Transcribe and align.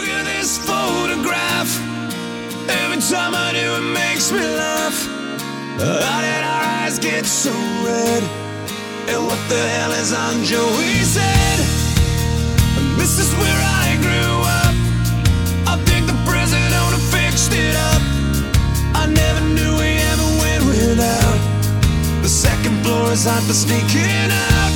Look 0.00 0.08
at 0.08 0.24
this 0.24 0.56
photograph. 0.56 1.68
Every 2.80 3.02
time 3.04 3.34
I 3.36 3.52
do, 3.52 3.66
it 3.76 3.86
makes 3.92 4.32
me 4.32 4.40
laugh. 4.40 4.96
How 5.76 6.20
did 6.24 6.42
our 6.42 6.64
eyes 6.80 6.98
get 6.98 7.26
so 7.26 7.52
red? 7.84 8.22
And 9.12 9.20
what 9.28 9.36
the 9.52 9.60
hell 9.76 9.92
is 9.92 10.14
on 10.14 10.42
Joey's 10.42 11.16
head? 11.20 11.58
This 12.96 13.18
is 13.20 13.28
where 13.36 13.62
I 13.84 14.00
grew 14.00 14.36
up. 14.60 14.74
I 15.68 15.76
think 15.84 16.06
the 16.06 16.16
president 16.24 16.96
fixed 17.12 17.52
it 17.52 17.76
up. 17.92 18.00
I 18.96 19.04
never 19.04 19.44
knew 19.52 19.72
we 19.84 20.00
ever 20.12 20.28
went 20.40 20.64
without. 20.64 21.38
The 22.22 22.32
second 22.46 22.82
floor 22.84 23.12
is 23.12 23.26
hot 23.26 23.42
for 23.42 23.52
sneaking 23.52 24.32
out. 24.48 24.72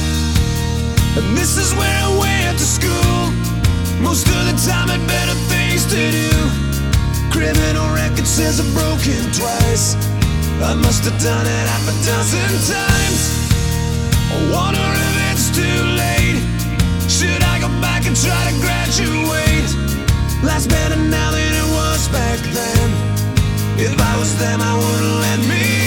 And 1.16 1.34
this 1.34 1.56
is 1.56 1.72
where 1.72 1.98
I 2.04 2.10
went 2.20 2.58
to 2.58 2.64
school. 2.66 3.13
Most 4.04 4.28
of 4.28 4.44
the 4.44 4.54
time, 4.68 4.88
had 4.92 5.00
better 5.08 5.36
things 5.48 5.88
to 5.88 6.00
do. 6.20 6.30
Criminal 7.32 7.88
record 7.96 8.26
says 8.26 8.60
I've 8.60 8.68
broken 8.76 9.24
twice. 9.32 9.96
I 10.60 10.74
must 10.76 11.02
have 11.08 11.18
done 11.18 11.46
it 11.46 11.66
half 11.72 11.88
a 11.88 11.96
dozen 12.04 12.52
times. 12.68 13.20
I 14.30 14.36
wonder 14.52 14.86
if 15.06 15.14
it's 15.32 15.48
too 15.56 15.80
late. 15.96 16.38
Should 17.08 17.42
I 17.42 17.58
go 17.64 17.68
back 17.80 18.06
and 18.06 18.14
try 18.14 18.40
to 18.48 18.54
graduate? 18.60 19.70
Life's 20.44 20.68
better 20.68 20.96
now 20.96 21.30
than 21.32 21.52
it 21.62 21.68
was 21.72 22.06
back 22.08 22.38
then. 22.52 22.88
If 23.80 23.98
I 23.98 24.18
was 24.18 24.38
them, 24.38 24.60
I 24.60 24.74
wouldn't 24.76 25.16
let 25.26 25.40
me 25.48 25.83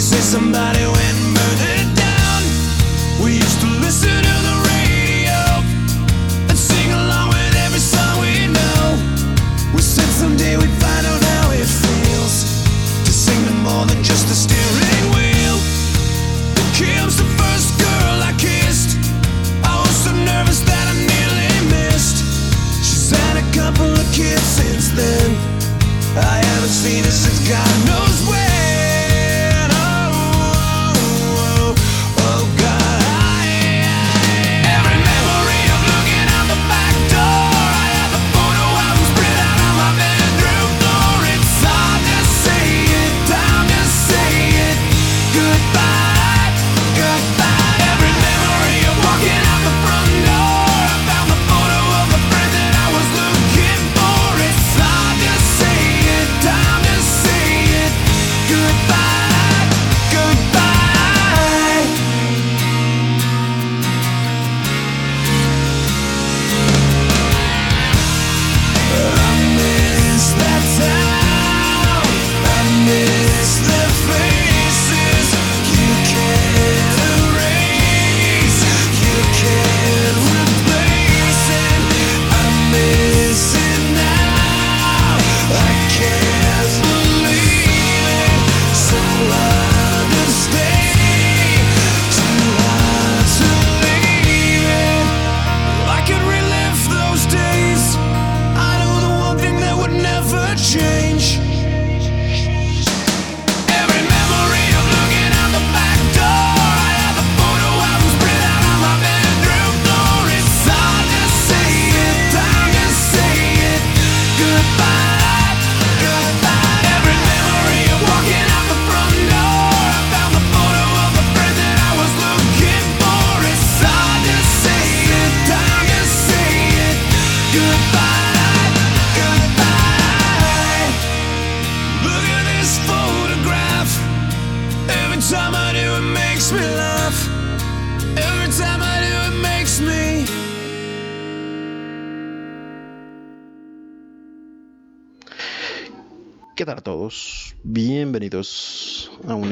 They 0.00 0.06
say 0.06 0.20
somebody 0.20 0.86
went 0.86 1.19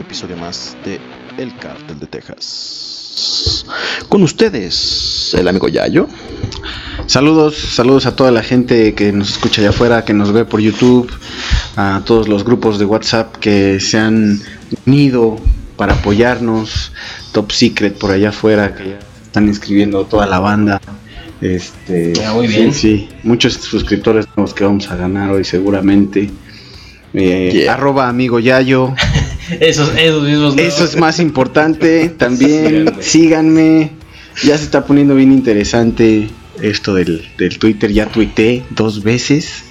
episodio 0.08 0.36
más 0.38 0.74
de 0.86 0.98
El 1.36 1.54
Cártel 1.58 1.98
de 2.00 2.06
Texas. 2.06 3.66
Con 4.08 4.22
ustedes, 4.22 5.34
el 5.38 5.46
amigo 5.48 5.68
Yayo. 5.68 6.08
Saludos, 7.06 7.56
saludos 7.56 8.06
a 8.06 8.16
toda 8.16 8.30
la 8.30 8.42
gente 8.42 8.94
que 8.94 9.12
nos 9.12 9.28
escucha 9.30 9.60
allá 9.60 9.68
afuera, 9.70 10.04
que 10.06 10.14
nos 10.14 10.32
ve 10.32 10.46
por 10.46 10.60
YouTube, 10.60 11.10
a 11.76 12.00
todos 12.06 12.26
los 12.26 12.42
grupos 12.44 12.78
de 12.78 12.86
WhatsApp 12.86 13.36
que 13.36 13.80
se 13.80 13.98
han 13.98 14.40
unido 14.86 15.38
para 15.76 15.92
apoyarnos, 15.92 16.92
Top 17.32 17.50
Secret 17.52 17.98
por 17.98 18.10
allá 18.10 18.30
afuera, 18.30 18.74
que 18.74 18.90
ya 18.90 18.98
están 19.26 19.46
inscribiendo 19.46 20.04
toda 20.06 20.24
la 20.26 20.38
banda. 20.38 20.80
Este, 21.42 22.14
Ya, 22.14 22.32
muy 22.32 22.48
sí, 22.48 22.54
bien. 22.56 22.72
sí, 22.72 23.08
muchos 23.24 23.52
suscriptores 23.54 24.26
nuevos 24.36 24.54
que 24.54 24.64
vamos 24.64 24.90
a 24.90 24.96
ganar 24.96 25.30
hoy 25.32 25.44
seguramente. 25.44 26.30
Eh, 27.14 27.50
Yeah. 27.54 27.72
Arroba 27.72 28.06
amigo 28.08 28.38
Yayo. 28.38 28.94
Esos, 29.60 29.90
esos 29.96 30.22
mismos. 30.22 30.56
¿no? 30.56 30.62
Eso 30.62 30.84
es 30.84 30.96
más 30.96 31.18
importante. 31.20 32.08
También 32.18 32.94
Síganme. 33.00 33.90
Ya 34.44 34.56
se 34.56 34.64
está 34.64 34.84
poniendo 34.86 35.14
bien 35.14 35.32
interesante 35.32 36.28
esto 36.62 36.94
del, 36.94 37.26
del 37.38 37.58
Twitter. 37.58 37.92
Ya 37.92 38.06
tuité 38.06 38.62
dos 38.70 39.02
veces. 39.02 39.64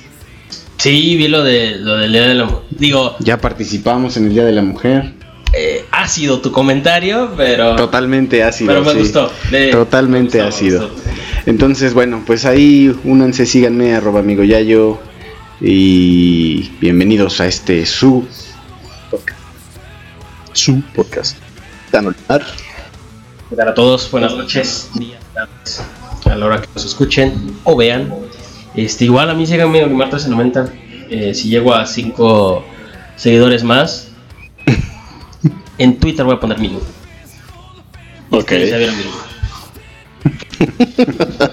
Sí, 0.77 1.15
vi 1.15 1.27
lo, 1.27 1.43
de, 1.43 1.75
lo 1.77 1.97
del 1.97 2.11
Día 2.11 2.27
de 2.27 2.35
la 2.35 2.45
Mujer. 2.45 2.61
Digo, 2.71 3.15
Ya 3.19 3.39
participamos 3.39 4.17
en 4.17 4.25
el 4.27 4.33
Día 4.33 4.45
de 4.45 4.51
la 4.51 4.61
Mujer. 4.61 5.13
eh, 5.53 5.85
ha 5.91 6.07
sido 6.07 6.41
tu 6.41 6.51
comentario, 6.51 7.31
pero. 7.37 7.75
Totalmente 7.75 8.43
ácido. 8.43 8.69
Pero 8.73 8.83
me 8.83 8.91
sí. 8.91 8.97
gustó. 8.99 9.31
De- 9.51 9.67
Totalmente 9.71 10.37
me 10.39 10.45
gustó, 10.45 10.61
me 10.63 10.67
ácido. 10.69 10.89
gustó. 10.89 11.09
Entonces, 11.45 11.93
bueno, 11.93 12.23
pues 12.27 12.45
ahí 12.45 12.93
únanse, 13.05 13.45
síganme, 13.45 13.95
arroba 13.95 14.19
amigo 14.19 14.43
Yayo. 14.43 14.99
Y 15.61 16.69
bienvenidos 16.81 17.39
a 17.41 17.47
este 17.47 17.85
su 17.85 18.27
podcast. 19.09 19.39
Su 20.57 20.81
podcast. 20.95 21.37
¿Qué 23.49 23.55
tal 23.55 23.67
a 23.69 23.73
todos? 23.75 24.09
Buenas 24.11 24.33
noches, 24.35 24.89
días, 24.95 25.21
tardes, 25.33 25.81
a 26.25 26.35
la 26.35 26.45
hora 26.47 26.61
que 26.61 26.67
nos 26.73 26.83
escuchen 26.85 27.57
o 27.63 27.75
vean. 27.75 28.11
Este, 28.75 29.05
igual 29.05 29.29
a 29.29 29.33
mí 29.35 29.45
síganme 29.45 29.83
Olimar 29.83 30.07
1390. 30.07 30.73
Eh, 31.09 31.33
si 31.35 31.49
llego 31.49 31.73
a 31.75 31.85
5 31.85 32.65
seguidores 33.15 33.63
más, 33.63 34.09
en 35.77 35.99
Twitter 35.99 36.25
voy 36.25 36.35
a 36.35 36.39
poner 36.39 36.57
mi 36.59 36.69
link. 36.69 36.81
Ok. 38.31 38.51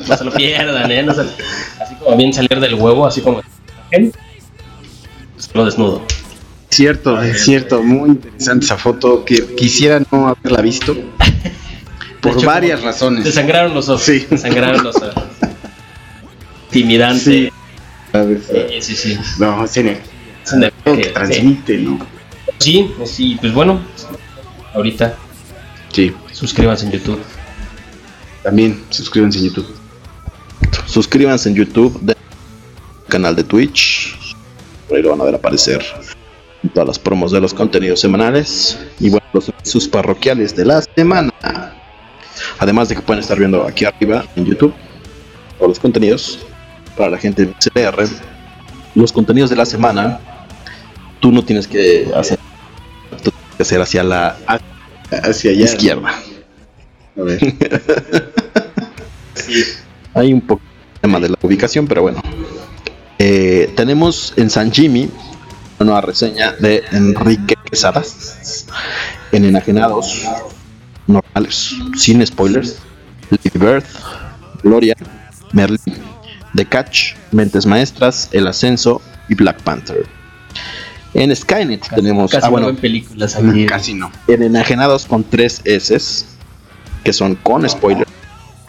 No 0.09 0.17
se 0.17 0.25
lo 0.25 0.33
pierdan, 0.33 0.91
¿eh? 0.91 1.03
No 1.03 1.13
se- 1.15 1.21
así 1.21 1.95
como 2.03 2.17
bien 2.17 2.33
salir 2.33 2.59
del 2.59 2.75
huevo, 2.75 3.07
así 3.07 3.21
como. 3.21 3.43
Lo 5.53 5.65
desnudo. 5.67 6.03
Cierto, 6.75 7.23
es 7.23 7.45
cierto, 7.45 7.83
muy 7.83 8.09
interesante 8.11 8.65
esa 8.65 8.77
foto 8.77 9.25
que 9.25 9.55
quisiera 9.55 10.03
no 10.11 10.27
haberla 10.29 10.61
visto 10.61 10.97
por 12.21 12.33
hecho, 12.37 12.47
varias 12.47 12.83
razones. 12.83 13.23
Te 13.23 13.31
sangraron 13.31 13.75
los 13.75 13.89
ojos. 13.89 14.03
Sí. 14.03 14.27
Te 14.29 14.37
sangraron 14.39 14.83
los 14.83 14.97
ojos. 14.97 15.15
Intimidante. 16.73 17.23
Sí. 17.23 17.51
Sí, 18.81 18.81
sí, 18.81 18.97
sí. 18.97 19.19
No, 19.39 19.61
en 19.63 19.69
serio. 19.69 19.97
Es 20.45 20.51
deber 20.53 20.73
Todo 20.85 20.97
que- 20.97 21.03
que 21.03 21.09
transmite, 21.11 21.79
¿no? 21.79 21.99
Sí, 22.59 22.91
pues 22.97 23.11
sí, 23.11 23.37
pues 23.41 23.53
bueno, 23.53 23.81
ahorita 24.75 25.17
Sí, 25.93 26.13
suscríbanse 26.33 26.87
en 26.87 26.93
YouTube. 26.93 27.21
también 28.43 28.83
suscríbanse 28.91 29.39
en 29.39 29.45
YouTube. 29.47 29.75
Suscríbanse 30.87 31.49
en 31.49 31.55
YouTube, 31.55 31.99
del 32.01 32.17
canal 33.09 33.37
de 33.37 33.45
Twitch. 33.45 34.17
Por 34.89 34.97
ahí 34.97 35.03
lo 35.03 35.11
van 35.11 35.21
a 35.21 35.25
ver 35.25 35.35
aparecer 35.37 35.85
en 35.97 36.04
todas 36.69 36.89
las 36.89 36.99
promos 36.99 37.33
de 37.33 37.41
los 37.41 37.53
contenidos 37.55 38.01
semanales. 38.01 38.79
Y 39.01 39.11
bueno, 39.11 39.27
los 39.33 39.51
sus 39.63 39.89
parroquiales 39.89 40.55
de 40.57 40.65
la 40.65 40.83
semana. 40.83 41.33
Además 42.59 42.89
de 42.89 42.97
que 42.97 43.03
pueden 43.03 43.23
estar 43.23 43.39
viendo 43.39 43.67
aquí 43.67 43.85
arriba 43.85 44.25
en 44.37 44.45
YouTube 44.47 44.75
todos 45.59 45.69
los 45.69 45.79
contenidos 45.79 46.39
para 46.97 47.11
la 47.11 47.19
gente 47.19 47.47
de 47.47 47.53
CR. 47.53 48.05
Los 48.95 49.13
contenidos 49.13 49.51
de 49.51 49.57
la 49.57 49.67
semana, 49.67 50.21
tú 51.21 51.33
no 51.33 51.45
tienes 51.45 51.67
que 51.67 52.09
hacer, 52.15 52.39
tú 53.23 53.31
tienes 53.31 53.57
que 53.57 53.63
hacer 53.63 53.81
hacia 53.81 54.03
la 54.05 54.37
Hacia 55.11 55.51
allá. 55.53 55.65
izquierda. 55.65 56.09
A 57.17 57.23
ver. 57.23 57.41
Hay 60.15 60.33
un 60.33 60.41
poco 60.41 60.63
de 60.95 61.01
tema 61.01 61.21
de 61.21 61.29
la 61.29 61.37
ubicación, 61.43 61.87
pero 61.87 62.03
bueno. 62.03 62.21
Eh, 63.19 63.73
tenemos 63.77 64.33
en 64.37 64.51
San 64.51 64.73
Jimmy 64.73 65.09
una 65.79 65.87
nueva 65.87 66.01
reseña 66.03 66.53
de 66.53 66.85
Enrique 66.93 67.57
Quesadas 67.71 68.67
en 69.33 69.45
Enajenados 69.45 70.25
normales, 71.07 71.75
sin 71.97 72.25
spoilers. 72.27 72.79
Lady 73.31 73.59
Bird, 73.59 73.85
Gloria, 74.63 74.95
Merlin, 75.53 75.97
The 76.55 76.67
Catch, 76.67 77.15
Mentes 77.33 77.67
Maestras, 77.67 78.29
El 78.33 78.47
Ascenso 78.47 79.01
y 79.29 79.35
Black 79.35 79.61
Panther. 79.63 80.07
En 81.15 81.35
Skynet 81.35 81.89
tenemos. 81.95 82.31
Casi 82.31 82.47
ah, 82.47 82.51
bueno, 82.51 82.67
no 82.67 82.73
ven 82.73 82.81
películas 82.81 83.37
aquí. 83.37 83.67
Casi 83.67 83.95
no. 83.95 84.13
en 84.29 84.43
Enajenados 84.43 85.07
con 85.07 85.25
tres 85.25 85.61
S, 85.65 86.27
que 87.03 87.13
son 87.13 87.35
con 87.37 87.69
spoiler, 87.69 88.07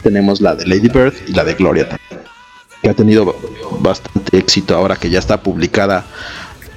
tenemos 0.01 0.41
la 0.41 0.55
de 0.55 0.65
Lady 0.65 0.87
Bird 0.87 1.13
y 1.27 1.33
la 1.33 1.43
de 1.43 1.55
Gloria 1.55 1.89
también, 1.89 2.29
que 2.81 2.89
ha 2.89 2.93
tenido 2.93 3.35
bastante 3.79 4.37
éxito 4.37 4.75
ahora 4.75 4.95
que 4.95 5.09
ya 5.09 5.19
está 5.19 5.41
publicada 5.41 6.05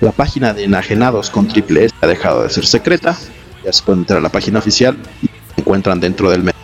la 0.00 0.12
página 0.12 0.53
de 0.53 0.65
Enajenados 0.65 1.31
con 1.31 1.49
triple 1.49 1.87
S, 1.87 1.95
ha 2.00 2.06
dejado 2.06 2.43
de 2.43 2.50
ser 2.50 2.67
secreta, 2.67 3.17
ya 3.65 3.73
se 3.73 3.83
pueden 3.83 4.00
entrar 4.00 4.19
a 4.19 4.23
la 4.23 4.29
página 4.29 4.59
oficial 4.59 4.97
y 5.23 5.27
se 5.27 5.61
encuentran 5.61 6.00
dentro 6.00 6.31
del 6.31 6.43
menú. 6.43 6.59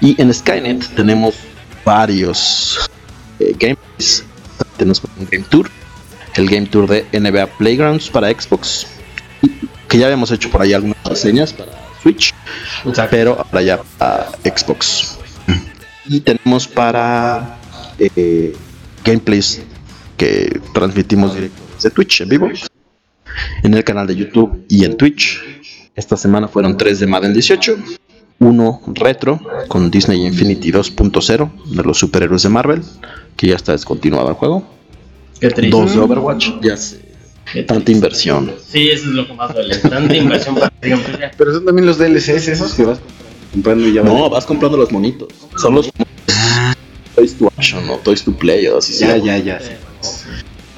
Y 0.00 0.20
en 0.20 0.32
Skynet 0.32 0.86
tenemos 0.94 1.34
varios 1.84 2.88
eh, 3.38 3.54
gameplays, 3.58 4.24
tenemos 4.76 5.02
un 5.18 5.26
Game 5.30 5.44
Tour, 5.48 5.70
el 6.36 6.48
Game 6.48 6.66
Tour 6.66 6.86
de 6.88 7.06
NBA 7.12 7.46
Playgrounds 7.58 8.10
para 8.10 8.30
Xbox, 8.30 8.86
que 9.88 9.98
ya 9.98 10.06
habíamos 10.06 10.30
hecho 10.30 10.50
por 10.50 10.62
ahí 10.62 10.72
algunas 10.72 11.02
reseñas 11.04 11.52
para 11.52 11.72
Switch, 12.02 12.34
Exacto. 12.84 13.10
pero 13.10 13.38
ahora 13.38 13.62
ya 13.62 13.80
para 13.98 14.28
Xbox. 14.44 15.18
Y 16.08 16.20
tenemos 16.20 16.68
para 16.68 17.58
eh, 17.98 18.54
gameplays 19.04 19.62
que 20.16 20.60
transmitimos 20.72 21.34
directo 21.34 21.62
desde 21.74 21.90
Twitch 21.90 22.20
en 22.22 22.28
vivo, 22.28 22.48
en 23.62 23.74
el 23.74 23.84
canal 23.84 24.06
de 24.06 24.16
YouTube 24.16 24.64
y 24.68 24.84
en 24.84 24.96
Twitch. 24.96 25.40
Esta 25.94 26.16
semana 26.16 26.48
fueron 26.48 26.76
3 26.76 27.00
de 27.00 27.06
Madden 27.06 27.32
18, 27.32 27.76
uno 28.40 28.82
retro 28.88 29.40
con 29.68 29.90
Disney 29.90 30.26
Infinity 30.26 30.70
2.0 30.72 31.50
de 31.70 31.82
los 31.82 31.98
superhéroes 31.98 32.42
de 32.42 32.48
Marvel, 32.50 32.82
que 33.36 33.48
ya 33.48 33.56
está 33.56 33.72
descontinuado 33.72 34.28
el 34.28 34.34
juego. 34.34 34.66
Qué 35.40 35.48
triste. 35.50 35.70
Dos 35.76 35.94
de 35.94 36.00
Overwatch, 36.00 36.48
ya 36.62 36.76
sé, 36.76 37.00
Qué 37.52 37.62
tanta 37.62 37.84
triste. 37.84 37.92
inversión. 37.92 38.52
Sí, 38.66 38.88
eso 38.90 39.04
es 39.08 39.14
lo 39.14 39.26
que 39.26 39.34
más 39.34 39.52
duele. 39.54 39.76
Tanta 39.76 40.16
inversión 40.16 40.54
para 40.54 40.70
pues. 40.70 41.00
Pero 41.36 41.52
son 41.52 41.64
también 41.64 41.86
los 41.86 41.98
DLCs 41.98 42.48
esos 42.48 42.74
que 42.74 42.84
vas 42.84 42.98
comprando 43.52 43.86
y 43.86 43.92
ya 43.94 44.02
No, 44.02 44.22
van. 44.22 44.30
vas 44.32 44.44
comprando 44.46 44.76
los 44.76 44.90
monitos. 44.92 45.28
Son 45.56 45.74
los 45.74 45.90
Toys 47.14 47.34
to 47.38 47.50
Action 47.56 47.88
o 47.88 47.96
Toys 47.98 48.22
to 48.22 48.32
Play 48.32 48.66
o 48.66 48.78
así 48.78 48.94
Ya, 48.98 49.12
se 49.12 49.22
ya, 49.22 49.38
ya. 49.38 49.60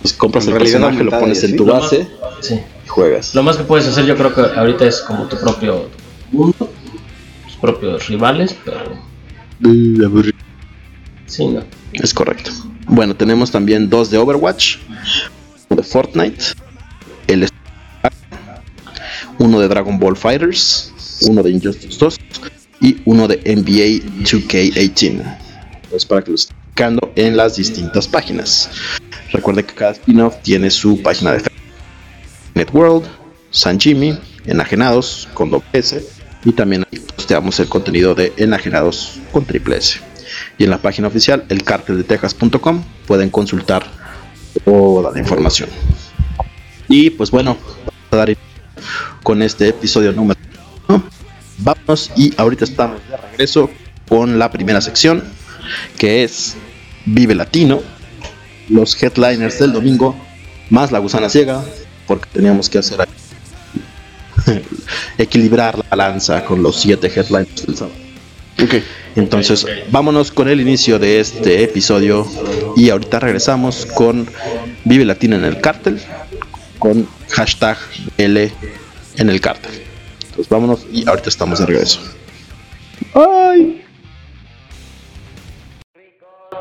Pues 0.03 0.15
compras 0.15 0.45
En 0.45 0.51
el 0.53 0.59
realidad 0.59 0.81
personaje, 0.81 1.05
lo 1.05 1.19
pones 1.19 1.43
en 1.45 1.57
tu 1.57 1.67
Lo 1.67 1.73
base 1.75 2.09
Sí. 2.41 2.55
y 2.85 2.89
juegas. 2.89 3.35
Lo 3.35 3.43
más 3.43 3.57
que 3.57 3.65
puedes 3.65 3.87
hacer, 3.87 4.05
yo 4.07 4.17
creo 4.17 4.35
que 4.35 4.41
ahorita 4.41 4.87
es 4.87 5.01
como 5.01 5.27
tu 5.27 5.39
propio 5.39 5.89
mundo, 6.31 6.71
tus 7.45 7.57
propios 7.57 8.07
rivales, 8.09 8.57
pero 8.65 8.97
sí, 11.27 11.47
no. 11.47 11.65
Es 11.93 12.15
correcto. 12.15 12.51
Bueno, 12.87 13.15
tenemos 13.15 13.51
también 13.51 13.91
dos 13.91 14.11
de 14.11 14.19
Overwatch, 14.19 14.77
uno 15.69 15.83
de 15.83 15.83
Fortnite, 15.83 16.45
el 17.27 17.49
uno 19.39 19.61
de 19.61 19.69
Dragon 19.69 19.99
Ball 19.99 20.17
Fighters, 20.17 20.93
uno 21.23 21.43
de 21.43 21.51
Injustice 21.51 21.97
2 21.99 22.17
y 22.81 23.01
uno 23.05 23.29
de 23.29 23.37
NBA 23.45 24.25
2K18. 24.25 25.39
Pues 25.91 26.05
para 26.05 26.23
que 26.23 26.31
lo 26.31 26.35
estén 26.37 26.57
buscando 26.67 27.13
en 27.17 27.37
las 27.37 27.57
distintas 27.57 28.07
páginas. 28.07 28.71
Recuerde 29.33 29.65
que 29.65 29.75
cada 29.75 29.93
spin-off 29.93 30.37
tiene 30.43 30.71
su 30.71 31.03
página 31.03 31.33
de 31.33 31.41
Facebook. 31.41 31.59
Networld, 32.55 33.05
San 33.51 33.79
Jimmy, 33.79 34.19
Enajenados 34.47 35.29
con 35.35 35.51
doble 35.51 35.67
S 35.73 36.05
y 36.45 36.53
también 36.53 36.85
ahí 36.91 36.99
posteamos 37.01 37.61
el 37.61 37.69
contenido 37.69 38.15
de 38.15 38.33
Enajenados 38.37 39.21
con 39.33 39.45
triple 39.45 39.77
S. 39.77 40.01
Y 40.57 40.65
en 40.65 40.71
la 40.71 40.79
página 40.79 41.09
oficial, 41.09 41.45
elcarteldetejas.com, 41.49 42.85
pueden 43.07 43.31
consultar 43.31 43.87
toda 44.65 45.13
la 45.13 45.19
información. 45.19 45.69
Y 46.89 47.11
pues 47.11 47.31
bueno, 47.31 47.57
vamos 47.81 47.95
a 48.11 48.17
dar 48.17 48.37
con 49.23 49.43
este 49.43 49.69
episodio 49.69 50.13
número 50.13 50.41
uno. 50.89 51.05
Vamos 51.59 52.11
y 52.17 52.33
ahorita 52.37 52.65
estamos 52.65 53.01
de 53.09 53.17
regreso 53.17 53.71
con 54.09 54.39
la 54.39 54.51
primera 54.51 54.81
sección, 54.81 55.23
que 55.99 56.25
es 56.25 56.57
Vive 57.05 57.35
Latino, 57.35 57.83
los 58.69 59.01
headliners 59.03 59.59
del 59.59 59.73
domingo, 59.73 60.17
más 60.71 60.93
la 60.93 60.99
gusana 60.99 61.29
ciega, 61.29 61.65
porque 62.07 62.29
teníamos 62.33 62.69
que 62.69 62.79
hacer 62.79 63.07
equilibrar 65.19 65.79
la 65.79 65.85
balanza 65.91 66.45
con 66.45 66.63
los 66.63 66.81
siete 66.81 67.09
headliners 67.09 67.67
del 67.67 67.77
sábado. 67.77 67.97
Ok. 68.63 68.75
Entonces, 69.17 69.67
vámonos 69.91 70.31
con 70.31 70.49
el 70.49 70.61
inicio 70.61 70.99
de 70.99 71.21
este 71.21 71.65
episodio 71.65 72.27
y 72.77 72.91
ahorita 72.91 73.21
regresamos 73.21 73.87
con 73.87 74.29
Vive 74.85 75.05
Latino 75.05 75.37
en 75.37 75.45
el 75.45 75.61
cártel, 75.61 76.01
con 76.79 77.09
hashtag 77.31 77.79
L 78.17 78.53
en 79.17 79.31
el 79.31 79.41
cártel. 79.41 79.73
Entonces, 80.23 80.49
vámonos 80.49 80.87
y 80.93 81.09
ahorita 81.09 81.29
estamos 81.29 81.59
de 81.59 81.67
regreso. 81.67 82.01
¡Ay! 83.15 83.83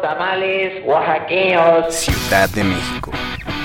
tamales 0.08 0.86
oaxaqueños. 0.86 1.94
Ciudad 1.94 2.50
de 2.52 2.64
México. 2.64 3.12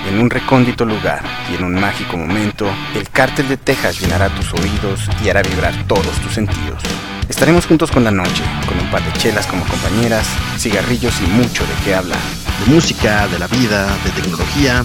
En 0.09 0.19
un 0.19 0.29
recóndito 0.29 0.83
lugar 0.83 1.21
y 1.49 1.55
en 1.55 1.63
un 1.63 1.75
mágico 1.75 2.17
momento, 2.17 2.67
el 2.95 3.09
cártel 3.09 3.47
de 3.47 3.55
Texas 3.55 4.01
llenará 4.01 4.27
tus 4.27 4.53
oídos 4.53 5.07
y 5.23 5.29
hará 5.29 5.41
vibrar 5.41 5.73
todos 5.87 6.11
tus 6.21 6.33
sentidos. 6.33 6.83
Estaremos 7.29 7.65
juntos 7.65 7.91
con 7.91 8.03
la 8.03 8.11
noche, 8.11 8.43
con 8.67 8.77
un 8.77 8.91
par 8.91 9.01
de 9.03 9.13
chelas 9.13 9.47
como 9.47 9.63
compañeras, 9.65 10.27
cigarrillos 10.57 11.13
y 11.21 11.27
mucho 11.27 11.63
de 11.63 11.73
qué 11.85 11.95
hablar. 11.95 12.19
De 12.65 12.73
música, 12.73 13.25
de 13.29 13.39
la 13.39 13.47
vida, 13.47 13.87
de 14.03 14.11
tecnología, 14.11 14.83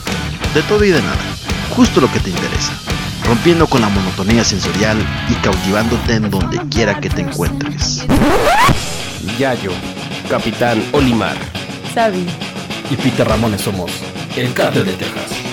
de 0.55 0.63
todo 0.63 0.85
y 0.85 0.91
de 0.91 1.03
nada. 1.03 1.19
Justo 1.75 2.01
lo 2.01 2.11
que 2.13 2.21
te 2.21 2.31
interesa. 2.31 2.73
Rompiendo 3.25 3.67
con 3.67 3.81
la 3.81 3.89
monotonía 3.89 4.45
sensorial 4.45 4.97
y 5.29 5.35
cautivándote 5.43 6.15
en 6.15 6.31
donde 6.31 6.61
quiera 6.69 7.01
que 7.01 7.11
te 7.11 7.23
encuentres. 7.23 8.07
Yayo 9.37 9.73
Capitán 10.29 10.83
Olimar, 10.93 11.37
Xavi 11.95 12.27
y 12.91 12.97
Peter 12.97 13.27
Ramones 13.27 13.63
somos 13.63 13.91
el 14.37 14.53
Cártel 14.53 14.85
de 14.85 14.93
Texas. 14.93 15.48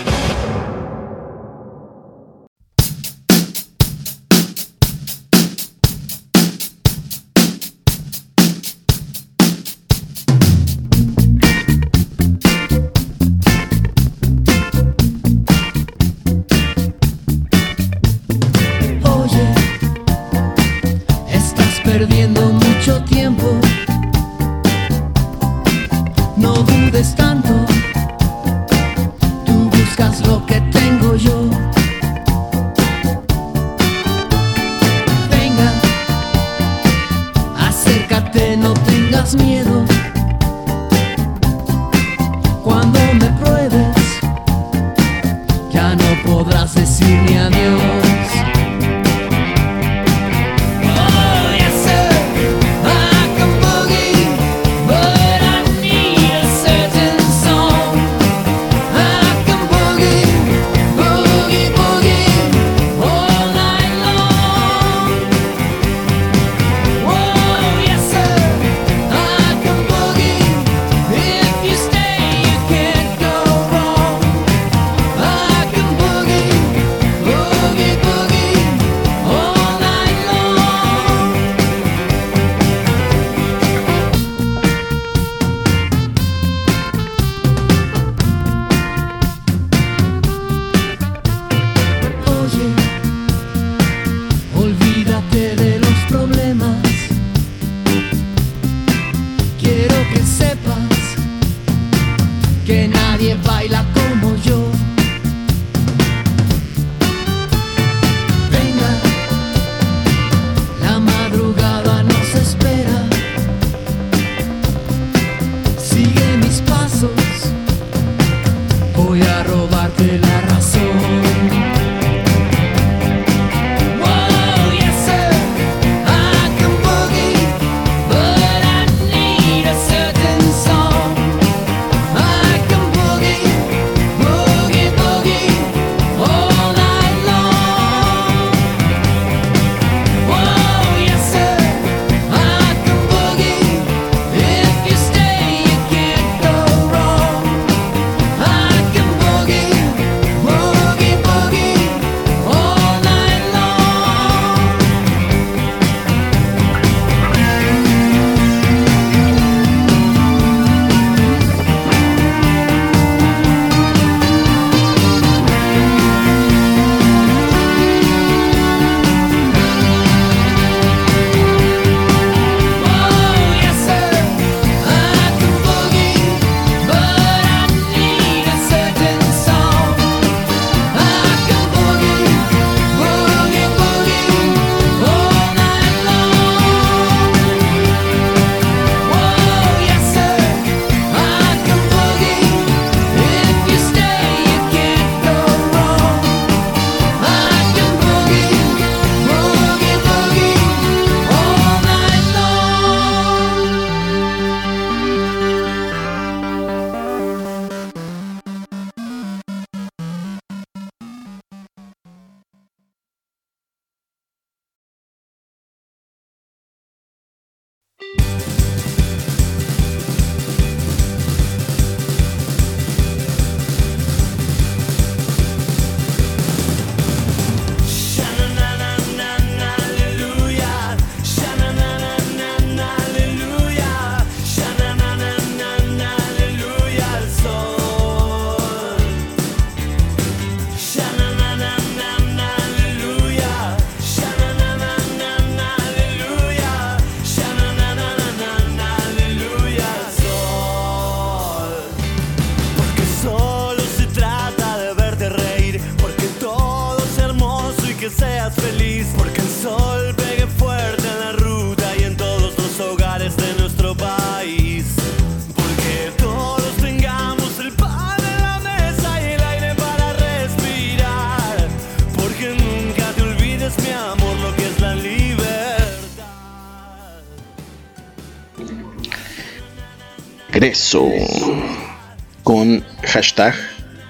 con 282.44 282.84
hashtag 283.04 283.56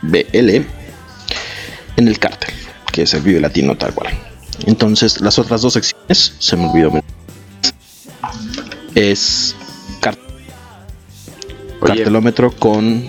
BL 0.01 0.50
en 1.98 2.07
el 2.07 2.19
cártel, 2.19 2.53
que 2.91 3.03
es 3.03 3.13
el 3.13 3.22
Vive 3.22 3.39
Latino 3.39 3.75
tal 3.75 3.93
cual. 3.93 4.13
Entonces, 4.65 5.22
las 5.22 5.39
otras 5.39 5.62
dos 5.62 5.74
secciones, 5.74 6.36
se 6.39 6.55
me 6.55 6.67
olvidó 6.67 6.91
es 8.95 9.55
cartelómetro 11.79 12.51
con. 12.51 13.05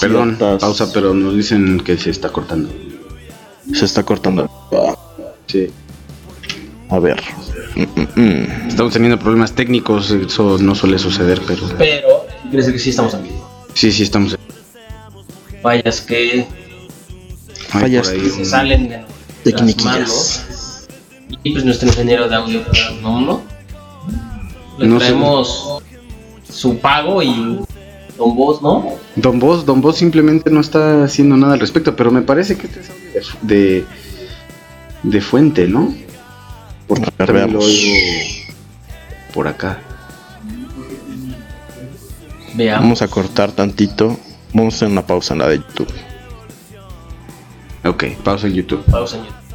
Perdón, 0.00 0.36
pausa, 0.38 0.92
pero 0.92 1.14
nos 1.14 1.36
dicen 1.36 1.80
que 1.80 1.96
se 1.96 2.10
está 2.10 2.30
cortando. 2.30 2.70
Se 3.72 3.84
está 3.84 4.02
cortando. 4.02 4.50
Sí. 5.46 5.68
A 6.88 6.98
ver. 6.98 7.22
Mm, 7.76 7.82
mm, 7.82 8.08
mm. 8.16 8.68
Estamos 8.68 8.92
teniendo 8.92 9.18
problemas 9.18 9.52
técnicos, 9.52 10.10
eso 10.10 10.58
no 10.58 10.74
suele 10.74 10.98
suceder. 10.98 11.40
Pero 11.78 12.25
quiere 12.48 12.58
decir 12.58 12.72
que 12.72 12.78
sí 12.78 12.90
estamos 12.90 13.14
en 13.14 13.24
vivo. 13.24 13.50
sí, 13.74 13.92
sí 13.92 14.02
estamos. 14.02 14.36
Fallas 15.62 16.00
que 16.00 16.46
Fallas 17.68 18.08
ahí 18.08 18.30
se 18.30 18.44
salen 18.44 18.88
de 18.88 19.52
las 19.52 19.84
manos. 19.84 20.42
Y 21.42 21.52
pues 21.52 21.64
nuestro 21.64 21.88
ingeniero 21.88 22.28
de 22.28 22.36
audio, 22.36 22.62
pues, 22.64 22.78
no, 23.02 23.20
no. 23.20 23.42
Le 24.78 24.86
No 24.86 25.00
sé. 25.00 25.06
traemos 25.06 25.82
su 26.48 26.78
pago 26.78 27.22
y 27.22 27.58
Don 28.16 28.34
Vos, 28.34 28.62
¿no? 28.62 28.94
Don 29.16 29.38
Boss, 29.38 29.66
Don 29.66 29.80
Boss 29.80 29.96
simplemente 29.96 30.50
no 30.50 30.60
está 30.60 31.04
haciendo 31.04 31.36
nada 31.36 31.54
al 31.54 31.60
respecto, 31.60 31.96
pero 31.96 32.10
me 32.10 32.22
parece 32.22 32.56
que 32.56 32.66
este 32.66 32.80
es 32.80 32.90
audio 32.90 33.38
de, 33.42 33.84
de, 35.02 35.20
fuente, 35.20 35.66
¿no? 35.66 35.94
Porque 36.86 37.10
lo 37.26 37.58
oigo 37.58 38.00
por 39.34 39.48
acá. 39.48 39.80
Veamos. 42.56 42.82
Vamos 42.82 43.02
a 43.02 43.08
cortar 43.08 43.52
tantito. 43.52 44.18
Vamos 44.52 44.74
a 44.74 44.76
hacer 44.76 44.88
una 44.88 45.06
pausa 45.06 45.34
en 45.34 45.40
la 45.40 45.48
de 45.48 45.58
YouTube. 45.58 45.92
Ok, 47.84 48.04
pausa 48.24 48.46
en 48.46 48.54
YouTube. 48.54 48.84
Pausa 48.84 49.18
en 49.18 49.24
YouTube. 49.24 49.46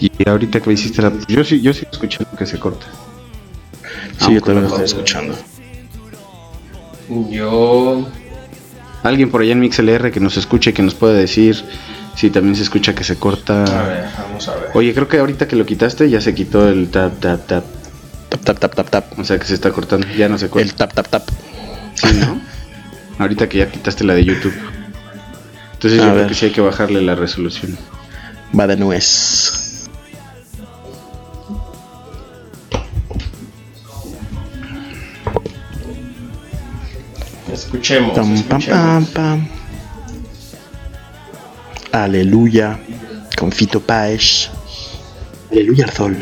Y 0.00 0.28
ahorita 0.28 0.60
que 0.60 0.72
hiciste 0.72 1.02
la... 1.02 1.12
Yo 1.28 1.44
sí, 1.44 1.60
yo 1.60 1.74
sí 1.74 1.86
escuchando 1.90 2.30
que 2.36 2.46
se 2.46 2.58
corta. 2.58 2.86
Sí, 4.18 4.26
Ah, 4.28 4.32
yo 4.32 4.40
también 4.40 4.62
lo 4.64 4.68
estoy 4.68 4.84
escuchando. 4.84 5.34
Yo. 7.30 8.06
Alguien 9.02 9.30
por 9.30 9.42
allá 9.42 9.52
en 9.52 9.60
MixLR 9.60 10.10
que 10.10 10.20
nos 10.20 10.36
escuche, 10.36 10.72
que 10.72 10.82
nos 10.82 10.94
pueda 10.94 11.14
decir 11.14 11.64
si 12.14 12.30
también 12.30 12.56
se 12.56 12.62
escucha 12.62 12.94
que 12.94 13.04
se 13.04 13.16
corta. 13.16 13.64
A 13.64 13.82
ver, 13.82 14.04
vamos 14.18 14.48
a 14.48 14.54
ver. 14.56 14.70
Oye, 14.74 14.92
creo 14.94 15.08
que 15.08 15.18
ahorita 15.18 15.48
que 15.48 15.56
lo 15.56 15.64
quitaste 15.64 16.08
ya 16.10 16.20
se 16.20 16.34
quitó 16.34 16.68
el 16.68 16.88
tap, 16.90 17.18
tap, 17.20 17.46
tap. 17.46 17.64
Tap, 18.28 18.40
tap, 18.42 18.58
tap, 18.58 18.74
tap, 18.74 18.90
tap. 18.90 19.18
O 19.18 19.24
sea 19.24 19.38
que 19.38 19.46
se 19.46 19.54
está 19.54 19.70
cortando. 19.72 20.06
Ya 20.16 20.28
no 20.28 20.38
se 20.38 20.48
corta. 20.48 20.66
El 20.66 20.74
tap, 20.74 20.92
tap, 20.92 21.08
tap. 21.08 21.28
Sí, 21.94 22.08
¿no? 22.14 22.40
Ahorita 23.18 23.48
que 23.48 23.58
ya 23.58 23.70
quitaste 23.70 24.04
la 24.04 24.14
de 24.14 24.24
YouTube. 24.24 24.54
Entonces 25.74 26.00
A 26.00 26.06
yo 26.06 26.12
creo 26.12 26.28
que 26.28 26.34
sí 26.34 26.46
hay 26.46 26.52
que 26.52 26.60
bajarle 26.60 27.00
la 27.02 27.14
resolución. 27.14 27.76
Va 28.58 28.66
de 28.66 28.76
nuez. 28.76 29.88
Escuchemos. 37.52 38.12
Pam, 38.16 38.42
pam, 38.42 38.62
pam, 38.62 39.06
pam. 39.06 39.59
Aleluya. 41.92 42.78
Con 43.36 43.50
Fito 43.50 43.80
Páez. 43.80 44.50
Aleluya 45.50 45.84
al 45.84 45.92
sol. 45.92 46.16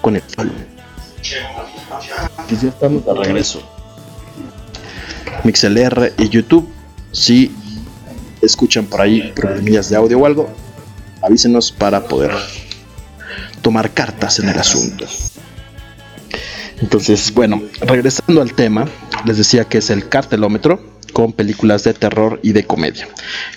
Con 0.00 0.16
el 0.16 0.22
sol. 0.26 0.52
Y 2.50 2.56
ya 2.56 2.68
estamos 2.68 3.04
de 3.06 3.14
regreso. 3.14 3.62
MixLR 5.44 6.14
y 6.18 6.28
YouTube. 6.28 6.68
Si 7.12 7.54
escuchan 8.42 8.86
por 8.86 9.00
ahí 9.00 9.32
problemillas 9.36 9.88
de 9.88 9.96
audio 9.96 10.18
o 10.18 10.26
algo, 10.26 10.50
avísenos 11.22 11.70
para 11.70 12.04
poder 12.04 12.32
tomar 13.62 13.92
cartas 13.92 14.40
en 14.40 14.48
el 14.48 14.58
asunto. 14.58 15.06
Entonces, 16.80 17.32
bueno, 17.32 17.62
regresando 17.80 18.42
al 18.42 18.52
tema, 18.52 18.86
les 19.24 19.38
decía 19.38 19.64
que 19.64 19.78
es 19.78 19.90
el 19.90 20.08
cartelómetro 20.08 20.93
con 21.14 21.32
películas 21.32 21.84
de 21.84 21.94
terror 21.94 22.40
y 22.42 22.52
de 22.52 22.66
comedia, 22.66 23.08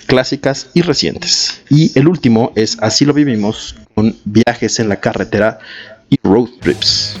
clásicas 0.06 0.68
y 0.72 0.80
recientes. 0.80 1.60
Y 1.68 1.96
el 1.98 2.08
último 2.08 2.52
es 2.54 2.78
Así 2.80 3.04
lo 3.04 3.12
vivimos, 3.12 3.74
con 3.94 4.16
viajes 4.24 4.78
en 4.80 4.88
la 4.88 5.00
carretera 5.00 5.58
y 6.08 6.18
road 6.22 6.48
trips. 6.60 7.18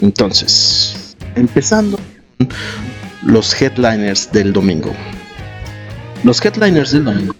Entonces, 0.00 1.16
empezando 1.34 1.98
con 2.38 2.48
los 3.24 3.60
headliners 3.60 4.30
del 4.30 4.52
domingo. 4.52 4.92
Los 6.22 6.44
headliners 6.44 6.92
del 6.92 7.04
domingo. 7.04 7.34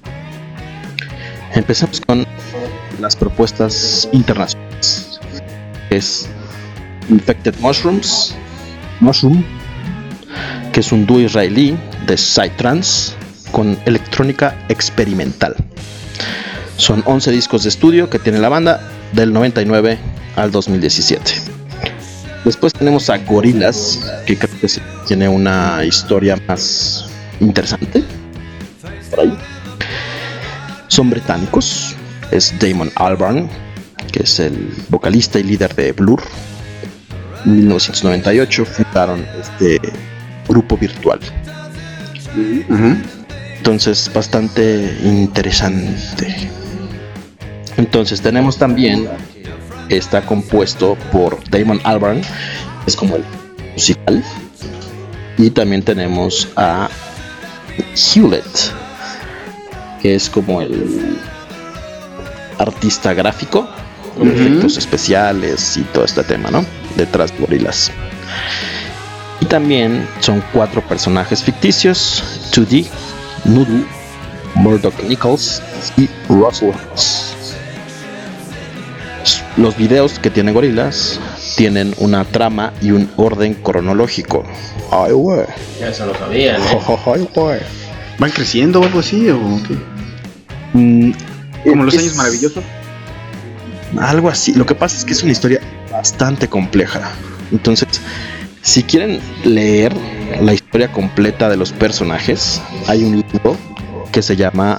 Empezamos 1.54 2.00
con 2.00 2.26
las 3.00 3.14
propuestas 3.14 4.08
internacionales. 4.12 5.20
Es 5.90 6.26
Infected 7.10 7.54
Mushrooms, 7.60 8.34
Mushroom, 9.00 9.44
que 10.72 10.80
es 10.80 10.92
un 10.92 11.06
dúo 11.06 11.20
israelí 11.20 11.76
de 12.06 12.16
Psytrance 12.16 13.12
con 13.50 13.78
electrónica 13.84 14.56
experimental. 14.68 15.54
Son 16.76 17.02
11 17.06 17.30
discos 17.30 17.62
de 17.62 17.68
estudio 17.68 18.10
que 18.10 18.18
tiene 18.18 18.38
la 18.38 18.48
banda 18.48 18.80
del 19.12 19.32
99 19.32 19.98
al 20.36 20.50
2017. 20.50 21.52
Después 22.44 22.72
tenemos 22.72 23.08
a 23.08 23.18
Gorillaz, 23.18 23.98
que 24.26 24.36
creo 24.36 24.60
que 24.60 24.68
tiene 25.06 25.28
una 25.28 25.84
historia 25.84 26.36
más 26.48 27.06
interesante. 27.40 28.02
Por 29.10 29.20
ahí. 29.20 29.38
Son 30.88 31.08
británicos. 31.08 31.94
Es 32.32 32.52
Damon 32.58 32.90
Albarn, 32.96 33.48
que 34.10 34.24
es 34.24 34.40
el 34.40 34.74
vocalista 34.88 35.38
y 35.38 35.44
líder 35.44 35.74
de 35.76 35.92
Blur. 35.92 36.22
En 37.44 37.56
1998 37.56 38.64
fundaron 38.64 39.24
este 39.40 39.78
grupo 40.48 40.76
virtual. 40.76 41.20
Entonces, 43.58 44.10
bastante 44.12 44.96
interesante. 45.02 46.50
Entonces, 47.76 48.20
tenemos 48.20 48.58
también, 48.58 49.08
está 49.88 50.22
compuesto 50.22 50.96
por 51.10 51.38
Damon 51.50 51.80
Albarn, 51.84 52.22
es 52.86 52.96
como 52.96 53.16
el 53.16 53.24
musical. 53.74 54.22
Y 55.38 55.50
también 55.50 55.82
tenemos 55.82 56.48
a 56.56 56.88
Hewlett, 57.96 58.44
que 60.00 60.14
es 60.14 60.28
como 60.28 60.60
el 60.60 61.16
artista 62.58 63.14
gráfico, 63.14 63.68
con 64.18 64.28
efectos 64.30 64.76
especiales 64.76 65.76
y 65.76 65.82
todo 65.82 66.04
este 66.04 66.22
tema, 66.22 66.50
¿no? 66.50 66.64
Detrás 66.96 67.32
de 67.32 67.38
gorilas. 67.38 67.90
Y 69.42 69.44
también 69.46 70.06
son 70.20 70.40
cuatro 70.52 70.80
personajes 70.86 71.42
ficticios: 71.42 72.22
2D, 72.52 72.86
Nudu, 73.44 73.84
Murdoch 74.54 74.94
Nichols 75.02 75.60
y 75.96 76.08
Russell 76.28 76.70
House. 76.72 77.34
Los 79.56 79.76
videos 79.76 80.20
que 80.20 80.30
tienen 80.30 80.54
gorilas 80.54 81.18
tienen 81.56 81.92
una 81.98 82.24
trama 82.24 82.72
y 82.80 82.92
un 82.92 83.10
orden 83.16 83.54
cronológico. 83.54 84.44
Ay, 84.92 85.10
güey. 85.10 85.44
Ya 85.80 85.88
eso 85.88 86.06
lo 86.06 86.14
sabían, 86.14 86.62
¿eh? 86.62 86.78
Ay, 87.06 87.28
güey. 87.34 87.58
¿Van 88.18 88.30
creciendo 88.30 88.80
o 88.80 88.84
algo 88.84 89.00
así? 89.00 89.28
¿O 89.28 89.60
qué? 89.66 89.76
Mm, 90.78 91.12
Como 91.68 91.82
los 91.82 91.94
es- 91.94 92.00
años 92.00 92.14
maravillosos. 92.14 92.62
Algo 94.00 94.28
así. 94.28 94.54
Lo 94.54 94.64
que 94.66 94.74
pasa 94.76 94.96
es 94.96 95.04
que 95.04 95.12
es 95.14 95.22
una 95.24 95.32
historia 95.32 95.60
bastante 95.90 96.48
compleja. 96.48 97.10
Entonces, 97.50 97.88
si 98.62 98.82
quieren 98.84 99.20
leer 99.44 99.92
la 100.40 100.54
historia 100.54 100.90
completa 100.90 101.48
de 101.48 101.56
los 101.56 101.72
personajes, 101.72 102.62
hay 102.86 103.04
un 103.04 103.16
libro 103.16 103.56
que 104.12 104.22
se 104.22 104.36
llama 104.36 104.78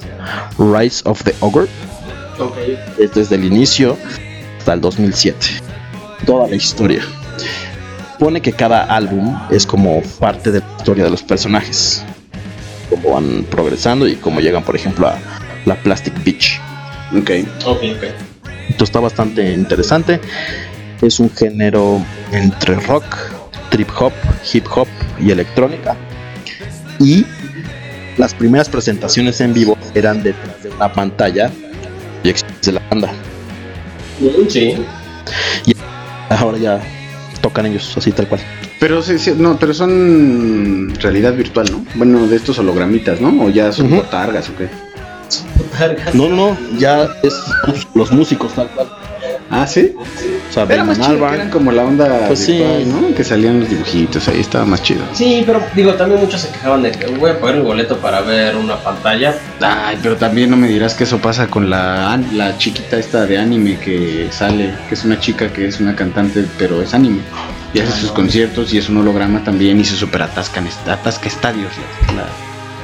Rise 0.57 1.01
of 1.05 1.21
the 1.23 1.35
Ogre. 1.41 1.67
Ok. 2.39 2.57
Es 2.99 3.13
desde 3.13 3.35
el 3.35 3.43
inicio 3.43 3.97
hasta 4.57 4.73
el 4.73 4.81
2007. 4.81 5.47
Toda 6.25 6.47
la 6.47 6.55
historia. 6.55 7.01
Pone 8.19 8.41
que 8.41 8.53
cada 8.53 8.83
álbum 8.83 9.37
es 9.51 9.65
como 9.65 10.01
parte 10.19 10.51
de 10.51 10.59
la 10.59 10.75
historia 10.77 11.03
de 11.03 11.09
los 11.09 11.21
personajes. 11.23 12.03
Cómo 12.89 13.15
van 13.15 13.45
progresando 13.49 14.07
y 14.07 14.15
cómo 14.15 14.39
llegan, 14.39 14.63
por 14.63 14.75
ejemplo, 14.75 15.07
a 15.07 15.17
la 15.65 15.75
Plastic 15.75 16.23
Beach. 16.23 16.59
Ok. 17.11 17.31
Ok, 17.65 17.81
ok. 17.97 18.03
Esto 18.69 18.83
está 18.85 18.99
bastante 18.99 19.51
interesante. 19.51 20.21
Es 21.01 21.19
un 21.19 21.29
género 21.29 22.01
entre 22.31 22.75
rock, 22.75 23.03
trip 23.73 23.89
hop, 23.99 24.13
hip 24.53 24.65
hop 24.75 24.87
y 25.19 25.31
electrónica. 25.31 25.97
Y 26.99 27.25
las 28.17 28.35
primeras 28.35 28.69
presentaciones 28.69 29.41
en 29.41 29.51
vivo 29.51 29.75
eran 29.95 30.21
detrás 30.21 30.61
de 30.61 30.69
una 30.69 30.93
pantalla 30.93 31.49
y 32.23 32.31
de 32.31 32.71
la 32.71 32.81
banda. 32.87 33.11
Sí. 34.47 34.75
Ahora 36.29 36.59
ya 36.59 36.81
tocan 37.41 37.65
ellos 37.65 37.91
así 37.97 38.11
tal 38.11 38.27
cual. 38.27 38.41
Pero 38.79 39.01
sí, 39.01 39.17
sí, 39.17 39.33
no, 39.35 39.57
pero 39.57 39.73
son 39.73 40.93
realidad 40.99 41.33
virtual, 41.33 41.71
¿no? 41.71 41.83
Bueno, 41.95 42.27
de 42.27 42.35
estos 42.35 42.59
hologramitas, 42.59 43.19
¿no? 43.21 43.43
O 43.43 43.49
ya 43.49 43.71
son 43.71 43.87
Ujú. 43.87 43.95
botargas 43.97 44.49
o 44.49 44.55
qué. 44.55 44.69
No, 46.13 46.29
no, 46.29 46.35
no, 46.35 46.57
ya 46.77 47.09
es 47.23 47.33
los 47.95 48.11
músicos 48.11 48.53
tal 48.53 48.67
cual. 48.69 48.87
Ah, 49.53 49.67
sí. 49.67 49.93
O 49.95 50.53
sea, 50.53 50.63
Era 50.63 50.83
más 50.83 50.99
chido, 50.99 51.27
que 51.27 51.35
eran 51.35 51.49
como 51.49 51.71
la 51.71 51.83
onda 51.83 52.27
Pues 52.27 52.39
sí. 52.39 52.63
¿no? 52.87 53.13
Que 53.15 53.23
salían 53.23 53.59
los 53.59 53.69
dibujitos, 53.69 54.27
ahí 54.27 54.39
estaba 54.39 54.65
más 54.65 54.81
chido. 54.81 55.03
Sí, 55.13 55.43
pero 55.45 55.61
digo, 55.75 55.93
también 55.93 56.21
muchos 56.21 56.41
se 56.41 56.49
quejaban 56.49 56.81
de 56.81 56.91
que 56.91 57.05
voy 57.07 57.31
a 57.31 57.39
pagar 57.39 57.57
mi 57.57 57.61
boleto 57.61 57.97
para 57.97 58.21
ver 58.21 58.55
una 58.55 58.77
pantalla. 58.77 59.35
Ay, 59.61 59.97
pero 60.01 60.15
también 60.15 60.49
no 60.49 60.57
me 60.57 60.67
dirás 60.67 60.95
que 60.95 61.03
eso 61.03 61.19
pasa 61.19 61.47
con 61.47 61.69
la, 61.69 62.19
la 62.33 62.57
chiquita 62.57 62.97
esta 62.97 63.25
de 63.25 63.37
anime 63.37 63.77
que 63.77 64.27
sale, 64.31 64.73
que 64.89 64.95
es 64.95 65.05
una 65.05 65.19
chica 65.19 65.51
que 65.53 65.67
es 65.67 65.79
una 65.79 65.95
cantante, 65.95 66.45
pero 66.57 66.81
es 66.81 66.93
anime. 66.93 67.21
Y 67.73 67.79
hace 67.79 67.91
sus 67.91 68.11
conciertos 68.11 68.73
y 68.73 68.77
es 68.77 68.89
un 68.89 68.97
holograma 68.97 69.43
también 69.43 69.79
y 69.79 69.85
se 69.85 69.95
super 69.95 70.21
atascan, 70.21 70.67
atasca 70.87 71.27
estadios 71.27 71.71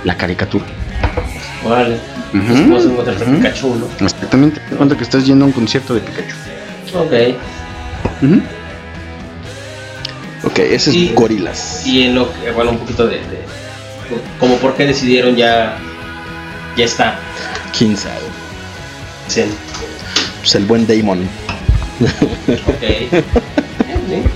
la, 0.04 0.16
caricatura. 0.18 0.66
Órale. 1.64 1.96
Ujú, 2.34 2.46
Pues 2.46 2.62
vamos 2.62 2.86
a 2.86 2.90
encontrar 2.90 3.18
ujú. 3.18 3.36
Pikachu, 3.38 3.76
¿no? 3.76 4.06
Exactamente, 4.06 4.62
que 4.98 5.04
estás 5.04 5.26
yendo 5.26 5.46
a 5.46 5.48
un 5.48 5.52
concierto 5.52 5.94
de 5.96 6.02
Pikachu. 6.02 6.36
Ok. 6.94 7.14
Ujú. 8.24 8.42
Ok, 10.44 10.60
ese 10.60 10.92
es 10.92 11.14
Gorilas. 11.16 11.82
Y 11.86 12.04
en 12.04 12.16
lo 12.16 12.32
que, 12.34 12.52
bueno, 12.52 12.72
un 12.72 12.78
poquito 12.80 13.06
de, 13.08 13.16
de- 13.18 13.46
como 14.40 14.56
por 14.56 14.76
qué 14.76 14.86
decidieron 14.86 15.36
ya, 15.36 15.78
ya 16.76 16.86
está. 16.86 17.20
¿Quién 17.78 17.96
sabe? 17.96 18.16
Sí. 19.28 19.44
Pues 20.40 20.56
el 20.56 20.66
buen 20.66 20.88
Damon. 20.88 21.28
Ok. 22.02 23.24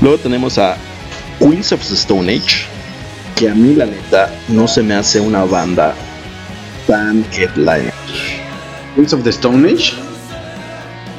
Luego 0.00 0.18
tenemos 0.18 0.58
a 0.58 0.76
Queens 1.38 1.70
of 1.72 1.86
the 1.86 1.94
Stone 1.94 2.32
Age, 2.32 2.64
que 3.36 3.48
a 3.48 3.54
mí 3.54 3.74
la 3.76 3.86
neta 3.86 4.34
no 4.48 4.66
se 4.66 4.82
me 4.82 4.94
hace 4.94 5.20
una 5.20 5.44
banda 5.44 5.94
tan 6.86 7.24
headliner. 7.32 7.92
Queens 8.96 9.12
of 9.12 9.22
the 9.22 9.30
Stone 9.30 9.68
Age. 9.70 9.92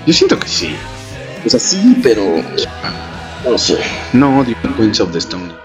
Yo 0.06 0.14
siento 0.14 0.38
que 0.40 0.48
sí. 0.48 0.76
O 1.46 1.50
sea, 1.50 1.60
sí, 1.60 1.98
pero 2.02 2.24
no 3.50 3.58
sé. 3.58 3.78
No, 4.14 4.44
digo 4.44 4.60
Queens 4.78 5.00
of 5.00 5.12
the 5.12 5.20
Stone 5.20 5.46
Age. 5.46 5.64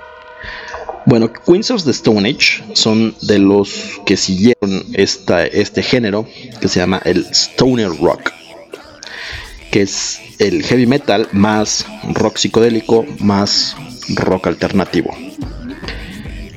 Bueno, 1.07 1.33
Queens 1.33 1.71
of 1.71 1.85
the 1.85 1.91
Stone 1.91 2.29
Age 2.29 2.63
son 2.75 3.15
de 3.23 3.39
los 3.39 4.01
que 4.05 4.17
siguieron 4.17 4.85
esta, 4.93 5.47
este 5.47 5.83
género 5.83 6.27
que 6.61 6.69
se 6.69 6.81
llama 6.81 7.01
el 7.05 7.25
Stoner 7.31 7.89
Rock, 7.99 8.33
que 9.71 9.83
es 9.83 10.21
el 10.39 10.63
heavy 10.63 10.87
metal 10.87 11.29
más 11.33 11.87
rock 12.15 12.37
psicodélico 12.37 13.07
más 13.21 13.75
rock 14.17 14.49
alternativo. 14.49 15.17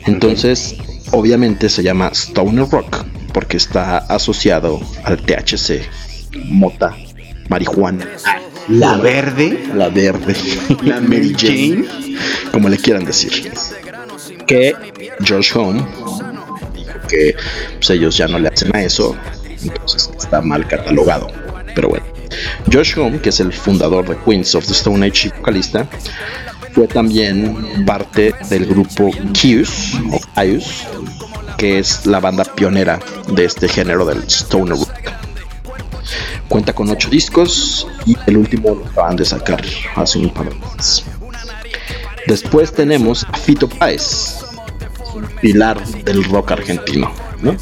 Entonces, 0.05 0.75
obviamente 1.11 1.69
se 1.69 1.83
llama 1.83 2.11
Stoner 2.13 2.67
Rock 2.67 3.05
porque 3.33 3.57
está 3.57 3.99
asociado 3.99 4.81
al 5.03 5.21
THC, 5.21 5.87
mota, 6.45 6.97
marihuana, 7.51 8.07
La 8.69 8.95
verde. 8.95 9.59
la 9.75 9.89
verde, 9.89 10.33
La 10.83 11.01
Mary 11.01 11.35
Jane. 11.37 11.85
como 12.51 12.69
le 12.69 12.77
quieran 12.77 13.03
decir. 13.05 13.51
Que 14.47 14.73
Josh 15.27 15.51
Home 15.55 15.81
dijo 16.73 16.93
que 17.09 17.35
pues, 17.75 17.89
ellos 17.89 18.15
ya 18.17 18.27
no 18.27 18.39
le 18.39 18.47
hacen 18.47 18.73
a 18.75 18.81
eso, 18.81 19.15
entonces 19.61 20.09
está 20.17 20.41
mal 20.41 20.65
catalogado. 20.67 21.27
Pero 21.75 21.89
bueno, 21.89 22.05
Josh 22.71 22.97
Home, 22.97 23.19
que 23.19 23.29
es 23.29 23.39
el 23.41 23.51
fundador 23.51 24.07
de 24.07 24.15
Queens 24.25 24.55
of 24.55 24.65
the 24.65 24.73
Stone 24.73 25.05
Age 25.05 25.27
y 25.27 25.37
vocalista, 25.37 25.87
fue 26.73 26.87
también 26.87 27.85
parte 27.85 28.33
del 28.49 28.65
grupo 28.65 29.11
Kius 29.33 29.93
o 30.11 30.19
Kius, 30.41 30.87
que 31.57 31.79
es 31.79 32.05
la 32.05 32.21
banda 32.21 32.45
pionera 32.45 32.97
de 33.33 33.43
este 33.45 33.67
género 33.67 34.05
del 34.05 34.23
stoner 34.23 34.77
rock. 34.77 35.20
Cuenta 36.51 36.73
con 36.73 36.89
ocho 36.89 37.09
discos 37.09 37.87
y 38.05 38.17
el 38.27 38.35
último 38.35 38.75
lo 38.75 38.85
acaban 38.85 39.15
de 39.15 39.23
sacar 39.23 39.63
hace 39.95 40.19
un 40.19 40.29
par 40.31 40.49
de 40.49 40.55
meses. 40.55 41.05
Después 42.27 42.73
tenemos 42.73 43.25
a 43.31 43.37
Fito 43.37 43.69
Páez, 43.69 44.35
un 45.15 45.25
pilar 45.39 45.81
del 46.03 46.25
rock 46.25 46.51
argentino, 46.51 47.09
¿no? 47.41 47.55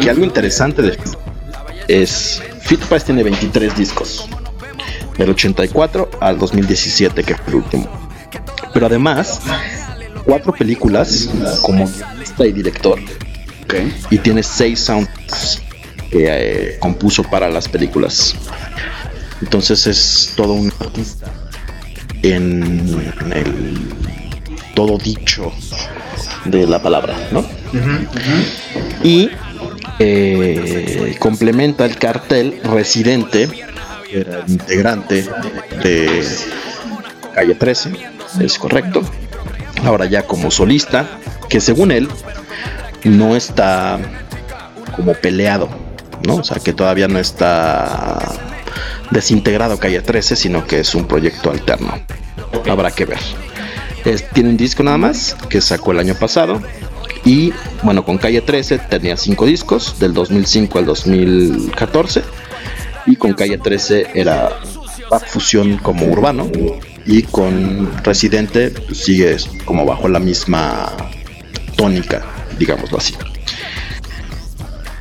Que 0.00 0.08
algo 0.08 0.24
interesante 0.24 0.80
de 0.80 0.92
Fito 0.92 1.18
es 1.88 2.40
Fito 2.60 2.86
Páez 2.86 3.02
tiene 3.02 3.24
23 3.24 3.76
discos, 3.76 4.28
del 5.18 5.30
84 5.30 6.08
al 6.20 6.38
2017 6.38 7.24
que 7.24 7.34
fue 7.34 7.48
el 7.48 7.54
último. 7.56 7.88
Pero 8.72 8.86
además, 8.86 9.40
cuatro 10.24 10.52
películas 10.52 11.28
como 11.62 11.88
guionista 11.88 12.46
y 12.46 12.52
director 12.52 13.00
y 14.08 14.18
tiene 14.18 14.44
seis 14.44 14.78
soundtracks 14.78 15.60
que 16.12 16.26
eh, 16.28 16.78
compuso 16.78 17.24
para 17.24 17.48
las 17.48 17.68
películas. 17.68 18.36
Entonces 19.40 19.86
es 19.86 20.34
todo 20.36 20.52
un 20.52 20.72
artista 20.78 21.32
en 22.22 23.12
el 23.34 23.78
todo 24.74 24.98
dicho 24.98 25.52
de 26.44 26.66
la 26.66 26.80
palabra, 26.80 27.16
¿no? 27.32 27.44
Y 29.02 29.30
eh, 29.98 31.16
complementa 31.18 31.84
el 31.84 31.96
cartel 31.96 32.60
Residente, 32.62 33.48
que 34.08 34.20
era 34.20 34.44
el 34.44 34.50
integrante 34.50 35.26
de 35.82 36.24
Calle 37.34 37.54
13, 37.54 37.92
es 38.40 38.58
correcto. 38.58 39.02
Ahora 39.84 40.06
ya 40.06 40.22
como 40.22 40.50
solista, 40.50 41.18
que 41.48 41.60
según 41.60 41.90
él 41.90 42.08
no 43.04 43.34
está 43.34 43.98
como 44.94 45.14
peleado, 45.14 45.68
¿no? 46.26 46.36
O 46.36 46.44
sea, 46.44 46.58
que 46.58 46.72
todavía 46.72 47.08
no 47.08 47.18
está 47.18 48.18
desintegrado 49.10 49.78
Calle 49.78 50.00
13, 50.00 50.36
sino 50.36 50.66
que 50.66 50.80
es 50.80 50.94
un 50.94 51.06
proyecto 51.06 51.50
alterno. 51.50 51.94
Habrá 52.68 52.90
que 52.90 53.04
ver. 53.04 53.18
Tiene 54.32 54.50
un 54.50 54.56
disco 54.56 54.82
nada 54.82 54.98
más 54.98 55.36
que 55.48 55.60
sacó 55.60 55.92
el 55.92 56.00
año 56.00 56.14
pasado. 56.14 56.60
Y 57.24 57.52
bueno, 57.82 58.04
con 58.04 58.18
Calle 58.18 58.40
13 58.40 58.78
tenía 58.78 59.16
cinco 59.16 59.46
discos, 59.46 59.98
del 60.00 60.12
2005 60.12 60.78
al 60.78 60.86
2014. 60.86 62.22
Y 63.06 63.16
con 63.16 63.34
Calle 63.34 63.58
13 63.58 64.08
era 64.14 64.50
fusión 65.26 65.78
como 65.78 66.06
urbano. 66.06 66.50
Y 67.04 67.22
con 67.22 68.02
Residente 68.02 68.70
pues, 68.70 68.98
sigue 68.98 69.36
como 69.64 69.84
bajo 69.84 70.08
la 70.08 70.18
misma 70.18 70.92
tónica, 71.76 72.22
digámoslo 72.58 72.98
así. 72.98 73.14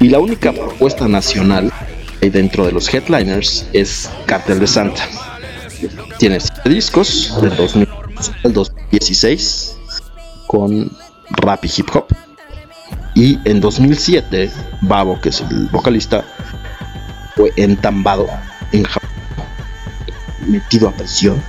Y 0.02 0.10
la 0.10 0.20
única 0.20 0.52
propuesta 0.52 1.08
nacional 1.08 1.72
dentro 2.20 2.66
de 2.66 2.72
los 2.72 2.92
headliners 2.92 3.68
es 3.72 4.10
Cartel 4.26 4.60
de 4.60 4.66
Santa. 4.66 5.08
Tiene 6.18 6.40
siete 6.40 6.70
discos 6.70 7.40
del 7.40 7.56
2000 7.56 7.88
al 8.44 8.54
2016 8.54 9.78
con 10.48 10.92
rap 11.30 11.64
y 11.66 11.72
hip 11.78 11.88
hop. 11.94 12.06
Y 13.14 13.38
en 13.48 13.62
2007, 13.62 14.50
Babo, 14.82 15.22
que 15.22 15.30
es 15.30 15.42
el 15.42 15.68
vocalista, 15.68 16.26
fue 17.36 17.52
entambado 17.56 18.28
en 18.72 18.84
Japón, 18.84 19.10
metido 20.48 20.90
a 20.90 20.92
prisión 20.94 21.42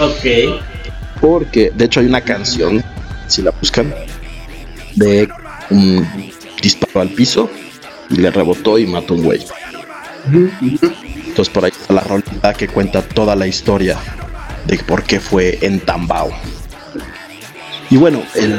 Ok. 0.00 0.60
porque 1.20 1.70
de 1.74 1.84
hecho 1.84 2.00
hay 2.00 2.06
una 2.06 2.22
canción, 2.22 2.82
si 3.28 3.42
la 3.42 3.50
buscan, 3.52 3.94
de 4.96 5.28
un 5.70 6.06
disparo 6.64 7.02
al 7.02 7.10
piso 7.10 7.50
y 8.10 8.16
le 8.16 8.30
rebotó 8.30 8.78
y 8.78 8.86
mató 8.86 9.14
un 9.14 9.22
güey. 9.22 9.44
Entonces 10.26 11.52
por 11.52 11.64
ahí 11.64 11.70
está 11.70 11.92
la 11.92 12.00
rolita 12.00 12.54
que 12.54 12.68
cuenta 12.68 13.02
toda 13.02 13.36
la 13.36 13.46
historia 13.46 13.98
de 14.66 14.78
por 14.78 15.02
qué 15.02 15.20
fue 15.20 15.58
entambao. 15.60 16.30
Y 17.90 17.96
bueno, 17.96 18.22
el 18.34 18.58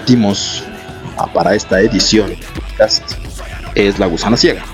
últimos 0.00 0.64
ah, 1.18 1.30
para 1.32 1.54
esta 1.54 1.80
edición 1.80 2.32
es 3.74 3.98
La 3.98 4.06
Gusana 4.06 4.38
Ciega, 4.38 4.64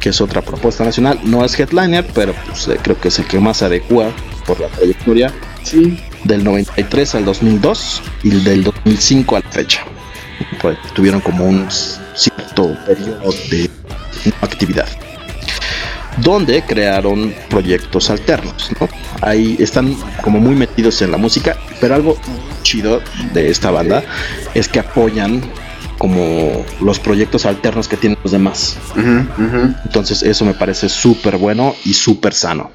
que 0.00 0.08
es 0.08 0.20
otra 0.20 0.40
propuesta 0.40 0.84
nacional. 0.84 1.20
No 1.22 1.44
es 1.44 1.58
headliner, 1.60 2.06
pero 2.14 2.34
pues, 2.46 2.68
eh, 2.68 2.78
creo 2.82 2.98
que 2.98 3.08
es 3.08 3.18
el 3.18 3.26
que 3.26 3.38
más 3.38 3.58
se 3.58 3.66
adecua 3.66 4.08
por 4.46 4.58
la 4.58 4.68
trayectoria 4.68 5.30
del 6.24 6.42
93 6.42 7.14
al 7.16 7.24
2002 7.26 8.02
y 8.22 8.30
del 8.30 8.64
2005 8.64 9.36
a 9.36 9.40
la 9.40 9.50
fecha. 9.50 9.84
Pues, 10.60 10.78
tuvieron 10.94 11.20
como 11.20 11.44
un 11.44 11.66
cierto 12.14 12.76
periodo 12.86 13.32
de 13.50 13.70
actividad 14.42 14.86
donde 16.18 16.62
crearon 16.62 17.34
proyectos 17.48 18.10
alternos, 18.10 18.70
¿no? 18.78 18.88
Ahí 19.22 19.56
están 19.58 19.96
como 20.22 20.38
muy 20.38 20.54
metidos 20.54 21.00
en 21.02 21.12
la 21.12 21.16
música, 21.16 21.56
pero 21.80 21.94
algo 21.94 22.16
chido 22.62 23.00
de 23.32 23.50
esta 23.50 23.70
banda 23.70 24.02
es 24.54 24.68
que 24.68 24.80
apoyan 24.80 25.40
como 25.98 26.64
los 26.80 26.98
proyectos 26.98 27.46
alternos 27.46 27.88
que 27.88 27.96
tienen 27.96 28.18
los 28.22 28.32
demás. 28.32 28.76
Entonces 29.84 30.22
eso 30.22 30.44
me 30.44 30.54
parece 30.54 30.88
súper 30.88 31.36
bueno 31.36 31.74
y 31.84 31.94
súper 31.94 32.34
sano. 32.34 32.70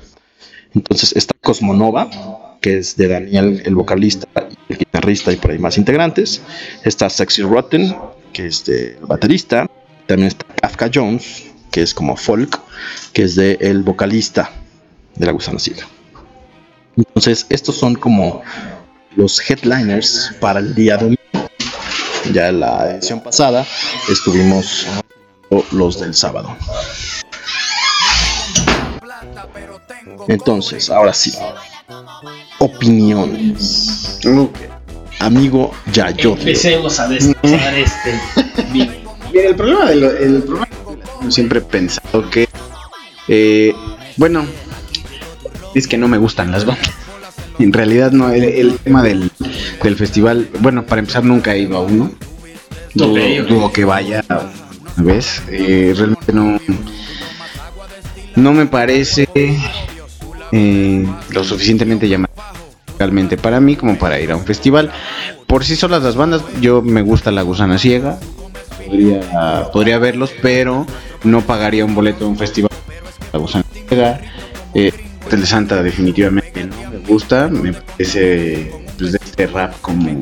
Entonces 0.73 1.13
está 1.15 1.33
Cosmonova, 1.41 2.09
que 2.61 2.77
es 2.79 2.97
de 2.97 3.07
Daniel, 3.07 3.61
el 3.65 3.75
vocalista, 3.75 4.27
el 4.75 4.79
guitarrista 4.79 5.31
y 5.31 5.37
por 5.37 5.51
ahí 5.51 5.59
más 5.59 5.77
integrantes. 5.77 6.41
Está 6.83 7.09
Sexy 7.09 7.41
Rotten, 7.41 7.95
que 8.33 8.47
es 8.47 8.65
de 8.65 8.97
baterista. 9.01 9.67
También 10.05 10.27
está 10.27 10.45
Kafka 10.61 10.89
Jones, 10.93 11.45
que 11.71 11.81
es 11.81 11.93
como 11.93 12.15
folk, 12.15 12.59
que 13.13 13.23
es 13.23 13.35
de 13.35 13.57
el 13.61 13.83
vocalista 13.83 14.51
de 15.15 15.25
La 15.25 15.31
Gusana 15.31 15.59
Ciega. 15.59 15.87
Entonces 16.95 17.45
estos 17.49 17.75
son 17.75 17.95
como 17.95 18.43
los 19.15 19.41
headliners 19.49 20.35
para 20.39 20.59
el 20.59 20.75
día 20.75 20.97
domingo. 20.97 21.19
Ya 22.33 22.49
en 22.49 22.59
la 22.59 22.91
edición 22.91 23.21
pasada 23.21 23.65
estuvimos 24.09 24.85
los 25.71 25.99
del 25.99 26.13
sábado. 26.13 26.55
Entonces, 30.27 30.89
ahora 30.89 31.13
sí. 31.13 31.33
Opiniones. 32.59 34.19
Amigo 35.19 35.71
Yayo. 35.91 36.33
Empecemos 36.37 36.99
a 36.99 37.07
destrozar 37.07 37.73
este. 37.75 38.19
Mira, 38.73 38.93
el 39.49 39.55
problema 39.55 39.85
de 39.89 39.95
lo, 39.95 40.11
el 40.11 40.43
problema 40.43 40.67
yo 41.21 41.31
siempre 41.31 41.59
he 41.59 41.61
pensado 41.61 42.29
que 42.29 42.47
eh, 43.27 43.73
bueno 44.17 44.45
es 45.73 45.87
que 45.87 45.97
no 45.97 46.07
me 46.07 46.17
gustan 46.17 46.51
las 46.51 46.65
bandas. 46.65 46.91
En 47.59 47.71
realidad 47.73 48.11
no, 48.11 48.29
el, 48.31 48.43
el 48.43 48.77
tema 48.79 49.01
del, 49.03 49.31
del 49.81 49.95
festival, 49.95 50.49
bueno, 50.59 50.85
para 50.85 50.99
empezar 50.99 51.23
nunca 51.23 51.53
he 51.55 51.59
ido 51.59 51.77
a 51.77 51.81
uno. 51.81 52.11
Dudo, 52.93 53.11
Ok, 53.13 53.19
ok. 53.41 53.47
dudo 53.47 53.71
que 53.73 53.85
vaya 53.85 54.23
vez. 54.97 55.41
Eh, 55.49 55.93
realmente 55.95 56.33
no 56.33 56.59
no 58.35 58.53
me 58.53 58.65
parece 58.65 59.27
eh, 60.51 61.05
lo 61.31 61.43
suficientemente 61.43 62.07
llamativo 62.07 62.35
realmente 62.97 63.37
para 63.37 63.59
mí 63.59 63.75
como 63.75 63.97
para 63.97 64.19
ir 64.19 64.31
a 64.31 64.35
un 64.35 64.45
festival. 64.45 64.91
Por 65.47 65.63
sí 65.63 65.75
solas 65.75 66.03
las 66.03 66.15
bandas, 66.15 66.41
yo 66.61 66.81
me 66.81 67.01
gusta 67.01 67.31
La 67.31 67.41
Gusana 67.41 67.77
Ciega, 67.77 68.19
podría, 68.85 69.69
podría 69.71 69.99
verlos, 69.99 70.31
pero 70.41 70.85
no 71.23 71.41
pagaría 71.41 71.85
un 71.85 71.95
boleto 71.95 72.25
a 72.25 72.27
un 72.27 72.37
festival. 72.37 72.71
La 73.33 73.39
Gusana 73.39 73.65
Ciega, 73.87 74.21
eh, 74.73 74.91
Hotel 75.25 75.45
Santa 75.45 75.83
definitivamente 75.83 76.65
no 76.65 76.75
me 76.91 76.99
gusta, 76.99 77.47
me 77.47 77.73
parece 77.73 78.71
pues, 78.97 79.11
de 79.11 79.19
este 79.23 79.47
rap 79.47 79.73
como 79.81 80.19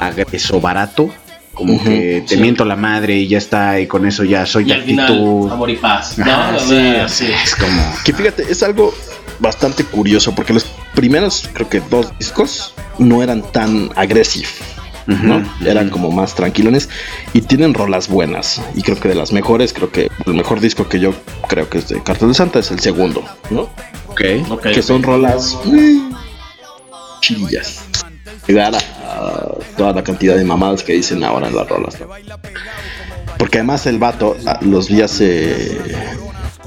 agreso 0.00 0.60
barato. 0.60 1.10
Como 1.58 1.82
que 1.82 2.22
te 2.26 2.36
sí. 2.36 2.40
miento 2.40 2.64
la 2.64 2.76
madre 2.76 3.16
y 3.16 3.26
ya 3.28 3.38
está, 3.38 3.80
y 3.80 3.86
con 3.88 4.06
eso 4.06 4.22
ya 4.24 4.46
soy 4.46 4.64
Y 4.64 4.66
de 4.68 4.74
al 4.74 4.82
final, 4.84 5.06
actitud. 5.06 5.50
amor 5.50 5.68
y 5.70 5.76
paz. 5.76 6.16
No, 6.16 6.52
no, 6.52 6.58
sí, 6.60 6.76
sí. 7.08 7.26
es 7.44 7.54
como. 7.56 7.82
Que 8.04 8.12
fíjate, 8.12 8.44
es 8.48 8.62
algo 8.62 8.94
bastante 9.40 9.82
curioso 9.84 10.34
porque 10.34 10.52
los 10.52 10.64
primeros, 10.94 11.48
creo 11.52 11.68
que 11.68 11.80
dos 11.80 12.16
discos 12.18 12.74
no 12.98 13.22
eran 13.22 13.42
tan 13.52 13.90
agresivos. 13.96 14.52
¿no? 15.08 15.42
Eran 15.64 15.88
como 15.88 16.10
más 16.10 16.34
tranquilones 16.34 16.90
y 17.32 17.40
tienen 17.40 17.72
rolas 17.72 18.08
buenas. 18.08 18.60
Y 18.74 18.82
creo 18.82 19.00
que 19.00 19.08
de 19.08 19.14
las 19.14 19.32
mejores, 19.32 19.72
creo 19.72 19.90
que 19.90 20.10
el 20.26 20.34
mejor 20.34 20.60
disco 20.60 20.86
que 20.86 21.00
yo 21.00 21.14
creo 21.48 21.66
que 21.70 21.78
es 21.78 21.88
de 21.88 22.02
Cartel 22.02 22.28
de 22.28 22.34
Santa 22.34 22.58
es 22.58 22.70
el 22.70 22.78
segundo, 22.78 23.24
¿no? 23.48 23.70
Ok. 24.08 24.20
Ok, 24.50 24.62
que 24.64 24.82
son 24.82 25.02
rolas 25.02 25.56
eh, 25.72 25.98
chillas. 27.22 27.80
Llegar 28.46 28.74
a, 28.74 28.78
a 28.78 28.80
toda 29.76 29.92
la 29.92 30.02
cantidad 30.04 30.36
de 30.36 30.44
mamadas 30.44 30.82
que 30.82 30.92
dicen 30.94 31.22
ahora 31.24 31.48
en 31.48 31.56
las 31.56 31.68
rolas. 31.68 31.98
¿no? 32.00 32.06
Porque 33.38 33.58
además 33.58 33.86
el 33.86 33.98
vato 33.98 34.36
ah, 34.46 34.58
los 34.62 34.88
vi 34.88 35.02
hace. 35.02 35.78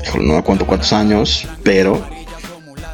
híjole, 0.05 0.25
no 0.25 0.33
me 0.33 0.39
acuerdo 0.39 0.65
cuántos 0.65 0.93
años, 0.93 1.45
pero 1.63 2.01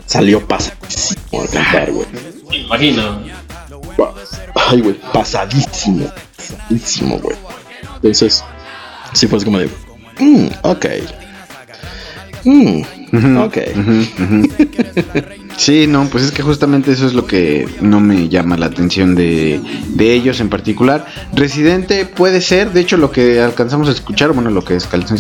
salió 0.06 0.46
pasadísimo 0.48 1.42
a 1.44 1.48
cantar, 1.48 1.92
güey. 1.92 2.08
Imagino. 2.52 3.22
Ay, 4.56 4.82
güey, 4.82 4.96
pasadísimo. 5.14 6.08
Pasadísimo, 6.36 7.20
güey. 7.20 7.38
Entonces, 7.96 8.44
sí 9.14 9.28
fue 9.28 9.38
así 9.38 9.46
como 9.46 9.60
de. 9.60 9.70
"Mm, 10.20 10.48
ok. 10.64 10.86
Mm, 12.44 13.38
ok. 13.38 13.58
Sí, 15.58 15.88
no, 15.88 16.06
pues 16.08 16.24
es 16.24 16.32
que 16.32 16.44
justamente 16.44 16.92
eso 16.92 17.08
es 17.08 17.14
lo 17.16 17.26
que 17.26 17.68
no 17.82 18.00
me 18.00 18.30
llama 18.30 18.58
la 18.58 18.68
atención 18.68 19.16
de, 19.16 19.60
de 19.88 20.14
ellos 20.14 20.40
en 20.40 20.50
particular. 20.50 21.08
Residente 21.34 22.06
puede 22.06 22.42
ser, 22.42 22.72
de 22.74 22.82
hecho 22.82 22.96
lo 22.96 23.12
que 23.12 23.42
alcanzamos 23.42 23.90
a 23.90 23.92
escuchar, 23.92 24.32
bueno, 24.34 24.52
lo 24.52 24.64
que 24.64 24.78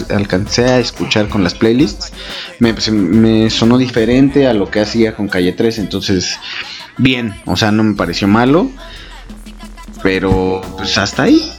alcancé, 0.10 0.65
a 0.65 0.78
escuchar 0.80 1.28
con 1.28 1.43
las 1.43 1.56
playlists, 1.56 2.13
me, 2.60 2.71
pues, 2.73 2.89
me 2.91 3.50
sonó 3.50 3.80
diferente 3.80 4.45
a 4.47 4.54
lo 4.54 4.69
que 4.69 4.80
hacía 4.80 5.15
con 5.15 5.28
Calle 5.28 5.54
3, 5.54 5.80
entonces, 5.80 6.38
bien, 6.97 7.34
o 7.45 7.56
sea, 7.58 7.71
no 7.71 7.84
me 7.84 7.95
pareció 7.95 8.28
malo, 8.28 8.69
pero 10.04 10.62
pues 10.78 10.97
hasta 11.00 11.23
ahí. 11.23 11.52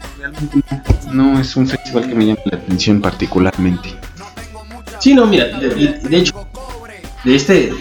No, 1.13 1.41
es 1.41 1.57
un 1.57 1.67
festival 1.67 2.09
que 2.09 2.15
me 2.15 2.27
llame 2.27 2.41
la 2.45 2.59
atención 2.59 3.01
particularmente. 3.01 3.97
Sí, 5.01 5.15
no, 5.15 5.27
mira, 5.27 5.47
de- 5.59 5.99
de 6.01 6.17
hecho, 6.17 6.47
de 7.25 7.35
este. 7.35 7.73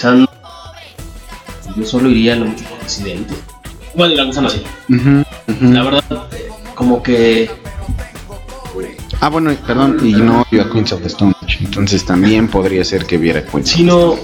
Sea, 0.00 0.26
yo 1.76 1.84
solo 1.84 2.10
iría 2.10 2.34
a 2.34 2.36
lo 2.36 2.44
único 2.46 2.62
presidente. 2.80 3.34
Bueno, 3.94 4.14
y 4.14 4.16
la 4.16 4.24
gusana 4.24 4.48
así. 4.48 4.62
La 5.60 5.82
verdad, 5.82 6.04
como 6.74 7.02
que. 7.02 7.50
Ah, 9.20 9.28
bueno, 9.30 9.54
perdón, 9.66 9.98
y 10.02 10.12
no 10.12 10.44
vio 10.50 10.62
a 10.62 10.70
Queens 10.70 10.92
of 10.92 11.00
the 11.00 11.08
Stone 11.08 11.34
entonces 11.60 12.04
también 12.04 12.48
podría 12.48 12.84
ser 12.84 13.06
que 13.06 13.16
viera 13.16 13.42
Queens 13.46 13.70
Si 13.70 13.88
of 13.88 14.18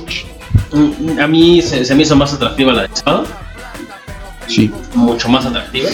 no. 0.72 0.78
mm, 0.78 1.18
A 1.18 1.26
mí 1.26 1.62
se, 1.62 1.82
se 1.84 1.94
me 1.94 2.02
hizo 2.02 2.14
más 2.14 2.34
atractiva 2.34 2.72
la 2.74 2.82
de 2.82 2.90
sábado. 2.96 3.24
Sí. 4.46 4.70
mucho 4.94 5.28
más 5.30 5.46
atractiva. 5.46 5.88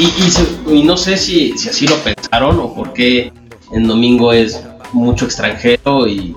Y, 0.00 0.04
y, 0.04 0.30
se- 0.30 0.48
y 0.74 0.82
no 0.82 0.96
sé 0.96 1.16
si, 1.16 1.56
si 1.56 1.68
así 1.68 1.86
lo 1.86 1.96
pensaron 1.98 2.58
o 2.58 2.74
por 2.74 2.92
qué 2.92 3.32
en 3.72 3.86
domingo 3.86 4.32
es 4.32 4.60
mucho 4.92 5.24
extranjero 5.26 6.08
y. 6.08 6.34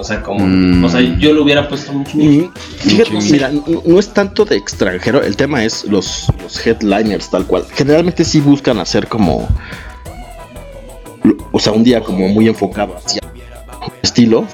O 0.00 0.04
sea, 0.04 0.22
como. 0.22 0.46
Mm. 0.46 0.82
O 0.82 0.88
sea, 0.88 1.00
yo 1.18 1.34
lo 1.34 1.42
hubiera 1.42 1.68
puesto 1.68 1.92
mucho. 1.92 2.16
Mm, 2.16 2.50
Fíjate, 2.78 3.10
mira, 3.30 3.50
no, 3.50 3.62
no 3.84 3.98
es 3.98 4.08
tanto 4.08 4.46
de 4.46 4.56
extranjero, 4.56 5.22
el 5.22 5.36
tema 5.36 5.62
es 5.62 5.84
los, 5.84 6.28
los 6.42 6.66
headliners 6.66 7.28
tal 7.28 7.44
cual. 7.46 7.66
Generalmente 7.74 8.24
sí 8.24 8.40
buscan 8.40 8.78
hacer 8.78 9.06
como, 9.08 9.46
o 11.52 11.58
sea, 11.60 11.72
un 11.74 11.84
día 11.84 12.00
como 12.02 12.28
muy 12.28 12.48
enfocado 12.48 12.96
hacia 12.96 13.20
un 13.24 13.92
estilo, 14.02 14.46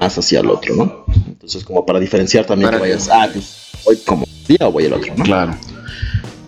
más 0.00 0.18
hacia 0.18 0.40
el 0.40 0.50
otro, 0.50 0.74
¿no? 0.76 1.04
Entonces 1.26 1.64
como 1.64 1.86
para 1.86 1.98
diferenciar 1.98 2.44
también 2.44 2.70
Para 2.70 2.82
que 2.82 2.88
que- 2.90 2.92
vayas, 2.96 3.08
ah, 3.10 3.26
pues 3.32 3.56
voy 3.86 3.96
como 4.04 4.24
un 4.24 4.46
día 4.46 4.68
o 4.68 4.72
voy 4.72 4.84
el 4.84 4.92
otro, 4.92 5.14
¿no? 5.16 5.24
Claro. 5.24 5.56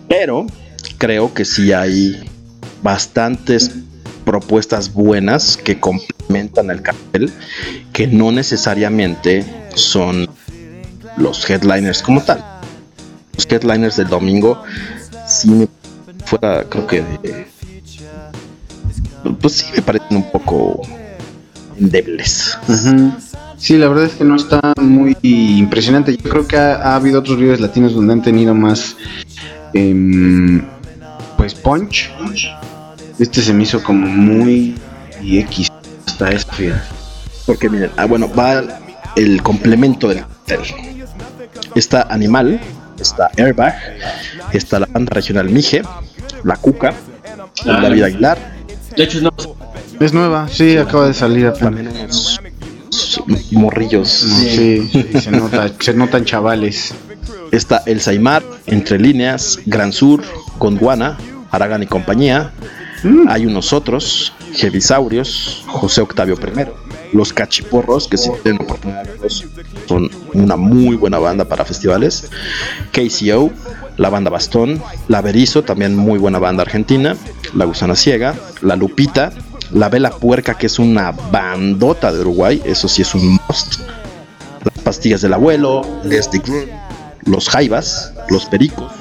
Pero 0.07 0.45
creo 0.99 1.33
que 1.33 1.43
sí 1.43 1.73
hay 1.73 2.23
bastantes 2.83 3.71
propuestas 4.23 4.93
buenas 4.93 5.57
que 5.57 5.79
complementan 5.79 6.69
el 6.69 6.81
cartel, 6.81 7.31
que 7.91 8.07
no 8.07 8.31
necesariamente 8.31 9.45
son 9.75 10.27
los 11.17 11.49
headliners 11.49 12.01
como 12.01 12.21
tal. 12.21 12.43
Los 13.35 13.47
headliners 13.51 13.97
del 13.97 14.07
domingo 14.07 14.61
sí 15.27 15.49
me 15.49 15.67
fuera, 16.25 16.63
creo 16.69 16.87
que 16.87 17.01
de- 17.01 17.47
pues 19.39 19.53
sí 19.53 19.65
me 19.75 19.81
parecen 19.81 20.17
un 20.17 20.31
poco 20.31 20.81
endebles. 21.79 22.57
Ujú. 22.67 23.13
Sí, 23.57 23.77
la 23.77 23.87
verdad 23.87 24.05
es 24.05 24.13
que 24.13 24.23
no 24.25 24.35
está 24.35 24.59
muy 24.81 25.15
impresionante. 25.21 26.17
Yo 26.17 26.29
creo 26.29 26.45
que 26.47 26.57
ha, 26.57 26.75
ha 26.75 26.95
habido 26.95 27.19
otros 27.19 27.37
videos 27.37 27.61
latinos 27.61 27.93
donde 27.93 28.11
han 28.13 28.21
tenido 28.21 28.53
más, 28.53 28.97
em, 29.73 30.61
pues, 31.37 31.53
punch. 31.55 32.11
Este 33.19 33.41
se 33.41 33.53
me 33.53 33.63
hizo 33.63 33.83
como 33.83 34.07
muy 34.07 34.75
X 35.21 35.69
hasta 36.07 36.31
eso, 36.31 36.47
fíjate. 36.51 36.81
Porque 37.45 37.69
miren, 37.69 37.91
ah, 37.97 38.05
bueno, 38.05 38.29
va 38.33 38.63
el 39.15 39.41
complemento 39.43 40.07
del 40.07 40.25
cartel. 40.45 40.59
Está 41.75 42.03
Animal, 42.09 42.59
está 42.99 43.29
Airbag, 43.37 43.75
está 44.51 44.79
la 44.79 44.85
banda 44.87 45.11
regional 45.13 45.49
Mije, 45.49 45.81
La 46.43 46.55
Cuca, 46.55 46.93
Ah. 47.65 47.79
David 47.81 48.03
Aguilar, 48.03 48.37
De 48.95 49.03
hecho, 49.03 49.21
no. 49.21 49.31
Es 49.99 50.13
nueva, 50.13 50.47
sí, 50.49 50.77
acaba 50.77 51.07
de 51.07 51.13
salir 51.13 51.51
también 51.53 51.89
morrillos. 53.51 54.09
Sí, 54.09 54.89
sí, 54.91 55.21
se, 55.21 55.31
nota, 55.31 55.71
se 55.79 55.93
notan 55.93 56.25
chavales. 56.25 56.93
Está 57.51 57.83
El 57.85 58.01
Saimar, 58.01 58.43
Entre 58.65 58.99
Líneas, 58.99 59.59
Gran 59.65 59.93
Sur, 59.93 60.23
Gondwana, 60.59 61.17
Aragan 61.51 61.83
y 61.83 61.87
compañía. 61.87 62.51
Mm. 63.03 63.27
Hay 63.27 63.45
unos 63.45 63.73
otros, 63.73 64.33
Jevisaurios, 64.53 65.63
José 65.67 66.01
Octavio 66.01 66.35
I, 66.35 67.15
Los 67.15 67.33
Cachiporros, 67.33 68.07
que 68.07 68.17
si 68.17 68.29
tienen 68.43 68.61
oportunidad 68.61 69.07
son 69.87 70.09
una 70.33 70.55
muy 70.55 70.95
buena 70.95 71.19
banda 71.19 71.45
para 71.45 71.65
festivales. 71.65 72.29
KCO, 72.91 73.51
la 73.97 74.09
banda 74.09 74.29
Bastón, 74.29 74.81
La 75.07 75.21
Berizo, 75.21 75.63
también 75.63 75.95
muy 75.95 76.17
buena 76.17 76.39
banda 76.39 76.63
argentina. 76.63 77.15
La 77.53 77.65
Gusana 77.65 77.95
Ciega, 77.95 78.35
La 78.61 78.75
Lupita, 78.75 79.31
La 79.71 79.89
Vela 79.89 80.11
Puerca, 80.11 80.55
que 80.55 80.67
es 80.67 80.79
una 80.79 81.11
bandota 81.11 82.11
de 82.11 82.21
Uruguay, 82.21 82.61
eso 82.65 82.87
sí 82.87 83.01
es 83.01 83.13
un 83.13 83.39
must. 83.47 83.81
Las 84.63 84.83
Pastillas 84.83 85.21
del 85.21 85.33
Abuelo, 85.33 85.81
Leslie 86.03 86.41
Grun, 86.43 86.69
Los 87.25 87.49
Jaivas, 87.49 88.13
Los 88.29 88.45
Pericos, 88.45 88.91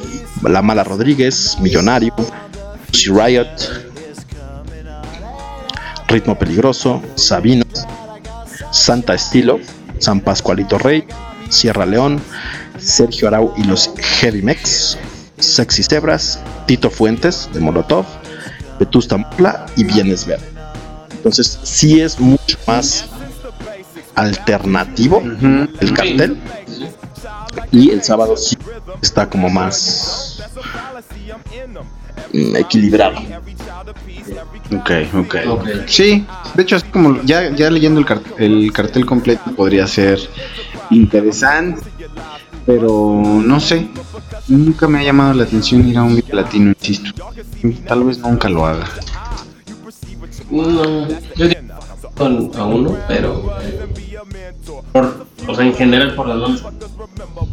La 0.43 0.61
Mala 0.61 0.83
Rodríguez, 0.83 1.57
Millonario, 1.61 2.15
Riot, 3.07 3.92
Ritmo 6.13 6.39
Peligroso, 6.39 7.01
Sabino, 7.15 7.65
Santa 8.71 9.15
Estilo, 9.15 9.59
San 9.99 10.21
Pascualito 10.21 10.77
Rey, 10.77 11.05
Sierra 11.49 11.87
León, 11.87 12.21
Sergio 12.77 13.29
Arau 13.29 13.55
y 13.57 13.65
los 13.65 13.91
Heavy 13.97 14.43
Mex, 14.43 14.99
Sexy 15.39 15.83
Zebras, 15.83 16.39
Tito 16.67 16.91
Fuentes 16.91 17.49
de 17.55 17.61
Molotov, 17.61 18.05
Vetusta 18.79 19.17
Morla 19.17 19.65
y 19.75 19.85
Bienes 19.85 20.27
Ver. 20.27 20.41
Entonces, 21.13 21.59
sí 21.63 22.03
es 22.03 22.21
mucho 22.21 22.59
más 22.67 23.07
alternativo 24.15 25.23
el 25.81 25.95
cartel. 25.95 26.39
Y 27.71 27.89
el 27.91 28.03
sábado 28.03 28.37
sí 28.37 28.59
está 29.01 29.31
como 29.31 29.49
más 29.49 30.43
equilibrado. 32.33 33.17
Ok, 34.79 34.91
ok. 35.15 35.37
Sí, 35.87 36.25
de 36.55 36.63
hecho, 36.63 36.77
es 36.77 36.85
como 36.85 37.23
ya, 37.23 37.55
ya 37.55 37.71
leyendo 37.71 38.01
el, 38.01 38.07
cart- 38.07 38.35
el 38.39 38.73
cartel 38.73 39.05
completo 39.05 39.51
podría 39.55 39.87
ser 39.87 40.19
interesante, 40.91 41.83
pero 42.65 43.21
no 43.45 43.61
sé. 43.61 43.89
Nunca 44.49 44.89
me 44.89 44.99
ha 45.01 45.05
llamado 45.05 45.35
la 45.35 45.45
atención 45.45 45.87
ir 45.89 45.97
a 45.99 46.03
un 46.03 46.17
Vive 46.17 46.33
latino, 46.35 46.71
insisto. 46.71 47.11
Tal 47.87 48.05
vez 48.05 48.19
nunca 48.19 48.49
lo 48.49 48.67
haga. 48.67 48.89
No, 50.51 51.09
yo 51.37 51.47
a 52.57 52.65
uno, 52.67 52.97
pero 53.09 53.43
por, 54.93 55.27
o 55.49 55.55
sea, 55.55 55.65
en 55.65 55.75
general 55.75 56.15
por 56.15 56.29
las 56.29 56.41
bandas. 56.41 56.63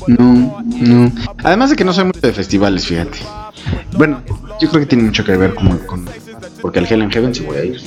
No, 0.07 0.61
no. 0.63 1.11
Además 1.43 1.69
de 1.69 1.75
que 1.75 1.85
no 1.85 1.93
soy 1.93 2.05
mucho 2.05 2.19
de 2.19 2.33
festivales, 2.33 2.85
fíjate. 2.85 3.19
Bueno, 3.99 4.21
yo 4.61 4.69
creo 4.69 4.79
que 4.79 4.85
tiene 4.85 5.03
mucho 5.03 5.25
que 5.25 5.35
ver 5.35 5.53
con, 5.53 5.77
con- 5.79 6.07
porque 6.61 6.79
al 6.79 6.85
Hell 6.89 7.01
and 7.01 7.11
Heaven 7.11 7.35
sí 7.35 7.41
voy 7.43 7.57
a 7.57 7.65
ir. 7.65 7.81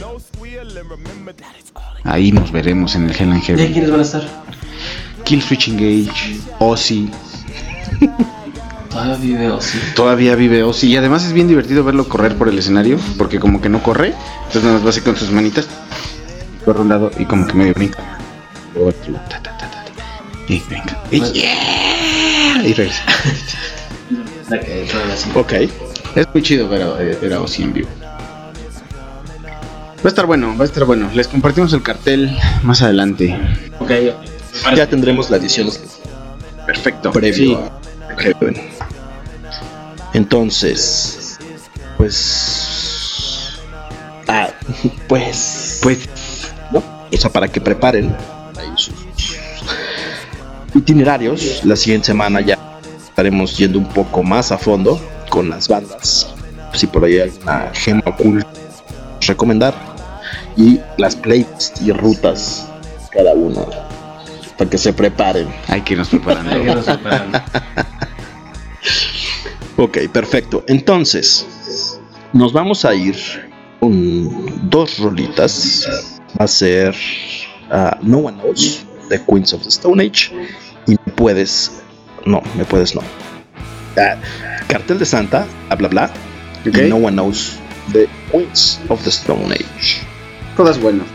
Ahí 2.05 2.31
nos 2.33 2.53
veremos 2.53 2.95
en 2.97 3.09
el 3.09 3.17
Hell 3.17 3.31
and 3.33 3.41
¿De 3.41 3.47
Heaven. 3.47 3.73
quiénes 3.73 3.91
van 3.91 4.01
a 4.01 4.03
estar? 4.03 4.23
Kill 5.25 5.41
Switch 5.41 5.69
Engage, 5.69 6.39
Ozzy, 6.59 7.09
Todavía 8.91 9.17
vive 9.17 9.51
Ozzy. 9.51 9.79
todavía 9.97 10.35
vive 10.35 10.63
Ozzy 10.65 10.89
y 10.89 10.97
además 10.99 11.25
es 11.25 11.33
bien 11.33 11.49
divertido 11.49 11.83
verlo 11.83 12.07
correr 12.07 12.37
por 12.37 12.51
el 12.51 12.59
escenario 12.59 12.99
porque 13.17 13.41
como 13.41 13.63
que 13.63 13.71
no 13.71 13.83
corre, 13.83 14.09
entonces 14.41 14.65
nada 14.65 14.75
más 14.75 14.85
va 14.85 14.91
así 14.91 15.01
con 15.01 15.17
sus 15.17 15.31
manitas, 15.31 15.67
corre 16.67 16.81
a 16.81 16.83
un 16.83 16.89
lado 16.91 17.11
y 17.19 17.25
como 17.25 17.47
que 17.47 17.55
medio 17.55 17.73
brinca. 17.73 18.19
Y 20.47 20.59
brinca. 20.61 21.03
Y, 21.11 21.21
yeah, 21.33 22.63
y 22.67 22.75
regresa. 22.75 23.03
Ok. 25.35 25.53
Es 26.15 26.27
muy 26.33 26.43
chido 26.43 26.69
ver 26.69 26.83
a, 26.83 26.93
ver 26.95 27.33
a 27.33 27.41
Ozzy 27.41 27.63
en 27.63 27.73
vivo. 27.73 27.89
Va 30.05 30.05
a 30.05 30.09
estar 30.09 30.27
bueno, 30.27 30.55
va 30.59 30.63
a 30.63 30.67
estar 30.67 30.85
bueno. 30.85 31.09
Les 31.15 31.29
compartimos 31.29 31.73
el 31.73 31.83
cartel 31.83 32.37
más 32.63 32.83
adelante. 32.83 33.39
Ok, 33.79 33.91
Ya 34.77 34.87
tendremos 34.87 35.31
la 35.31 35.37
edición 35.39 35.71
Perfecto. 36.67 37.13
previo 37.13 37.35
Sí. 37.35 37.59
a 38.11 38.21
Heaven. 38.21 38.57
Entonces, 40.13 41.39
pues. 41.97 43.59
Ah, 44.29 44.51
pues. 45.09 45.79
Pues 45.83 46.09
¿no? 46.71 46.79
O 47.13 47.17
sea, 47.17 47.31
para 47.31 47.49
que 47.49 47.61
preparen 47.61 48.15
sus 48.77 48.95
itinerarios. 50.75 51.65
La 51.65 51.77
siguiente 51.77 52.07
semana 52.07 52.41
ya 52.41 52.59
estaremos 53.07 53.57
yendo 53.57 53.79
un 53.79 53.89
poco 53.89 54.23
más 54.23 54.53
a 54.53 54.59
fondo 54.59 55.01
con 55.33 55.49
las 55.49 55.67
bandas. 55.67 56.29
Si 56.75 56.87
por 56.87 57.05
ahí 57.05 57.15
hay 57.15 57.31
alguna 57.31 57.71
gema 57.73 58.03
oculta 58.05 58.47
recomendar. 59.27 59.75
Y 60.59 60.79
las 60.99 61.17
playlists 61.17 61.81
y 61.81 61.91
rutas 61.91 62.69
cada 63.11 63.33
uno. 63.33 63.67
Para 64.59 64.69
que 64.69 64.77
se 64.77 64.93
preparen. 64.93 65.49
hay 65.69 65.81
que 65.81 65.95
irnos 65.95 66.13
Hay 66.13 66.19
que 66.19 66.25
preparando. 66.25 66.75
nos 66.75 66.85
superan. 66.85 67.33
Ok, 69.79 69.99
perfecto. 70.13 70.63
Entonces, 70.69 71.47
nos 72.35 72.53
vamos 72.53 72.85
a 72.85 72.95
ir 72.95 73.17
con 73.81 74.69
dos 74.69 74.99
rolitas. 74.99 75.89
Va 76.39 76.45
a 76.45 76.49
ser 76.49 76.95
ah, 77.71 77.97
No 78.03 78.19
One 78.19 78.39
Knows 78.39 78.85
de 79.09 79.25
Queens 79.25 79.55
of 79.55 79.63
the 79.63 79.71
Stone 79.71 80.05
Age 80.05 80.31
y 80.87 80.91
Me 80.91 81.13
Puedes. 81.15 81.81
No, 82.27 82.43
Me 82.55 82.67
Puedes 82.67 82.95
no. 82.95 83.01
Cartel 84.69 84.99
de 84.99 85.07
Santa, 85.07 85.47
bla 85.69 85.77
bla 85.77 85.89
bla. 85.89 86.11
Ok. 86.67 86.79
Y 86.79 86.89
No 86.89 86.97
One 86.97 87.13
Knows 87.13 87.59
de 87.93 88.09
Queens 88.31 88.81
of 88.89 89.03
the 89.03 89.11
Stone 89.11 89.55
Age. 89.55 90.03
Todas 90.57 90.81
buenas. 90.81 91.07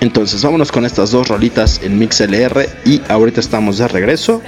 Entonces, 0.00 0.42
vámonos 0.42 0.70
con 0.70 0.84
estas 0.84 1.10
dos 1.10 1.26
rolitas 1.28 1.80
en 1.82 1.98
MixLR 1.98 2.68
y 2.84 3.02
ahorita 3.08 3.40
estamos 3.40 3.78
de 3.78 3.88
regreso. 3.88 4.42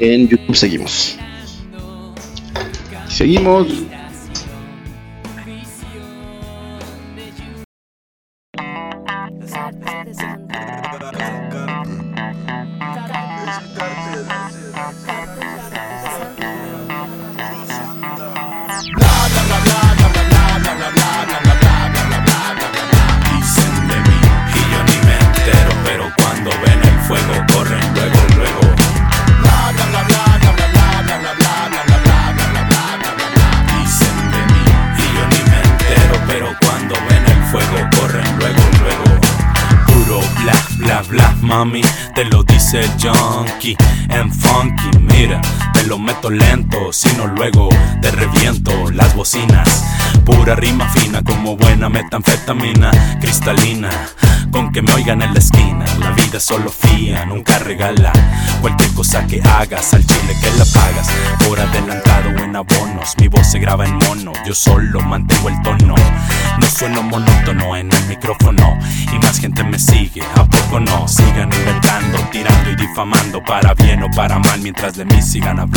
En 0.00 0.28
YouTube 0.28 0.54
seguimos. 0.54 1.16
Seguimos. 3.08 3.68
ser 42.70 42.86
junkie 42.98 43.76
and 44.10 44.32
funky. 44.32 44.90
Mira, 45.00 45.40
te 45.80 45.86
lo 45.86 45.98
meto 45.98 46.28
lento, 46.30 46.92
sino 46.92 47.26
luego 47.26 47.68
te 48.02 48.10
reviento 48.10 48.90
las 48.90 49.14
bocinas. 49.14 49.84
Pura 50.24 50.54
rima 50.54 50.88
fina 50.90 51.22
como 51.22 51.56
buena 51.56 51.88
metanfetamina 51.88 52.90
cristalina. 53.20 53.88
Con 54.50 54.72
que 54.72 54.82
me 54.82 54.92
oigan 54.92 55.22
en 55.22 55.32
la 55.32 55.38
esquina, 55.38 55.84
la 56.00 56.10
vida 56.10 56.40
solo 56.40 56.70
fía, 56.70 57.24
nunca 57.24 57.58
regala. 57.60 58.12
Cualquier 58.60 58.92
cosa 58.94 59.24
que 59.26 59.40
hagas, 59.40 59.94
al 59.94 60.04
chile 60.04 60.36
que 60.42 60.50
la 60.58 60.64
pagas. 60.64 61.08
Por 61.46 61.58
adelantado 61.58 62.30
o 62.30 62.44
en 62.44 62.56
abonos, 62.56 63.14
mi 63.18 63.28
voz 63.28 63.46
se 63.46 63.60
graba 63.60 63.86
en 63.86 63.96
mono, 63.98 64.32
yo 64.44 64.54
solo 64.54 65.00
mantengo 65.00 65.48
el 65.48 65.62
tono. 65.62 65.94
No 66.58 66.66
sueno 66.66 67.02
monótono 67.02 67.76
en 67.76 67.92
el 67.92 68.06
micrófono 68.06 68.78
y 69.12 69.18
más 69.18 69.38
gente 69.38 69.62
me 69.62 69.78
sigue, 69.78 70.22
¿a 70.34 70.44
poco 70.44 70.80
no? 70.80 71.06
Sigan 71.06 71.50
inventando, 71.52 72.18
tirando 72.32 72.70
y 72.70 72.76
difamando 72.76 73.42
para 73.42 73.72
bien 73.74 74.02
o 74.02 74.10
para 74.10 74.38
mal 74.40 74.60
mientras 74.60 74.94
de 74.94 75.04
mí 75.04 75.22
sigan 75.22 75.60
hablando. 75.60 75.69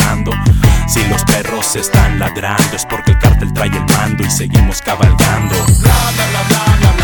Si 0.87 1.03
los 1.07 1.23
perros 1.23 1.75
están 1.75 2.19
ladrando 2.19 2.75
es 2.75 2.85
porque 2.85 3.11
el 3.11 3.19
cártel 3.19 3.53
trae 3.53 3.69
el 3.69 3.85
mando 3.85 4.23
y 4.23 4.29
seguimos 4.29 4.81
cabalgando. 4.81 5.55
Dicen 5.65 7.02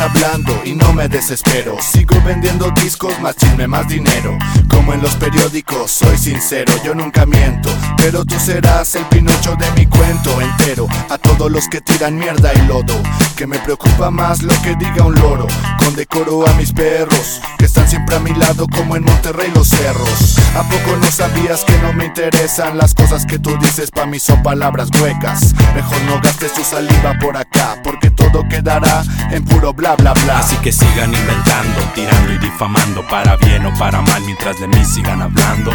hablando 0.00 0.62
y 0.64 0.74
no 0.74 0.92
me 0.92 1.08
desespero. 1.08 1.76
Sigo 1.80 2.20
vendiendo 2.24 2.70
discos, 2.70 3.18
más 3.20 3.36
chisme, 3.36 3.66
más 3.66 3.88
dinero. 3.88 4.38
Como 4.68 4.92
en 4.92 5.02
los 5.02 5.14
periódicos, 5.16 5.90
soy 5.90 6.16
sincero, 6.16 6.72
yo 6.84 6.94
nunca 6.94 7.26
miento. 7.26 7.68
Pero 7.96 8.24
tú 8.24 8.38
serás 8.38 8.94
el 8.94 9.04
pinocho 9.06 9.56
de 9.56 9.70
mi 9.72 9.86
cuento 9.86 10.40
entero. 10.40 10.86
A 11.10 11.18
todos 11.18 11.50
los 11.50 11.68
que 11.68 11.80
tiran 11.80 12.16
mierda 12.16 12.52
y 12.54 12.66
lodo. 12.66 12.94
Que 13.36 13.46
me 13.46 13.58
preocupa 13.58 14.10
más 14.10 14.42
lo 14.42 14.52
que 14.62 14.74
diga 14.76 15.04
un 15.04 15.14
loro. 15.14 15.46
Con 15.78 15.94
decoro 15.94 16.46
a 16.46 16.52
mis 16.54 16.72
perros, 16.72 17.40
que 17.58 17.64
están 17.64 17.88
siempre 17.88 18.16
a 18.16 18.20
mi 18.20 18.32
lado 18.34 18.66
como 18.68 18.96
en 18.96 19.04
Monterrey 19.04 19.50
los 19.54 19.68
cerros. 19.68 20.36
¿A 20.56 20.62
poco 20.62 20.96
no 20.96 21.10
sabías 21.10 21.64
que 21.64 21.76
no 21.78 21.92
me 21.92 22.06
interesan 22.06 22.78
las 22.78 22.94
cosas 22.94 23.26
que 23.26 23.38
tú 23.38 23.56
dices? 23.58 23.90
Pa' 23.90 24.06
mí 24.06 24.18
son 24.18 24.42
palabras 24.42 24.88
huecas. 25.00 25.54
Mejor 25.74 26.00
no 26.02 26.20
gastes 26.20 26.52
tu 26.54 26.62
saliva 26.62 27.14
por 27.20 27.36
acá, 27.36 27.80
porque 27.82 28.10
todo 28.32 28.48
quedará 28.48 29.02
en 29.30 29.44
puro 29.44 29.72
bla 29.72 29.94
bla 29.96 30.12
bla. 30.12 30.38
Así 30.38 30.56
que 30.56 30.72
sigan 30.72 31.12
inventando, 31.12 31.80
tirando 31.94 32.32
y 32.32 32.38
difamando 32.38 33.06
para 33.08 33.36
bien 33.36 33.66
o 33.66 33.74
para 33.78 34.00
mal 34.02 34.22
mientras 34.24 34.58
de 34.60 34.68
mí 34.68 34.84
sigan 34.84 35.22
hablando. 35.22 35.72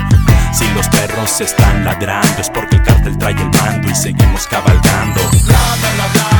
Si 0.51 0.68
los 0.74 0.88
perros 0.89 1.30
se 1.30 1.45
están 1.45 1.84
ladrando 1.84 2.39
es 2.39 2.49
porque 2.49 2.76
el 2.76 2.84
cartel 2.84 3.18
trae 3.18 3.34
el 3.34 3.49
mando 3.62 3.89
y 3.89 3.95
seguimos 3.95 4.47
cabalgando. 4.47 5.22
Dicen 5.32 6.32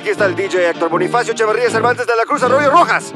Aquí 0.00 0.08
está 0.08 0.24
el 0.24 0.34
DJ 0.34 0.70
Héctor 0.70 0.88
Bonifacio 0.88 1.34
Echeverría 1.34 1.68
Cervantes 1.68 2.06
de 2.06 2.16
la 2.16 2.24
Cruz 2.24 2.42
Arroyo 2.42 2.70
Rojas. 2.70 3.12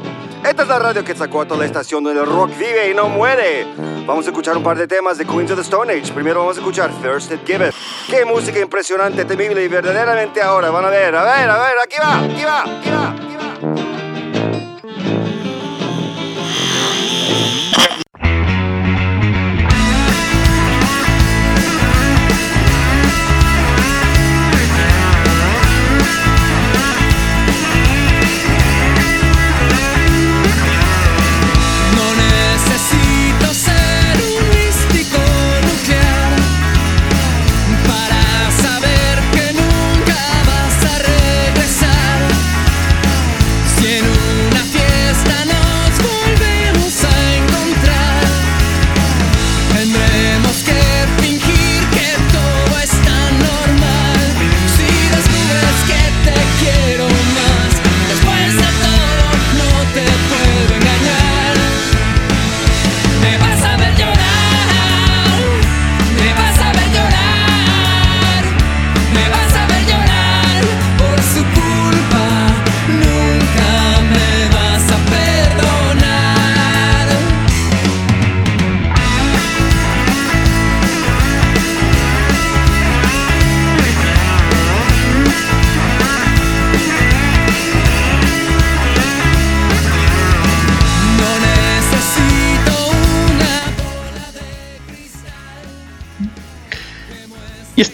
Esta 0.47 0.61
es 0.61 0.67
la 0.67 0.77
radio 0.77 1.03
Quetzalcoatl, 1.03 1.57
la 1.57 1.65
estación 1.65 2.03
donde 2.03 2.21
el 2.21 2.27
rock 2.27 2.51
vive 2.59 2.91
y 2.91 2.93
no 2.93 3.09
muere. 3.09 3.65
Vamos 4.05 4.27
a 4.27 4.29
escuchar 4.29 4.55
un 4.55 4.61
par 4.61 4.77
de 4.77 4.87
temas 4.87 5.17
de 5.17 5.25
Queens 5.25 5.49
of 5.49 5.57
the 5.57 5.63
Stone 5.63 5.91
Age. 5.91 6.13
Primero 6.13 6.41
vamos 6.41 6.57
a 6.57 6.59
escuchar 6.59 6.91
Give 7.43 7.69
It. 7.69 7.73
Qué 8.07 8.23
música 8.23 8.59
impresionante, 8.59 9.25
temible 9.25 9.63
y 9.63 9.67
verdaderamente 9.67 10.43
ahora. 10.43 10.69
Van 10.69 10.85
a 10.85 10.89
ver, 10.91 11.15
a 11.15 11.23
ver, 11.23 11.49
a 11.49 11.57
ver, 11.57 11.75
aquí 11.83 11.97
va, 11.99 12.19
aquí 12.19 12.43
va, 12.43 12.61
aquí 12.61 12.89
va. 12.91 12.94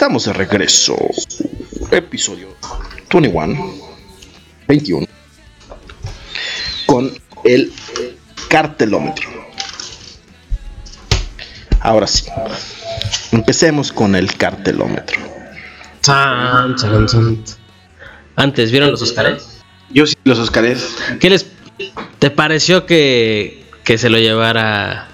Estamos 0.02 0.26
de 0.26 0.34
regreso. 0.34 0.98
Episodio 1.92 2.48
21, 3.14 3.76
21. 4.68 5.08
Con 6.88 7.14
el 7.44 7.72
cartelómetro. 8.50 9.30
Ahora 11.82 12.08
sí. 12.08 12.26
Empecemos 13.32 13.92
con 13.92 14.16
el 14.16 14.36
cartelómetro. 14.38 15.22
Chan, 16.02 16.76
chan, 16.78 17.06
chan. 17.06 17.44
Antes, 18.38 18.72
¿vieron 18.72 18.90
los 18.90 19.04
Oscars? 19.04 19.62
Yo 19.92 20.08
sí, 20.08 20.16
los 20.24 20.40
Oscars. 20.40 20.96
¿Qué 21.20 21.30
les 21.30 21.46
te 22.18 22.32
pareció 22.32 22.88
que, 22.88 23.66
que 23.84 24.00
se 24.00 24.10
lo 24.10 24.18
llevara 24.18 25.10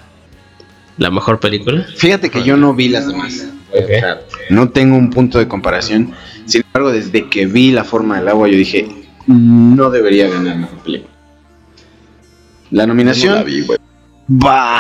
la 0.98 1.12
mejor 1.12 1.42
película? 1.42 1.86
Fíjate 1.98 2.32
que 2.32 2.42
yo 2.44 2.56
no 2.56 2.74
vi 2.74 2.88
las 2.88 3.06
demás. 3.06 3.48
O 3.74 3.86
sea, 3.86 4.22
no 4.50 4.70
tengo 4.70 4.98
un 4.98 5.10
punto 5.10 5.40
de 5.40 5.48
comparación. 5.48 6.14
Sin 6.46 6.64
embargo, 6.66 6.92
desde 6.92 7.30
que 7.30 7.46
vi 7.46 7.72
La 7.72 7.84
forma 7.84 8.20
del 8.20 8.28
agua, 8.30 8.48
yo 8.48 8.58
dije, 8.58 8.88
no 9.28 9.90
debería 9.90 10.30
ganar 10.30 10.58
mejor 10.58 10.78
película. 10.80 11.14
La 12.72 12.88
nominación. 12.88 13.34
No 13.34 13.40
la 13.40 13.44
vi, 13.44 13.62
güey. 13.62 13.80
Va. 14.30 14.80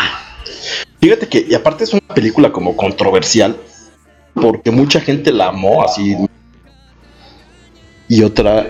Fíjate 0.99 1.27
que, 1.27 1.45
y 1.49 1.53
aparte 1.53 1.83
es 1.83 1.93
una 1.93 2.07
película 2.13 2.51
como 2.51 2.75
controversial, 2.75 3.55
porque 4.33 4.71
mucha 4.71 4.99
gente 4.99 5.31
la 5.31 5.47
amó 5.47 5.83
así. 5.83 6.15
Y 8.09 8.23
otra 8.23 8.65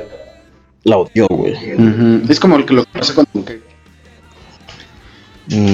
la 0.83 0.97
odió, 0.97 1.27
güey. 1.27 1.53
Es 2.29 2.39
como 2.39 2.55
el 2.55 2.65
que 2.65 2.73
lo 2.73 2.83
que 2.85 2.99
pasó 2.99 3.13
con 3.13 3.25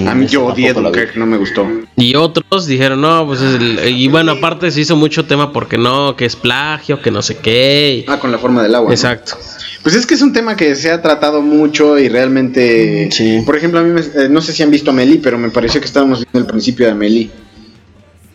A 0.07 0.13
mí 0.13 0.27
yo 0.27 0.45
odié. 0.45 0.71
Dunkirk, 0.73 1.15
no 1.15 1.25
me 1.25 1.37
gustó. 1.37 1.67
Y 1.95 2.15
otros 2.15 2.67
dijeron, 2.67 3.01
no, 3.01 3.25
pues 3.25 3.41
es 3.41 3.55
el- 3.55 3.87
Y 3.89 4.07
bueno, 4.07 4.33
aparte 4.33 4.69
se 4.69 4.81
hizo 4.81 4.95
mucho 4.95 5.25
tema 5.25 5.51
porque 5.51 5.77
no, 5.79 6.15
que 6.15 6.25
es 6.25 6.35
plagio, 6.35 7.01
que 7.01 7.09
no 7.09 7.21
sé 7.23 7.37
qué. 7.37 8.05
Ah, 8.07 8.19
con 8.19 8.31
la 8.31 8.37
forma 8.37 8.61
del 8.61 8.75
agua. 8.75 8.89
¿no? 8.89 8.93
Exacto. 8.93 9.35
Pues 9.81 9.95
es 9.95 10.05
que 10.05 10.13
es 10.13 10.21
un 10.21 10.31
tema 10.31 10.55
que 10.55 10.75
se 10.75 10.91
ha 10.91 11.01
tratado 11.01 11.41
mucho 11.41 11.97
y 11.97 12.07
realmente. 12.07 13.09
Por 13.45 13.55
ejemplo, 13.57 13.79
a 13.79 13.83
mí 13.83 13.89
me- 13.91 14.01
eh, 14.23 14.29
no 14.29 14.41
sé 14.41 14.53
si 14.53 14.61
han 14.63 14.69
visto 14.71 14.91
Amelie, 14.91 15.19
pero 15.21 15.37
me 15.39 15.49
pareció 15.49 15.81
que 15.81 15.87
estábamos 15.87 16.19
viendo 16.19 16.39
el 16.39 16.45
principio 16.45 16.85
de 16.85 16.91
Amelie. 16.91 17.31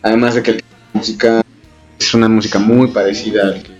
Además 0.01 0.35
de 0.35 0.43
que 0.43 0.51
la 0.53 0.59
música 0.93 1.41
es 1.97 2.13
una 2.13 2.27
música 2.29 2.59
muy 2.59 2.87
parecida 2.89 3.43
al 3.47 3.63
que- 3.63 3.71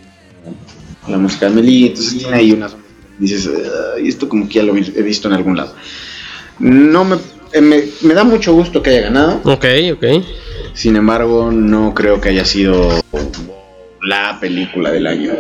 a 1.06 1.12
la 1.12 1.18
música 1.18 1.46
de 1.48 1.52
Amelie, 1.52 1.88
entonces 1.88 2.18
tiene 2.20 2.36
ahí 2.38 2.52
unas. 2.54 2.76
Dices, 3.20 3.50
"Ay, 3.98 4.08
esto 4.08 4.30
como 4.30 4.48
que 4.48 4.56
ya 4.56 4.64
lo 4.64 4.76
he 4.76 5.02
visto 5.04 5.28
en 5.28 5.34
algún 5.34 5.58
lado. 5.58 5.76
No 6.60 7.06
me, 7.06 7.18
eh, 7.54 7.62
me, 7.62 7.84
me 8.02 8.14
da 8.14 8.24
mucho 8.24 8.54
gusto 8.54 8.82
que 8.82 8.92
haya 8.92 9.02
ganado. 9.02 9.42
Ok, 9.44 9.66
ok. 9.94 10.06
Sin 10.74 10.96
embargo, 10.96 11.52
no 11.52 11.94
creo 11.94 12.22
que 12.22 12.30
haya 12.30 12.46
sido 12.46 13.02
la 14.02 14.38
película 14.40 14.92
del 14.92 15.08
año. 15.08 15.34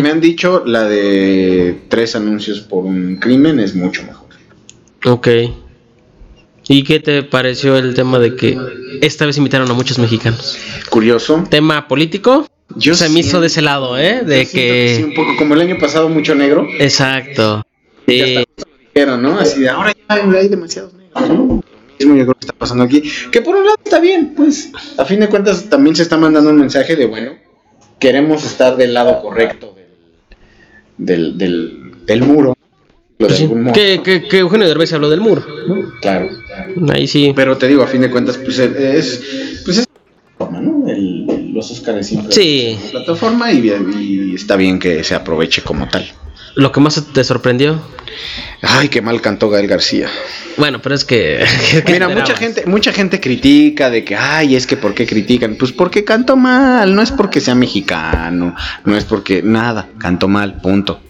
Me 0.00 0.10
han 0.10 0.20
dicho 0.20 0.62
la 0.66 0.84
de 0.84 1.80
tres 1.88 2.14
anuncios 2.16 2.60
por 2.60 2.84
un 2.84 3.16
crimen 3.16 3.58
es 3.58 3.74
mucho 3.74 4.02
mejor. 4.02 4.26
Ok. 5.04 5.28
¿Y 6.68 6.82
qué 6.82 7.00
te 7.00 7.22
pareció 7.22 7.76
el 7.76 7.94
tema 7.94 8.18
de 8.18 8.34
que 8.34 8.58
esta 9.00 9.24
vez 9.24 9.38
invitaron 9.38 9.70
a 9.70 9.74
muchos 9.74 9.98
mexicanos? 9.98 10.58
Curioso. 10.90 11.44
¿Tema 11.48 11.86
político? 11.86 12.46
Yo 12.74 12.94
se 12.94 13.08
me 13.08 13.20
hizo 13.20 13.40
de 13.40 13.46
ese 13.46 13.62
lado, 13.62 13.96
¿eh? 13.96 14.22
De 14.24 14.44
Yo 14.44 14.50
que 14.50 14.94
sí, 14.96 15.04
un 15.04 15.14
poco 15.14 15.36
como 15.36 15.54
el 15.54 15.60
año 15.60 15.78
pasado 15.78 16.08
mucho 16.08 16.34
negro. 16.34 16.66
Exacto. 16.78 17.64
Sí. 18.08 18.44
Dijeron, 18.94 19.22
¿no? 19.22 19.38
Así 19.38 19.60
de 19.60 19.68
ahora 19.68 19.94
ya 20.08 20.14
hay, 20.16 20.48
demasiados. 20.48 20.92
¿No? 21.20 21.62
Lo 21.98 22.06
mismo 22.06 22.14
yo 22.16 22.24
creo 22.24 22.34
que 22.34 22.40
está 22.46 22.52
pasando 22.52 22.84
aquí. 22.84 23.02
Que 23.32 23.40
por 23.42 23.56
un 23.56 23.64
lado 23.64 23.78
está 23.82 23.98
bien, 24.00 24.34
pues. 24.36 24.70
A 24.98 25.04
fin 25.04 25.20
de 25.20 25.28
cuentas 25.28 25.68
también 25.70 25.96
se 25.96 26.02
está 26.02 26.16
mandando 26.16 26.50
un 26.50 26.58
mensaje 26.58 26.94
de, 26.96 27.06
bueno, 27.06 27.32
queremos 27.98 28.44
estar 28.44 28.76
del 28.76 28.92
lado 28.94 29.20
correcto 29.22 29.74
del, 30.98 31.38
del, 31.38 31.38
del, 31.38 32.06
del 32.06 32.22
muro. 32.22 32.54
Pues 33.18 33.36
Sí, 33.36 33.50
que, 33.72 34.02
que, 34.02 34.28
que 34.28 34.38
Eugenio 34.40 34.68
Derbez 34.68 34.92
habló 34.92 35.08
del 35.08 35.22
muro. 35.22 35.42
Claro. 36.02 36.28
Ahí 36.92 37.06
sí. 37.06 37.32
Pero 37.34 37.56
te 37.56 37.66
digo, 37.66 37.82
a 37.82 37.86
fin 37.86 38.02
de 38.02 38.10
cuentas, 38.10 38.36
pues 38.36 38.58
es. 38.58 39.62
Pues 39.64 39.78
es 39.78 39.86
plataforma, 40.36 40.60
¿no? 40.60 40.86
El- 40.88 41.52
los 41.54 41.70
Oscars 41.70 42.06
siempre. 42.06 42.30
Sí. 42.34 42.78
plataforma 42.90 43.50
y, 43.50 43.66
y 43.70 44.34
está 44.34 44.56
bien 44.56 44.78
que 44.78 45.02
se 45.02 45.14
aproveche 45.14 45.62
como 45.62 45.88
tal. 45.88 46.06
Lo 46.56 46.72
que 46.72 46.80
más 46.80 47.02
te 47.12 47.22
sorprendió. 47.22 47.80
Ay, 48.62 48.88
qué 48.88 49.02
mal 49.02 49.20
cantó 49.20 49.50
Gael 49.50 49.66
García. 49.66 50.08
Bueno, 50.56 50.80
pero 50.80 50.94
es 50.94 51.04
que. 51.04 51.44
¿qué 51.84 51.92
Mira, 51.92 52.08
mucha 52.08 52.34
gente, 52.34 52.64
mucha 52.64 52.92
gente 52.92 53.20
critica 53.20 53.90
de 53.90 54.04
que, 54.04 54.16
ay, 54.16 54.56
es 54.56 54.66
que 54.66 54.78
¿por 54.78 54.94
qué 54.94 55.06
critican? 55.06 55.56
Pues 55.56 55.72
porque 55.72 56.02
cantó 56.02 56.34
mal, 56.34 56.94
no 56.94 57.02
es 57.02 57.12
porque 57.12 57.42
sea 57.42 57.54
mexicano, 57.54 58.54
no 58.84 58.96
es 58.96 59.04
porque 59.04 59.42
nada, 59.42 59.90
cantó 59.98 60.28
mal, 60.28 60.58
punto. 60.62 61.02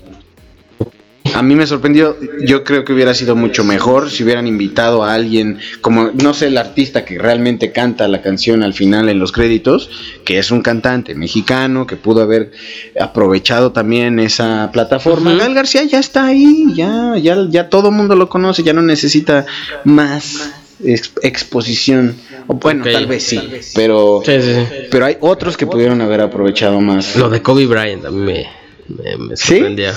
A 1.34 1.42
mí 1.42 1.54
me 1.54 1.66
sorprendió, 1.66 2.16
yo 2.40 2.64
creo 2.64 2.84
que 2.84 2.92
hubiera 2.92 3.14
sido 3.14 3.34
mucho 3.36 3.64
mejor 3.64 4.10
si 4.10 4.22
hubieran 4.24 4.46
invitado 4.46 5.02
a 5.04 5.14
alguien, 5.14 5.58
como 5.80 6.10
no 6.12 6.34
sé, 6.34 6.46
el 6.48 6.58
artista 6.58 7.04
que 7.04 7.18
realmente 7.18 7.72
canta 7.72 8.06
la 8.08 8.22
canción 8.22 8.62
al 8.62 8.74
final 8.74 9.08
en 9.08 9.18
los 9.18 9.32
créditos, 9.32 9.90
que 10.24 10.38
es 10.38 10.50
un 10.50 10.62
cantante 10.62 11.14
mexicano 11.14 11.86
que 11.86 11.96
pudo 11.96 12.22
haber 12.22 12.52
aprovechado 13.00 13.72
también 13.72 14.18
esa 14.18 14.70
plataforma. 14.72 15.34
Gael 15.34 15.54
García 15.54 15.84
ya 15.84 15.98
está 15.98 16.26
ahí, 16.26 16.66
ya, 16.74 17.16
ya, 17.18 17.36
ya 17.48 17.68
todo 17.68 17.90
mundo 17.90 18.14
lo 18.16 18.28
conoce, 18.28 18.62
ya 18.62 18.72
no 18.72 18.82
necesita 18.82 19.46
más 19.84 20.52
ex- 20.84 21.12
exposición. 21.22 22.14
O 22.48 22.54
bueno, 22.54 22.84
tal 22.84 23.06
vez 23.06 23.24
sí, 23.24 23.40
pero, 23.74 24.22
Sí, 24.24 24.32
sí, 24.40 24.52
sí. 24.54 24.74
pero 24.90 25.06
hay 25.06 25.16
otros 25.20 25.56
que 25.56 25.66
pudieron 25.66 26.00
haber 26.00 26.20
aprovechado 26.20 26.80
más. 26.80 27.16
Lo 27.16 27.28
de 27.28 27.42
Kobe 27.42 27.66
Bryant 27.66 28.04
a 28.04 28.10
mí 28.10 28.20
me, 28.22 28.46
me, 28.88 29.16
me 29.16 29.36
sorprendió. 29.36 29.90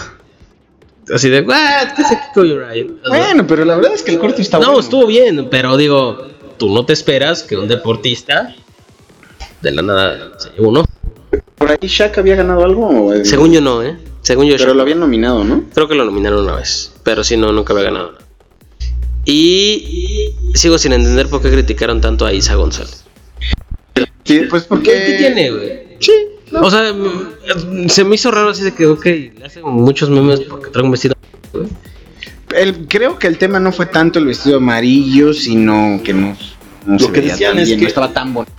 Así 1.13 1.29
de, 1.29 1.41
¿what? 1.41 1.95
¿Qué 1.95 2.01
es 2.01 2.11
aquí? 2.11 2.39
O 2.39 2.45
sea, 2.45 3.09
Bueno, 3.09 3.47
pero 3.47 3.65
la 3.65 3.75
verdad 3.75 3.93
es 3.93 4.03
que 4.03 4.11
el 4.11 4.19
corte 4.19 4.41
está 4.41 4.59
no, 4.59 4.65
bueno. 4.65 4.79
estuvo 4.79 5.07
bien, 5.07 5.49
pero 5.49 5.75
digo, 5.77 6.27
tú 6.57 6.69
no 6.73 6.85
te 6.85 6.93
esperas 6.93 7.43
que 7.43 7.57
un 7.57 7.67
deportista 7.67 8.55
de 9.61 9.71
la 9.71 9.81
nada 9.81 10.31
se 10.37 10.49
lleve 10.51 10.67
uno. 10.67 10.85
¿Por 11.57 11.71
ahí 11.71 11.77
Shaq 11.81 12.17
había 12.17 12.35
ganado 12.35 12.63
algo? 12.63 13.11
Según 13.23 13.51
yo 13.51 13.61
no, 13.61 13.83
¿eh? 13.83 13.97
Según 14.21 14.45
yo 14.47 14.55
Pero 14.57 14.73
lo 14.73 14.81
habían 14.81 14.99
nominado, 14.99 15.43
¿no? 15.43 15.63
Creo 15.73 15.87
que 15.87 15.95
lo 15.95 16.05
nominaron 16.05 16.43
una 16.43 16.55
vez, 16.55 16.93
pero 17.03 17.23
si 17.23 17.37
no, 17.37 17.51
nunca 17.51 17.73
había 17.73 17.85
ganado. 17.85 18.11
nada. 18.11 18.25
Y 19.25 20.33
sigo 20.53 20.77
sin 20.77 20.93
entender 20.93 21.27
por 21.27 21.41
qué 21.41 21.51
criticaron 21.51 22.01
tanto 22.01 22.25
a 22.25 22.33
Isa 22.33 22.55
González. 22.55 23.03
Sí, 24.23 24.41
pues 24.49 24.63
porque... 24.63 24.91
¿Qué 24.91 25.15
tiene, 25.17 25.51
güey? 25.51 25.79
Sí. 25.99 26.11
O 26.53 26.69
sea, 26.71 26.93
mm, 26.93 27.89
se 27.89 28.03
me 28.03 28.15
hizo 28.15 28.31
raro 28.31 28.49
así 28.49 28.63
de 28.63 28.73
que, 28.73 28.85
ok, 28.87 29.05
le 29.05 29.45
hacen 29.45 29.63
muchos 29.65 30.09
memes 30.09 30.41
porque 30.41 30.69
trae 30.69 30.83
un 30.83 30.91
vestido. 30.91 31.15
güey. 31.53 31.67
El, 32.55 32.87
creo 32.87 33.19
que 33.19 33.27
el 33.27 33.37
tema 33.37 33.59
no 33.59 33.71
fue 33.71 33.85
tanto 33.85 34.17
el 34.19 34.25
vestido 34.25 34.57
amarillo, 34.57 35.33
sino 35.33 36.01
que 36.03 36.13
no, 36.13 36.35
no 36.85 36.93
Lo 36.93 36.99
se 36.99 37.11
que 37.11 37.19
veía 37.21 37.31
decían 37.33 37.51
tan 37.53 37.59
es 37.59 37.67
bien, 37.67 37.79
que- 37.79 37.83
no 37.83 37.87
estaba 37.87 38.11
tan 38.11 38.33
bonito. 38.33 38.53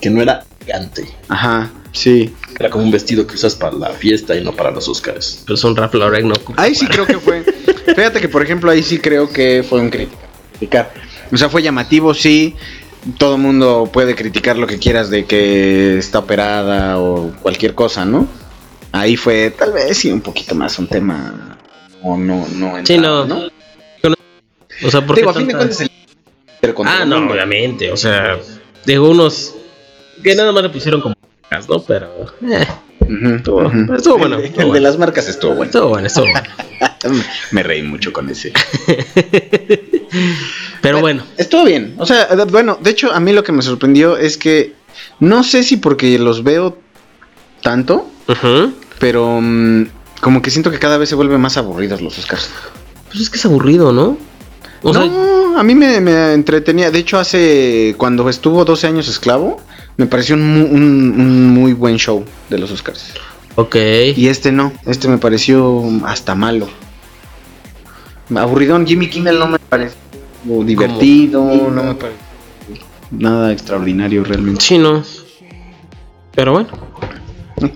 Que 0.00 0.10
no 0.10 0.22
era 0.22 0.44
gigante. 0.64 1.06
Ajá, 1.28 1.70
sí. 1.92 2.32
Era 2.58 2.70
como 2.70 2.84
un 2.84 2.90
vestido 2.90 3.26
que 3.26 3.34
usas 3.34 3.54
para 3.54 3.76
la 3.76 3.90
fiesta 3.90 4.34
y 4.36 4.42
no 4.42 4.52
para 4.52 4.70
los 4.70 4.88
Oscars. 4.88 5.42
Pero 5.46 5.56
son 5.56 5.76
Ralph 5.76 5.94
Lauren, 5.94 6.28
no 6.28 6.34
ocupa 6.34 6.62
Ahí 6.62 6.74
sí 6.74 6.86
para- 6.86 7.04
creo 7.04 7.06
que 7.06 7.18
fue. 7.18 7.44
Fíjate 7.94 8.20
que, 8.20 8.28
por 8.28 8.42
ejemplo, 8.42 8.70
ahí 8.70 8.82
sí 8.82 8.98
creo 8.98 9.30
que 9.30 9.62
fue 9.68 9.80
un 9.80 9.90
crítico. 9.90 10.20
criticar. 10.52 10.92
O 11.32 11.36
sea, 11.36 11.48
fue 11.50 11.62
llamativo, 11.62 12.14
sí. 12.14 12.54
Todo 13.18 13.38
mundo 13.38 13.88
puede 13.92 14.14
criticar 14.14 14.56
lo 14.58 14.66
que 14.66 14.78
quieras 14.78 15.10
de 15.10 15.26
que 15.26 15.98
está 15.98 16.18
operada 16.20 16.98
o 16.98 17.32
cualquier 17.42 17.74
cosa, 17.74 18.04
¿no? 18.04 18.26
Ahí 18.92 19.16
fue, 19.16 19.50
tal 19.50 19.72
vez 19.72 19.98
sí, 19.98 20.10
un 20.10 20.20
poquito 20.20 20.54
más 20.54 20.78
un 20.78 20.86
tema. 20.86 21.58
O 22.02 22.16
no, 22.16 22.46
no. 22.54 22.74
Sí, 22.84 22.98
no. 22.98 23.22
entraba, 23.24 23.48
O 24.84 24.90
sea, 24.90 25.04
porque 25.06 25.20
Digo, 25.20 25.30
a 25.30 25.34
fin 25.34 25.48
de 25.48 25.54
cuentas, 25.54 25.80
el. 25.80 25.90
Ah, 26.84 27.00
el 27.02 27.08
no, 27.08 27.18
mundo. 27.18 27.34
obviamente. 27.34 27.92
O 27.92 27.96
sea, 27.96 28.38
de 28.84 28.98
unos 28.98 29.54
que 30.22 30.34
nada 30.34 30.52
más 30.52 30.62
le 30.62 30.70
pusieron 30.70 31.00
como 31.00 31.14
marcas, 31.42 31.68
¿no? 31.68 31.80
Pero. 31.82 32.26
eh, 32.50 32.66
estuvo, 33.36 33.66
ujú. 33.66 33.94
estuvo 33.94 34.18
bueno. 34.18 34.36
El, 34.38 34.46
estuvo 34.46 34.66
el 34.68 34.72
de 34.72 34.80
las 34.80 34.98
marcas 34.98 35.28
estuvo 35.28 35.50
bueno. 35.54 35.64
Estuvo 35.64 35.88
bueno, 35.88 36.06
estuvo 36.06 36.26
bueno. 36.26 36.48
Me 37.52 37.62
reí 37.62 37.82
mucho 37.82 38.12
con 38.12 38.28
ese. 38.30 38.52
Pero 40.82 41.00
bueno. 41.00 41.22
Estuvo 41.36 41.64
bien. 41.64 41.94
O 41.98 42.06
sea, 42.06 42.28
bueno, 42.50 42.78
de 42.80 42.90
hecho, 42.90 43.12
a 43.12 43.20
mí 43.20 43.32
lo 43.32 43.42
que 43.42 43.52
me 43.52 43.62
sorprendió 43.62 44.16
es 44.16 44.36
que 44.36 44.74
no 45.20 45.42
sé 45.44 45.62
si 45.62 45.76
porque 45.76 46.18
los 46.18 46.42
veo 46.44 46.78
tanto, 47.62 48.08
Ujú. 48.28 48.72
pero 48.98 49.40
mm, 49.40 49.86
como 50.20 50.42
que 50.42 50.50
siento 50.50 50.70
que 50.70 50.78
cada 50.78 50.98
vez 50.98 51.08
se 51.08 51.14
vuelven 51.14 51.40
más 51.40 51.56
aburridos 51.56 52.00
los 52.00 52.18
Oscars. 52.18 52.48
Pues 53.08 53.20
es 53.22 53.30
que 53.30 53.38
es 53.38 53.44
aburrido, 53.44 53.92
¿no? 53.92 54.16
O 54.82 54.92
sea, 54.92 55.04
no, 55.06 55.58
a 55.58 55.62
mí 55.64 55.74
me, 55.74 56.00
me 56.00 56.32
entretenía. 56.32 56.90
De 56.90 56.98
hecho, 56.98 57.18
hace 57.18 57.94
cuando 57.98 58.28
estuvo 58.28 58.64
12 58.64 58.86
años 58.86 59.08
esclavo, 59.08 59.60
me 59.96 60.06
pareció 60.06 60.36
un- 60.36 60.42
un 60.70 61.48
muy 61.48 61.72
buen 61.72 61.96
show 61.98 62.24
de 62.50 62.58
los 62.58 62.70
Oscars. 62.70 63.12
ok. 63.56 63.74
Y 64.16 64.28
este 64.28 64.52
no, 64.52 64.72
este 64.86 65.08
me 65.08 65.18
pareció 65.18 65.82
hasta 66.04 66.34
malo. 66.34 66.68
Aburridón, 68.34 68.86
Jimmy 68.86 69.08
Kimmel 69.08 69.38
no 69.38 69.46
me 69.48 69.58
pareció 69.58 69.96
divertido, 70.64 71.42
no 71.70 71.82
me 71.82 71.94
pareció 71.94 72.26
nada 73.10 73.52
extraordinario 73.52 74.24
realmente. 74.24 74.60
Sí, 74.60 74.78
no. 74.78 75.04
Pero 76.34 76.52
bueno. 76.52 76.68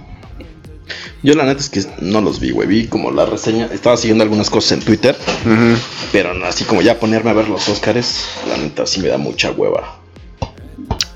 Yo 1.23 1.35
la 1.35 1.45
neta 1.45 1.61
es 1.61 1.69
que 1.69 1.83
no 2.01 2.21
los 2.21 2.41
vi, 2.41 2.51
güey. 2.51 2.67
Vi 2.67 2.87
como 2.87 3.11
la 3.11 3.27
reseña. 3.27 3.69
Estaba 3.73 3.97
siguiendo 3.97 4.23
algunas 4.25 4.51
cosas 4.51 4.73
en 4.73 4.81
Twitter. 4.81 5.17
Pero 6.13 6.33
así 6.47 6.65
como 6.65 6.83
ya 6.83 6.99
ponerme 6.99 7.31
a 7.31 7.35
ver 7.35 7.49
los 7.49 7.69
Oscars, 7.69 8.27
la 8.49 8.57
neta 8.57 8.87
sí 8.87 9.01
me 9.01 9.09
da 9.09 9.19
mucha 9.19 9.51
hueva. 9.51 9.99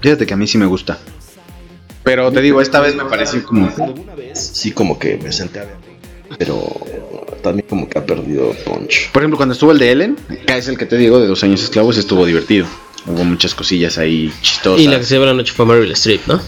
Fíjate 0.00 0.26
que 0.26 0.34
a 0.34 0.36
mí 0.36 0.46
sí 0.46 0.58
me 0.58 0.66
gusta. 0.66 0.98
Pero 2.02 2.30
te 2.30 2.42
digo, 2.42 2.60
esta 2.60 2.80
vez 2.80 2.94
me 2.94 3.06
pareció 3.06 3.42
como... 3.44 3.72
Sí, 4.34 4.72
como 4.72 4.98
que 4.98 5.16
me 5.16 5.32
senté 5.32 5.60
a 5.60 5.64
ver. 5.64 5.76
Pero 6.38 6.60
también 7.44 7.66
como 7.68 7.88
que 7.88 7.98
ha 7.98 8.04
perdido 8.04 8.52
punch. 8.64 9.10
Por 9.12 9.22
ejemplo, 9.22 9.36
cuando 9.36 9.52
estuvo 9.52 9.70
el 9.70 9.78
de 9.78 9.92
Ellen, 9.92 10.16
que 10.46 10.58
es 10.58 10.66
el 10.66 10.76
que 10.76 10.86
te 10.86 10.96
digo, 10.96 11.20
de 11.20 11.28
dos 11.28 11.44
años 11.44 11.62
esclavos, 11.62 11.96
estuvo 11.96 12.26
divertido. 12.26 12.66
Hubo 13.06 13.22
muchas 13.22 13.54
cosillas 13.54 13.98
ahí 13.98 14.32
chistosas. 14.40 14.80
Y 14.84 14.88
la 14.88 14.98
que 14.98 15.04
se 15.04 15.14
lleva 15.14 15.26
la 15.26 15.34
noche 15.34 15.52
fue 15.52 15.66
Meryl 15.66 15.92
Streep, 15.92 16.26
¿no? 16.26 16.40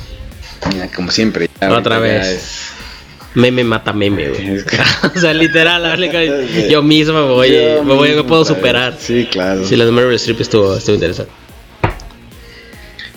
Mira, 0.72 0.88
Como 0.90 1.10
siempre. 1.12 1.48
ya 1.60 1.70
Otra 1.70 1.98
vez. 2.00 2.26
es- 2.26 2.62
Meme 3.34 3.62
mata 3.64 3.92
meme, 3.92 4.30
güey. 4.30 4.58
o 5.14 5.20
sea, 5.20 5.34
literal, 5.34 6.00
yo 6.70 6.82
mismo 6.82 7.12
me 7.12 7.20
voy, 7.34 7.48
Yo 7.52 7.84
me, 7.84 7.92
voy, 7.94 8.12
me 8.12 8.24
puedo 8.24 8.46
superar. 8.46 8.96
Sí, 8.98 9.28
claro. 9.30 9.62
Sí, 9.66 9.76
la 9.76 9.84
de 9.84 9.92
Meryl 9.92 10.14
Streep 10.14 10.40
estuvo, 10.40 10.74
estuvo 10.74 10.94
interesante. 10.94 11.30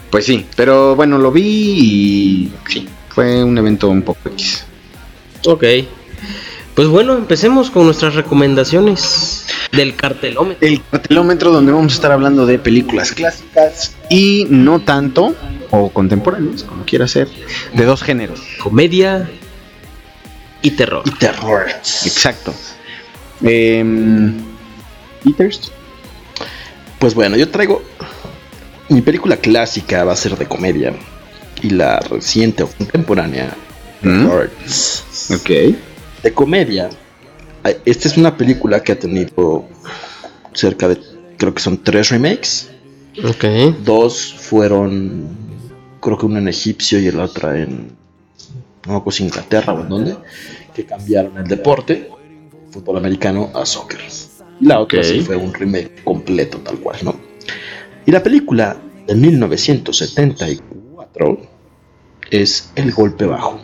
Pues 0.09 0.25
sí, 0.25 0.45
pero 0.57 0.95
bueno, 0.97 1.17
lo 1.17 1.31
vi 1.31 1.41
y 1.43 2.51
sí, 2.67 2.85
fue 3.09 3.43
un 3.43 3.57
evento 3.57 3.87
un 3.87 4.01
poco 4.01 4.27
X. 4.29 4.65
Ok. 5.45 5.63
Pues 6.79 6.87
bueno, 6.87 7.17
empecemos 7.17 7.69
con 7.69 7.83
nuestras 7.83 8.15
recomendaciones 8.15 9.47
del 9.73 9.97
cartelómetro. 9.97 10.65
El 10.65 10.81
cartelómetro 10.81 11.51
donde 11.51 11.73
vamos 11.73 11.91
a 11.91 11.95
estar 11.95 12.13
hablando 12.13 12.45
de 12.45 12.57
películas 12.57 13.11
clásicas 13.11 13.97
y 14.09 14.47
no 14.49 14.79
tanto, 14.79 15.35
o 15.71 15.89
contemporáneas, 15.89 16.63
como 16.63 16.85
quiera 16.85 17.05
ser, 17.05 17.27
de 17.73 17.83
dos 17.83 18.01
géneros. 18.01 18.39
Comedia 18.63 19.29
y 20.61 20.71
terror. 20.71 21.03
Y 21.05 21.11
terror. 21.15 21.65
Exacto. 22.05 22.53
Eh, 23.43 23.83
Eaters. 25.25 25.73
Pues 26.97 27.13
bueno, 27.13 27.35
yo 27.35 27.49
traigo. 27.49 27.83
Mi 28.87 29.01
película 29.01 29.35
clásica 29.35 30.05
va 30.05 30.13
a 30.13 30.15
ser 30.15 30.37
de 30.37 30.45
comedia. 30.45 30.93
Y 31.61 31.71
la 31.71 31.99
reciente 31.99 32.63
o 32.63 32.69
contemporánea. 32.69 33.53
¿Mm? 34.01 34.27
Ok. 34.27 35.51
De 36.23 36.33
comedia. 36.33 36.89
Esta 37.85 38.07
es 38.07 38.17
una 38.17 38.35
película 38.37 38.81
que 38.81 38.93
ha 38.93 38.99
tenido 38.99 39.65
cerca 40.53 40.87
de. 40.87 40.97
Creo 41.37 41.53
que 41.53 41.61
son 41.61 41.83
tres 41.83 42.09
remakes. 42.09 42.71
Ok. 43.23 43.45
Dos 43.83 44.33
fueron. 44.33 45.27
Creo 46.01 46.17
que 46.17 46.25
una 46.25 46.39
en 46.39 46.47
egipcio 46.47 46.97
y 46.99 47.11
la 47.11 47.25
otra 47.25 47.59
en. 47.59 47.91
No 48.87 49.03
si 49.11 49.23
Inglaterra 49.23 49.73
o 49.73 49.81
en 49.81 49.89
dónde. 49.89 50.15
Que 50.73 50.85
cambiaron 50.85 51.37
el 51.37 51.43
deporte. 51.45 52.09
Fútbol 52.71 52.97
americano 52.97 53.51
a 53.53 53.63
soccer. 53.65 53.99
Y 54.61 54.65
la 54.65 54.79
otra 54.79 54.99
Ok. 54.99 55.05
sí 55.05 55.19
fue 55.21 55.35
un 55.35 55.53
remake 55.53 56.01
completo, 56.03 56.57
tal 56.59 56.79
cual, 56.79 56.97
¿no? 57.03 57.15
Y 58.05 58.11
la 58.11 58.23
película 58.23 58.77
de 59.07 59.15
1974 59.15 61.39
es 62.31 62.71
El 62.75 62.91
Golpe 62.91 63.25
Bajo. 63.25 63.59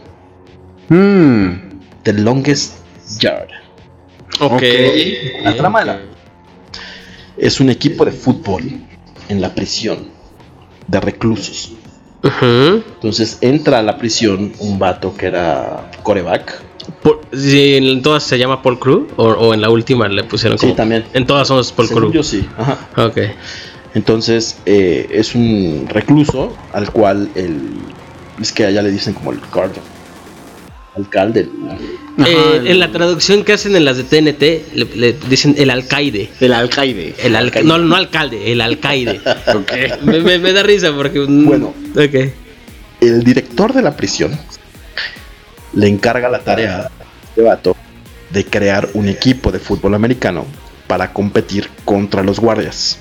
Hmm. 0.89 1.64
The 2.05 2.13
Longest 2.13 2.75
Yard. 3.19 3.49
Ok. 4.39 4.63
La 5.43 5.55
trama 5.57 5.79
de 5.81 5.85
la- 5.85 5.99
es 7.37 7.59
un 7.59 7.69
equipo 7.69 8.05
de 8.05 8.11
fútbol 8.11 8.63
en 9.27 9.41
la 9.41 9.53
prisión 9.53 10.07
de 10.87 10.99
reclusos. 11.01 11.73
Entonces 12.41 13.37
entra 13.41 13.79
a 13.79 13.81
la 13.83 13.97
prisión 13.97 14.53
un 14.59 14.79
vato 14.79 15.15
que 15.15 15.27
era 15.27 15.91
coreback. 16.03 16.61
Por- 17.03 17.21
sí, 17.33 17.75
en 17.77 18.01
todas 18.01 18.23
se 18.23 18.37
llama 18.37 18.61
Paul 18.61 18.79
Crew 18.79 19.07
o, 19.15 19.25
o 19.27 19.53
en 19.53 19.61
la 19.61 19.69
última 19.69 20.07
le 20.07 20.23
pusieron 20.23 20.57
Sí, 20.57 20.65
como- 20.67 20.75
también. 20.75 21.05
En 21.13 21.25
todas 21.25 21.47
son 21.47 21.63
Paul 21.75 21.89
Crew. 21.89 22.11
yo 22.11 22.23
sí. 22.23 22.47
Ajá. 22.57 22.77
Ok. 23.05 23.17
Entonces 23.93 24.57
eh, 24.65 25.07
es 25.11 25.35
un 25.35 25.85
recluso 25.89 26.55
al 26.73 26.91
cual 26.91 27.29
el... 27.35 27.61
Es 28.41 28.51
que 28.51 28.65
allá 28.65 28.81
le 28.81 28.91
dicen 28.91 29.13
como 29.13 29.31
el 29.31 29.39
guard. 29.53 29.71
Alcalde. 30.95 31.49
Eh, 32.25 32.61
en 32.65 32.79
la 32.79 32.91
traducción 32.91 33.43
que 33.43 33.53
hacen 33.53 33.75
en 33.75 33.83
las 33.83 33.97
de 33.97 34.03
TNT 34.05 34.41
le, 34.75 34.85
le 34.95 35.13
dicen 35.29 35.55
el 35.57 35.69
alcaide. 35.69 36.29
El 36.39 36.53
alcaide. 36.53 37.13
El 37.21 37.35
alca- 37.35 37.61
no, 37.63 37.77
no 37.77 37.95
alcalde, 37.95 38.51
el 38.51 38.61
alcaide. 38.61 39.19
me, 40.03 40.21
me- 40.21 40.39
me 40.39 40.53
da 40.53 40.63
risa 40.63 40.93
porque. 40.95 41.19
Bueno. 41.19 41.73
Ok. 41.95 42.31
El 43.01 43.23
director 43.23 43.73
de 43.73 43.81
la 43.81 43.95
prisión 43.97 44.39
le 45.73 45.87
encarga 45.87 46.29
la 46.29 46.39
tarea 46.39 46.77
a 46.83 46.91
este 47.27 47.41
vato 47.41 47.75
de 48.31 48.45
crear 48.45 48.89
un 48.93 49.09
equipo 49.09 49.51
de 49.51 49.59
fútbol 49.59 49.93
americano 49.95 50.45
para 50.87 51.11
competir 51.11 51.69
contra 51.83 52.23
los 52.23 52.39
guardias. 52.39 52.97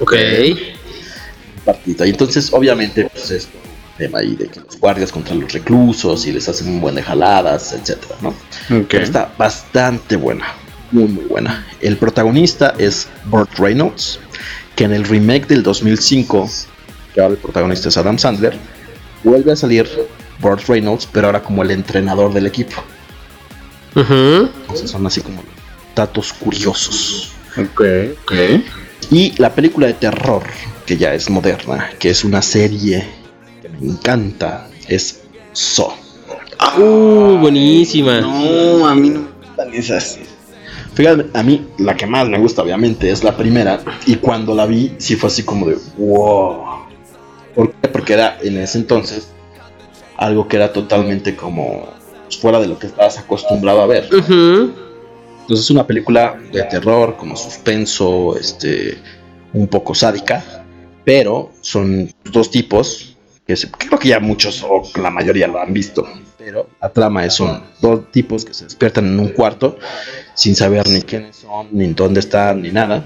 Ok. 0.00 0.14
Partido. 1.64 2.06
Y 2.06 2.10
entonces, 2.10 2.52
obviamente, 2.52 3.08
pues 3.12 3.30
es 3.32 3.48
un 3.52 3.61
tema 3.96 4.18
ahí 4.18 4.36
de 4.36 4.48
que 4.48 4.60
los 4.60 4.78
guardias 4.78 5.12
contra 5.12 5.34
los 5.34 5.52
reclusos 5.52 6.26
y 6.26 6.32
les 6.32 6.48
hacen 6.48 6.68
un 6.68 6.80
buen 6.80 6.94
de 6.94 7.02
jaladas, 7.02 7.72
etcétera, 7.72 8.16
¿no? 8.20 8.34
Pero 8.68 9.04
está 9.04 9.32
bastante 9.36 10.16
buena, 10.16 10.46
muy 10.90 11.04
muy 11.04 11.24
buena. 11.24 11.66
El 11.80 11.96
protagonista 11.96 12.74
es 12.78 13.08
Burt 13.26 13.58
Reynolds, 13.58 14.18
que 14.76 14.84
en 14.84 14.92
el 14.92 15.04
remake 15.04 15.46
del 15.46 15.62
2005, 15.62 16.48
que 17.14 17.20
ahora 17.20 17.34
el 17.34 17.40
protagonista 17.40 17.88
es 17.88 17.96
Adam 17.96 18.18
Sandler, 18.18 18.56
vuelve 19.22 19.52
a 19.52 19.56
salir 19.56 19.88
Burt 20.40 20.66
Reynolds, 20.68 21.06
pero 21.10 21.26
ahora 21.28 21.42
como 21.42 21.62
el 21.62 21.70
entrenador 21.70 22.32
del 22.32 22.46
equipo. 22.46 22.82
Ujú. 23.94 24.50
Entonces 24.62 24.90
son 24.90 25.06
así 25.06 25.20
como 25.20 25.42
datos 25.94 26.32
curiosos. 26.32 27.32
Ok. 27.56 27.82
Ok. 28.22 28.34
Y 29.10 29.34
la 29.36 29.54
película 29.54 29.86
de 29.86 29.94
terror, 29.94 30.42
que 30.86 30.96
ya 30.96 31.12
es 31.12 31.28
moderna, 31.28 31.90
que 31.98 32.10
es 32.10 32.24
una 32.24 32.40
serie 32.40 33.21
me 33.82 33.92
encanta, 33.92 34.68
es 34.88 35.22
So. 35.52 35.92
Uh, 36.78 37.38
buenísima. 37.40 38.20
No, 38.20 38.86
a 38.86 38.94
mí 38.94 39.10
no 39.10 39.20
me 39.20 39.46
gustan 39.46 39.74
esas. 39.74 40.18
Fíjate, 40.94 41.26
a 41.34 41.42
mí 41.42 41.66
la 41.78 41.96
que 41.96 42.06
más 42.06 42.28
me 42.28 42.38
gusta, 42.38 42.62
obviamente, 42.62 43.10
es 43.10 43.24
la 43.24 43.36
primera. 43.36 43.80
Y 44.06 44.16
cuando 44.16 44.54
la 44.54 44.66
vi, 44.66 44.94
sí 44.98 45.16
fue 45.16 45.28
así 45.28 45.42
como 45.42 45.66
de 45.66 45.76
wow. 45.98 46.64
¿Por 47.54 47.72
qué? 47.72 47.88
Porque 47.88 48.12
era 48.14 48.38
en 48.40 48.58
ese 48.58 48.78
entonces 48.78 49.28
algo 50.16 50.46
que 50.46 50.56
era 50.56 50.72
totalmente 50.72 51.34
como 51.34 51.88
fuera 52.40 52.60
de 52.60 52.68
lo 52.68 52.78
que 52.78 52.86
estabas 52.86 53.18
acostumbrado 53.18 53.82
a 53.82 53.86
ver. 53.86 54.08
Entonces 54.12 54.84
es 55.48 55.70
una 55.70 55.86
película 55.86 56.38
de 56.52 56.62
terror, 56.64 57.16
como 57.16 57.36
suspenso, 57.36 58.36
este, 58.38 58.98
un 59.52 59.66
poco 59.66 59.94
sádica, 59.94 60.64
pero 61.04 61.50
son 61.60 62.10
dos 62.30 62.50
tipos 62.50 63.11
que, 63.46 63.56
se- 63.56 63.70
que 63.70 63.86
creo 63.88 63.98
que 63.98 64.08
ya 64.08 64.20
muchos 64.20 64.62
o 64.62 64.82
la 65.00 65.10
mayoría 65.10 65.46
lo 65.46 65.60
han 65.60 65.72
visto. 65.72 66.06
Pero 66.38 66.68
la 66.80 66.88
trama 66.92 67.24
es 67.24 67.34
son 67.34 67.62
dos 67.80 68.10
tipos 68.10 68.44
que 68.44 68.52
se 68.54 68.64
despiertan 68.64 69.06
en 69.06 69.20
un 69.20 69.28
cuarto 69.28 69.78
sin 70.34 70.56
saber 70.56 70.88
ni 70.88 71.02
quiénes 71.02 71.36
son, 71.36 71.68
ni 71.72 71.86
dónde 71.92 72.20
están, 72.20 72.62
ni 72.62 72.70
nada. 72.70 73.04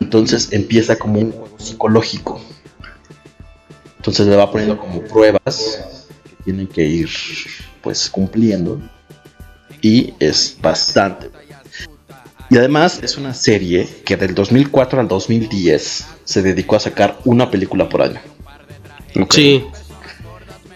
Entonces 0.00 0.48
empieza 0.52 0.96
como 0.96 1.18
un 1.20 1.32
juego 1.32 1.58
psicológico. 1.58 2.40
Entonces 3.96 4.26
le 4.26 4.36
va 4.36 4.50
poniendo 4.50 4.78
como 4.78 5.02
pruebas 5.02 5.80
que 6.24 6.44
tienen 6.44 6.66
que 6.66 6.82
ir 6.84 7.08
pues 7.82 8.08
cumpliendo. 8.10 8.80
Y 9.82 10.14
es 10.18 10.56
bastante. 10.60 11.30
Y 12.50 12.56
además 12.58 13.00
es 13.02 13.16
una 13.18 13.34
serie 13.34 13.88
que 14.04 14.16
del 14.16 14.34
2004 14.34 15.00
al 15.00 15.08
2010 15.08 16.06
se 16.24 16.42
dedicó 16.42 16.76
a 16.76 16.80
sacar 16.80 17.18
una 17.24 17.50
película 17.50 17.88
por 17.88 18.02
año. 18.02 18.20
Sí. 19.30 19.64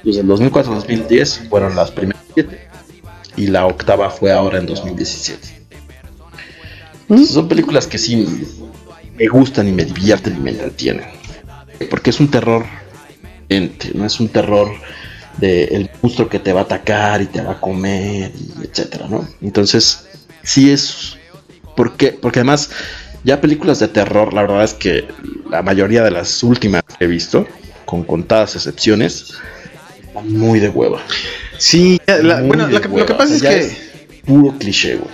Desde 0.05 0.21
el 0.21 0.27
2004 0.27 0.73
al 0.73 0.79
2010 0.81 1.49
fueron 1.49 1.75
las 1.77 1.91
primeras 1.91 2.23
siete. 2.35 2.69
Y 3.37 3.49
la 3.49 3.67
octava 3.67 4.11
fue 4.11 4.33
ahora 4.33 4.59
en 4.59 4.67
2017. 4.67 5.59
Entonces, 7.09 7.35
son 7.35 7.49
películas 7.49 7.87
que 7.87 7.99
sí 7.99 8.27
me 9.17 9.27
gustan 9.29 9.69
y 9.69 9.73
me 9.73 9.85
divierten 9.85 10.37
y 10.37 10.41
me 10.41 10.51
entretienen. 10.51 11.07
Porque 11.91 12.11
es 12.11 12.21
un 12.21 12.31
terror 12.31 12.65
ente, 13.49 13.93
no 13.95 14.05
es 14.05 14.21
un 14.21 14.29
terror 14.29 14.71
de 15.39 15.65
el 15.65 15.91
monstruo 16.03 16.29
que 16.29 16.39
te 16.39 16.53
va 16.53 16.61
a 16.61 16.65
atacar 16.65 17.23
y 17.23 17.27
te 17.27 17.41
va 17.41 17.53
a 17.53 17.61
comer, 17.61 18.33
y 18.35 18.65
etcétera, 18.65 19.07
¿no? 19.09 19.27
Entonces, 19.41 20.07
sí 20.43 20.71
es. 20.71 21.17
¿Por 21.77 21.97
qué? 21.97 22.09
Porque 22.09 22.41
además, 22.41 22.71
ya 23.25 23.41
películas 23.41 23.79
de 23.79 23.89
terror, 23.89 24.35
la 24.35 24.43
verdad 24.43 24.65
es 24.65 24.75
que 24.75 25.07
la 25.49 25.63
mayoría 25.63 26.03
de 26.03 26.11
las 26.11 26.43
últimas 26.43 26.83
que 26.83 27.05
he 27.05 27.09
visto, 27.09 27.47
con 27.89 28.05
contadas 28.05 28.55
excepciones, 28.55 29.33
muy 30.25 30.61
de 30.61 30.69
hueva. 30.69 31.01
Sí, 31.57 31.99
la- 32.07 32.43
bueno, 32.43 32.67
lo 32.69 32.83
que, 32.83 32.89
pasa 33.15 33.33
O 33.33 33.37
es 33.37 33.41
sea, 33.41 33.51
que. 33.59 33.77
puro 34.27 34.55
cliché, 34.59 34.97
güey. 34.97 35.11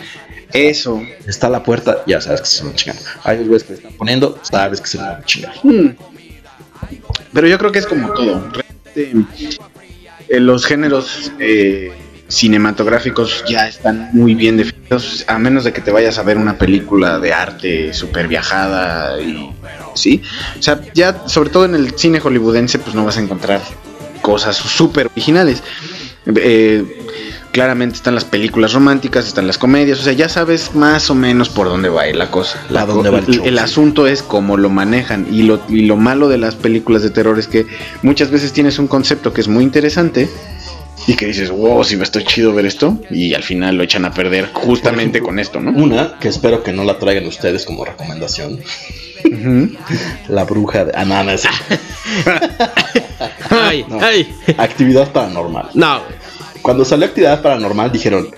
Eso. 0.53 1.01
Está 1.25 1.47
a 1.47 1.51
la 1.51 1.63
puerta, 1.63 2.03
ya 2.05 2.21
sabes 2.21 2.41
que 2.41 2.47
se 2.49 2.65
van 2.65 2.73
a 2.73 2.75
chingar. 2.75 2.97
Hay 3.23 3.37
dos 3.39 3.47
güeyes 3.47 3.63
que 3.63 3.73
le 3.75 3.79
están 3.79 3.93
poniendo, 3.93 4.41
sabes 4.43 4.81
que 4.81 4.89
se 4.89 4.99
van 4.99 5.21
a 5.21 5.25
chingar. 5.25 5.55
Hmm. 5.63 5.91
Pero 7.33 7.47
yo 7.47 7.59
creo 7.59 7.71
que 7.71 7.79
es 7.79 7.87
como 7.87 8.13
todo. 8.13 8.51
Realmente, 8.51 9.25
eh, 10.29 10.41
los 10.41 10.67
géneros 10.67 11.31
eh, 11.39 11.93
cinematográficos 12.35 13.45
ya 13.49 13.69
están 13.69 14.11
muy 14.13 14.35
bien 14.35 14.57
definidos, 14.57 15.25
a 15.29 15.39
menos 15.39 15.65
de 15.65 15.73
que 15.73 15.81
te 15.81 15.91
vayas 15.91 16.19
a 16.19 16.23
ver 16.23 16.37
una 16.37 16.59
película 16.59 17.19
de 17.19 17.33
arte 17.33 17.95
súper 17.95 18.29
viajada 18.29 19.21
y 19.21 19.51
sí. 19.95 20.23
O 20.59 20.63
sea, 20.63 20.81
ya 20.95 21.27
sobre 21.27 21.51
todo 21.51 21.65
en 21.65 21.75
el 21.75 21.97
cine 21.97 22.21
hollywoodense, 22.21 22.79
pues 22.79 22.95
no 22.95 23.05
vas 23.05 23.17
a 23.17 23.21
encontrar 23.21 23.61
cosas 24.21 24.57
súper 24.57 25.07
originales. 25.07 25.63
Eh, 26.27 26.83
claramente 27.53 27.97
están 27.97 28.15
las 28.15 28.25
películas 28.25 28.73
románticas, 28.73 29.27
están 29.29 29.47
las 29.47 29.59
comedias, 29.59 30.01
o 30.01 30.03
sea, 30.03 30.13
ya 30.13 30.29
sabes 30.29 30.75
más 30.75 31.09
o 31.11 31.15
menos 31.15 31.51
por 31.51 31.69
dónde 31.69 31.89
va 31.89 32.03
a 32.03 32.09
ir 32.09 32.17
la 32.17 32.31
cosa. 32.31 32.59
La 32.69 32.83
A 32.83 32.87
dónde 32.87 33.11
va 33.11 33.19
el 33.19 33.27
el, 33.27 33.35
show, 33.35 33.45
el 33.47 33.59
sí. 33.59 33.65
asunto 33.65 34.07
es 34.07 34.23
cómo 34.23 34.57
lo 34.57 34.71
manejan 34.71 35.29
y 35.31 35.43
lo, 35.43 35.61
y 35.69 35.83
lo 35.83 35.97
malo 35.97 36.29
de 36.29 36.39
las 36.39 36.57
películas 36.57 37.03
de 37.03 37.11
terror 37.11 37.39
es 37.39 37.47
que 37.47 37.67
muchas 38.03 38.31
veces 38.31 38.53
tienes 38.53 38.79
un 38.79 38.89
concepto 38.89 39.33
que 39.33 39.41
es 39.41 39.47
muy 39.49 39.63
interesante 39.63 40.29
y 41.07 41.15
que 41.17 41.27
dices, 41.27 41.51
wow, 41.51 41.85
si 41.85 41.97
me 41.97 42.05
estoy 42.05 42.25
chido 42.25 42.53
ver 42.55 42.67
esto 42.67 42.99
y 43.11 43.35
al 43.35 43.43
final 43.43 43.77
lo 43.77 43.83
echan 43.83 44.05
a 44.05 44.13
perder 44.15 44.51
justamente 44.53 45.21
con 45.21 45.39
esto, 45.39 45.61
¿no? 45.61 45.71
Una 45.71 46.19
que 46.19 46.29
espero 46.29 46.63
que 46.63 46.73
no 46.73 46.85
la 46.85 46.99
traigan 46.99 47.27
ustedes 47.27 47.65
como 47.65 47.85
recomendación. 47.85 48.61
La 50.29 50.45
bruja 50.45 50.85
de. 50.85 50.93
Ah, 50.95 51.05
no, 51.05 51.23
no, 51.25 51.31
es- 51.31 51.45
Ay, 53.51 53.85
No. 53.89 53.99
ay. 54.01 54.33
Actividad 54.59 55.11
paranormal. 55.13 55.71
No. 55.75 56.01
Cuando 56.63 56.85
salió 56.85 57.07
Actividad 57.07 57.43
Paranormal 57.43 57.93
dijeron. 57.93 58.29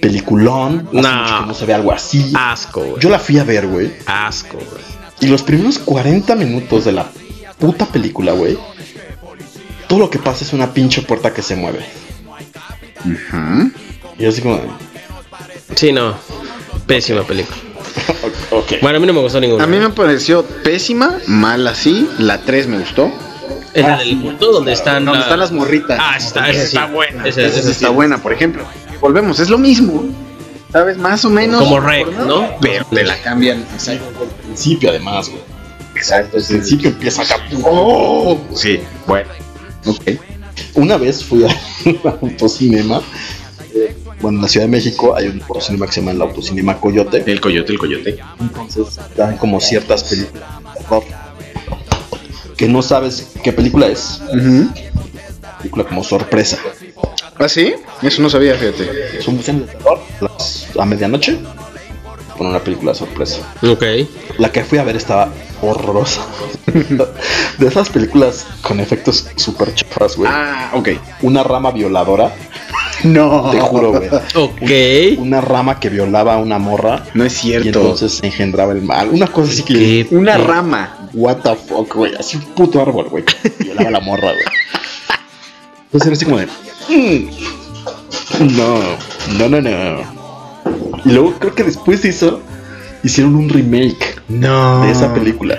Peliculón. 0.00 0.88
hace 0.92 1.00
No. 1.00 1.22
mucho 1.22 1.40
que 1.40 1.46
no 1.46 1.54
se 1.54 1.66
ve 1.66 1.74
algo 1.74 1.92
así. 1.92 2.32
Asco, 2.34 2.82
güey. 2.82 3.00
Yo 3.00 3.08
la 3.08 3.18
fui 3.18 3.38
a 3.38 3.44
ver, 3.44 3.66
güey. 3.66 3.90
Asco, 4.04 4.58
güey. 4.58 4.82
Y 5.20 5.26
los 5.28 5.42
primeros 5.42 5.78
40 5.78 6.34
minutos 6.34 6.84
de 6.84 6.92
la 6.92 7.06
puta 7.58 7.86
película, 7.86 8.32
güey. 8.32 8.58
Todo 9.88 9.98
lo 10.00 10.10
que 10.10 10.18
pasa 10.18 10.44
es 10.44 10.52
una 10.52 10.72
pinche 10.72 11.02
puerta 11.02 11.32
que 11.32 11.42
se 11.42 11.56
mueve. 11.56 11.84
Y 14.18 14.22
yo 14.22 14.28
así 14.28 14.40
como. 14.42 14.60
Sí, 15.74 15.92
no. 15.92 16.14
Pésima 16.86 17.22
película. 17.22 17.56
Bueno, 18.80 18.98
a 18.98 19.00
mí 19.00 19.06
no 19.06 19.12
me 19.12 19.20
gustó 19.20 19.40
ninguna. 19.40 19.64
A 19.64 19.66
mí 19.66 19.78
me 19.78 19.90
pareció 19.90 20.44
pésima, 20.44 21.18
mal 21.26 21.66
así, 21.66 22.08
la 22.18 22.40
3 22.42 22.66
me 22.68 22.78
gustó. 22.78 23.10
Es 23.72 23.82
la 23.84 23.98
del 23.98 24.20
culto 24.20 24.52
donde 24.52 24.72
están, 24.72 25.04
Donde 25.04 25.18
la- 25.18 25.24
están 25.24 25.38
las 25.40 25.52
morritas. 25.52 25.98
Ah, 26.00 26.16
está, 26.16 26.48
esa 26.50 26.60
sí. 26.60 26.66
está 26.68 26.86
buena. 26.86 27.24
Esa- 27.26 27.42
Esa 27.42 27.60
esa 27.60 27.70
está 27.70 27.88
sí. 27.88 27.92
buena, 27.94 28.18
por 28.18 28.32
ejemplo. 28.32 28.64
Volvemos, 29.00 29.38
es 29.40 29.48
lo 29.50 29.58
mismo. 29.58 30.04
¿Sabes? 30.72 30.96
Más 30.98 31.24
o 31.24 31.30
menos. 31.30 31.60
Como 31.62 31.80
Rec, 31.80 32.06
¿no? 32.26 32.48
Pero 32.60 32.84
te 32.86 33.04
la 33.04 33.16
cambian. 33.22 33.64
Al 33.88 33.98
principio, 34.44 34.90
además, 34.90 35.28
güey. 35.28 35.42
Exacto. 35.96 36.36
Al 36.38 36.44
principio 36.44 36.90
empieza 36.90 37.22
acá. 37.22 37.36
¡Oh! 37.64 38.38
Sí, 38.54 38.80
bueno. 39.06 39.28
Ok. 39.86 40.02
Una 40.74 40.96
vez 40.96 41.24
fui 41.24 41.44
a 41.44 41.48
un 41.86 42.00
autocinema. 42.04 43.02
eh, 43.74 43.96
Bueno, 44.20 44.38
en 44.38 44.42
la 44.42 44.48
Ciudad 44.48 44.66
de 44.66 44.70
México 44.72 45.14
hay 45.16 45.26
un 45.28 45.42
autocinema 45.42 45.86
que 45.86 45.92
se 45.92 46.00
llama 46.00 46.12
el 46.12 46.22
Autocinema 46.22 46.80
Coyote. 46.80 47.22
El 47.26 47.40
coyote, 47.40 47.72
el 47.72 47.78
coyote. 47.78 48.18
Entonces 48.40 48.98
dan 49.16 49.36
como 49.36 49.60
ciertas 49.60 50.04
películas 50.04 50.42
que 52.56 52.68
no 52.68 52.82
sabes 52.82 53.32
qué 53.42 53.52
película 53.52 53.86
es. 53.88 54.20
Película 55.58 55.84
como 55.84 56.04
sorpresa. 56.04 56.58
¿Ah, 57.36 57.48
sí? 57.48 57.74
Eso 58.02 58.22
no 58.22 58.30
sabía, 58.30 58.54
fíjate. 58.54 59.20
Son 59.20 59.34
funciones 59.34 59.66
de 59.66 59.72
terror 59.72 59.98
a 60.78 60.84
medianoche. 60.84 61.38
Ponen 62.36 62.50
una 62.50 62.60
película 62.62 62.94
sorpresa. 62.94 63.40
Ok. 63.62 63.82
La 64.38 64.50
que 64.50 64.64
fui 64.64 64.78
a 64.78 64.84
ver 64.84 64.96
estaba 64.96 65.28
horrorosa. 65.62 66.22
de 67.58 67.66
esas 67.66 67.88
películas 67.88 68.46
con 68.62 68.80
efectos 68.80 69.28
super 69.36 69.72
chafas, 69.74 70.16
güey. 70.16 70.30
Ah, 70.32 70.70
ok. 70.74 70.88
Una 71.22 71.42
rama 71.42 71.70
violadora. 71.70 72.32
No. 73.04 73.50
Te 73.50 73.60
juro, 73.60 73.92
güey. 73.92 74.08
Ok. 74.34 75.18
Una 75.20 75.40
rama 75.40 75.78
que 75.78 75.88
violaba 75.90 76.34
a 76.34 76.38
una 76.38 76.58
morra. 76.58 77.04
No 77.14 77.24
es 77.24 77.34
Y 77.44 77.48
cierto. 77.48 77.68
entonces 77.80 78.12
se 78.14 78.26
engendraba 78.26 78.72
el 78.72 78.82
mal. 78.82 79.10
Una 79.10 79.26
cosa 79.28 79.52
así 79.52 79.62
que. 79.62 79.74
¿Qué? 80.08 80.16
Una 80.16 80.36
rama. 80.38 81.08
What 81.12 81.36
the 81.42 81.54
fuck, 81.54 81.94
güey. 81.94 82.14
Así 82.16 82.36
un 82.36 82.42
puto 82.54 82.80
árbol, 82.80 83.08
güey. 83.08 83.24
que 83.24 83.50
Violaba 83.64 83.88
a 83.88 83.92
la 83.92 84.00
morra, 84.00 84.32
güey. 84.32 84.44
Entonces 85.92 86.06
era 86.06 86.12
así 86.14 86.24
como 86.24 86.38
de. 86.38 86.46
"Mm, 86.88 88.56
No, 88.56 88.78
no, 89.38 89.48
no, 89.48 89.60
no. 89.60 90.23
Y 91.04 91.10
luego 91.12 91.34
creo 91.38 91.54
que 91.54 91.64
después 91.64 92.02
de 92.02 92.08
eso 92.10 92.40
hicieron 93.02 93.34
un 93.36 93.48
remake 93.48 94.20
No. 94.28 94.84
de 94.84 94.92
esa 94.92 95.12
película. 95.14 95.58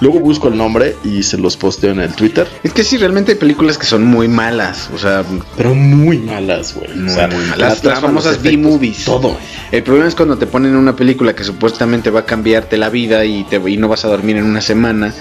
Luego 0.00 0.18
busco 0.18 0.48
el 0.48 0.56
nombre 0.56 0.96
y 1.04 1.22
se 1.22 1.38
los 1.38 1.56
posteo 1.56 1.92
en 1.92 2.00
el 2.00 2.12
Twitter. 2.12 2.48
Es 2.64 2.72
que 2.72 2.82
sí, 2.82 2.96
realmente 2.96 3.32
hay 3.32 3.38
películas 3.38 3.78
que 3.78 3.86
son 3.86 4.02
muy 4.04 4.26
malas. 4.26 4.90
O 4.92 4.98
sea, 4.98 5.22
Pero 5.56 5.76
muy 5.76 6.18
malas, 6.18 6.74
güey. 6.74 6.92
Muy, 6.96 7.08
O 7.08 7.14
sea, 7.14 7.28
muy 7.28 7.36
malas. 7.44 7.58
la 7.58 7.68
Las, 7.68 7.84
las 7.84 8.00
famosas 8.00 8.42
B-movies. 8.42 9.04
Todo. 9.04 9.36
El 9.70 9.84
problema 9.84 10.08
es 10.08 10.16
cuando 10.16 10.36
te 10.38 10.46
ponen 10.48 10.74
una 10.74 10.96
película 10.96 11.36
que 11.36 11.44
supuestamente 11.44 12.10
va 12.10 12.20
a 12.20 12.26
cambiarte 12.26 12.76
la 12.78 12.88
vida 12.90 13.24
y, 13.24 13.44
te, 13.44 13.58
y 13.70 13.76
no 13.76 13.86
vas 13.86 14.04
a 14.04 14.08
dormir 14.08 14.36
en 14.38 14.44
una 14.44 14.60
semana. 14.60 15.14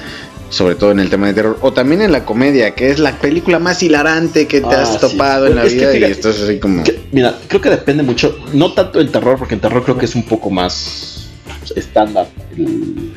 Sobre 0.52 0.76
todo 0.76 0.92
en 0.92 1.00
el 1.00 1.10
tema 1.10 1.26
de 1.28 1.34
terror. 1.34 1.58
O 1.62 1.74
también 1.74 2.02
en 2.04 2.12
la 2.12 2.24
comedia, 2.26 2.76
que 2.76 2.92
es 2.92 3.00
la 3.00 3.18
película 3.18 3.58
más 3.58 3.82
hilarante 3.82 4.48
que 4.48 4.62
te 4.62 4.68
Ah, 4.76 4.84
has 4.84 4.94
sí. 4.94 5.00
topado 5.00 5.48
en 5.48 5.56
la 5.56 5.64
Es 5.64 5.74
vida. 5.74 5.96
y 5.98 6.04
esto 6.04 6.30
es 6.30 6.42
así 6.42 6.60
como. 6.60 6.84
Que, 6.84 7.00
mira, 7.12 7.40
creo 7.48 7.62
que 7.62 7.70
depende 7.70 8.04
mucho, 8.04 8.38
no 8.54 8.74
tanto 8.74 9.00
el 9.00 9.10
terror, 9.12 9.38
porque 9.40 9.56
el 9.56 9.62
terror 9.62 9.84
creo 9.84 9.98
que 9.98 10.06
es 10.06 10.14
un 10.14 10.24
poco 10.24 10.50
más 10.52 11.30
estándar. 11.76 12.28
el- 12.58 13.14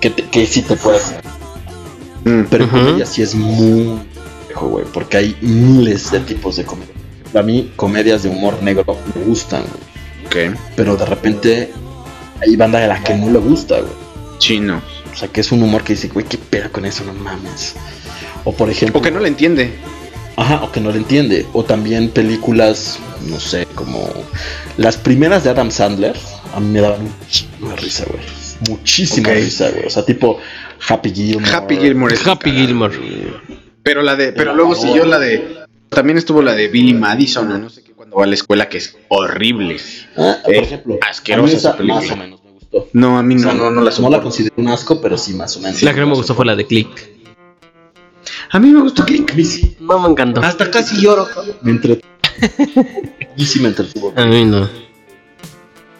que, 0.00 0.10
te- 0.10 0.22
que 0.24 0.46
sí 0.46 0.62
te 0.62 0.76
puedes. 0.76 1.12
Mm, 2.24 2.42
Pero 2.50 2.64
en 2.64 2.70
Ujú. 2.70 2.78
comedia 2.78 3.06
sí 3.06 3.22
es 3.22 3.34
muy 3.34 3.98
complejo, 4.38 4.68
güey, 4.68 4.84
porque 4.92 5.16
hay 5.16 5.36
miles 5.40 6.10
de 6.10 6.20
tipos 6.20 6.56
de 6.56 6.64
comedia. 6.64 6.94
A 7.34 7.42
mí, 7.42 7.72
comedias 7.76 8.22
de 8.22 8.28
humor 8.28 8.62
negro 8.62 8.96
me 9.14 9.22
gustan, 9.24 9.62
güey, 10.32 10.52
ok. 10.52 10.58
pero 10.76 10.96
de 10.96 11.04
repente 11.06 11.72
hay 12.40 12.56
banda 12.56 12.78
de 12.80 12.88
la 12.88 13.02
que 13.02 13.14
no 13.14 13.30
le 13.30 13.38
gusta, 13.38 13.80
güey. 13.80 13.92
Chino. 14.38 14.80
O 15.12 15.16
sea, 15.16 15.28
que 15.28 15.40
es 15.40 15.52
un 15.52 15.62
humor 15.62 15.82
que 15.84 15.94
dice, 15.94 16.08
güey, 16.08 16.26
qué 16.26 16.38
pedo 16.38 16.70
con 16.72 16.84
eso, 16.84 17.04
no 17.04 17.12
mames. 17.14 17.74
O 18.44 18.52
por 18.54 18.70
ejemplo. 18.70 19.00
O 19.00 19.02
que 19.02 19.10
no 19.10 19.20
le 19.20 19.28
entiende. 19.28 19.72
Ajá, 20.36 20.62
o 20.62 20.72
que 20.72 20.80
no 20.80 20.90
le 20.90 20.98
entiende. 20.98 21.46
O 21.52 21.64
también 21.64 22.08
películas, 22.08 22.98
no 23.28 23.38
sé, 23.38 23.66
como 23.74 24.08
las 24.78 24.96
primeras 24.96 25.44
de 25.44 25.50
Adam 25.50 25.70
Sandler, 25.70 26.16
a 26.54 26.60
mí 26.60 26.68
me 26.68 26.80
daban 26.80 27.06
de 27.60 27.76
risa, 27.76 28.04
güey. 28.08 28.22
Muchísima 28.68 29.30
risa, 29.30 29.70
güey. 29.70 29.86
O 29.86 29.90
sea, 29.90 30.04
tipo 30.04 30.38
Happy 30.88 31.10
Gilmore. 31.12 31.50
Happy 31.52 31.76
Gilmore. 31.76 32.14
es- 32.14 32.26
Happy 32.26 32.50
Gilmore. 32.52 32.96
Pero 33.82 34.02
la 34.02 34.16
de, 34.16 34.32
pero 34.32 34.54
luego 34.54 34.74
siguió 34.74 35.04
la 35.04 35.18
de, 35.18 35.56
también 35.88 36.16
estuvo 36.18 36.40
la 36.42 36.54
de 36.54 36.68
Billy 36.68 36.94
Madison, 36.94 37.50
o 37.50 37.58
no 37.58 37.68
sé 37.70 37.82
qué, 37.82 37.92
cuando 37.92 38.16
va 38.16 38.24
a 38.24 38.26
la 38.26 38.34
escuela, 38.34 38.68
que 38.68 38.78
es 38.78 38.96
horrible. 39.08 39.76
Ah, 40.16 40.36
por 40.44 40.54
Eh, 40.54 40.58
ejemplo, 40.60 40.98
asquerosa 41.06 41.56
esa 41.56 41.68
esa 41.70 41.76
película. 41.76 42.00
Más 42.02 42.10
o 42.12 42.16
menos 42.16 42.39
me 42.39 42.39
gustó. 42.70 42.88
No, 42.92 43.18
a 43.18 43.22
mí 43.22 43.34
O 43.34 43.38
no, 43.38 43.42
sea, 43.44 43.54
no, 43.54 43.70
no 43.70 43.80
la 43.82 43.90
no 43.98 44.10
la 44.10 44.22
considero 44.22 44.54
un 44.58 44.68
asco, 44.68 45.00
pero 45.00 45.16
sí 45.18 45.34
más 45.34 45.56
o 45.56 45.60
menos. 45.60 45.82
La 45.82 45.94
que 45.94 46.00
no 46.00 46.06
me 46.08 46.14
gustó 46.14 46.34
fue 46.34 46.44
la 46.46 46.56
de 46.56 46.66
Click. 46.66 46.88
A 48.52 48.58
mí 48.58 48.70
me 48.70 48.80
gustó 48.82 49.04
Click. 49.04 49.34
No 49.80 49.98
me 50.00 50.08
encantó. 50.08 50.40
Hasta 50.42 50.70
casi 50.70 51.00
lloro. 51.00 51.26
cabrón. 51.32 51.56
Me 51.62 51.70
entretuvo. 51.72 52.08
y 53.36 53.44
sí 53.44 53.60
me 53.60 53.68
entretuvo. 53.68 54.12
A 54.16 54.24
mí 54.26 54.44
no. 54.44 54.68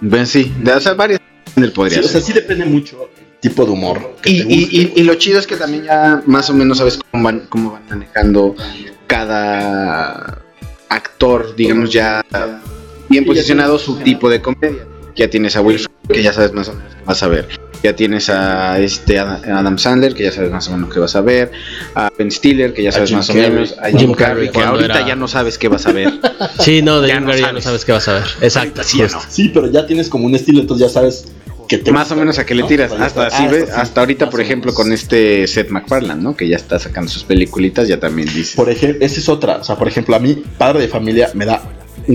Bueno, 0.00 0.26
sí, 0.26 0.52
de, 0.62 0.72
o 0.72 0.80
sea, 0.80 0.94
varias 0.94 1.20
del 1.56 1.72
podría 1.72 1.98
Sí, 2.00 2.04
o 2.06 2.08
sea, 2.08 2.20
sí 2.20 2.32
depende 2.32 2.64
mucho 2.64 3.08
el 3.18 3.38
tipo 3.40 3.64
de 3.66 3.70
humor. 3.72 4.16
que 4.22 4.30
Y, 4.30 4.42
te 4.42 4.52
y, 4.54 4.60
guste, 4.62 4.76
y- 4.76 4.92
y 5.00 5.04
lo 5.04 5.14
chido 5.16 5.38
es 5.38 5.46
que 5.46 5.56
también 5.56 5.84
ya 5.84 6.22
más 6.26 6.48
o 6.48 6.54
menos 6.54 6.78
sabes 6.78 6.98
cómo 7.10 7.24
van, 7.24 7.46
cómo 7.50 7.72
van 7.72 7.82
manejando 7.88 8.54
cada 9.06 10.38
actor, 10.88 11.54
digamos 11.56 11.90
ya 11.92 12.24
bien 13.08 13.24
posicionado 13.26 13.78
su 13.78 13.96
tipo 13.98 14.30
de 14.30 14.40
comedia. 14.40 14.86
Ya 15.16 15.28
tienes 15.28 15.56
a 15.56 15.60
Will 15.60 15.78
Ferrell, 15.78 16.08
que 16.12 16.22
ya 16.22 16.32
sabes 16.32 16.52
más 16.52 16.68
o 16.68 16.74
menos 16.74 16.94
qué 16.94 17.04
vas 17.04 17.22
a 17.22 17.28
ver. 17.28 17.48
Ya 17.82 17.96
tienes 17.96 18.28
a 18.28 18.78
este 18.78 19.18
Ad- 19.18 19.44
Adam 19.50 19.78
Sandler, 19.78 20.12
que 20.14 20.24
ya 20.24 20.32
sabes 20.32 20.50
más 20.50 20.68
o 20.68 20.72
menos 20.72 20.92
qué 20.92 21.00
vas 21.00 21.16
a 21.16 21.22
ver. 21.22 21.50
A 21.94 22.10
Ben 22.18 22.30
Stiller, 22.30 22.74
que 22.74 22.82
ya 22.82 22.92
sabes 22.92 23.10
más 23.12 23.28
o 23.30 23.34
menos. 23.34 23.74
A 23.80 23.86
Jim 23.88 23.98
Jim 24.00 24.14
Carrey, 24.14 24.50
que 24.50 24.60
ahorita 24.60 24.98
era- 24.98 25.06
ya 25.08 25.16
no 25.16 25.26
sabes 25.28 25.56
qué 25.56 25.68
vas 25.68 25.86
a 25.86 25.92
ver. 25.92 26.12
Sí, 26.60 26.82
no, 26.82 27.00
de 27.00 27.08
Ya 27.08 27.14
Jim 27.14 27.24
no 27.24 27.28
Carrey 27.30 27.40
ya 27.42 27.46
sabes. 27.48 27.64
no 27.64 27.68
sabes 27.70 27.84
qué 27.86 27.92
vas 27.92 28.08
a 28.08 28.12
ver. 28.14 28.24
Exacto. 28.42 28.82
Sí. 28.82 29.00
¿no? 29.00 29.08
Sí, 29.28 29.50
pero 29.52 29.70
ya 29.70 29.86
tienes 29.86 30.08
como 30.10 30.26
un 30.26 30.34
estilo, 30.34 30.60
entonces 30.60 30.88
ya 30.88 30.92
sabes 30.92 31.24
que 31.68 31.78
te 31.78 31.90
Más 31.92 32.02
gusta, 32.02 32.14
o 32.16 32.18
menos 32.18 32.38
a 32.38 32.44
qué 32.44 32.54
le 32.54 32.62
¿no? 32.62 32.68
tiras. 32.68 32.90
Ya 32.90 33.04
Hasta, 33.04 33.26
así, 33.28 33.44
ah, 33.46 33.48
ve- 33.50 33.58
esta 33.60 33.74
sí, 33.76 33.80
hasta 33.80 34.00
ahorita, 34.00 34.24
más 34.26 34.32
por 34.32 34.40
ejemplo, 34.42 34.74
con 34.74 34.92
este 34.92 35.46
Seth 35.46 35.70
MacFarlane, 35.70 36.20
¿no? 36.22 36.36
Que 36.36 36.48
ya 36.48 36.56
está 36.56 36.78
sacando 36.78 37.10
sus 37.10 37.22
peliculitas, 37.24 37.86
ya 37.88 37.98
también 37.98 38.28
dice. 38.34 38.56
Por 38.56 38.68
ejemplo, 38.68 39.06
esa 39.06 39.20
es 39.20 39.28
otra. 39.28 39.56
O 39.58 39.64
sea, 39.64 39.76
por 39.76 39.88
ejemplo, 39.88 40.16
a 40.16 40.18
mí, 40.18 40.42
padre 40.58 40.80
de 40.82 40.88
familia, 40.88 41.30
me 41.34 41.46
da 41.46 41.62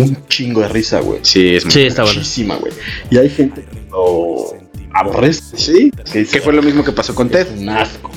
un 0.04 0.28
chingo 0.28 0.62
de 0.62 0.68
risa, 0.70 1.00
güey. 1.00 1.20
Sí, 1.24 1.56
es 1.56 1.66
muy 1.66 1.72
Sí, 1.74 1.82
está 1.84 2.04
bueno. 2.04 2.20
Muchísima, 2.20 2.56
güey. 2.56 2.74
Y 3.10 3.18
hay 3.18 3.30
gente 3.30 3.64
que 3.64 3.82
lo 3.90 4.54
aborrece. 4.94 5.58
Sí, 5.58 5.92
Que 6.12 6.26
fue 6.42 6.54
lo 6.54 6.62
mismo 6.62 6.84
que 6.84 6.92
pasó 6.92 7.14
con 7.16 7.30
Ted. 7.30 7.48
"Es 7.48 7.60
un 7.60 7.70
asco. 7.70 8.12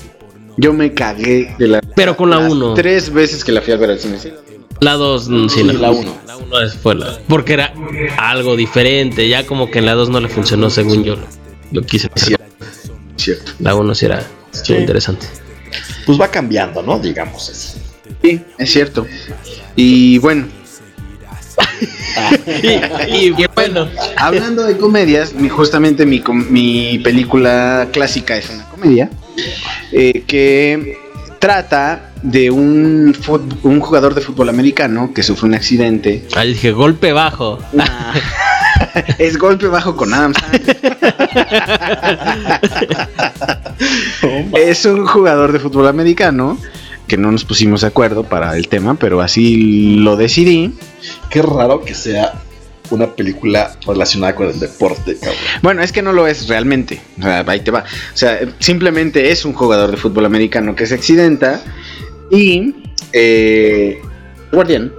Yo 0.57 0.73
me 0.73 0.93
cagué 0.93 1.55
de 1.59 1.69
la. 1.69 1.81
Pero 1.95 2.17
con 2.17 2.31
la 2.31 2.41
las 2.41 2.53
1. 2.53 2.75
Tres 2.75 3.13
veces 3.13 3.45
que 3.45 3.53
la 3.53 3.61
fui 3.63 3.73
a 3.73 3.77
ver 3.77 3.91
al 3.91 3.99
cine. 4.01 4.19
Sí, 4.19 4.33
La 4.81 4.95
2, 4.95 5.25
sí, 5.27 5.49
Sí, 5.49 5.63
no. 5.65 5.73
la 5.75 5.91
uno. 5.91 6.17
La 6.27 6.37
1 6.37 6.57
fue 6.83 6.95
la. 6.97 7.19
Porque 7.29 7.53
era 7.55 7.73
algo 8.17 8.57
diferente. 8.57 9.29
Ya 9.29 9.47
como 9.47 9.71
que 9.71 9.79
en 9.79 9.87
la 9.87 9.95
2 9.95 10.09
no 10.09 10.21
le 10.21 10.29
funcionó 10.29 10.71
según 10.71 11.05
yo 11.05 11.17
lo, 11.17 11.27
lo 11.73 11.83
quise 11.83 12.09
hacer. 12.15 12.41
cierto. 13.17 13.53
La 13.61 13.75
1 13.75 13.95
sí 13.95 14.07
era 14.07 14.25
Sí. 14.53 14.75
interesante. 14.75 15.27
Pues 16.07 16.21
va 16.21 16.29
cambiando, 16.29 16.83
¿no? 16.83 16.99
Digamos 16.99 17.49
así. 17.51 17.79
Sí, 18.23 18.41
es 18.59 18.73
cierto. 18.73 19.07
Y 19.77 20.19
bueno, 20.19 20.47
Y, 23.09 23.27
y 23.29 23.47
bueno, 23.55 23.89
hablando 24.17 24.65
de 24.65 24.77
comedias, 24.77 25.33
mi- 25.35 25.49
justamente 25.49 26.05
mi, 26.07 26.21
com- 26.21 26.47
mi 26.51 26.99
película 26.99 27.89
clásica 27.93 28.37
es 28.37 28.51
una 28.51 28.65
comedia 28.69 29.11
eh, 29.93 30.23
que 30.27 30.99
trata 31.39 32.11
de 32.23 32.51
un, 32.51 33.17
un 33.63 33.81
jugador 33.81 34.15
de 34.15 34.21
fútbol 34.21 34.49
americano 34.49 35.13
que 35.15 35.23
sufre 35.23 35.47
un 35.49 35.55
accidente. 35.55 36.27
ahí 36.35 36.49
dije 36.55 36.73
golpe 36.73 37.13
bajo. 37.13 37.59
Una- 37.73 38.13
es 39.19 39.39
golpe 39.39 39.67
bajo 39.69 39.95
con 39.97 40.13
Adam 40.15 40.35
Sandler. 40.35 40.77
es 44.55 44.85
un 44.85 45.07
jugador 45.07 45.53
de 45.53 45.59
fútbol 45.61 45.87
americano 45.89 46.59
que 47.09 47.17
no 47.17 47.33
nos 47.33 47.45
pusimos 47.45 47.81
de 47.81 47.89
acuerdo 47.89 48.23
para 48.23 48.57
el 48.57 48.69
tema, 48.69 48.95
pero 48.95 49.21
así 49.21 49.97
lo 49.97 50.17
decidí. 50.17 50.75
Qué 51.31 51.43
raro 51.43 51.83
que 51.85 51.95
sea 51.95 52.41
una 52.91 53.15
película 53.15 53.77
relacionada 53.87 54.35
con 54.35 54.49
el 54.49 54.61
deporte, 54.61 55.17
cabrón. 55.17 55.39
Bueno, 55.63 55.83
es 55.83 55.93
que 55.93 56.03
no 56.03 56.13
lo 56.13 56.27
es 56.27 56.49
realmente. 56.49 57.01
O 57.19 57.23
sea, 57.23 57.45
ahí 57.47 57.61
te 57.61 57.71
va. 57.71 57.81
O 57.81 58.17
sea, 58.17 58.39
simplemente 58.61 59.31
es 59.31 59.45
un 59.45 59.53
jugador 59.55 59.91
de 59.91 59.97
fútbol 59.97 60.27
americano 60.27 60.77
que 60.77 60.87
se 60.87 60.95
accidenta 60.95 61.63
y 62.31 62.75
eh, 63.13 64.01
guardián 64.53 64.93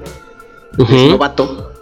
es 0.73 0.79
Ujú. 0.79 1.09
novato. 1.09 1.73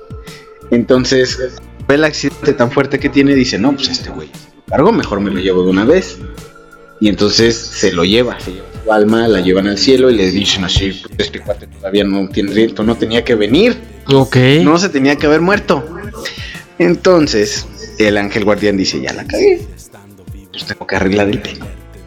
Entonces 0.71 1.39
ve 1.88 1.95
el 1.95 2.03
accidente 2.03 2.53
tan 2.53 2.71
fuerte 2.71 2.99
que 2.99 3.09
tiene 3.09 3.32
y 3.32 3.36
dice, 3.36 3.57
no, 3.57 3.73
pues 3.73 3.89
este 3.89 4.09
güey 4.09 4.30
cargo, 4.69 4.91
mejor 4.91 5.21
me 5.21 5.32
lo 5.32 5.39
llevo 5.39 5.63
de 5.63 5.69
una 5.69 5.86
vez. 5.86 6.17
Y 6.99 7.09
entonces 7.09 7.55
se 7.55 7.93
lo 7.93 8.03
lleva, 8.03 8.39
se 8.39 8.53
lleva 8.53 8.67
su 8.88 8.93
alma, 8.93 9.27
la 9.27 9.41
llevan 9.41 9.67
al 9.67 9.77
cielo 9.77 10.09
y 10.09 10.15
le 10.15 10.31
dicen 10.31 10.63
así, 10.63 11.01
"Pues 11.15 11.27
este 11.27 11.41
cuate 11.41 11.67
todavía 11.67 12.03
no 12.05 12.27
tiene 12.29 12.53
riesgo, 12.53 12.83
no 12.83 12.95
tenía 12.95 13.23
que 13.23 13.35
venir. 13.35 13.77
Ok. 14.07 14.38
No 14.63 14.77
se 14.77 14.89
tenía 14.89 15.17
que 15.17 15.25
haber 15.25 15.41
muerto. 15.41 15.83
Entonces, 16.79 17.65
el 17.97 18.17
ángel 18.17 18.45
guardián 18.45 18.77
dice, 18.77 19.01
ya 19.01 19.11
la 19.13 19.25
cagué. 19.25 19.65
Pues 20.51 20.65
tengo 20.65 20.88
que 20.88 20.95
arreglar 20.95 21.27
el 21.27 21.41
tema. 21.41 21.65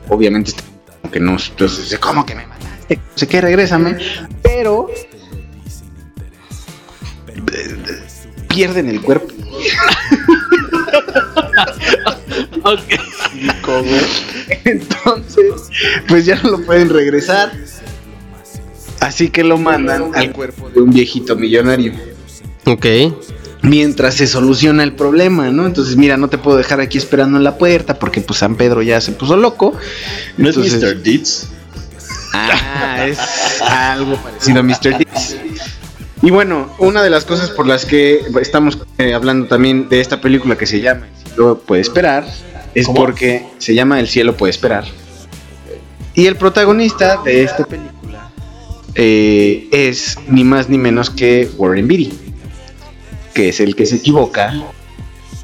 Obviamente, 0.08 0.50
este 0.50 0.62
como 1.02 1.12
que 1.12 1.20
no, 1.20 1.32
entonces 1.32 1.98
¿cómo 1.98 2.24
que 2.24 2.34
me 2.34 2.46
mataste? 2.46 2.96
No 2.96 3.02
sé 3.14 3.28
qué, 3.28 3.40
regrésame. 3.40 3.96
Pero 4.42 4.88
pierden 8.48 8.88
el 8.88 9.02
cuerpo. 9.02 9.28
Ok. 12.62 12.82
Entonces, 14.64 15.52
pues 16.08 16.26
ya 16.26 16.40
no 16.42 16.50
lo 16.50 16.62
pueden 16.62 16.88
regresar. 16.90 17.52
Así 19.00 19.30
que 19.30 19.42
lo 19.44 19.56
mandan 19.56 20.10
al 20.14 20.32
cuerpo 20.32 20.68
de 20.70 20.80
un 20.80 20.90
viejito 20.90 21.36
millonario. 21.36 21.92
Ok. 22.66 22.86
mientras 23.62 24.14
se 24.14 24.26
soluciona 24.26 24.82
el 24.84 24.94
problema, 24.94 25.50
¿no? 25.50 25.66
Entonces, 25.66 25.96
mira, 25.96 26.16
no 26.16 26.28
te 26.28 26.38
puedo 26.38 26.56
dejar 26.56 26.80
aquí 26.80 26.96
esperando 26.98 27.36
en 27.38 27.44
la 27.44 27.58
puerta 27.58 27.98
porque 27.98 28.20
pues 28.22 28.38
San 28.38 28.54
Pedro 28.56 28.80
ya 28.82 29.00
se 29.00 29.12
puso 29.12 29.36
loco. 29.36 29.74
¿No 30.38 30.48
Entonces- 30.48 30.74
es 30.74 30.82
Mr. 30.82 31.02
Deeds? 31.02 31.48
Ah, 32.32 33.06
es 33.06 33.18
algo 33.60 34.16
parecido 34.16 34.60
a 34.60 34.62
Mr. 34.62 34.98
Deeds. 34.98 35.36
Y 36.22 36.30
bueno, 36.30 36.70
una 36.78 37.02
de 37.02 37.10
las 37.10 37.24
cosas 37.24 37.50
por 37.50 37.66
las 37.66 37.84
que 37.86 38.20
estamos 38.40 38.78
eh, 38.98 39.14
hablando 39.14 39.46
también 39.46 39.88
de 39.88 40.00
esta 40.00 40.20
película 40.20 40.56
que 40.56 40.66
se 40.66 40.80
llama 40.80 41.06
El 41.26 41.29
cielo 41.40 41.58
puede 41.58 41.82
esperar 41.82 42.24
es 42.74 42.86
¿Cómo? 42.86 42.96
porque 42.98 43.46
se 43.58 43.74
llama 43.74 43.98
El 44.00 44.08
cielo 44.08 44.36
puede 44.36 44.50
esperar. 44.50 44.84
Y 46.14 46.26
el 46.26 46.36
protagonista 46.36 47.20
de 47.24 47.42
esta 47.44 47.64
película 47.64 48.30
eh, 48.94 49.68
es 49.72 50.16
ni 50.28 50.44
más 50.44 50.68
ni 50.68 50.76
menos 50.78 51.08
que 51.10 51.48
Warren 51.56 51.88
Beatty, 51.88 52.12
que 53.34 53.48
es 53.48 53.60
el 53.60 53.74
que 53.74 53.86
se 53.86 53.96
equivoca 53.96 54.52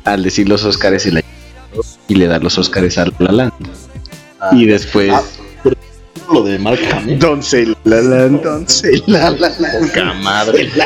al 0.04 0.22
decir 0.22 0.48
los 0.48 0.64
Oscars 0.64 1.06
y, 1.06 1.10
la- 1.12 1.24
y 2.08 2.14
le 2.14 2.26
da 2.26 2.38
los 2.38 2.58
Oscars 2.58 2.98
a 2.98 3.06
La 3.06 3.12
La 3.18 3.32
Land. 3.32 3.52
y 4.52 4.66
después... 4.66 5.10
Ah, 5.12 5.22
lo 6.32 6.42
de 6.42 6.58
Mark 6.58 6.80
Hamill. 6.92 7.20
Say 7.42 7.72
La 7.84 8.02
Land, 8.02 8.66
say 8.68 9.02
La 9.06 9.30
La 9.30 9.48
Land. 9.58 10.22
Madre. 10.22 10.70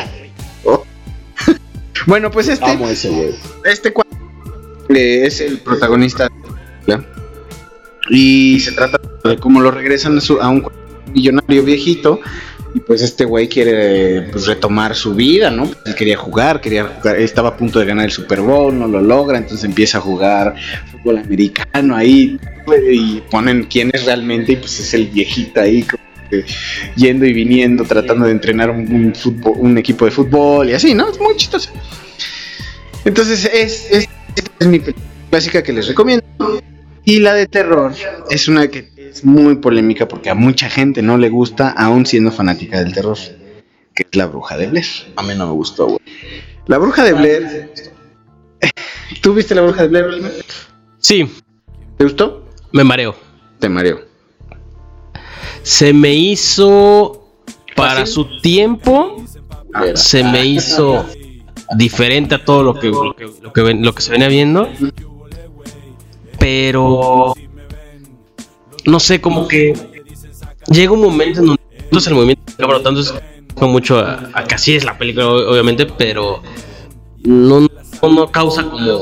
Bueno, 2.07 2.31
pues 2.31 2.47
este, 2.47 2.65
Amo 2.65 2.89
ese 2.89 3.35
este 3.63 3.93
es 4.97 5.41
el 5.41 5.59
protagonista 5.59 6.29
película. 6.29 7.05
y 8.09 8.59
se 8.59 8.71
trata 8.71 8.99
de 9.23 9.37
cómo 9.37 9.61
lo 9.61 9.71
regresan 9.71 10.19
a, 10.41 10.49
un 10.49 10.67
millonario 11.13 11.63
viejito 11.63 12.19
y 12.73 12.79
pues 12.79 13.01
este 13.01 13.25
güey 13.25 13.47
quiere 13.49 14.29
pues, 14.31 14.47
retomar 14.47 14.95
su 14.95 15.13
vida, 15.13 15.51
¿no? 15.51 15.69
Él 15.85 15.95
quería 15.95 16.17
jugar, 16.17 16.61
quería 16.61 16.99
estaba 17.17 17.49
a 17.49 17.57
punto 17.57 17.79
de 17.79 17.85
ganar 17.85 18.05
el 18.05 18.11
Super 18.11 18.41
Bowl, 18.41 18.77
no 18.77 18.87
lo 18.87 19.01
logra, 19.01 19.37
entonces 19.37 19.65
empieza 19.65 19.97
a 19.97 20.01
jugar 20.01 20.55
fútbol 20.91 21.17
americano 21.17 21.95
ahí 21.95 22.39
y 22.89 23.21
ponen 23.29 23.65
quién 23.69 23.91
es 23.93 24.05
realmente 24.05 24.53
y 24.53 24.55
pues 24.55 24.79
es 24.79 24.93
el 24.93 25.07
viejito 25.07 25.59
ahí 25.59 25.83
como 25.83 26.03
que 26.29 26.45
yendo 26.95 27.25
y 27.25 27.33
viniendo 27.33 27.83
tratando 27.83 28.25
de 28.25 28.31
entrenar 28.31 28.69
un, 28.69 29.13
fútbol, 29.13 29.53
un 29.57 29.77
equipo 29.77 30.05
de 30.05 30.11
fútbol 30.11 30.69
y 30.69 30.73
así, 30.73 30.93
¿no? 30.93 31.09
Es 31.09 31.19
muy 31.19 31.35
chistoso. 31.35 31.71
Entonces 33.03 33.49
es, 33.51 34.07
es 34.61 34.67
mi 34.67 34.79
película 34.79 35.05
clásica 35.29 35.63
que 35.63 35.73
les 35.73 35.87
recomiendo. 35.87 36.23
Y 37.03 37.19
la 37.19 37.33
de 37.33 37.47
terror 37.47 37.93
es 38.29 38.47
una 38.47 38.67
que 38.67 38.91
es 38.95 39.25
muy 39.25 39.55
polémica 39.55 40.07
porque 40.07 40.29
a 40.29 40.35
mucha 40.35 40.69
gente 40.69 41.01
no 41.01 41.17
le 41.17 41.29
gusta, 41.29 41.69
aún 41.69 42.05
siendo 42.05 42.31
fanática 42.31 42.79
del 42.79 42.93
terror, 42.93 43.17
que 43.95 44.03
es 44.03 44.15
La 44.15 44.27
Bruja 44.27 44.57
de 44.57 44.67
Blair. 44.67 44.85
A 45.15 45.23
mí 45.23 45.33
no 45.35 45.47
me 45.47 45.53
gustó, 45.53 45.87
güey. 45.87 45.99
La 46.67 46.77
Bruja 46.77 47.03
de 47.03 47.13
Blair... 47.13 47.73
¿Tú 49.21 49.33
viste 49.33 49.55
La 49.55 49.61
Bruja 49.61 49.87
de 49.87 49.87
Blair? 49.87 50.45
Sí, 50.99 51.27
¿Te 51.97 52.03
gustó? 52.03 52.47
me 52.71 52.83
mareo. 52.83 53.15
Te 53.59 53.67
mareo. 53.67 54.01
Se 55.63 55.91
me 55.91 56.13
hizo 56.13 57.35
para 57.75 58.05
su 58.05 58.39
tiempo 58.41 59.23
se 59.95 60.23
me 60.23 60.45
hizo 60.45 61.05
diferente 61.75 62.35
a 62.35 62.43
todo 62.43 62.63
lo 62.63 62.73
que, 62.79 62.87
lo 62.89 63.13
que, 63.15 63.29
lo 63.41 63.53
que 63.53 63.61
ven- 63.61 63.83
lo 63.85 63.93
que 63.93 64.01
se 64.01 64.11
venía 64.11 64.27
viendo. 64.27 64.69
Pero 66.39 67.33
no 68.85 68.99
sé, 68.99 69.21
como 69.21 69.47
que 69.47 69.73
llega 70.71 70.91
un 70.91 71.01
momento 71.01 71.39
en 71.41 71.45
donde 71.47 71.61
entonces 71.77 72.07
el 72.07 72.15
movimiento 72.15 72.43
cabrón, 72.57 72.83
tanto 72.83 73.01
es 73.01 73.13
mucho 73.61 73.99
a, 73.99 74.29
a 74.33 74.43
que 74.45 74.55
así 74.55 74.75
es 74.75 74.83
la 74.83 74.97
película, 74.97 75.27
ob- 75.27 75.47
obviamente, 75.51 75.85
pero 75.85 76.41
no, 77.23 77.59
no, 77.61 78.09
no 78.09 78.31
causa 78.31 78.63
como 78.63 78.99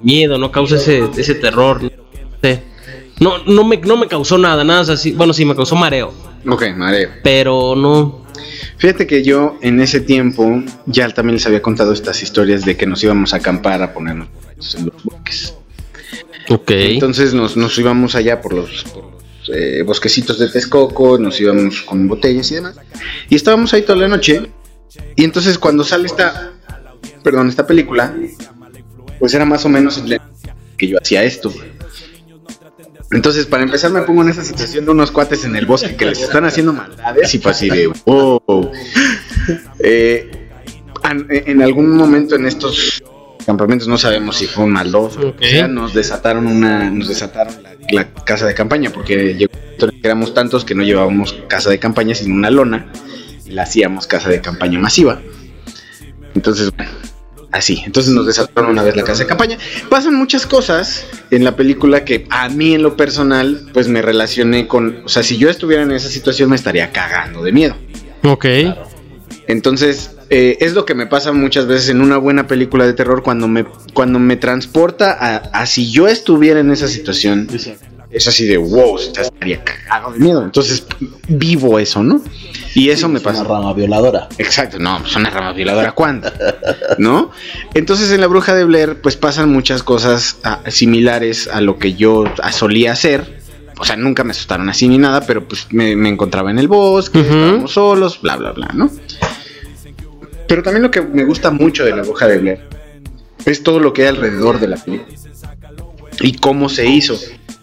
miedo, 0.00 0.38
no 0.38 0.50
causa 0.50 0.76
ese, 0.76 1.04
ese 1.16 1.34
terror. 1.34 1.82
No, 1.82 1.90
sé. 2.42 2.62
no, 3.20 3.38
no 3.44 3.64
me, 3.64 3.76
no 3.78 3.96
me 3.98 4.06
causó 4.06 4.38
nada, 4.38 4.64
nada 4.64 4.92
así. 4.94 5.12
Bueno, 5.12 5.32
sí, 5.34 5.44
me 5.44 5.54
causó 5.56 5.76
mareo, 5.76 6.12
Ok, 6.48 6.64
mareo. 6.76 7.10
pero 7.22 7.74
no. 7.76 8.22
Fíjate 8.78 9.06
que 9.08 9.24
yo 9.24 9.58
en 9.60 9.80
ese 9.80 10.00
tiempo 10.00 10.62
ya 10.86 11.08
también 11.10 11.34
les 11.34 11.46
había 11.46 11.60
contado 11.60 11.92
estas 11.92 12.22
historias 12.22 12.64
de 12.64 12.76
que 12.76 12.86
nos 12.86 13.02
íbamos 13.02 13.34
a 13.34 13.38
acampar 13.38 13.82
a 13.82 13.92
ponernos 13.92 14.28
en 14.76 14.86
los 14.86 15.04
bosques. 15.04 15.54
Ok. 16.48 16.70
Entonces 16.70 17.34
nos, 17.34 17.56
nos 17.56 17.76
íbamos 17.76 18.14
allá 18.14 18.40
por 18.40 18.54
los, 18.54 18.84
por 18.84 19.04
los, 19.04 19.50
eh, 19.52 19.82
bosquecitos 19.82 20.38
de 20.38 20.48
Texcoco, 20.48 21.18
nos 21.18 21.40
íbamos 21.40 21.82
con 21.82 22.06
botellas 22.06 22.50
y 22.52 22.54
demás. 22.54 22.76
Y 23.28 23.34
estábamos 23.34 23.74
ahí 23.74 23.82
toda 23.82 23.98
la 23.98 24.08
noche. 24.08 24.48
Y 25.16 25.24
entonces 25.24 25.58
cuando 25.58 25.82
sale 25.82 26.06
esta, 26.06 26.52
perdón, 27.24 27.48
esta 27.48 27.66
película, 27.66 28.14
pues 29.18 29.34
era 29.34 29.44
más 29.44 29.64
o 29.64 29.68
menos 29.68 29.98
el 29.98 30.20
que 30.76 30.86
yo 30.86 30.98
hacía 31.02 31.24
esto. 31.24 31.52
Entonces, 33.10 33.46
para 33.46 33.62
empezar, 33.62 33.90
me 33.90 34.02
pongo 34.02 34.22
en 34.22 34.28
esa 34.28 34.44
situación 34.44 34.84
de 34.84 34.90
unos 34.90 35.10
cuates 35.10 35.44
en 35.44 35.56
el 35.56 35.64
bosque 35.64 35.96
que 35.96 36.04
les 36.04 36.20
están 36.20 36.44
haciendo 36.44 36.72
maldades 36.72 37.34
y 37.34 37.38
pues 37.38 37.56
así 37.56 37.70
de 37.70 37.86
wow. 38.04 38.70
Eh, 39.78 40.30
en 41.30 41.62
algún 41.62 41.96
momento 41.96 42.34
en 42.34 42.44
estos 42.44 43.02
campamentos 43.46 43.88
no 43.88 43.96
sabemos 43.96 44.36
si 44.36 44.46
fue 44.46 44.64
un 44.64 44.72
maldoso. 44.72 45.34
O 45.38 45.42
sea, 45.42 45.68
nos 45.68 45.94
desataron 45.94 46.46
una, 46.46 46.90
nos 46.90 47.08
desataron 47.08 47.62
la, 47.62 47.70
la 47.90 48.14
casa 48.24 48.46
de 48.46 48.54
campaña 48.54 48.90
porque 48.90 49.34
llegó 49.34 49.52
éramos 50.02 50.34
tantos 50.34 50.64
que 50.64 50.74
no 50.74 50.82
llevábamos 50.82 51.34
casa 51.48 51.70
de 51.70 51.78
campaña 51.78 52.14
sino 52.14 52.34
una 52.34 52.50
lona 52.50 52.92
y 53.46 53.52
la 53.52 53.62
hacíamos 53.62 54.06
casa 54.06 54.28
de 54.28 54.40
campaña 54.40 54.78
masiva. 54.78 55.20
Entonces, 56.34 56.70
bueno, 56.76 56.92
así. 57.52 57.82
Entonces 57.84 58.12
nos 58.12 58.26
desataron 58.26 58.70
una 58.70 58.82
vez 58.82 58.96
la 58.96 59.04
casa 59.04 59.22
de 59.22 59.28
campaña. 59.28 59.58
Pasan 59.88 60.14
muchas 60.14 60.46
cosas 60.46 61.06
en 61.30 61.44
la 61.44 61.56
película 61.56 62.04
que 62.04 62.26
a 62.30 62.48
mí 62.48 62.74
en 62.74 62.82
lo 62.82 62.96
personal, 62.96 63.68
pues 63.72 63.88
me 63.88 64.02
relacioné 64.02 64.66
con, 64.66 65.02
o 65.04 65.08
sea, 65.08 65.22
si 65.22 65.36
yo 65.36 65.48
estuviera 65.48 65.82
en 65.82 65.92
esa 65.92 66.08
situación 66.08 66.50
me 66.50 66.56
estaría 66.56 66.92
cagando 66.92 67.42
de 67.42 67.52
miedo. 67.52 67.76
Ok. 68.24 68.46
Entonces, 69.46 70.16
eh, 70.30 70.58
es 70.60 70.74
lo 70.74 70.84
que 70.84 70.94
me 70.94 71.06
pasa 71.06 71.32
muchas 71.32 71.66
veces 71.66 71.88
en 71.88 72.02
una 72.02 72.18
buena 72.18 72.46
película 72.46 72.86
de 72.86 72.92
terror 72.92 73.22
cuando 73.22 73.48
me, 73.48 73.64
cuando 73.94 74.18
me 74.18 74.36
transporta 74.36 75.12
a, 75.12 75.36
a 75.36 75.66
si 75.66 75.90
yo 75.90 76.06
estuviera 76.06 76.60
en 76.60 76.70
esa 76.70 76.88
situación. 76.88 77.48
Es 78.10 78.26
así 78.26 78.46
de 78.46 78.56
wow, 78.56 78.98
estaría 78.98 79.62
cagado 79.62 80.12
de 80.12 80.18
miedo. 80.18 80.42
Entonces, 80.42 80.86
vivo 81.28 81.78
eso, 81.78 82.02
¿no? 82.02 82.22
Y 82.78 82.90
eso 82.90 83.08
me 83.08 83.18
pasa. 83.18 83.40
Una 83.40 83.48
rama 83.48 83.72
violadora. 83.72 84.28
Exacto, 84.38 84.78
no, 84.78 85.04
es 85.04 85.16
una 85.16 85.30
rama 85.30 85.52
violadora, 85.52 85.90
¿cuándo? 85.92 86.30
¿No? 86.98 87.32
Entonces 87.74 88.12
en 88.12 88.20
la 88.20 88.28
bruja 88.28 88.54
de 88.54 88.62
Blair, 88.62 89.00
pues 89.02 89.16
pasan 89.16 89.50
muchas 89.50 89.82
cosas 89.82 90.36
ah, 90.44 90.60
similares 90.68 91.48
a 91.48 91.60
lo 91.60 91.76
que 91.80 91.94
yo 91.94 92.24
ah, 92.40 92.52
solía 92.52 92.92
hacer. 92.92 93.40
O 93.80 93.84
sea, 93.84 93.96
nunca 93.96 94.22
me 94.22 94.30
asustaron 94.30 94.68
así 94.68 94.86
ni 94.86 94.96
nada, 94.96 95.22
pero 95.26 95.46
pues 95.48 95.66
me, 95.72 95.96
me 95.96 96.08
encontraba 96.08 96.52
en 96.52 96.60
el 96.60 96.68
bosque, 96.68 97.18
estábamos 97.20 97.72
solos, 97.72 98.20
bla, 98.22 98.36
bla, 98.36 98.52
bla, 98.52 98.70
¿no? 98.72 98.88
Pero 100.46 100.62
también 100.62 100.82
lo 100.82 100.92
que 100.92 101.02
me 101.02 101.24
gusta 101.24 101.50
mucho 101.50 101.84
de 101.84 101.96
la 101.96 102.02
bruja 102.02 102.28
de 102.28 102.38
Blair 102.38 102.60
es 103.44 103.64
todo 103.64 103.80
lo 103.80 103.92
que 103.92 104.02
hay 104.02 104.08
alrededor 104.08 104.60
de 104.60 104.68
la 104.68 104.76
película 104.76 105.18
y 106.20 106.32
cómo 106.34 106.68
se 106.68 106.86
hizo. 106.86 107.18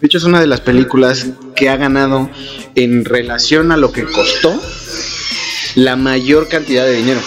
De 0.06 0.08
hecho, 0.08 0.20
es 0.20 0.24
una 0.26 0.40
de 0.40 0.46
las 0.46 0.62
películas 0.62 1.26
que 1.56 1.68
ha 1.68 1.78
ganado 1.78 2.30
en 2.76 3.06
relación 3.06 3.72
a 3.72 3.78
lo 3.78 3.92
que 3.92 4.04
costó 4.04 4.54
la 5.74 5.96
mayor 5.96 6.48
cantidad 6.48 6.86
de 6.86 6.94
dinero. 6.94 7.20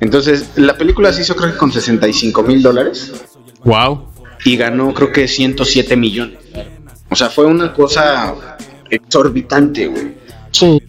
Entonces, 0.00 0.46
la 0.56 0.76
película 0.76 1.12
se 1.12 1.22
hizo 1.22 1.36
creo 1.36 1.52
que 1.52 1.58
con 1.58 1.70
65 1.70 2.42
mil 2.42 2.60
dólares. 2.60 3.12
Wow. 3.62 4.08
Y 4.44 4.56
ganó 4.56 4.92
creo 4.94 5.12
que 5.12 5.28
107 5.28 5.96
millones. 5.96 6.40
O 7.08 7.14
sea, 7.14 7.30
fue 7.30 7.46
una 7.46 7.72
cosa 7.72 8.34
exorbitante, 8.90 9.86
güey. 9.86 10.12
Sí. 10.50 10.82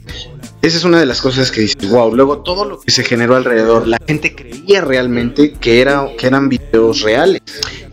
Esa 0.62 0.78
es 0.78 0.84
una 0.84 1.00
de 1.00 1.06
las 1.06 1.22
cosas 1.22 1.52
que 1.52 1.62
dices, 1.62 1.90
wow. 1.90 2.14
Luego 2.16 2.40
todo 2.40 2.66
lo 2.66 2.80
que 2.80 2.90
se 2.92 3.04
generó 3.04 3.36
alrededor, 3.36 3.88
la 3.88 4.00
gente 4.08 4.36
creía 4.36 4.82
realmente 4.82 5.54
que, 5.54 5.82
era, 5.82 6.08
que 6.18 6.28
eran 6.28 6.50
videos 6.50 7.02
reales. 7.02 7.42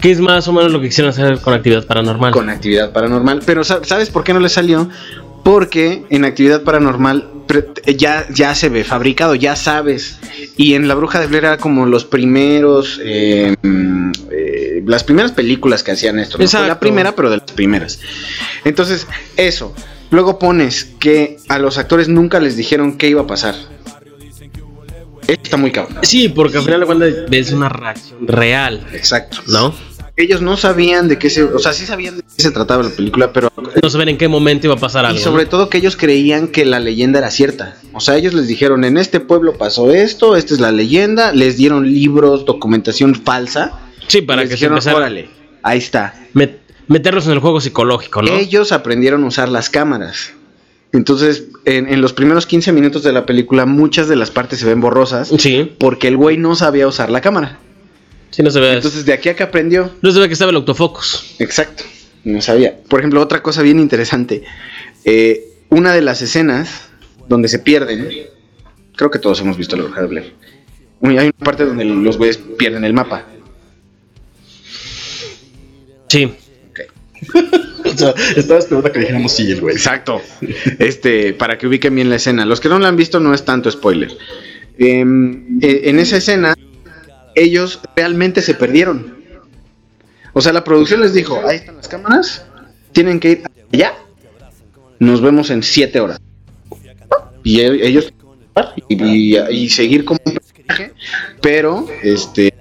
Que 0.01 0.11
es 0.11 0.19
más 0.21 0.49
o 0.49 0.53
menos 0.53 0.73
lo 0.73 0.81
que 0.81 0.89
quisieron 0.89 1.11
hacer 1.11 1.39
con 1.41 1.55
actividad 1.55 1.87
paranormal. 1.87 2.33
Con 2.33 2.49
actividad 2.51 2.93
paranormal. 2.93 3.43
Pero 3.45 3.65
sa- 3.65 3.85
¿sabes 3.85 4.11
por 4.11 4.25
qué 4.25 4.33
no 4.33 4.41
le 4.41 4.49
salió? 4.49 4.89
Porque 5.45 6.05
en 6.09 6.25
actividad 6.25 6.63
paranormal 6.63 7.29
ya, 7.99 8.27
ya 8.33 8.55
se 8.55 8.71
ve 8.71 8.83
fabricado, 8.83 9.35
ya 9.35 9.57
sabes. 9.57 10.19
Y 10.57 10.73
en 10.73 10.89
La 10.89 10.95
Bruja 10.95 11.21
de 11.21 11.27
Blair 11.27 11.45
era 11.45 11.59
como 11.59 11.85
los 11.85 12.07
primeros, 12.07 12.99
eh, 13.05 13.55
mm, 13.63 14.13
eh, 14.31 14.83
las 14.87 15.05
primeras 15.05 15.33
películas 15.33 15.83
que 15.83 15.93
hacían 15.93 16.19
esto. 16.19 16.39
No 16.39 16.45
fue 16.49 16.61
la 16.69 16.81
primera, 16.81 17.15
pero 17.15 17.29
de 17.31 17.37
las 17.39 17.53
primeras. 17.53 18.01
Entonces, 18.65 19.07
eso. 19.37 19.75
Luego 20.15 20.39
pones 20.39 20.85
que 21.01 21.39
a 21.49 21.59
los 21.59 21.77
actores 21.77 22.09
nunca 22.09 22.39
les 22.39 22.57
dijeron 22.57 22.97
qué 22.97 23.09
iba 23.09 23.23
a 23.23 23.27
pasar. 23.27 23.57
Está 25.27 25.57
muy 25.57 25.73
cabrón. 25.73 25.99
Sí, 26.03 26.29
porque 26.29 26.59
al 26.59 26.65
final 26.65 26.81
de 26.81 26.87
cuentas 26.87 27.09
es 27.33 27.51
una 27.53 27.69
reacción 27.69 28.29
real. 28.29 28.87
Exacto. 28.93 29.39
¿No? 29.49 29.75
Ellos 30.17 30.41
no 30.43 30.57
sabían 30.57 31.09
de 31.09 31.19
qué 31.19 31.29
se, 31.31 31.43
o 31.43 31.59
sea, 31.59 31.73
sí 31.73 31.85
sabían 31.87 32.19
de 32.19 32.23
qué 32.23 32.43
se 32.43 32.53
trataba 32.53 32.85
la 32.85 32.91
película, 32.91 33.33
pero 33.33 33.51
No 33.83 33.91
saben 33.91 34.11
en 34.11 34.17
qué 34.19 34.29
momento 34.29 34.69
iba 34.69 34.75
a 34.75 34.79
pasar 34.79 35.05
algo. 35.05 35.19
Y 35.19 35.23
sobre 35.23 35.45
¿no? 35.45 35.51
todo 35.51 35.69
que 35.69 35.79
ellos 35.79 35.97
creían 35.97 36.47
que 36.47 36.65
la 36.65 36.79
leyenda 36.79 37.19
era 37.19 37.33
cierta. 37.33 37.75
O 37.93 37.99
sea, 38.01 38.17
ellos 38.17 38.35
les 38.35 38.47
dijeron, 38.47 38.85
en 38.85 38.97
este 38.97 39.19
pueblo 39.19 39.55
pasó 39.55 39.91
esto, 39.91 40.37
esta 40.37 40.55
es 40.55 40.61
la 40.61 40.71
leyenda, 40.71 41.33
les 41.33 41.57
dieron 41.57 41.93
libros, 41.93 42.45
documentación 42.45 43.17
falsa. 43.17 43.81
Sí, 44.07 44.23
para 44.23 44.43
les 44.43 44.51
que 44.51 44.57
se 44.57 44.67
dijeron, 44.67 44.77
empezara- 44.79 44.97
órale, 44.99 45.31
ahí 45.65 45.79
está. 45.79 46.15
Met- 46.35 46.59
meterlos 46.89 47.27
en 47.27 47.33
el 47.33 47.39
juego 47.39 47.61
psicológico, 47.61 48.23
¿no? 48.23 48.33
Ellos 48.33 48.73
aprendieron 48.73 49.25
a 49.25 49.27
usar 49.27 49.49
las 49.49 49.71
cámaras. 49.71 50.33
Entonces, 50.93 51.45
en, 51.65 51.93
en 51.93 52.01
los 52.01 52.13
primeros 52.13 52.47
15 52.47 52.73
minutos 52.73 53.03
de 53.03 53.13
la 53.13 53.27
película, 53.27 53.67
muchas 53.67 54.09
de 54.09 54.17
las 54.17 54.31
partes 54.31 54.61
se 54.61 54.67
ven 54.67 54.81
borrosas. 54.81 55.29
Sí. 55.39 55.73
Porque 55.79 56.07
el 56.09 56.17
güey 56.17 56.37
no 56.37 56.55
sabía 56.55 56.87
usar 56.87 57.11
la 57.11 57.21
cámara. 57.21 57.59
Sí, 58.31 58.43
no 58.43 58.51
se 58.51 58.61
ve. 58.61 58.75
Entonces, 58.75 59.05
de 59.05 59.13
aquí 59.13 59.29
a 59.29 59.35
que 59.37 59.43
aprendió. 59.43 59.91
No 60.03 60.13
se 60.13 60.21
ve 60.21 60.29
que 60.29 60.35
estaba 60.35 60.51
el 60.51 60.57
autofocus. 60.57 61.35
Exacto. 61.41 61.85
No 62.25 62.41
sabía. 62.41 62.79
Por 62.89 63.01
ejemplo, 63.01 63.21
otra 63.21 63.43
cosa 63.43 63.63
bien 63.63 63.79
interesante. 63.81 64.45
eh, 65.05 65.51
una 65.71 65.93
de 65.93 66.03
las 66.03 66.23
escenas 66.23 66.89
donde 67.29 67.49
se 67.49 67.59
pierden. 67.59 68.09
Creo 68.95 69.11
que 69.11 69.19
todos 69.19 69.41
hemos 69.41 69.57
visto 69.57 69.75
la 69.77 69.83
bruja 69.85 70.03
de 70.03 70.07
Blair. 70.07 70.33
Hay 71.03 71.17
una 71.19 71.33
parte 71.45 71.65
donde 71.65 71.85
los 71.85 72.17
güeyes 72.17 72.39
pierden 72.57 72.85
el 72.85 72.93
mapa. 72.93 73.25
Sí. 76.09 76.33
O 77.85 77.97
sea, 77.97 78.15
estaba 78.35 78.59
esperando 78.59 78.91
que 78.91 78.99
dijéramos 79.01 79.31
sí, 79.33 79.53
el 79.53 79.61
güey. 79.61 79.77
Exacto. 79.77 80.21
Este, 80.79 81.33
para 81.35 81.59
que 81.59 81.67
ubiquen 81.67 81.95
bien 81.95 82.09
la 82.11 82.17
escena. 82.17 82.45
Los 82.45 82.59
que 82.59 82.69
no 82.69 82.79
la 82.79 82.89
han 82.89 82.97
visto 82.97 83.21
no 83.21 83.33
es 83.35 83.45
tanto 83.45 83.71
spoiler. 83.71 84.11
Em, 84.79 85.59
eh, 85.63 85.83
en 85.85 85.99
esa 86.01 86.17
escena, 86.17 86.55
ellos 87.35 87.79
realmente 87.95 88.41
se 88.43 88.55
perdieron. 88.55 89.15
O 90.33 90.41
sea, 90.41 90.53
la 90.53 90.65
producción 90.65 91.03
les 91.03 91.13
dijo, 91.13 91.41
ahí 91.47 91.57
están 91.57 91.77
las 91.77 91.87
cámaras, 91.87 92.45
tienen 92.93 93.21
que 93.21 93.31
ir 93.31 93.43
allá. 93.73 93.93
Nos 94.99 95.21
vemos 95.21 95.51
en 95.51 95.63
siete 95.63 96.01
horas. 96.01 96.19
Y 97.45 97.61
e- 97.61 97.87
ellos 97.87 98.13
y, 98.89 99.05
y- 99.05 99.39
y 99.51 99.69
seguir 99.69 100.05
como 100.05 100.19
un 100.25 100.33
personaje, 100.35 100.93
pero 101.43 101.87
este 102.03 102.53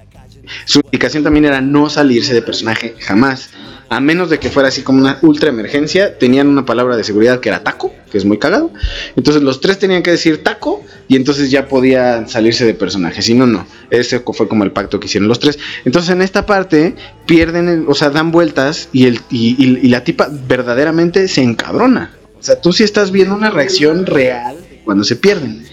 su 0.65 0.79
indicación 0.83 1.23
también 1.23 1.45
era 1.45 1.61
no 1.61 1.89
salirse 1.89 2.33
de 2.33 2.41
personaje 2.41 2.93
jamás. 2.99 3.49
A 3.93 3.99
menos 3.99 4.31
de 4.31 4.39
que 4.39 4.49
fuera 4.49 4.69
así 4.69 4.81
como 4.81 4.97
una 4.97 5.19
ultra 5.21 5.49
emergencia, 5.49 6.17
tenían 6.17 6.47
una 6.47 6.65
palabra 6.65 6.97
de 6.97 7.03
seguridad 7.03 7.39
que 7.39 7.49
era 7.49 7.61
taco, 7.61 7.93
que 8.11 8.17
es 8.17 8.25
muy 8.25 8.39
cagado. 8.39 8.71
Entonces 9.15 9.43
los 9.43 9.61
tres 9.61 9.77
tenían 9.77 10.01
que 10.01 10.09
decir 10.09 10.43
taco 10.43 10.83
y 11.07 11.15
entonces 11.15 11.51
ya 11.51 11.67
podían 11.67 12.27
salirse 12.27 12.65
de 12.65 12.73
personaje. 12.73 13.21
Si 13.21 13.35
no, 13.35 13.45
no. 13.45 13.67
Ese 13.91 14.21
fue 14.21 14.47
como 14.47 14.63
el 14.63 14.71
pacto 14.71 14.99
que 14.99 15.05
hicieron 15.05 15.27
los 15.27 15.39
tres. 15.39 15.59
Entonces 15.85 16.09
en 16.09 16.23
esta 16.23 16.47
parte 16.47 16.95
pierden, 17.27 17.85
o 17.87 17.93
sea, 17.93 18.09
dan 18.09 18.31
vueltas 18.31 18.89
y, 18.93 19.05
el, 19.05 19.19
y, 19.29 19.87
la 19.89 20.03
tipa 20.03 20.27
verdaderamente 20.47 21.27
se 21.27 21.43
encabrona. 21.43 22.15
O 22.39 22.41
sea, 22.41 22.59
tú 22.59 22.73
sí 22.73 22.83
estás 22.83 23.11
viendo 23.11 23.35
una 23.35 23.51
reacción 23.51 24.07
real 24.07 24.57
cuando 24.85 25.03
se 25.03 25.17
pierden. 25.17 25.67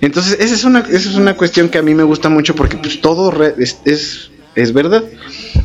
Entonces, 0.00 0.36
esa 0.38 0.54
es 0.54 0.62
una, 0.62 0.78
esa 0.78 1.10
es 1.10 1.16
una 1.16 1.36
cuestión 1.36 1.70
que 1.70 1.78
a 1.78 1.82
mí 1.82 1.92
me 1.92 2.04
gusta 2.04 2.28
mucho 2.28 2.54
porque 2.54 2.76
pues 2.76 3.00
todo 3.00 3.32
es, 3.56 4.30
es 4.54 4.72
verdad. 4.72 5.04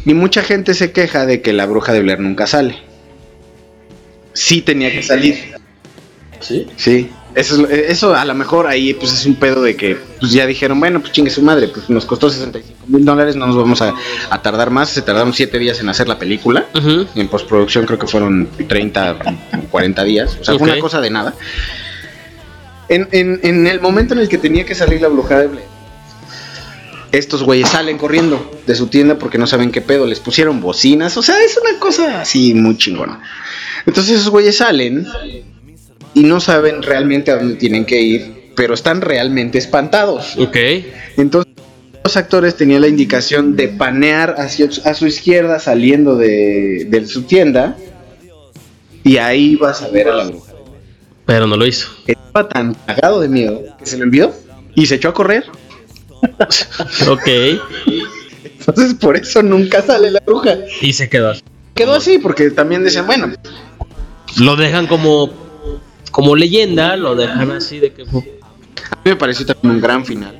Y 0.06 0.14
mucha 0.14 0.42
gente 0.44 0.74
se 0.74 0.92
queja 0.92 1.26
de 1.26 1.42
que 1.42 1.54
la 1.54 1.66
bruja 1.66 1.94
de 1.94 2.02
Blair 2.02 2.20
nunca 2.20 2.48
sale. 2.48 2.78
Sí 4.34 4.62
tenía 4.62 4.92
que 4.92 5.04
salir. 5.04 5.38
¿Sí? 6.40 6.68
Sí. 6.78 7.10
Eso, 7.36 7.54
es 7.56 7.60
lo- 7.62 7.70
eso 7.70 8.16
a 8.16 8.26
lo 8.26 8.34
mejor 8.34 8.66
ahí 8.66 8.94
pues 8.96 9.14
es 9.14 9.26
un 9.28 9.36
pedo 9.36 9.62
de 9.62 9.76
que 9.76 9.98
pues 10.20 10.32
ya 10.32 10.48
dijeron, 10.48 10.80
bueno, 10.80 11.00
pues 11.00 11.12
chingue 11.12 11.30
su 11.30 11.44
madre, 11.44 11.68
pues 11.68 11.88
nos 11.90 12.06
costó 12.06 12.30
65 12.30 12.86
mil 12.88 13.06
dólares, 13.06 13.36
no 13.36 13.46
nos 13.46 13.56
vamos 13.56 13.82
a, 13.84 13.94
a 14.32 14.42
tardar 14.42 14.72
más, 14.72 14.90
se 14.90 15.04
tardaron 15.04 15.32
7 15.34 15.60
días 15.60 15.80
en 15.80 15.90
hacer 15.90 16.08
la 16.08 16.18
película, 16.18 16.66
y 17.14 17.20
en 17.22 17.28
postproducción 17.28 17.86
creo 17.86 18.00
que 18.00 18.08
fueron 18.08 18.50
30, 18.68 19.20
40 19.70 20.04
días, 20.06 20.38
o 20.42 20.44
sea, 20.44 20.56
fue 20.58 20.68
Ok. 20.68 20.74
una 20.74 20.82
cosa 20.82 21.02
de 21.02 21.10
nada. 21.12 21.36
En, 22.88 23.08
en- 23.12 23.40
en 23.44 23.68
el 23.68 23.80
momento 23.80 24.16
en 24.16 24.22
el 24.22 24.28
que 24.30 24.40
tenía 24.40 24.66
que 24.66 24.74
salir 24.74 25.00
la 25.00 25.08
brujada 25.10 25.42
de 25.42 25.48
Blair, 25.48 25.68
estos 27.12 27.43
güeyes 27.43 27.70
salen 27.70 27.97
corriendo 27.97 28.51
de 28.68 28.76
su 28.76 28.88
tienda 28.88 29.18
porque 29.18 29.38
no 29.38 29.47
saben 29.47 29.72
qué 29.72 29.82
pedo, 29.82 30.05
les 30.05 30.20
pusieron 30.20 30.62
bocinas, 30.62 31.18
o 31.18 31.24
sea, 31.24 31.41
es 31.43 31.57
una 31.57 31.80
cosa 31.80 32.22
así 32.22 32.53
muy 32.53 32.78
chingona. 32.78 33.22
Entonces 33.86 34.20
esos 34.20 34.30
güeyes 34.30 34.57
salen 34.57 35.07
y 36.14 36.24
no 36.24 36.39
saben 36.39 36.82
realmente 36.84 37.32
a 37.32 37.38
dónde 37.38 37.55
tienen 37.55 37.86
que 37.86 38.01
ir, 38.01 38.51
pero 38.55 38.74
están 38.74 39.01
realmente 39.01 39.57
espantados. 39.57 40.38
Ok. 40.38 40.57
Entonces 41.18 41.53
los 42.03 42.18
actores 42.18 42.55
tenían 42.55 42.82
la 42.82 42.88
indicación 42.88 43.55
de 43.55 43.68
panear 43.68 44.36
hacia 44.38 44.70
a 44.86 44.93
su 44.93 45.07
izquierda 45.07 45.60
saliendo 45.60 46.16
de, 46.16 46.86
de 46.89 47.07
su 47.07 47.24
tienda 47.24 47.78
y 49.03 49.18
ahí 49.18 49.55
vas 49.55 49.82
a 49.82 49.89
ver 49.89 50.10
a 50.10 50.16
la 50.16 50.24
bruja. 50.26 50.53
Pero 51.26 51.47
no 51.47 51.57
lo 51.57 51.66
hizo. 51.66 51.89
Estaba 52.07 52.49
tan 52.49 52.74
cagado 52.74 53.22
de 53.22 53.30
miedo 53.30 53.64
que 53.78 53.86
se 53.86 53.97
le 53.97 54.03
olvidó 54.03 54.34
y 54.76 54.86
se 54.88 54.95
echó 54.95 55.10
a 55.10 55.14
correr. 55.14 55.45
Ok. 57.08 57.28
Entonces 58.44 58.94
por 58.96 59.18
eso 59.18 59.42
nunca 59.42 59.82
sale 59.82 60.12
la 60.12 60.20
bruja. 60.26 60.58
Y 60.82 60.94
se 60.94 61.10
quedó 61.10 61.32
así. 61.32 61.42
Quedó 61.76 61.94
así 61.94 62.18
porque 62.20 62.52
también 62.52 62.84
decían, 62.84 63.08
bueno, 63.08 63.32
Lo 64.38 64.56
dejan 64.56 64.88
como. 64.88 65.32
Como 66.12 66.36
leyenda, 66.36 66.98
lo 66.98 67.16
dejan 67.16 67.52
así 67.52 67.80
de 67.80 67.94
que. 67.94 68.02
A 68.04 68.06
mí 68.06 68.22
me 69.06 69.16
pareció 69.16 69.46
también 69.46 69.76
un 69.76 69.82
gran 69.82 70.06
final. 70.06 70.40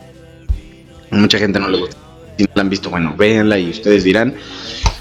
Mucha 1.12 1.38
gente 1.38 1.60
no 1.60 1.70
le 1.70 1.78
gusta. 1.78 1.96
Si 2.38 2.44
no 2.44 2.50
la 2.56 2.62
han 2.62 2.70
visto, 2.70 2.90
bueno, 2.90 3.16
véanla 3.16 3.60
y 3.60 3.70
ustedes 3.70 4.04
dirán. 4.04 4.36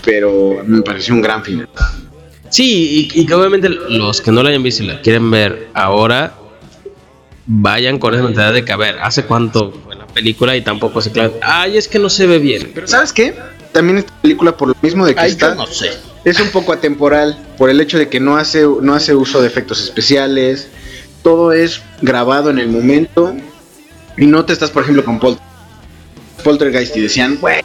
Pero 0.05 0.63
me 0.65 0.83
pareció 0.83 1.15
un 1.15 1.23
gran 1.23 1.43
final. 1.43 1.69
Sí, 2.51 3.11
y, 3.15 3.21
y 3.21 3.27
que 3.27 3.35
obviamente 3.35 3.69
los 3.69 4.21
que 4.21 4.31
no 4.31 4.43
la 4.43 4.51
hayan 4.51 4.63
visto 4.63 4.83
y 4.83 4.87
la 4.87 5.01
quieren 5.01 5.31
ver 5.31 5.69
ahora, 5.75 6.35
vayan 7.47 7.99
con 7.99 8.15
esa 8.15 8.23
mentalidad 8.23 8.53
de 8.53 8.65
que, 8.65 8.73
a 8.73 8.77
ver, 8.77 8.99
¿hace 9.01 9.25
cuánto 9.25 9.73
película? 10.19 10.57
Y 10.57 10.63
tampoco 10.63 11.01
se 11.01 11.11
clavan. 11.11 11.33
Ay, 11.43 11.77
es 11.77 11.89
que 11.89 11.99
no 11.99 12.09
se 12.11 12.27
ve 12.27 12.39
bien. 12.39 12.71
Pero 12.75 12.87
¿sabes 12.87 13.13
qué? 13.13 13.35
También 13.73 13.99
esta 13.99 14.13
película, 14.21 14.57
por 14.57 14.69
lo 14.69 14.75
mismo 14.83 15.05
de 15.07 15.15
que 15.15 15.21
Ay, 15.21 15.31
está, 15.33 15.51
yo 15.51 15.55
no 15.57 15.67
sé. 15.67 15.91
es 16.25 16.41
un 16.41 16.49
poco 16.51 16.73
atemporal. 16.73 17.39
Por 17.57 17.71
el 17.71 17.81
hecho 17.81 17.99
de 17.99 18.09
que 18.09 18.19
no 18.21 18.37
hace, 18.37 18.67
no 18.83 18.95
hace 18.95 19.15
uso 19.15 19.41
de 19.41 19.47
efectos 19.47 19.81
especiales. 19.83 20.69
Todo 21.23 21.53
es 21.53 21.81
grabado 22.03 22.51
en 22.51 22.59
el 22.59 22.69
momento. 22.69 23.35
Y 24.17 24.27
no 24.27 24.45
te 24.45 24.53
estás, 24.53 24.71
por 24.71 24.83
ejemplo, 24.83 25.05
con 25.05 25.19
Pol- 25.21 25.39
Poltergeist 26.45 26.97
y 26.97 27.01
decían, 27.03 27.37
güey, 27.41 27.61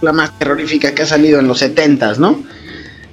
la 0.00 0.12
más 0.12 0.36
terrorífica 0.38 0.94
que 0.94 1.02
ha 1.02 1.06
salido 1.06 1.38
en 1.40 1.48
los 1.48 1.60
70s, 1.62 2.18
¿no? 2.18 2.42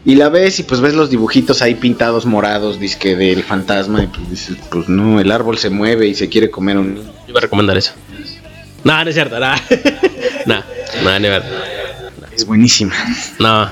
Y 0.08 0.16
la 0.16 0.30
ves 0.30 0.60
y 0.60 0.64
pues 0.64 0.82
ves 0.82 0.94
los 0.94 1.10
dibujitos 1.10 1.64
ahí 1.64 1.74
pintados 1.74 2.28
morados, 2.28 2.80
disque 2.80 3.16
del 3.16 3.44
fantasma, 3.44 4.04
y 4.04 4.08
pues 4.08 4.30
dices, 4.30 4.58
pues 4.70 4.88
no, 4.88 5.20
el 5.20 5.32
árbol 5.32 5.58
se 5.58 5.72
mueve 5.72 6.08
y 6.08 6.14
se 6.14 6.30
quiere 6.30 6.52
comer 6.52 6.78
un. 6.78 6.96
Yo 6.98 7.04
voy 7.34 7.38
a 7.38 7.42
recomendar 7.42 7.76
eso. 7.76 7.94
No, 8.86 9.04
no 9.04 9.10
es 9.10 9.16
cierto, 9.16 9.40
no. 9.40 9.48
no, 10.46 10.64
no, 11.04 11.20
ver. 11.20 11.44
Es 12.32 12.46
buenísima. 12.46 12.94
No. 13.40 13.70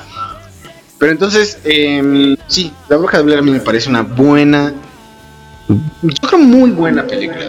Pero 0.98 1.12
entonces, 1.12 1.60
eh, 1.64 2.36
sí, 2.48 2.72
La 2.90 2.98
Bruja 2.98 3.18
de 3.18 3.24
Blair 3.24 3.40
a 3.40 3.42
mí 3.44 3.52
me 3.52 3.60
parece 3.60 3.90
una 3.90 4.02
buena, 4.02 4.74
yo 5.68 6.28
creo 6.28 6.40
muy 6.40 6.72
buena 6.72 7.06
película. 7.06 7.48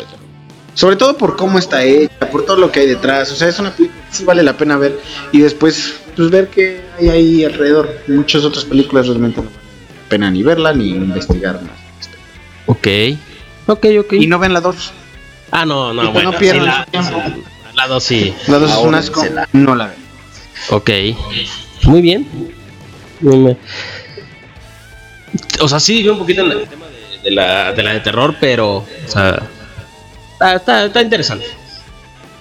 Sobre 0.74 0.96
todo 0.96 1.16
por 1.16 1.36
cómo 1.36 1.58
está 1.58 1.84
hecha, 1.84 2.30
por 2.30 2.44
todo 2.44 2.56
lo 2.56 2.70
que 2.70 2.80
hay 2.80 2.86
detrás. 2.86 3.32
O 3.32 3.36
sea, 3.36 3.48
es 3.48 3.58
una 3.58 3.70
película 3.70 4.00
que 4.10 4.16
sí 4.16 4.24
vale 4.24 4.42
la 4.42 4.56
pena 4.56 4.76
ver 4.76 5.00
y 5.32 5.40
después 5.40 5.94
pues 6.16 6.30
ver 6.30 6.48
qué 6.48 6.82
hay 6.98 7.08
ahí 7.08 7.44
alrededor. 7.44 7.88
Muchas 8.08 8.44
otras 8.44 8.64
películas 8.64 9.06
realmente 9.06 9.40
no 9.40 9.46
vale 9.46 9.56
la 10.02 10.08
pena 10.08 10.30
ni 10.30 10.42
verla 10.42 10.74
ni 10.74 10.90
investigar 10.90 11.62
más. 11.62 12.10
Ok. 12.66 12.88
Ok, 13.66 13.86
ok. 14.00 14.12
Y 14.14 14.26
no 14.26 14.38
ven 14.38 14.52
la 14.52 14.60
2. 14.60 14.92
Ah, 15.52 15.64
no, 15.64 15.94
no, 15.94 16.04
Y 16.04 16.08
bueno. 16.08 16.32
no 16.32 16.38
pierdan 16.38 16.66
la, 16.66 16.86
tiempo. 16.86 17.22
La 17.74 17.86
dos 17.88 18.04
sí. 18.04 18.34
La 18.48 18.58
2 18.58 18.70
es 18.70 18.76
un 18.78 18.94
asco. 18.94 19.24
No 19.52 19.74
la 19.74 19.86
ven. 19.88 19.96
Ok. 20.70 20.90
Muy 21.84 22.00
bien. 22.00 22.26
O 25.60 25.68
sea, 25.68 25.80
sí, 25.80 26.02
vi 26.02 26.08
un 26.08 26.18
poquito 26.18 26.42
en 26.42 26.52
el 26.52 26.68
tema 26.68 26.86
de, 26.86 27.18
de 27.22 27.30
la, 27.30 27.72
de 27.72 27.82
la 27.82 27.92
de 27.94 28.00
terror, 28.00 28.36
pero. 28.40 28.76
O 28.78 28.86
sea. 29.06 29.42
Está, 30.32 30.54
está, 30.56 30.84
está 30.86 31.02
interesante. 31.02 31.46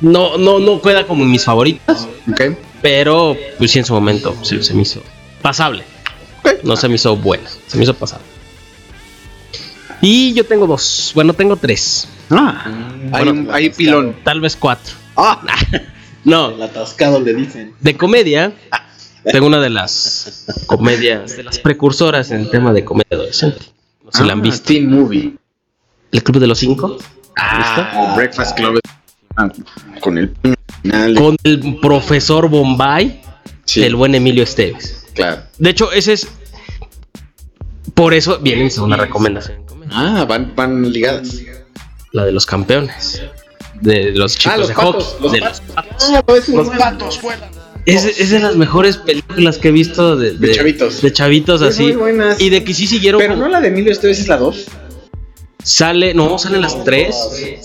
No, 0.02 0.38
no, 0.38 0.60
no 0.60 0.82
queda 0.82 1.06
como 1.08 1.24
en 1.24 1.32
mis 1.32 1.46
favoritas, 1.46 2.08
Ok. 2.30 2.42
pero 2.82 3.38
pues 3.58 3.72
sí 3.72 3.80
en 3.80 3.86
su 3.86 3.94
momento 3.94 4.36
sí, 4.42 4.62
se 4.62 4.74
me 4.74 4.82
hizo 4.82 5.02
pasable. 5.42 5.84
No 6.64 6.76
se 6.76 6.90
me 6.90 6.96
hizo 6.96 7.16
buena, 7.16 7.48
se 7.68 7.78
me 7.78 7.84
hizo 7.84 7.94
pasable. 7.94 8.26
Y 10.02 10.34
yo 10.34 10.46
tengo 10.46 10.68
dos, 10.68 11.12
bueno, 11.16 11.34
tengo 11.34 11.56
tres. 11.56 12.10
Ah, 12.30 12.66
hay, 13.14 13.28
un- 13.30 13.48
hay 13.52 13.70
pilón. 13.70 14.18
Tal 14.26 14.42
vez 14.42 14.58
cuatro. 14.58 14.94
Ah, 15.16 15.42
No, 16.26 16.52
El 16.52 16.62
atascado 16.62 17.20
le 17.20 17.34
dicen. 17.34 17.74
de 17.82 17.98
comedia, 17.98 18.54
tengo 19.26 19.46
una 19.48 19.60
de 19.60 19.70
las 19.70 20.46
comedias, 20.68 21.36
de 21.36 21.44
las 21.44 21.60
precursoras 21.60 22.32
en 22.32 22.42
el 22.42 22.50
tema 22.50 22.72
de 22.72 22.86
comedia 22.86 23.10
adolescente. 23.12 23.60
No 24.06 24.12
sé 24.12 24.20
si 24.20 24.24
la 24.26 24.34
han 24.34 24.40
Ah, 24.40 24.44
visto. 24.44 24.66
Teen 24.68 24.90
Movie. 24.90 25.36
El 26.14 26.24
Club 26.24 26.40
de 26.40 26.48
los 26.48 26.60
Cinco. 26.60 26.98
Ah, 27.38 28.14
Breakfast 28.16 28.56
Club. 28.56 28.80
Ah, 29.36 29.50
con 30.00 30.18
el. 30.18 30.34
Con 31.16 31.36
el 31.44 31.78
profesor 31.82 32.48
Bombay, 32.48 33.22
Sí. 33.66 33.84
el 33.84 33.96
buen 33.96 34.16
Emilio 34.16 34.44
Esteves. 34.44 35.06
Claro. 35.14 35.42
De 35.58 35.70
hecho, 35.72 35.92
ese 35.92 36.14
es. 36.14 36.28
Por 37.94 38.14
eso 38.14 38.40
viene 38.40 38.64
mi 38.64 38.70
segunda 38.70 38.96
recomendación. 38.98 39.64
Ah, 39.92 40.26
van, 40.28 40.54
van 40.56 40.90
ligadas. 40.92 41.38
La 42.14 42.24
de 42.26 42.32
los 42.32 42.46
campeones. 42.46 43.22
De 43.84 44.12
los 44.12 44.38
chicos 44.38 44.54
Ah, 44.54 44.58
los 44.58 44.68
de 44.70 44.74
patos, 44.76 45.04
hockey. 45.06 45.22
los 45.24 45.32
de 45.34 45.40
patos. 45.42 45.62
los 45.66 45.76
patos. 45.76 46.10
Ah, 46.16 46.24
pues, 46.26 46.50
los 46.50 46.70
patos 46.70 47.20
fuera. 47.20 47.52
Es, 47.86 48.06
es 48.06 48.30
de 48.30 48.40
las 48.40 48.56
mejores 48.56 48.96
películas 48.98 49.58
que 49.58 49.68
he 49.68 49.72
visto 49.72 50.16
de, 50.16 50.32
De 50.38 50.54
chavitos. 50.56 51.02
De 51.02 51.12
chavitos 51.12 51.62
Es 51.62 51.76
así. 51.76 51.84
muy 51.84 51.92
buenas. 51.94 52.40
Y 52.40 52.50
de 52.50 52.64
que 52.64 52.74
sí 52.74 52.88
siguieron. 52.88 53.20
Pero 53.20 53.34
como- 53.34 53.46
no 53.46 53.52
la 53.52 53.60
de 53.60 53.68
Emilio 53.68 53.92
Esteves 53.92 54.20
es 54.20 54.28
la 54.30 54.38
2. 54.38 54.66
Sale, 55.64 56.14
no, 56.14 56.38
salen 56.40 56.62
las 56.62 56.82
tres. 56.84 57.16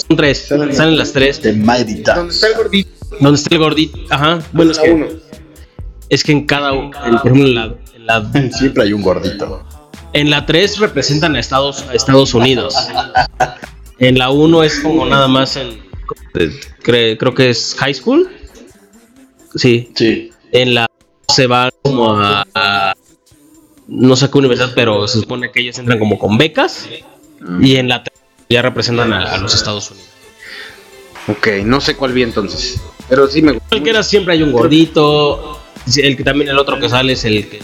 Son 0.09 0.17
tres. 0.17 0.47
Salen 0.49 0.97
las 0.99 1.13
tres. 1.13 1.41
The 1.41 1.53
Mighty 1.53 2.03
Donde 2.03 2.33
está 2.35 2.47
el 2.49 2.55
gordito. 2.55 2.91
Donde 3.21 3.37
está 3.37 3.55
el 3.55 3.61
gordito. 3.61 3.99
Ajá. 4.11 4.39
Bueno, 4.53 4.73
es 4.73 4.79
que, 4.79 4.91
uno. 4.91 5.07
es 6.09 6.25
que 6.25 6.33
en 6.33 6.47
cada. 6.47 6.71
por 6.73 7.15
ejemplo, 7.15 7.45
en 7.47 7.55
la, 7.55 7.75
en 7.95 8.07
la 8.07 8.51
Siempre 8.59 8.85
hay 8.85 8.93
un 8.93 9.03
gordito. 9.03 9.65
En 10.13 10.31
la 10.31 10.47
3 10.47 10.79
representan 10.79 11.37
a 11.37 11.41
Estados, 11.41 11.85
a 11.89 11.95
Estados 11.95 12.35
Unidos. 12.35 12.75
En 13.99 14.19
la 14.19 14.31
1 14.31 14.63
es 14.65 14.81
como 14.81 15.05
nada 15.07 15.29
más 15.29 15.59
cre- 16.83 17.17
creo 17.19 17.35
que 17.35 17.51
es 17.51 17.75
high 17.79 17.95
school. 17.95 18.29
Sí. 19.55 19.91
Sí. 19.95 20.31
En 20.53 20.75
la 20.75 20.87
se 21.35 21.47
va 21.47 21.71
como 21.83 22.13
a, 22.15 22.45
a- 22.55 22.95
no 23.87 24.17
sé 24.17 24.31
qué 24.31 24.39
universidad, 24.39 24.73
pero 24.75 25.07
se 25.09 25.21
supone 25.21 25.51
que 25.51 25.61
ellos 25.61 25.79
entran 25.79 25.99
como 25.99 26.19
con 26.19 26.37
becas. 26.39 26.87
Y 27.61 27.77
en 27.77 27.89
la 27.89 28.03
3 28.03 28.19
ya 28.51 28.63
representan 28.63 29.13
a, 29.13 29.35
a 29.35 29.39
los 29.39 29.55
Estados 29.55 29.91
Unidos. 29.91 30.09
Ok, 31.29 31.49
no 31.65 31.81
sé 31.81 31.95
cuál 31.97 32.13
vi 32.13 32.23
entonces. 32.23 32.81
Pero 33.09 33.29
sí 33.29 33.43
me 33.43 33.53
gusta. 33.53 33.69
Cualquiera 33.69 34.03
siempre 34.03 34.35
hay 34.35 34.43
un 34.43 34.53
gordito. 34.53 35.61
El 35.97 36.17
que 36.17 36.25
también 36.25 36.51
el 36.51 36.59
otro 36.59 36.79
que 36.81 36.89
sale 36.89 37.13
es 37.15 37.25
el 37.25 37.49
que 37.49 37.61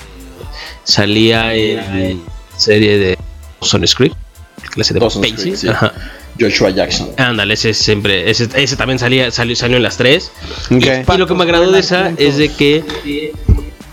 salía 0.84 1.54
en 1.54 2.22
serie 2.56 2.98
de 2.98 3.18
que 4.62 4.70
le 4.76 4.80
hace 4.82 4.94
de 4.94 5.00
sí. 5.56 5.68
Joshua 6.40 6.70
Jackson. 6.70 7.10
Ándale, 7.16 7.54
ese 7.54 7.74
siempre, 7.74 8.30
ese, 8.30 8.48
ese 8.56 8.76
también 8.76 8.98
salía, 8.98 9.30
salió, 9.30 9.54
salió 9.56 9.76
en 9.76 9.82
las 9.82 9.96
tres. 9.96 10.30
Y, 10.70 10.76
y 10.88 11.16
lo 11.18 11.26
que 11.26 11.34
me 11.34 11.42
agradó 11.44 11.70
de 11.70 11.80
esa 11.80 12.12
es 12.16 12.36
de 12.36 12.48
que, 12.52 13.32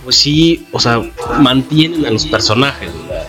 pues 0.04 0.16
sí, 0.16 0.66
o 0.72 0.80
sea, 0.80 1.02
mantienen 1.40 2.06
a 2.06 2.12
los 2.12 2.26
personajes. 2.26 2.90
¿verdad? 3.08 3.28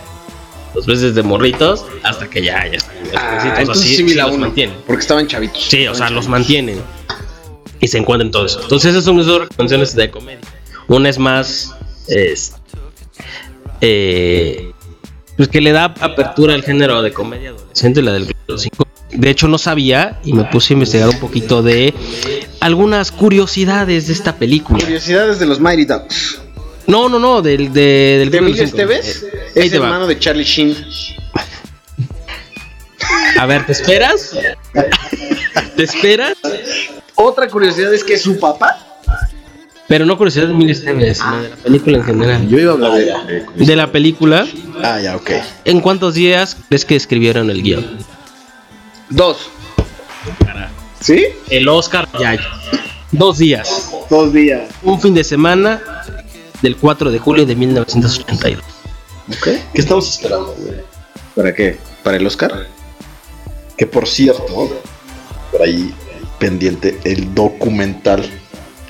Los 0.75 0.87
ves 0.87 1.01
desde 1.01 1.21
morritos 1.21 1.85
hasta 2.01 2.27
que 2.27 2.43
ya, 2.43 2.65
ya 2.67 2.77
están. 2.77 2.95
Ah, 3.15 3.37
O 3.37 3.41
sea, 3.43 3.59
entonces 3.59 3.85
sí- 3.85 3.95
sí, 3.97 4.03
vi 4.03 4.09
sí 4.09 4.15
la 4.15 4.23
los 4.25 4.33
1. 4.35 4.41
mantienen. 4.47 4.75
Porque 4.87 5.01
estaban 5.01 5.27
chavitos. 5.27 5.63
Sí, 5.69 5.85
o 5.87 5.93
sea, 5.93 6.09
los 6.09 6.27
mantienen. 6.27 6.81
Y 7.79 7.87
se 7.89 7.99
encuentran 7.99 8.31
todo 8.31 8.45
eso. 8.47 8.61
Entonces, 8.63 8.91
esas 8.91 9.03
son 9.03 9.17
mis 9.17 9.25
dos 9.27 9.41
recomendaciones 9.41 9.93
de 9.95 10.09
comedia. 10.09 10.39
Una 10.87 11.09
es 11.09 11.19
más. 11.19 11.71
Es, 12.07 12.55
eh, 13.81 14.71
pues 15.37 15.49
que 15.49 15.61
le 15.61 15.71
da 15.71 15.85
apertura 15.99 16.53
al 16.53 16.63
género 16.63 17.01
de 17.01 17.11
comedia 17.13 17.49
adolescente, 17.51 18.01
la 18.01 18.13
del 18.13 18.33
los 18.47 18.61
Cinco. 18.61 18.87
De 19.15 19.29
hecho, 19.29 19.47
no 19.47 19.57
sabía 19.57 20.19
y 20.23 20.33
me 20.33 20.43
puse 20.45 20.73
a 20.73 20.75
investigar 20.75 21.09
un 21.09 21.19
poquito 21.19 21.61
de 21.63 21.93
algunas 22.59 23.11
curiosidades 23.11 24.07
de 24.07 24.13
esta 24.13 24.35
película. 24.35 24.79
Curiosidades 24.79 25.39
de 25.39 25.45
los 25.45 25.59
Mighty 25.59 25.85
Ducks. 25.85 26.39
No, 26.87 27.07
no, 27.09 27.19
no, 27.19 27.41
del, 27.41 27.71
de, 27.71 28.17
del 28.19 28.29
¿De 28.31 28.37
Emilio. 28.39 28.63
Esteves? 28.63 29.23
Eh, 29.23 29.51
Es 29.55 29.71
te 29.71 29.79
va. 29.79 29.85
hermano 29.85 30.07
de 30.07 30.19
Charlie 30.19 30.43
Sheen. 30.43 30.75
A 33.39 33.45
ver, 33.45 33.65
¿te 33.65 33.71
esperas? 33.71 34.37
¿Te 35.75 35.83
esperas? 35.83 36.33
Otra 37.15 37.47
curiosidad 37.47 37.93
es 37.93 38.03
que 38.03 38.17
su 38.17 38.39
papá. 38.39 38.79
Pero 39.87 40.05
no 40.05 40.17
curiosidad 40.17 40.47
de 40.47 40.53
Emilio 40.53 40.73
Esteves, 40.73 41.17
sino 41.17 41.41
de 41.41 41.49
la 41.49 41.55
película 41.57 41.97
en 41.97 42.03
general. 42.03 42.47
Yo 42.47 42.57
iba 42.59 42.71
a 42.71 42.73
hablar 42.75 42.93
de. 42.93 43.43
De 43.55 43.75
la 43.75 43.91
película, 43.91 44.47
Ah, 44.81 44.99
ya, 45.01 45.15
ok. 45.15 45.29
¿en 45.65 45.81
cuántos 45.81 46.13
días 46.15 46.57
crees 46.69 46.85
que 46.85 46.95
escribieron 46.95 47.49
el 47.49 47.61
guion? 47.61 47.97
Dos. 49.09 49.49
¿Sí? 50.99 51.25
El 51.49 51.67
Oscar 51.67 52.07
ya. 52.19 52.37
Dos 53.11 53.37
días. 53.37 53.91
Dos 54.09 54.33
días. 54.33 54.69
Un 54.83 54.99
fin 55.01 55.13
de 55.13 55.23
semana 55.23 55.81
del 56.61 56.77
4 56.77 57.11
de 57.11 57.19
julio 57.19 57.45
de 57.45 57.55
1982. 57.55 58.63
Ok. 59.29 59.43
¿Qué 59.73 59.81
estamos 59.81 60.09
esperando, 60.09 60.55
güey? 60.57 60.75
¿Para 61.35 61.53
qué? 61.53 61.77
¿Para 62.03 62.17
el 62.17 62.25
Oscar? 62.25 62.67
Que 63.77 63.85
por 63.87 64.07
cierto, 64.07 64.71
por 65.51 65.61
ahí 65.61 65.93
pendiente 66.39 66.99
el 67.03 67.33
documental. 67.33 68.23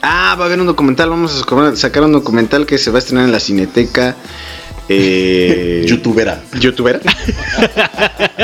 Ah, 0.02 0.35
va 0.38 0.44
a 0.44 0.48
haber 0.48 0.60
un 0.60 0.68
documental. 0.68 1.10
Vamos 1.10 1.34
a 1.35 1.40
sacar- 1.40 1.77
sacar 1.77 2.03
un 2.03 2.11
documental 2.11 2.65
que 2.65 2.77
se 2.77 2.91
va 2.91 2.98
a 2.98 2.99
estrenar 2.99 3.26
en 3.26 3.31
la 3.31 3.40
Cineteca. 3.40 4.15
Eh, 4.89 5.85
Youtubera. 5.88 6.43
¿Youtubera? 6.60 6.99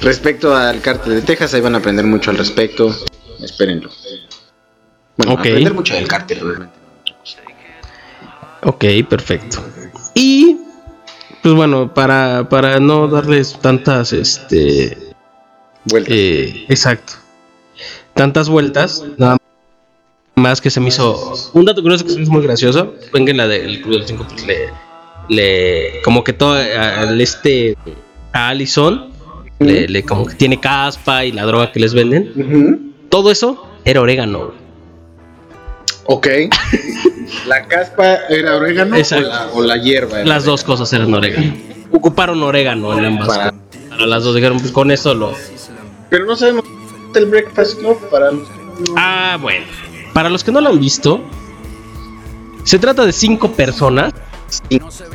respecto 0.00 0.54
al 0.54 0.80
cártel 0.80 1.14
de 1.14 1.22
Texas, 1.22 1.54
ahí 1.54 1.60
van 1.60 1.74
a 1.74 1.78
aprender 1.78 2.06
mucho 2.06 2.30
al 2.30 2.38
respecto. 2.38 2.94
Espérenlo. 3.40 3.90
Bueno, 5.16 5.34
Ok. 5.34 5.40
aprender 5.40 5.74
mucho 5.74 5.94
del 5.94 6.08
cártel, 6.08 6.40
realmente. 6.40 6.74
Ok, 8.62 8.84
perfecto. 9.08 9.62
Y 10.14 10.56
pues 11.42 11.54
bueno, 11.54 11.92
para, 11.92 12.48
para 12.48 12.78
no 12.80 13.08
darles 13.08 13.58
tantas, 13.60 14.12
este... 14.12 14.96
Vueltas. 15.84 16.14
eh, 16.14 16.64
exacto. 16.68 17.14
Tantas 18.14 18.48
vueltas, 18.48 19.02
nada 19.18 19.36
más 20.36 20.60
que 20.60 20.70
se 20.70 20.78
me 20.78 20.88
hizo... 20.88 21.34
Un 21.52 21.64
dato 21.64 21.82
curioso 21.82 22.04
que 22.04 22.10
se 22.10 22.16
me 22.18 22.22
hizo 22.22 22.32
muy 22.32 22.42
gracioso, 22.42 22.94
ven 23.12 23.24
que 23.24 23.32
en 23.32 23.38
la 23.38 23.48
del 23.48 23.80
Club 23.82 23.94
de 23.94 23.98
los 23.98 24.06
Cinco 24.06 24.24
pues 24.28 24.46
le... 24.46 24.68
le 25.28 26.00
como 26.04 26.24
que 26.24 26.32
todo 26.32 26.54
al 26.54 27.20
este... 27.20 27.76
A 28.34 28.48
Allison, 28.48 29.10
le, 29.58 29.86
le 29.88 30.02
como 30.04 30.24
que 30.26 30.34
tiene 30.36 30.58
caspa 30.58 31.24
y 31.26 31.32
la 31.32 31.44
droga 31.44 31.70
que 31.70 31.80
les 31.80 31.92
venden. 31.92 32.94
Todo 33.10 33.30
eso 33.30 33.66
era 33.84 34.00
orégano. 34.00 34.52
Ok. 36.06 36.26
la 37.46 37.66
caspa 37.68 38.16
era 38.30 38.56
orégano 38.56 38.96
o 38.96 39.20
la, 39.20 39.48
o 39.52 39.62
la 39.62 39.76
hierba. 39.76 40.20
era 40.20 40.28
Las 40.28 40.44
dos 40.44 40.64
cosas 40.64 40.90
eran 40.94 41.12
orégano. 41.12 41.52
Ocuparon 41.92 42.42
orégano 42.42 42.96
en 42.98 43.04
ambas. 43.04 43.28
Para- 43.28 43.54
Para 43.90 44.06
las 44.06 44.24
dos 44.24 44.34
dijeron, 44.34 44.58
pues 44.58 44.72
con 44.72 44.90
eso 44.90 45.14
lo. 45.14 45.34
Pero 46.08 46.24
no 46.24 46.34
sabemos 46.34 46.64
el 47.14 47.26
Breakfast 47.26 47.78
Club 47.78 47.98
para 48.10 48.30
los 48.32 48.48
Ah, 48.96 49.36
bueno. 49.40 49.66
Para 50.14 50.30
los 50.30 50.42
que 50.42 50.52
no 50.52 50.60
lo 50.62 50.70
han 50.70 50.80
visto, 50.80 51.20
se 52.64 52.78
trata 52.78 53.04
de 53.04 53.12
cinco 53.12 53.52
personas. 53.52 54.12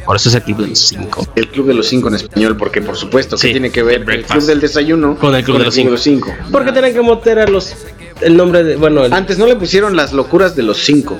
Por 0.06 0.16
eso 0.16 0.30
es 0.30 0.36
el 0.36 0.44
club 0.44 0.58
de 0.58 0.68
los 0.68 0.80
cinco. 0.80 1.28
El 1.36 1.48
Club 1.50 1.68
de 1.68 1.74
los 1.74 1.88
Cinco 1.88 2.08
en 2.10 2.16
español, 2.16 2.58
porque 2.58 2.82
por 2.82 2.96
supuesto 2.98 3.36
que 3.36 3.42
Sí, 3.48 3.52
tiene 3.52 3.70
que 3.72 3.84
ver 3.84 4.04
el. 4.10 4.24
Club 4.26 4.44
del 4.44 4.60
Desayuno 4.60 5.18
Con 5.18 5.36
el 5.36 5.44
Club 5.44 5.60
de 5.60 5.66
los 5.66 5.74
Cinco. 5.74 5.98
Cinco. 5.98 6.34
Porque 6.52 6.72
tienen 6.72 6.94
que 6.94 7.02
meter 7.02 7.40
a 7.40 7.48
los. 7.48 7.74
El 8.22 8.36
nombre 8.38 8.64
de. 8.64 8.76
Bueno, 8.78 9.06
el- 9.06 9.14
Antes 9.14 9.38
no 9.38 9.46
le 9.46 9.56
pusieron 9.56 9.96
las 9.96 10.14
locuras 10.14 10.56
de 10.56 10.64
los 10.64 10.78
cinco. 10.78 11.18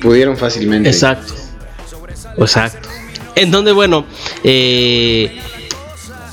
Pudieron 0.00 0.36
fácilmente. 0.36 0.88
Exacto. 0.88 1.34
Exacto. 2.38 2.88
En 3.34 3.50
donde, 3.50 3.72
bueno, 3.72 4.04
eh, 4.44 5.38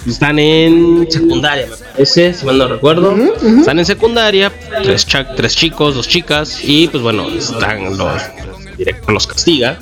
están 0.08 0.40
en 0.40 1.08
secundaria, 1.10 1.68
me 1.68 1.76
parece, 1.78 2.34
si 2.34 2.46
mal 2.46 2.58
no 2.58 2.68
recuerdo. 2.68 3.16
Están 3.60 3.80
en 3.80 3.86
secundaria, 3.86 4.52
tres, 4.84 5.06
tres 5.36 5.56
chicos, 5.56 5.96
dos 5.96 6.08
chicas, 6.08 6.60
y 6.64 6.88
pues 6.88 7.04
bueno, 7.04 7.30
están 7.30 7.98
los. 7.98 8.22
El 8.72 8.78
director 8.78 9.14
los 9.14 9.28
castiga. 9.28 9.78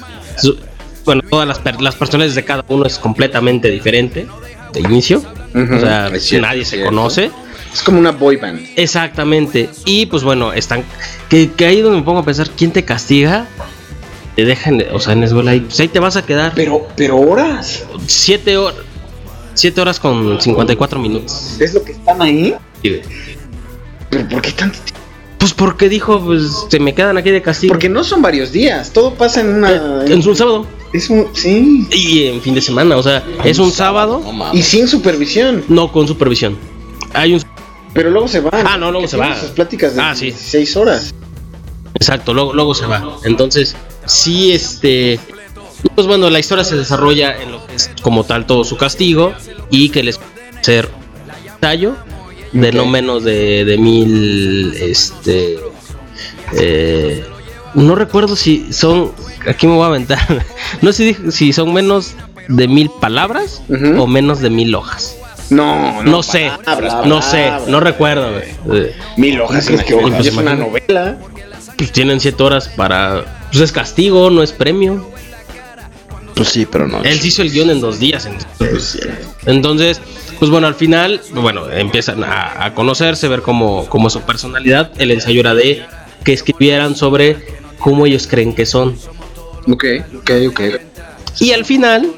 Bueno, 1.06 1.22
todas 1.30 1.48
las, 1.48 1.60
per- 1.60 1.82
las 1.82 1.96
personalidades 1.96 2.36
de 2.36 2.44
cada 2.44 2.66
uno 2.68 2.86
es 2.86 3.00
completamente 3.00 3.70
diferente 3.70 4.28
de 4.74 4.80
inicio. 4.82 5.24
O 5.56 5.80
sea, 5.80 6.12
cierto, 6.20 6.48
nadie 6.48 6.66
se 6.66 6.84
conoce. 6.84 7.32
Es 7.74 7.82
como 7.82 8.00
una 8.00 8.12
boy 8.12 8.36
band. 8.38 8.60
Exactamente. 8.76 9.70
Y 9.86 10.06
pues 10.08 10.24
bueno, 10.24 10.52
están. 10.54 10.84
Que, 11.30 11.52
que 11.52 11.66
ahí 11.66 11.82
donde 11.82 12.00
me 12.00 12.04
pongo 12.04 12.20
a 12.20 12.26
pensar, 12.26 12.50
¿quién 12.58 12.72
te 12.72 12.84
castiga? 12.84 13.48
Te 14.36 14.46
dejan, 14.46 14.84
o 14.92 15.00
sea, 15.00 15.14
en 15.14 15.22
la 15.22 15.26
escuela 15.28 15.52
ahí, 15.52 15.62
pues 15.62 15.80
ahí 15.80 15.88
te 15.88 16.00
vas 16.00 16.16
a 16.16 16.26
quedar. 16.26 16.52
Pero, 16.56 16.88
pero 16.96 17.18
horas. 17.18 17.84
Siete 18.06 18.58
horas. 18.58 18.80
Siete 19.56 19.82
horas 19.82 20.00
con 20.00 20.40
54 20.40 21.00
minutos. 21.00 21.56
¿Es 21.60 21.74
lo 21.74 21.84
que 21.84 21.94
están 21.94 22.22
ahí? 22.22 22.54
Sí. 22.84 23.02
¿Pero 24.12 24.28
por 24.30 24.42
qué 24.42 24.52
tanto 24.52 24.78
tiempo? 24.80 24.97
Pues 25.38 25.54
porque 25.54 25.88
dijo, 25.88 26.24
pues 26.24 26.66
se 26.70 26.80
me 26.80 26.96
quedan 26.96 27.18
aquí 27.18 27.30
de 27.30 27.42
castigo. 27.42 27.72
Porque 27.72 27.90
no 27.90 28.04
son 28.04 28.22
varios 28.22 28.52
días. 28.52 28.92
Todo 28.92 29.14
pasa 29.14 29.42
en 29.42 29.56
una. 29.56 29.72
Eh, 29.72 29.80
en 30.08 30.28
un 30.28 30.36
sábado. 30.36 30.66
Es 30.94 31.10
un. 31.10 31.28
Sí. 31.34 31.88
Y 31.92 32.24
en 32.26 32.42
fin 32.42 32.56
de 32.56 32.62
semana, 32.62 32.98
o 32.98 33.04
sea, 33.04 33.24
es 33.44 33.60
un 33.60 33.72
sábado. 33.72 34.22
No 34.26 34.54
Y 34.54 34.64
sin 34.64 34.88
supervisión. 34.88 35.64
No 35.68 35.92
con 35.92 36.08
supervisión. 36.08 36.58
Hay 37.14 37.34
un. 37.34 37.42
Pero 37.94 38.10
luego 38.10 38.28
se 38.28 38.40
van. 38.40 38.66
Ah, 38.66 38.78
no, 38.78 38.92
luego 38.92 39.08
se 39.08 39.18
va. 39.18 39.40
Sus 39.40 39.52
pláticas 39.52 39.96
de 39.96 40.02
Ah, 40.02 40.16
sí. 40.16 40.26
16 40.26 40.76
horas. 40.78 41.14
Exacto, 41.94 42.34
luego, 42.34 42.54
luego 42.54 42.74
se 42.74 42.86
va. 42.86 43.18
Entonces, 43.24 43.76
sí, 44.06 44.52
este. 44.52 45.20
Pues 45.94 46.08
bueno, 46.08 46.30
la 46.32 46.40
historia 46.40 46.64
se 46.64 46.76
desarrolla 46.76 47.40
en 47.40 47.52
lo 47.52 47.66
que 47.68 47.76
es 47.76 47.92
como 48.02 48.24
tal 48.24 48.48
todo 48.48 48.64
su 48.64 48.78
castigo 48.78 49.34
y 49.70 49.90
que 49.90 50.02
les 50.04 50.20
hacer 50.60 50.90
ensayo 51.54 51.96
de 52.62 52.70
Ok. 52.70 52.74
no 52.76 52.86
menos 52.86 53.24
de, 53.24 53.66
de 53.66 53.78
mil. 53.78 54.74
Este. 54.80 55.58
eh, 56.54 57.24
no 57.74 57.96
recuerdo 57.96 58.36
si 58.36 58.72
son. 58.74 59.12
Aquí 59.48 59.68
me 59.68 59.74
voy 59.74 59.84
a 59.84 59.88
aventar. 59.88 60.20
No 60.82 60.92
sé 60.92 61.14
si, 61.14 61.32
si 61.32 61.54
son 61.54 61.74
menos 61.74 62.14
de 62.50 62.68
mil 62.68 62.90
palabras 63.00 63.62
o 63.98 64.06
menos 64.08 64.40
de 64.42 64.50
mil 64.50 64.76
hojas. 64.76 65.16
No, 65.50 66.04
No, 66.04 66.24
sé, 66.24 66.52
palabras, 66.66 67.06
no 67.06 67.22
sé, 67.22 67.50
no 67.70 67.80
recuerdo. 67.80 68.38
Eh, 68.40 68.94
Mil 69.16 69.40
hojas, 69.40 69.66
¿Cómo 69.66 69.78
crees 69.78 69.84
que 69.88 69.94
hojas? 69.94 70.26
Es 70.28 70.36
una 70.36 70.56
novela. 70.56 71.18
Pues 71.78 71.92
tienen 71.94 72.20
siete 72.20 72.44
horas 72.44 72.68
para. 72.68 73.24
Pues 73.52 73.62
es 73.64 73.72
castigo, 73.72 74.30
no 74.30 74.44
es 74.44 74.52
premio. 74.52 75.10
Pues 76.36 76.50
sí, 76.50 76.68
pero 76.70 76.86
no. 76.88 77.02
Él 77.04 77.18
se 77.20 77.28
hizo 77.30 77.42
el 77.44 77.52
guion 77.52 77.70
en 77.70 77.80
dos 77.80 77.98
días. 78.00 78.26
Entonces, 78.26 79.08
entonces, 79.46 80.02
pues 80.40 80.52
bueno, 80.52 80.68
al 80.68 80.76
final, 80.76 81.22
bueno, 81.34 81.70
empiezan 81.72 82.24
a, 82.24 82.66
a 82.66 82.74
conocerse, 82.74 83.28
ver 83.28 83.42
cómo, 83.42 83.86
cómo 83.90 84.10
su 84.10 84.22
personalidad. 84.22 84.92
El 84.98 85.12
ensayo 85.12 85.40
era 85.42 85.54
de 85.56 85.84
que 86.24 86.34
escribieran 86.34 86.96
sobre 86.96 87.38
cómo 87.80 88.06
ellos 88.06 88.28
creen 88.28 88.54
que 88.54 88.66
son. 88.66 88.98
Ok, 89.70 89.86
ok, 90.20 90.32
ok. 90.50 90.62
Y 91.40 91.52
al 91.52 91.66
final, 91.66 92.12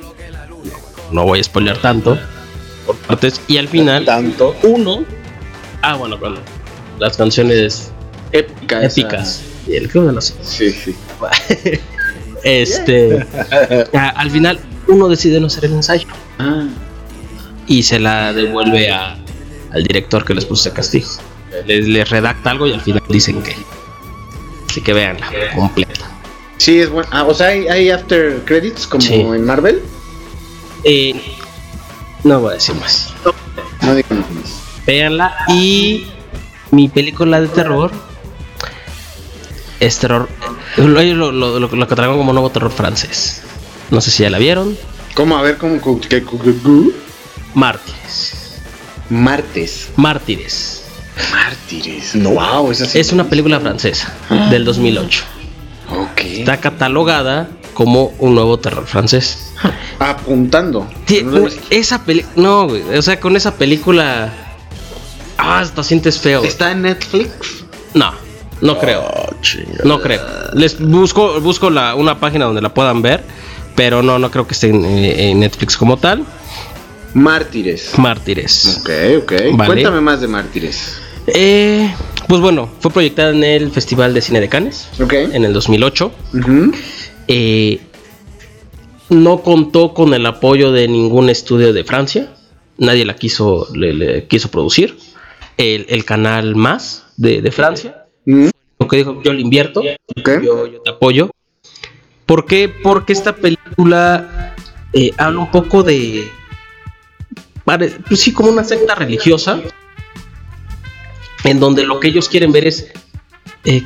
no 1.11 1.23
voy 1.25 1.39
a 1.39 1.43
spoilear 1.43 1.77
tanto, 1.77 2.17
por 2.85 2.95
partes, 2.97 3.41
y 3.47 3.57
al 3.57 3.67
final, 3.67 4.05
Tanto. 4.05 4.55
uno. 4.63 5.03
Ah, 5.81 5.95
bueno, 5.95 6.17
bueno, 6.17 6.37
las 6.99 7.15
canciones 7.17 7.91
Épica. 8.31 8.83
esa- 8.83 9.01
épicas. 9.01 9.41
Y 9.67 9.75
el 9.75 9.87
club 9.89 10.07
de 10.07 10.13
los 10.13 10.33
Sí, 10.41 10.71
sí. 10.71 10.95
Este. 12.43 13.25
a- 13.93 14.09
al 14.09 14.31
final, 14.31 14.59
uno 14.87 15.07
decide 15.09 15.39
no 15.39 15.47
hacer 15.47 15.65
el 15.65 15.73
ensayo. 15.73 16.07
Ah, 16.39 16.65
y 17.69 17.83
se 17.83 17.99
la 17.99 18.33
devuelve 18.33 18.89
a, 18.91 19.15
al 19.71 19.83
director 19.83 20.25
que 20.25 20.33
les 20.33 20.43
puso 20.45 20.67
ese 20.67 20.75
castigo. 20.75 21.07
Les, 21.65 21.87
les 21.87 22.09
redacta 22.09 22.51
algo 22.51 22.67
y 22.67 22.73
al 22.73 22.81
final 22.81 23.01
dicen 23.07 23.41
que. 23.41 23.55
Así 24.69 24.81
que 24.81 24.91
veanla 24.93 25.27
completa. 25.55 26.11
sí, 26.57 26.79
es 26.79 26.89
bueno. 26.89 27.07
Ah, 27.11 27.23
o 27.23 27.33
sea, 27.33 27.47
hay, 27.47 27.67
hay 27.67 27.89
after 27.89 28.41
credits 28.45 28.85
como 28.85 29.01
Sí. 29.01 29.13
en 29.15 29.45
Marvel. 29.45 29.81
Eh, 30.83 31.19
no 32.23 32.39
voy 32.41 32.51
a 32.51 32.53
decir 32.55 32.75
más. 32.75 33.13
No 33.81 33.95
digamos 33.95 34.29
más. 34.31 34.61
Véanla. 34.85 35.33
Y 35.47 36.07
mi 36.71 36.87
película 36.89 37.39
de 37.41 37.47
terror 37.47 37.91
es 39.79 39.97
terror. 39.97 40.29
Lo, 40.77 40.87
lo, 40.87 41.31
lo, 41.31 41.31
lo- 41.59 41.59
lo 41.75 41.87
que 41.87 41.95
traigo 41.95 42.17
como 42.17 42.33
nuevo 42.33 42.49
terror 42.49 42.71
francés. 42.71 43.41
No 43.91 44.01
sé 44.01 44.11
si 44.11 44.23
ya 44.23 44.29
la 44.29 44.37
vieron. 44.37 44.77
¿Cómo? 45.15 45.37
A 45.37 45.41
ver, 45.41 45.57
¿cómo? 45.57 45.79
qué 46.01 46.23
Mártires. 47.53 48.33
Martes. 49.09 49.89
Mártires. 49.95 50.83
Mártires. 51.31 52.15
No. 52.15 52.31
Wow, 52.31 52.71
esa 52.71 52.85
sí. 52.85 52.99
Es 52.99 53.11
una 53.11 53.25
película 53.25 53.59
francesa 53.59 54.13
del 54.49 54.63
2008. 54.65 55.23
Ok. 55.97 56.19
Está 56.21 56.57
catalogada 56.57 57.49
como 57.73 58.13
un 58.19 58.35
nuevo 58.35 58.59
terror 58.59 58.85
francés. 58.85 59.51
Apuntando. 59.99 60.81
No 60.81 61.31
debes- 61.31 61.59
esa 61.69 62.03
película. 62.05 62.33
No, 62.35 62.67
güey. 62.67 62.83
O 62.97 63.01
sea, 63.01 63.19
con 63.19 63.35
esa 63.35 63.55
película. 63.55 64.31
Ah, 65.37 65.59
hasta 65.59 65.83
sientes 65.83 66.19
feo. 66.19 66.43
¿Está 66.43 66.71
en 66.71 66.83
Netflix? 66.83 67.63
No, 67.93 68.13
no 68.61 68.77
creo. 68.77 69.03
No 69.83 69.99
creo. 70.01 70.21
Les 70.53 70.79
busco, 70.79 71.39
busco 71.41 71.69
la, 71.69 71.95
una 71.95 72.19
página 72.19 72.45
donde 72.45 72.61
la 72.61 72.73
puedan 72.73 73.01
ver. 73.01 73.23
Pero 73.75 74.03
no, 74.03 74.19
no 74.19 74.29
creo 74.29 74.45
que 74.45 74.53
esté 74.53 74.67
en, 74.69 74.83
eh, 74.83 75.31
en 75.31 75.39
Netflix 75.39 75.77
como 75.77 75.95
tal. 75.97 76.25
Mártires. 77.13 77.97
Mártires. 77.97 78.79
Ok, 78.81 78.89
ok. 79.23 79.33
Vale. 79.53 79.73
Cuéntame 79.73 80.01
más 80.01 80.21
de 80.21 80.27
Mártires. 80.27 80.97
Eh, 81.27 81.93
pues 82.27 82.41
bueno, 82.41 82.69
fue 82.79 82.91
proyectada 82.91 83.31
en 83.31 83.43
el 83.43 83.71
Festival 83.71 84.13
de 84.13 84.21
Cine 84.21 84.39
de 84.39 84.49
Cannes 84.49 84.89
Ok. 85.01 85.13
en 85.13 85.43
el 85.45 85.53
2008. 85.53 86.11
Ujú. 86.33 86.71
Eh, 87.27 87.79
no 89.09 89.41
contó 89.41 89.93
con 89.93 90.13
el 90.13 90.25
apoyo 90.25 90.71
de 90.71 90.87
ningún 90.87 91.29
estudio 91.29 91.73
de 91.73 91.83
Francia. 91.83 92.31
Nadie 92.77 93.05
la 93.05 93.15
quiso, 93.15 93.67
le, 93.75 93.93
le 93.93 94.27
quiso 94.27 94.49
producir. 94.49 94.97
El, 95.57 95.85
el 95.89 96.05
canal 96.05 96.55
más 96.55 97.05
de, 97.17 97.41
de 97.41 97.51
Francia. 97.51 98.05
Lo 98.25 98.87
que 98.87 98.97
dijo, 98.97 99.21
yo 99.23 99.33
le 99.33 99.41
invierto, 99.41 99.81
Ok. 100.17 100.29
yo, 100.43 100.67
yo 100.67 100.81
te 100.81 100.89
apoyo. 100.91 101.31
¿Por 102.25 102.45
qué? 102.45 102.69
Porque 102.69 103.11
esta 103.11 103.35
película 103.35 104.55
eh, 104.93 105.11
habla 105.17 105.39
un 105.39 105.51
poco 105.51 105.83
de... 105.83 106.29
pare- 107.65 107.97
Pues 108.07 108.19
sí, 108.21 108.33
como 108.33 108.49
una 108.49 108.63
secta 108.63 108.95
religiosa. 108.95 109.61
En 111.43 111.59
donde 111.59 111.83
lo 111.83 111.99
que 111.99 112.09
ellos 112.09 112.27
quieren 112.27 112.51
ver 112.51 112.67
es 112.67 112.87
eh, 113.63 113.83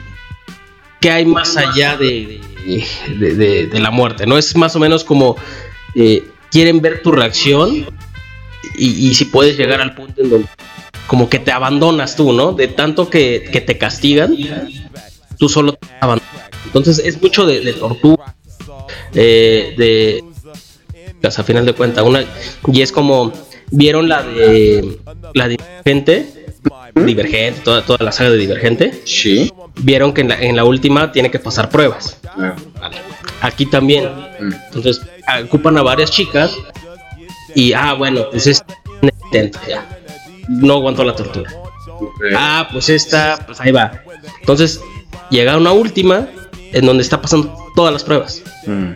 qué 1.00 1.12
hay 1.12 1.26
más 1.26 1.56
allá 1.56 1.98
de, 1.98 2.41
de- 3.20 3.80
la 3.80 3.91
muerte, 3.91 4.26
¿no? 4.26 4.38
Es 4.38 4.56
más 4.56 4.76
o 4.76 4.80
menos 4.80 5.04
como 5.04 5.36
eh, 5.95 6.24
quieren 6.50 6.82
ver 6.82 7.02
tu 7.04 7.12
reacción 7.12 7.86
y, 8.76 9.14
si 9.14 9.26
puedes 9.26 9.56
llegar 9.56 9.82
al 9.82 9.94
punto 9.94 10.22
en 10.24 10.30
donde 10.32 10.48
como 11.06 11.30
que 11.30 11.38
te 11.38 11.52
abandonas 11.52 12.16
tú, 12.16 12.34
¿no? 12.34 12.54
De 12.54 12.68
tanto 12.70 13.10
que, 13.10 13.48
que 13.52 13.62
te 13.62 13.78
castigan, 13.78 14.36
tú 15.38 15.48
solo 15.48 15.74
te 15.74 15.88
abandonas. 16.02 16.32
Entonces 16.66 17.00
es 17.06 17.22
mucho 17.22 17.45
de, 17.45 17.60
de 17.62 17.74
tortura, 17.74 18.36
eh, 19.14 19.76
de... 19.78 20.24
pues, 21.22 21.38
a 21.38 21.44
final 21.44 21.66
de 21.68 21.74
cuentas, 21.74 22.04
una... 22.04 22.26
Y 22.72 22.82
es 22.82 22.91
como... 22.91 23.32
¿Vieron 23.76 24.08
la 24.08 24.22
de... 24.22 25.00
La 25.34 25.48
de 25.48 25.58
Divergente? 25.58 26.45
Divergente, 26.94 27.62
toda, 27.62 27.84
toda 27.84 28.06
la 28.06 28.12
saga 28.12 28.30
de 28.30 28.38
Divergente. 28.38 29.02
Sí. 29.04 29.52
Vieron 29.82 30.14
que 30.14 30.22
en 30.22 30.30
la, 30.30 30.40
en 30.40 30.56
la 30.56 30.64
última 30.64 31.12
tiene 31.12 31.32
que 31.32 31.40
pasar 31.40 31.70
pruebas. 31.70 32.20
Ah. 32.28 32.56
Aquí 33.41 33.66
también. 33.66 34.06
Mm. 34.40 34.54
Entonces, 34.68 35.02
ocupan 35.44 35.76
a 35.80 35.82
varias 35.82 36.12
chicas. 36.12 36.56
Y, 37.56 37.74
ah, 37.74 37.95
bueno, 37.95 38.30
pues 38.30 38.45
es 38.45 38.64
un 39.02 39.10
intento, 39.26 39.60
ya. 39.68 39.88
No 40.48 40.74
aguantó 40.74 41.04
la 41.04 41.16
tortura. 41.16 41.52
Ah, 42.38 42.68
pues 42.72 42.90
esta, 42.90 43.44
pues 43.44 43.60
ahí 43.60 43.72
va. 43.72 44.04
Entonces, 44.40 44.80
llega 45.32 45.58
una 45.58 45.72
última 45.72 46.28
en 46.74 46.86
donde 46.86 47.02
está 47.02 47.20
pasando 47.20 47.58
todas 47.76 47.91
las 47.91 48.04
pruebas. 48.04 48.44
Mm. 48.68 48.91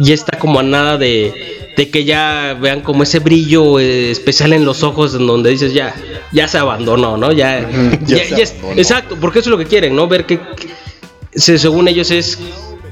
Y 0.00 0.12
está 0.12 0.36
como 0.36 0.58
a 0.58 0.64
nada 0.64 0.98
de, 0.98 1.65
de 1.76 1.90
que 1.90 2.04
ya 2.04 2.56
vean 2.60 2.80
como 2.80 3.02
ese 3.02 3.18
brillo 3.18 3.78
eh, 3.78 4.10
especial 4.10 4.52
en 4.54 4.64
los 4.64 4.82
ojos 4.82 5.14
en 5.14 5.26
donde 5.26 5.50
dices 5.50 5.74
ya, 5.74 5.94
ya 6.32 6.48
se 6.48 6.56
abandonó, 6.58 7.16
¿no? 7.18 7.32
Ya, 7.32 7.60
Ya 7.60 8.16
ya- 8.16 8.24
se 8.24 8.30
ya 8.30 8.36
es- 8.42 8.50
abandonó. 8.52 8.80
exacto, 8.80 9.16
porque 9.20 9.40
eso 9.40 9.50
es 9.50 9.52
lo 9.52 9.58
que 9.58 9.66
quieren, 9.66 9.94
¿no? 9.94 10.08
Ver 10.08 10.24
que, 10.26 10.38
que- 10.40 10.68
se- 11.34 11.58
según 11.58 11.86
ellos 11.88 12.10
es 12.10 12.38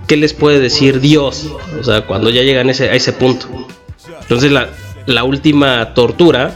qué 0.06 0.16
les 0.18 0.34
puede 0.34 0.60
decir 0.60 1.00
Dios, 1.00 1.48
o 1.80 1.82
sea, 1.82 2.02
cuando 2.02 2.28
ya 2.28 2.42
llegan 2.42 2.68
a 2.68 2.72
ese, 2.72 2.90
a 2.90 2.94
ese 2.94 3.12
punto. 3.14 3.48
Entonces 4.20 4.52
la, 4.52 4.68
la 5.06 5.24
última 5.24 5.94
tortura, 5.94 6.54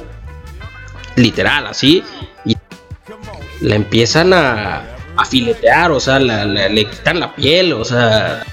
literal, 1.17 1.67
así, 1.67 2.03
y 2.45 2.57
la 3.61 3.75
empiezan 3.75 4.33
a, 4.35 4.83
a 5.17 5.25
filetear, 5.25 5.91
o 5.93 6.01
sea, 6.01 6.19
la- 6.19 6.45
la- 6.45 6.69
le 6.69 6.85
quitan 6.85 7.21
la 7.21 7.35
piel, 7.35 7.73
o 7.73 7.85
sea, 7.87 8.45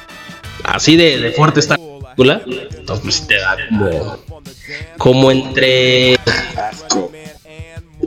así 0.64 0.96
de, 0.96 1.20
de 1.20 1.32
fuerte 1.32 1.60
está 1.60 1.75
película. 2.16 2.42
Entonces 2.46 3.04
pues, 3.04 3.28
te 3.28 3.36
da 3.36 3.58
como, 3.70 4.18
como 4.98 5.32
entre... 5.32 6.18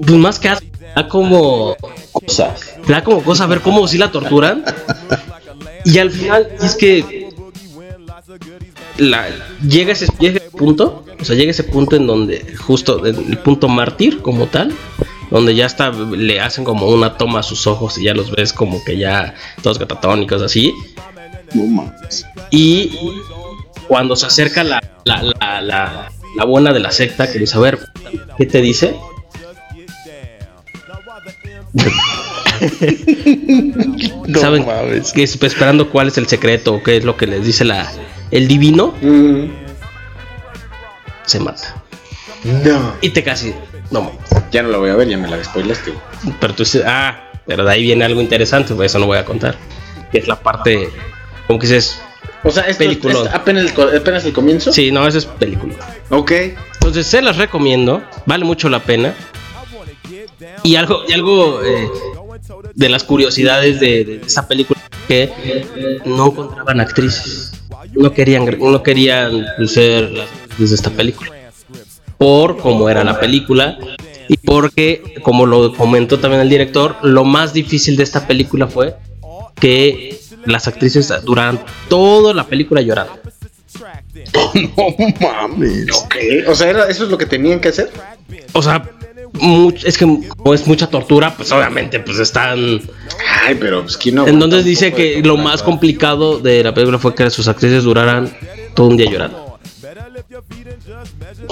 Pues 0.01 0.19
más 0.19 0.39
que 0.39 0.49
asco, 0.49 0.67
da 0.95 1.09
como... 1.09 1.77
Cosa. 2.13 2.55
Te 2.87 2.93
da 2.93 3.05
como 3.05 3.23
cosa 3.23 3.47
ver 3.47 3.61
cómo 3.61 3.87
si 3.89 3.99
la 3.99 4.11
torturan. 4.11 4.65
Y 5.85 5.99
al 5.99 6.11
final 6.11 6.49
es 6.61 6.75
que 6.75 7.29
la, 8.99 9.29
llega, 9.67 9.93
ese, 9.93 10.07
llega 10.19 10.39
ese 10.39 10.51
punto, 10.51 11.05
o 11.21 11.25
sea, 11.25 11.37
llega 11.37 11.53
ese 11.53 11.65
punto 11.65 11.97
en 11.97 12.07
donde, 12.07 12.45
justo 12.57 13.07
el 13.07 13.39
punto 13.39 13.69
mártir 13.69 14.21
como 14.21 14.49
tal, 14.49 14.75
donde 15.31 15.55
ya 15.55 15.67
está, 15.67 15.91
le 15.91 16.41
hacen 16.41 16.65
como 16.65 16.89
una 16.89 17.17
toma 17.17 17.41
a 17.41 17.43
sus 17.43 17.67
ojos 17.67 17.97
y 17.99 18.05
ya 18.05 18.15
los 18.15 18.31
ves 18.31 18.53
como 18.53 18.83
que 18.85 18.99
ya 18.99 19.35
todos 19.63 19.79
catatónicos 19.79 20.43
así. 20.43 20.75
No. 21.55 21.93
Y 22.51 22.91
cuando 23.89 24.15
se 24.17 24.27
acerca 24.27 24.63
la, 24.65 24.83
la, 25.05 25.23
la, 25.23 25.61
la, 25.63 26.13
la 26.37 26.45
buena 26.45 26.73
de 26.73 26.81
la 26.81 26.91
secta, 26.93 27.31
que 27.33 27.39
dice, 27.39 27.57
a 27.57 27.61
ver, 27.61 27.79
¿qué 28.37 28.47
te 28.47 28.61
dice? 28.61 28.95
No 34.27 34.41
¿Saben? 34.41 34.67
mames. 34.67 35.13
Que 35.13 35.23
es- 35.23 35.41
esperando 35.43 35.91
cuál 35.91 36.09
es 36.09 36.19
el 36.19 36.27
secreto 36.27 36.75
o 36.75 36.83
qué 36.83 36.97
es 36.99 37.05
lo 37.05 37.17
que 37.17 37.27
les 37.27 37.45
dice 37.45 37.65
la, 37.65 37.91
el 38.31 38.49
divino, 38.49 38.95
Mm. 39.01 39.47
se 41.25 41.41
mata. 41.41 41.83
No. 42.45 42.95
Y 43.01 43.11
te 43.11 43.23
casi, 43.23 43.55
no 43.91 44.03
mames. 44.03 44.19
Ya 44.51 44.63
no 44.63 44.69
la 44.71 44.79
voy 44.79 44.91
a 44.91 44.95
ver, 44.97 45.09
ya 45.09 45.17
me 45.19 45.29
la 45.29 45.43
spoilaste. 45.43 45.93
Pero 46.41 46.55
tú 46.55 46.63
dices, 46.65 46.83
ah, 46.87 47.31
pero 47.47 47.65
de 47.65 47.73
ahí 47.73 47.83
viene 47.83 48.05
algo 48.05 48.21
interesante, 48.21 48.75
pues 48.75 48.93
eso 48.93 48.99
no 48.99 49.07
voy 49.07 49.19
a 49.19 49.25
contar. 49.25 49.57
Que 50.13 50.19
es 50.19 50.29
la 50.29 50.37
parte, 50.41 50.91
como 51.47 51.59
que 51.59 51.67
dices, 51.67 52.01
O 52.45 52.51
sea, 52.51 52.65
esto 52.65 52.85
Peliculón. 52.85 53.27
es 53.27 53.35
apenas 53.35 53.65
el, 53.65 53.75
co- 53.75 53.83
apenas 53.97 54.25
el 54.25 54.33
comienzo. 54.33 54.73
sí, 54.73 54.91
no, 54.93 55.07
eso 55.07 55.19
es 55.19 55.27
película. 55.27 55.75
Ok. 56.11 56.33
Entonces 56.75 57.07
se 57.07 57.21
las 57.21 57.37
recomiendo, 57.37 58.03
vale 58.27 58.45
mucho 58.45 58.69
la 58.69 58.81
pena. 58.81 59.15
Y 60.63 60.77
algo, 60.77 61.03
y 61.09 61.13
algo 61.13 61.63
eh, 61.65 61.89
de 62.75 62.89
las 62.89 63.05
curiosidades 63.05 63.81
de, 63.81 64.05
de 64.05 64.21
esa 64.27 64.47
película 64.49 64.81
que 65.07 65.31
no 66.05 66.27
encontraban 66.29 66.81
actrices, 66.81 67.53
no 67.95 68.13
querían, 68.13 68.45
no 68.59 68.83
querían 68.83 69.45
ser 69.67 70.11
las 70.13 70.29
actrices 70.31 70.71
de 70.71 70.77
esta 70.77 70.91
película 70.91 71.31
por 72.19 72.57
cómo 72.59 72.89
era 72.89 73.05
la 73.05 73.19
película 73.21 73.79
y 74.29 74.37
porque, 74.39 75.15
como 75.23 75.47
lo 75.47 75.73
comentó 75.75 76.19
también 76.19 76.43
el 76.43 76.49
director, 76.49 76.97
lo 77.03 77.25
más 77.25 77.53
difícil 77.53 77.97
de 77.97 78.03
esta 78.03 78.27
película 78.27 78.67
fue 78.67 78.97
que 79.61 80.19
las 80.45 80.67
actrices 80.69 81.13
duraran 81.25 81.61
toda 81.89 82.33
la 82.35 82.45
película 82.47 82.81
llorando. 82.81 83.19
No 84.77 84.95
mames. 85.21 85.87
Ok. 85.95 86.15
O 86.49 86.55
sea, 86.55 86.71
era- 86.71 86.89
eso 86.89 87.05
es 87.05 87.11
lo 87.11 87.19
que 87.19 87.27
tenían 87.27 87.61
que 87.61 87.69
hacer. 87.69 87.91
O 88.53 88.63
sea, 88.63 88.83
much- 89.35 89.85
es 89.85 89.97
que 89.99 90.05
como 90.37 90.55
es 90.55 90.67
mucha 90.67 90.89
tortura, 90.89 91.35
pues 91.37 91.53
obviamente 91.53 92.01
pues 92.01 92.19
están... 92.19 92.81
Ay, 93.47 93.57
pero 93.61 93.83
pues 93.83 93.97
quién 93.97 94.17
no. 94.17 94.27
Entonces 94.27 94.65
dice 94.65 94.93
que 94.93 95.21
lo 95.23 95.37
más 95.37 95.63
complicado 95.63 96.39
de 96.39 96.65
la 96.65 96.73
película 96.75 96.99
fue 96.99 97.15
que 97.15 97.31
sus 97.31 97.47
actrices 97.47 97.85
duraran 97.85 98.35
todo 98.75 98.89
un 98.89 98.97
día 98.97 99.11
llorando. 99.11 99.59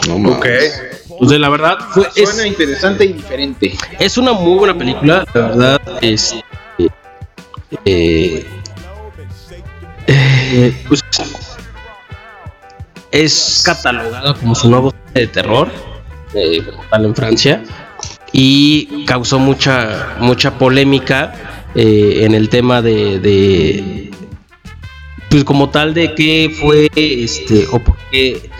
No 0.08 0.18
mames. 0.18 0.36
Ok. 0.38 0.46
Entonces 1.12 1.40
la 1.40 1.48
verdad 1.48 1.76
fue, 1.92 2.08
es, 2.16 2.28
Suena 2.30 2.46
interesante 2.48 3.04
y 3.04 3.12
diferente. 3.12 3.74
es 3.98 4.18
una 4.18 4.32
muy 4.32 4.58
buena 4.58 4.76
película, 4.76 5.26
la 5.34 5.40
verdad 5.48 5.80
es... 6.00 6.34
eh, 7.84 8.44
eh, 10.06 10.84
pues, 10.88 11.02
es 13.10 13.62
catalogada 13.64 14.34
como 14.34 14.54
su 14.54 14.68
nuevo 14.68 14.94
de 15.14 15.26
terror, 15.26 15.68
eh, 16.34 16.62
tal 16.90 17.06
en 17.06 17.14
Francia, 17.14 17.62
y 18.32 19.04
causó 19.06 19.38
mucha, 19.38 20.16
mucha 20.18 20.58
polémica 20.58 21.34
eh, 21.74 22.24
en 22.24 22.34
el 22.34 22.48
tema 22.48 22.82
de, 22.82 23.18
de, 23.20 24.10
pues 25.30 25.44
como 25.44 25.70
tal 25.70 25.94
de 25.94 26.14
qué 26.14 26.54
fue, 26.60 26.88
este, 26.94 27.66
o 27.70 27.78
por 27.78 27.96
qué, 28.10 28.50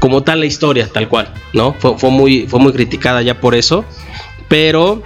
como 0.00 0.22
tal 0.22 0.40
la 0.40 0.46
historia, 0.46 0.88
tal 0.92 1.08
cual, 1.08 1.32
¿no? 1.52 1.74
Fue, 1.74 1.98
fue 1.98 2.10
muy, 2.10 2.46
fue 2.48 2.58
muy 2.58 2.72
criticada 2.72 3.22
ya 3.22 3.40
por 3.40 3.54
eso, 3.54 3.84
pero, 4.48 5.02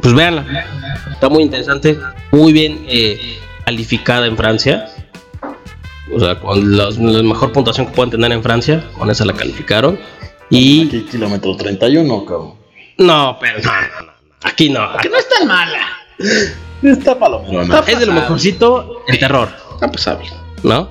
pues 0.00 0.14
véanla, 0.14 0.44
está 1.12 1.28
muy 1.28 1.42
interesante, 1.42 1.98
muy 2.30 2.52
bien 2.52 2.84
eh, 2.86 3.38
calificada 3.76 4.26
en 4.26 4.36
Francia. 4.36 4.86
O 6.14 6.20
sea, 6.20 6.38
con 6.38 6.76
los- 6.76 6.98
la 6.98 7.22
mejor 7.22 7.52
puntuación 7.52 7.86
que 7.86 7.92
pueden 7.92 8.10
tener 8.10 8.32
en 8.32 8.42
Francia, 8.42 8.84
con 8.98 9.10
esa 9.10 9.24
la 9.24 9.32
calificaron. 9.32 9.98
Y 10.50 10.86
Aquí 10.88 11.06
kilómetro 11.10 11.56
31, 11.56 12.24
cabrón. 12.26 12.54
no, 12.98 13.38
pero 13.40 13.58
no, 13.60 13.70
no, 13.72 14.06
no, 14.06 14.12
aquí 14.42 14.68
no. 14.68 14.82
aquí- 14.82 15.08
No 15.08 15.16
es 15.16 15.28
tan 15.28 15.48
mala. 15.48 15.78
Está 16.82 17.18
palomerona. 17.18 17.82
es 17.86 17.98
de 18.00 18.06
lo 18.06 18.12
mejorcito 18.12 19.02
el 19.08 19.18
terror, 19.18 19.48
Está 19.74 19.90
pasable. 19.90 20.28
¿no? 20.62 20.90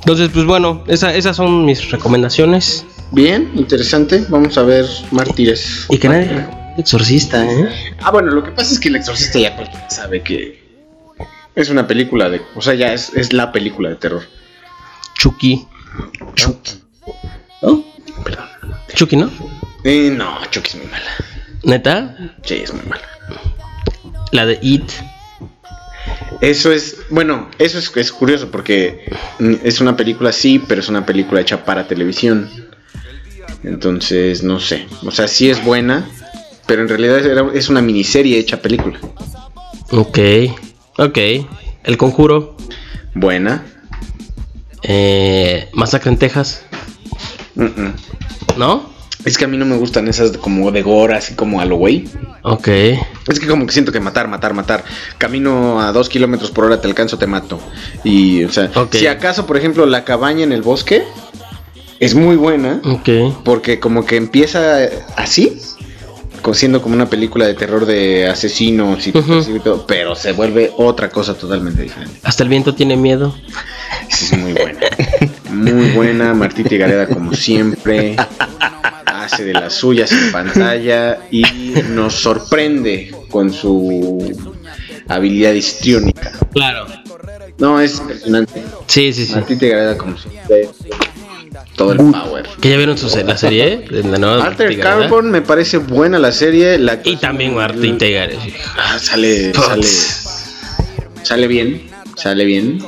Entonces, 0.00 0.30
pues 0.32 0.44
bueno, 0.44 0.84
esa- 0.86 1.12
esas 1.14 1.34
son 1.36 1.64
mis 1.64 1.90
recomendaciones. 1.90 2.86
Bien, 3.10 3.50
interesante. 3.56 4.24
Vamos 4.28 4.56
a 4.56 4.62
ver 4.62 4.86
Mártires. 5.10 5.86
Y 5.90 5.98
que 5.98 6.08
nadie 6.08 6.46
exorcista, 6.78 7.44
¿eh? 7.44 7.68
Ah, 8.00 8.10
bueno, 8.12 8.30
lo 8.30 8.44
que 8.44 8.52
pasa 8.52 8.72
es 8.72 8.78
que 8.78 8.88
El 8.88 8.96
Exorcista 8.96 9.38
ya 9.40 9.54
cualquiera 9.56 9.90
sabe 9.90 10.22
que 10.22 10.61
es 11.54 11.68
una 11.70 11.86
película 11.86 12.28
de. 12.28 12.42
O 12.54 12.60
sea, 12.62 12.74
ya 12.74 12.92
es, 12.92 13.12
es 13.14 13.32
la 13.32 13.52
película 13.52 13.88
de 13.90 13.96
terror. 13.96 14.22
Chucky. 15.18 15.66
Chucky. 16.34 16.72
¿No? 17.62 17.84
Chucky, 18.94 19.16
¿no? 19.16 19.30
Eh, 19.84 20.10
no, 20.14 20.38
Chucky 20.50 20.68
es 20.70 20.74
muy 20.76 20.86
mala. 20.86 21.10
¿Neta? 21.64 22.16
Sí, 22.44 22.54
es 22.56 22.72
muy 22.72 22.84
mala. 22.86 23.02
La 24.32 24.46
de 24.46 24.58
It. 24.62 24.90
Eso 26.40 26.72
es, 26.72 26.96
bueno, 27.10 27.48
eso 27.58 27.78
es, 27.78 27.92
es 27.96 28.10
curioso 28.12 28.50
porque 28.50 29.04
es 29.62 29.80
una 29.80 29.96
película 29.96 30.32
sí, 30.32 30.58
pero 30.66 30.80
es 30.80 30.88
una 30.88 31.06
película 31.06 31.40
hecha 31.40 31.64
para 31.64 31.86
televisión. 31.86 32.50
Entonces, 33.62 34.42
no 34.42 34.58
sé. 34.58 34.86
O 35.04 35.10
sea, 35.12 35.28
sí 35.28 35.50
es 35.50 35.62
buena, 35.64 36.08
pero 36.66 36.82
en 36.82 36.88
realidad 36.88 37.24
era- 37.24 37.46
es 37.54 37.68
una 37.68 37.80
miniserie 37.80 38.38
hecha 38.38 38.60
película. 38.60 38.98
Ok. 39.90 40.18
Ok. 40.98 41.18
El 41.84 41.96
conjuro. 41.96 42.56
Buena. 43.14 43.64
Eh, 44.82 45.68
Masacre 45.72 46.10
en 46.10 46.18
Texas. 46.18 46.64
¿No? 48.56 48.90
Es 49.24 49.38
que 49.38 49.44
a 49.44 49.48
mí 49.48 49.56
no 49.56 49.64
me 49.64 49.76
gustan 49.76 50.08
esas 50.08 50.36
como 50.36 50.72
de 50.72 50.82
gore, 50.82 51.14
así 51.14 51.34
como 51.34 51.60
a 51.60 51.64
lo 51.64 51.76
güey. 51.76 52.08
Ok. 52.42 52.68
Es 52.68 53.38
que 53.38 53.46
como 53.46 53.66
que 53.66 53.72
siento 53.72 53.92
que 53.92 54.00
matar, 54.00 54.26
matar, 54.26 54.52
matar. 54.52 54.84
Camino 55.18 55.80
a 55.80 55.92
dos 55.92 56.08
kilómetros 56.08 56.50
por 56.50 56.64
hora, 56.64 56.80
te 56.80 56.88
alcanzo, 56.88 57.18
te 57.18 57.28
mato. 57.28 57.60
Y, 58.02 58.42
o 58.44 58.50
sea, 58.50 58.70
si 58.90 59.06
acaso, 59.06 59.46
por 59.46 59.56
ejemplo, 59.56 59.86
la 59.86 60.04
cabaña 60.04 60.42
en 60.42 60.52
el 60.52 60.62
bosque 60.62 61.04
es 62.00 62.16
muy 62.16 62.34
buena. 62.34 62.80
Ok. 62.84 63.08
Porque 63.44 63.78
como 63.78 64.04
que 64.04 64.16
empieza 64.16 64.88
así, 65.16 65.56
siendo 66.54 66.82
como 66.82 66.94
una 66.94 67.08
película 67.08 67.46
de 67.46 67.54
terror 67.54 67.86
de 67.86 68.26
asesinos 68.28 69.06
y, 69.06 69.10
y 69.10 69.60
todo, 69.60 69.86
pero 69.86 70.14
se 70.14 70.32
vuelve 70.32 70.72
otra 70.76 71.08
cosa 71.10 71.34
totalmente 71.34 71.82
diferente. 71.82 72.18
Hasta 72.22 72.42
el 72.42 72.48
viento 72.48 72.74
tiene 72.74 72.96
miedo. 72.96 73.34
Esa 74.10 74.36
es 74.36 74.42
muy 74.42 74.52
buena. 74.52 74.80
Muy 75.50 75.90
buena, 75.90 76.34
Martita 76.34 76.74
Gareda 76.76 77.06
como 77.06 77.34
siempre. 77.34 78.16
Hace 79.04 79.44
de 79.44 79.52
las 79.52 79.74
suyas 79.74 80.10
en 80.10 80.32
pantalla 80.32 81.18
y 81.30 81.44
nos 81.90 82.14
sorprende 82.14 83.14
con 83.30 83.52
su 83.52 84.34
habilidad 85.08 85.52
histriónica. 85.52 86.32
Claro. 86.52 86.86
No, 87.58 87.80
es 87.80 87.98
impresionante. 87.98 88.62
Sí, 88.86 89.12
sí, 89.12 89.26
sí. 89.26 89.34
Martita 89.34 89.66
Gareda 89.66 89.96
como 89.96 90.16
siempre. 90.18 90.68
Todo 91.76 91.92
el 91.92 91.98
power. 91.98 92.46
¿Que 92.60 92.70
ya 92.70 92.76
vieron 92.76 92.98
su 92.98 93.06
la 93.24 93.36
serie? 93.36 93.86
La 93.90 94.18
nueva 94.18 94.50
Gareda? 94.50 94.82
Carbon 94.82 95.30
me 95.30 95.42
parece 95.42 95.78
buena 95.78 96.18
la 96.18 96.32
serie. 96.32 96.78
La 96.78 97.00
Y 97.02 97.16
también 97.16 97.54
Martita 97.54 98.06
Gareda. 98.06 98.40
Ah, 98.76 98.98
sale, 98.98 99.54
sale, 99.54 99.86
sale 101.22 101.46
bien, 101.46 101.90
sale 102.16 102.44
bien. 102.44 102.84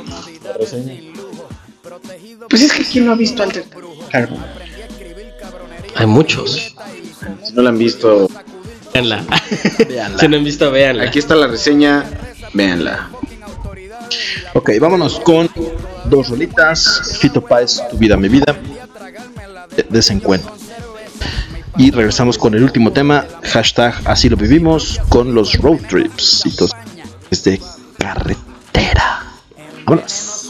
Pues 2.49 2.61
es 2.61 2.73
que 2.73 2.83
quién 2.83 3.05
no 3.07 3.13
ha 3.13 3.15
visto 3.15 3.41
Alter 3.41 3.65
Carbon. 4.11 4.45
Hay 5.95 6.05
muchos. 6.05 6.75
Si 7.43 7.53
no 7.53 7.63
la 7.63 7.69
han 7.69 7.77
visto, 7.77 8.29
Véanla. 8.95 9.25
si 10.19 10.27
no 10.29 10.37
han 10.37 10.43
visto, 10.45 10.71
véanla. 10.71 11.03
aquí 11.03 11.19
está 11.19 11.35
la 11.35 11.47
reseña, 11.47 12.05
véanla. 12.53 13.09
Ok, 14.53 14.71
vámonos 14.79 15.19
con 15.19 15.49
dos 16.05 16.29
rolitas. 16.29 17.17
Fito 17.19 17.41
Páez, 17.41 17.81
Tu 17.91 17.97
vida, 17.97 18.15
mi 18.15 18.29
vida. 18.29 18.55
De- 19.75 19.85
Desencuentro. 19.89 20.53
Y 21.77 21.91
regresamos 21.91 22.37
con 22.37 22.53
el 22.55 22.63
último 22.63 22.91
tema. 22.93 23.25
Hashtag 23.43 23.93
así 24.05 24.29
lo 24.29 24.37
vivimos 24.37 24.99
con 25.09 25.33
los 25.35 25.53
road 25.59 25.79
trips. 25.89 26.43
Entonces, 26.45 26.77
desde 27.29 27.59
carretera. 27.97 29.23
Vámonos. 29.85 30.44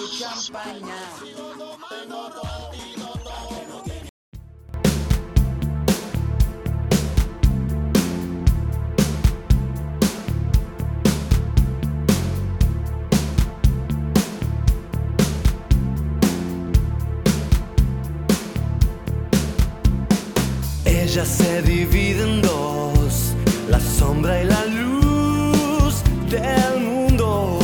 Ella 21.15 21.23
se 21.23 21.61
divide 21.61 22.23
en 22.23 22.41
dos, 22.41 23.35
la 23.69 23.79
sombra 23.79 24.41
y 24.41 24.47
la 24.47 24.65
luz 24.65 26.03
del 26.29 26.81
mundo. 26.81 27.57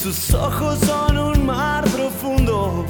Sus 0.00 0.32
ojos 0.34 0.78
son 0.86 1.18
un 1.18 1.44
mar 1.44 1.82
profundo, 1.86 2.86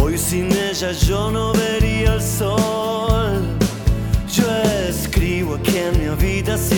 hoy 0.00 0.16
sin 0.16 0.50
ella 0.50 0.92
yo 0.92 1.30
no 1.30 1.52
vería 1.52 2.14
el 2.14 2.22
sol. 2.22 3.58
Yo 4.32 4.44
escribo 4.88 5.56
aquí 5.56 5.76
en 5.76 6.00
mi 6.00 6.06
habitación 6.06 6.77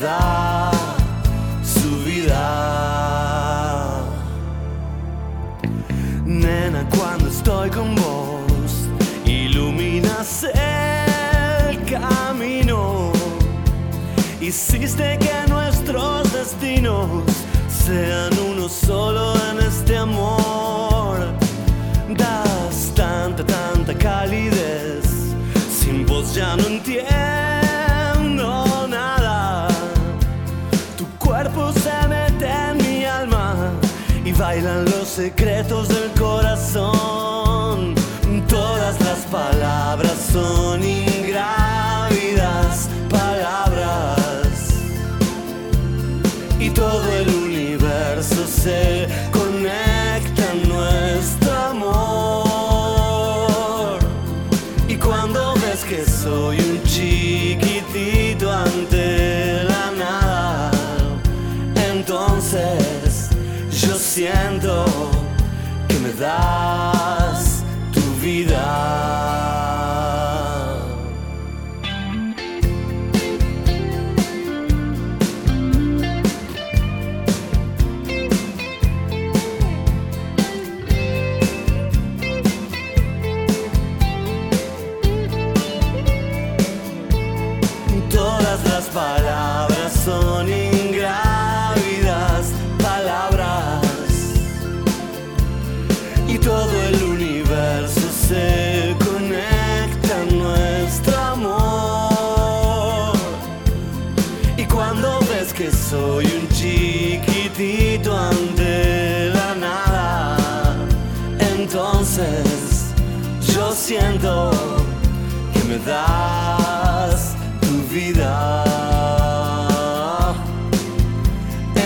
da 0.00 0.70
su 1.62 2.04
vida. 2.04 2.40
Nena, 6.24 6.86
cuando 6.96 7.28
estoy 7.28 7.70
con 7.70 7.94
vos, 7.94 8.88
iluminas 9.24 10.44
el 10.44 11.84
camino. 11.84 13.12
Hiciste 14.40 15.18
que 15.18 15.46
nuestros 15.48 16.32
destinos 16.32 17.24
sean 17.68 18.32
uno 18.38 18.68
solo 18.68 19.34
en 19.50 19.66
este 19.66 19.96
amor. 19.96 21.18
Das 22.16 22.92
tanta, 22.94 23.44
tanta 23.44 23.94
calidez. 23.94 25.06
Sin 25.68 26.06
vos 26.06 26.34
ya 26.34 26.56
no 26.56 26.64
entiendo 26.66 27.47
secretos 35.18 35.88
del 35.88 36.12
corazón. 36.12 37.96
Todas 38.46 39.00
las 39.00 39.18
palabras 39.26 40.14
son 40.32 40.80
ingrávidas 40.80 42.88
palabras 43.10 44.74
y 46.60 46.70
todo 46.70 47.10
el 47.10 47.28
universo 47.30 48.46
se 48.46 49.08
que 66.28 66.87
das 115.88 117.34
tu 117.62 117.74
vida. 117.94 118.64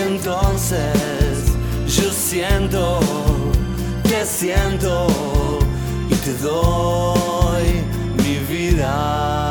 Entonces 0.05 1.37
yo 1.87 2.11
siento, 2.11 2.99
te 4.03 4.25
siento 4.25 5.07
y 6.09 6.15
te 6.15 6.33
doy 6.49 7.67
mi 8.17 8.35
vida. 8.53 9.42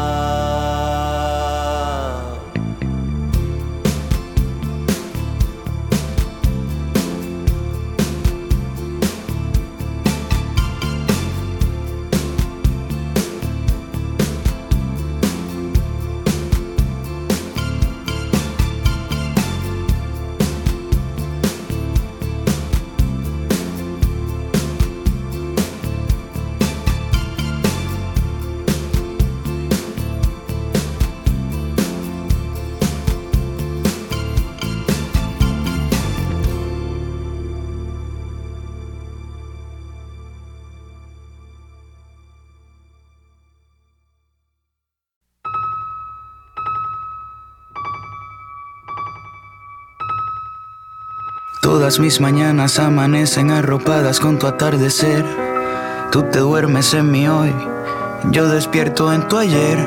Mis 51.99 52.21
mañanas 52.21 52.79
amanecen 52.79 53.51
arropadas 53.51 54.19
con 54.19 54.39
tu 54.39 54.47
atardecer. 54.47 55.25
Tú 56.11 56.23
te 56.23 56.39
duermes 56.39 56.95
en 56.95 57.11
mi 57.11 57.29
hoy, 57.29 57.55
yo 58.31 58.49
despierto 58.49 59.13
en 59.13 59.29
tu 59.29 59.37
ayer. 59.37 59.79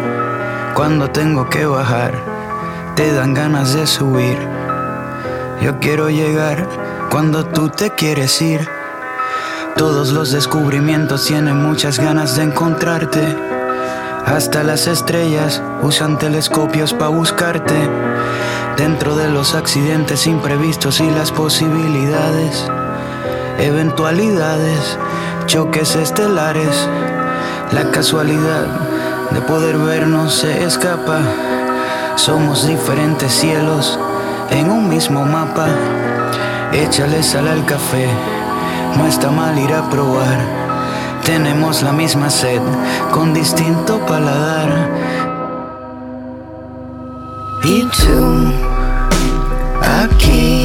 Cuando 0.76 1.10
tengo 1.10 1.50
que 1.50 1.66
bajar, 1.66 2.14
te 2.96 3.12
dan 3.12 3.34
ganas 3.34 3.74
de 3.74 3.88
subir. 3.88 4.38
Yo 5.62 5.80
quiero 5.80 6.10
llegar 6.10 6.68
cuando 7.10 7.46
tú 7.46 7.70
te 7.70 7.90
quieres 7.92 8.40
ir. 8.42 8.68
Todos 9.76 10.12
los 10.12 10.32
descubrimientos 10.32 11.26
tienen 11.26 11.58
muchas 11.58 11.98
ganas 11.98 12.36
de 12.36 12.44
encontrarte. 12.44 13.55
Hasta 14.26 14.64
las 14.64 14.88
estrellas 14.88 15.62
usan 15.84 16.18
telescopios 16.18 16.94
para 16.94 17.10
buscarte. 17.10 17.76
Dentro 18.76 19.16
de 19.16 19.30
los 19.30 19.54
accidentes 19.54 20.26
imprevistos 20.26 21.00
y 21.00 21.10
las 21.12 21.32
posibilidades, 21.32 22.68
eventualidades, 23.60 24.98
choques 25.46 25.96
estelares, 25.96 26.90
la 27.72 27.92
casualidad 27.92 28.66
de 29.30 29.42
poder 29.42 29.78
vernos 29.78 30.34
se 30.34 30.64
escapa. 30.64 31.20
Somos 32.16 32.68
diferentes 32.68 33.32
cielos 33.32 34.00
en 34.50 34.72
un 34.72 34.90
mismo 34.90 35.24
mapa. 35.24 35.68
Échale 36.74 37.22
sal 37.22 37.48
al 37.48 37.64
café, 37.66 38.08
no 38.98 39.06
está 39.06 39.30
mal 39.30 39.58
ir 39.60 39.72
a 39.72 39.88
probar. 39.88 40.65
Tenemos 41.26 41.82
la 41.82 41.92
misma 41.92 42.30
sed 42.30 42.62
con 43.12 43.34
distinto 43.34 43.98
paladar. 44.06 44.70
Y 47.64 47.82
tú, 47.82 48.54
aquí, 50.04 50.65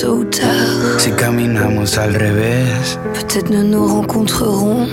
tôt 0.00 0.18
ou 0.20 0.24
tard. 0.24 0.98
Si 0.98 1.10
caminamos 1.12 1.98
al 1.98 2.12
revés, 2.14 2.72
Peut-être 3.14 3.50
nous 3.50 3.64
nous 3.64 3.86
rencontrerons. 3.86 4.86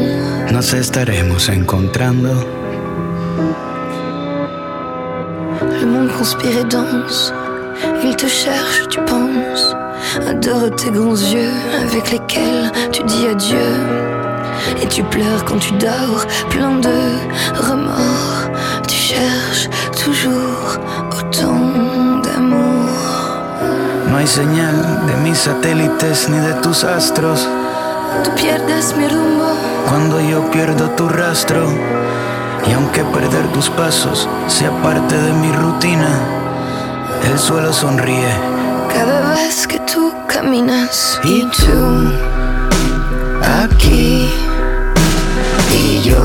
nos 0.52 0.74
estaremos 0.74 1.50
encontrando. 1.50 2.34
Le 5.82 5.86
monde 5.86 6.10
conspire 6.18 6.58
et 6.62 6.64
danse. 6.66 7.34
Il 8.04 8.16
te 8.16 8.28
cherche, 8.28 8.88
tu 8.90 9.00
penses. 9.02 9.76
Adore 10.28 10.70
tes 10.76 10.92
grands 10.92 11.22
yeux 11.34 11.54
avec 11.88 12.12
lesquels 12.12 12.72
tu 12.92 13.04
dis 13.04 13.28
adieu. 13.28 13.72
Et 14.82 14.88
tu 14.88 15.04
pleures 15.04 15.44
quand 15.46 15.60
tu 15.60 15.74
dors, 15.74 16.26
plein 16.50 16.76
de 16.80 16.98
remords. 17.68 18.50
Tu 18.88 18.96
cherches 18.96 19.70
toujours 20.04 20.80
autant. 21.20 21.75
No 24.16 24.22
hay 24.22 24.28
señal 24.28 25.06
de 25.08 25.18
mis 25.18 25.40
satélites 25.40 26.30
ni 26.30 26.38
de 26.38 26.54
tus 26.62 26.86
astros. 26.86 27.50
Tú 28.24 28.32
pierdes 28.34 28.96
mi 28.96 29.10
rumbo. 29.10 29.44
Cuando 29.90 30.22
yo 30.22 30.50
pierdo 30.52 30.90
tu 30.92 31.10
rastro, 31.10 31.68
y 32.66 32.72
aunque 32.72 33.04
perder 33.04 33.46
tus 33.52 33.70
pasos 33.70 34.30
sea 34.48 34.72
parte 34.82 35.18
de 35.18 35.34
mi 35.34 35.52
rutina, 35.52 36.08
el 37.30 37.38
suelo 37.38 37.74
sonríe. 37.74 38.34
Cada 38.88 39.34
vez 39.34 39.68
que 39.68 39.80
tú 39.80 40.14
caminas. 40.28 41.20
Y 41.26 41.42
tú, 41.48 42.10
aquí, 43.62 44.30
y 45.74 46.02
yo, 46.04 46.24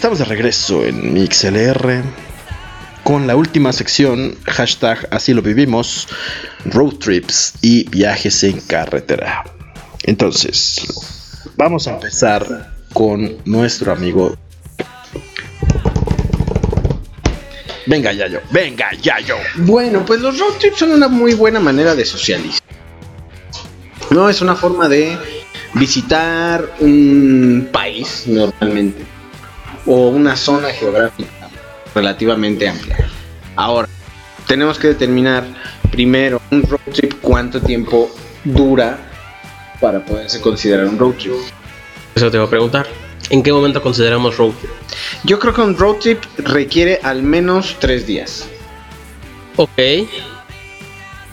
estamos 0.00 0.18
de 0.18 0.24
regreso 0.24 0.82
en 0.82 1.12
MixLR 1.12 2.02
con 3.04 3.26
la 3.26 3.36
última 3.36 3.70
sección, 3.70 4.34
hashtag 4.46 5.06
así 5.10 5.34
lo 5.34 5.42
vivimos, 5.42 6.08
road 6.64 6.94
trips 6.94 7.52
y 7.60 7.86
viajes 7.90 8.42
en 8.44 8.62
carretera. 8.62 9.44
Entonces, 10.04 10.80
vamos 11.54 11.86
a 11.86 11.96
empezar 11.96 12.72
con 12.94 13.36
nuestro 13.44 13.92
amigo. 13.92 14.38
Venga, 17.84 18.14
Yayo, 18.14 18.40
venga, 18.52 18.92
Yayo. 19.02 19.36
Bueno, 19.56 20.02
pues 20.06 20.22
los 20.22 20.38
road 20.38 20.54
trips 20.60 20.78
son 20.78 20.92
una 20.92 21.08
muy 21.08 21.34
buena 21.34 21.60
manera 21.60 21.94
de 21.94 22.06
socializar. 22.06 22.62
No, 24.08 24.30
es 24.30 24.40
una 24.40 24.56
forma 24.56 24.88
de 24.88 25.18
visitar 25.74 26.74
un 26.80 27.68
país 27.70 28.24
normalmente 28.26 28.99
o 29.90 30.08
una 30.08 30.36
zona 30.36 30.70
geográfica 30.70 31.50
relativamente 31.92 32.68
amplia. 32.68 33.10
Ahora, 33.56 33.88
tenemos 34.46 34.78
que 34.78 34.86
determinar 34.86 35.44
primero 35.90 36.40
un 36.52 36.62
road 36.62 36.92
trip 36.94 37.14
cuánto 37.20 37.60
tiempo 37.60 38.08
dura 38.44 38.96
para 39.80 40.04
poderse 40.04 40.40
considerar 40.40 40.86
un 40.86 40.96
road 40.96 41.14
trip. 41.14 41.32
Eso 42.14 42.30
te 42.30 42.38
voy 42.38 42.46
a 42.46 42.50
preguntar. 42.50 42.86
¿En 43.30 43.42
qué 43.42 43.52
momento 43.52 43.82
consideramos 43.82 44.36
road 44.36 44.52
trip? 44.60 44.70
Yo 45.24 45.40
creo 45.40 45.52
que 45.52 45.60
un 45.60 45.76
road 45.76 45.96
trip 45.96 46.22
requiere 46.38 47.00
al 47.02 47.24
menos 47.24 47.76
tres 47.80 48.06
días. 48.06 48.46
Ok. 49.56 49.80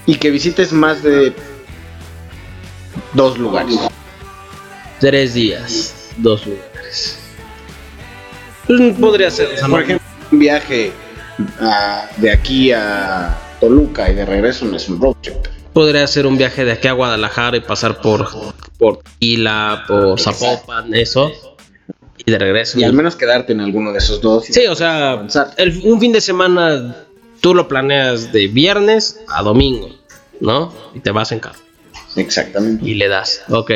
Y 0.07 0.15
que 0.15 0.31
visites 0.31 0.73
más 0.73 1.03
de 1.03 1.31
dos 3.13 3.37
lugares. 3.37 3.77
Tres 4.99 5.35
días, 5.35 6.11
dos 6.17 6.47
lugares. 6.47 6.76
Podría 8.99 9.31
ser. 9.31 9.47
o 9.47 9.51
sea, 9.51 9.61
Por 9.61 9.69
no- 9.69 9.79
ejemplo, 9.79 10.07
un 10.31 10.39
viaje 10.39 10.91
ah, 11.59 12.09
de 12.17 12.31
aquí 12.31 12.71
a 12.71 13.37
Toluca 13.59 14.09
y 14.11 14.15
de 14.15 14.25
regreso 14.25 14.65
no 14.65 14.75
es 14.77 14.87
un 14.89 14.99
road 15.01 15.15
trip. 15.21 15.37
Podría 15.73 16.05
ser 16.07 16.25
un 16.25 16.37
viaje 16.37 16.65
de 16.65 16.71
aquí 16.73 16.87
a 16.87 16.93
Guadalajara 16.93 17.57
y 17.57 17.61
pasar 17.61 18.01
por 18.01 18.27
por 18.77 18.99
Tila, 19.19 19.83
por 19.87 20.19
Zapopan, 20.19 20.93
eso. 20.93 21.31
Y 22.25 22.31
de 22.31 22.37
regreso. 22.39 22.79
Y 22.79 22.83
al 22.83 22.93
menos 22.93 23.15
quedarte 23.15 23.53
en 23.53 23.61
alguno 23.61 23.91
de 23.91 23.99
esos 23.99 24.19
dos. 24.21 24.45
Sí, 24.45 24.65
o 24.67 24.75
sea, 24.75 25.25
el- 25.57 25.81
un 25.85 25.99
fin 25.99 26.11
de 26.11 26.19
semana 26.21 26.95
tú 27.41 27.53
lo 27.55 27.67
planeas 27.67 28.31
de 28.33 28.47
viernes 28.47 29.19
a 29.29 29.43
domingo, 29.43 29.89
¿no? 30.41 30.73
Y 30.93 30.99
te 30.99 31.11
vas 31.11 31.31
en 31.31 31.39
carro. 31.39 31.59
Exactamente. 32.15 32.83
Y 32.87 32.95
le 32.95 33.07
das. 33.07 33.43
Ok. 33.49 33.71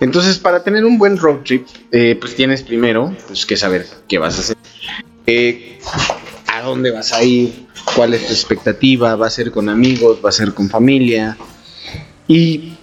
Entonces, 0.00 0.38
para 0.38 0.62
tener 0.62 0.84
un 0.84 0.98
buen 0.98 1.16
road 1.16 1.40
trip, 1.44 1.66
eh, 1.90 2.16
pues 2.20 2.36
tienes 2.36 2.62
primero 2.62 3.14
pues, 3.26 3.44
que 3.44 3.56
saber 3.56 3.86
qué 4.06 4.18
vas 4.18 4.38
a 4.38 4.40
hacer. 4.40 4.56
Eh, 5.26 5.78
a 6.46 6.62
dónde 6.62 6.90
vas 6.90 7.12
a 7.12 7.22
ir, 7.22 7.66
cuál 7.94 8.14
es 8.14 8.26
tu 8.26 8.32
expectativa, 8.32 9.16
va 9.16 9.26
a 9.26 9.30
ser 9.30 9.50
con 9.50 9.68
amigos, 9.68 10.18
va 10.24 10.28
a 10.28 10.32
ser 10.32 10.54
con 10.54 10.68
familia. 10.68 11.36
Y 12.26 12.74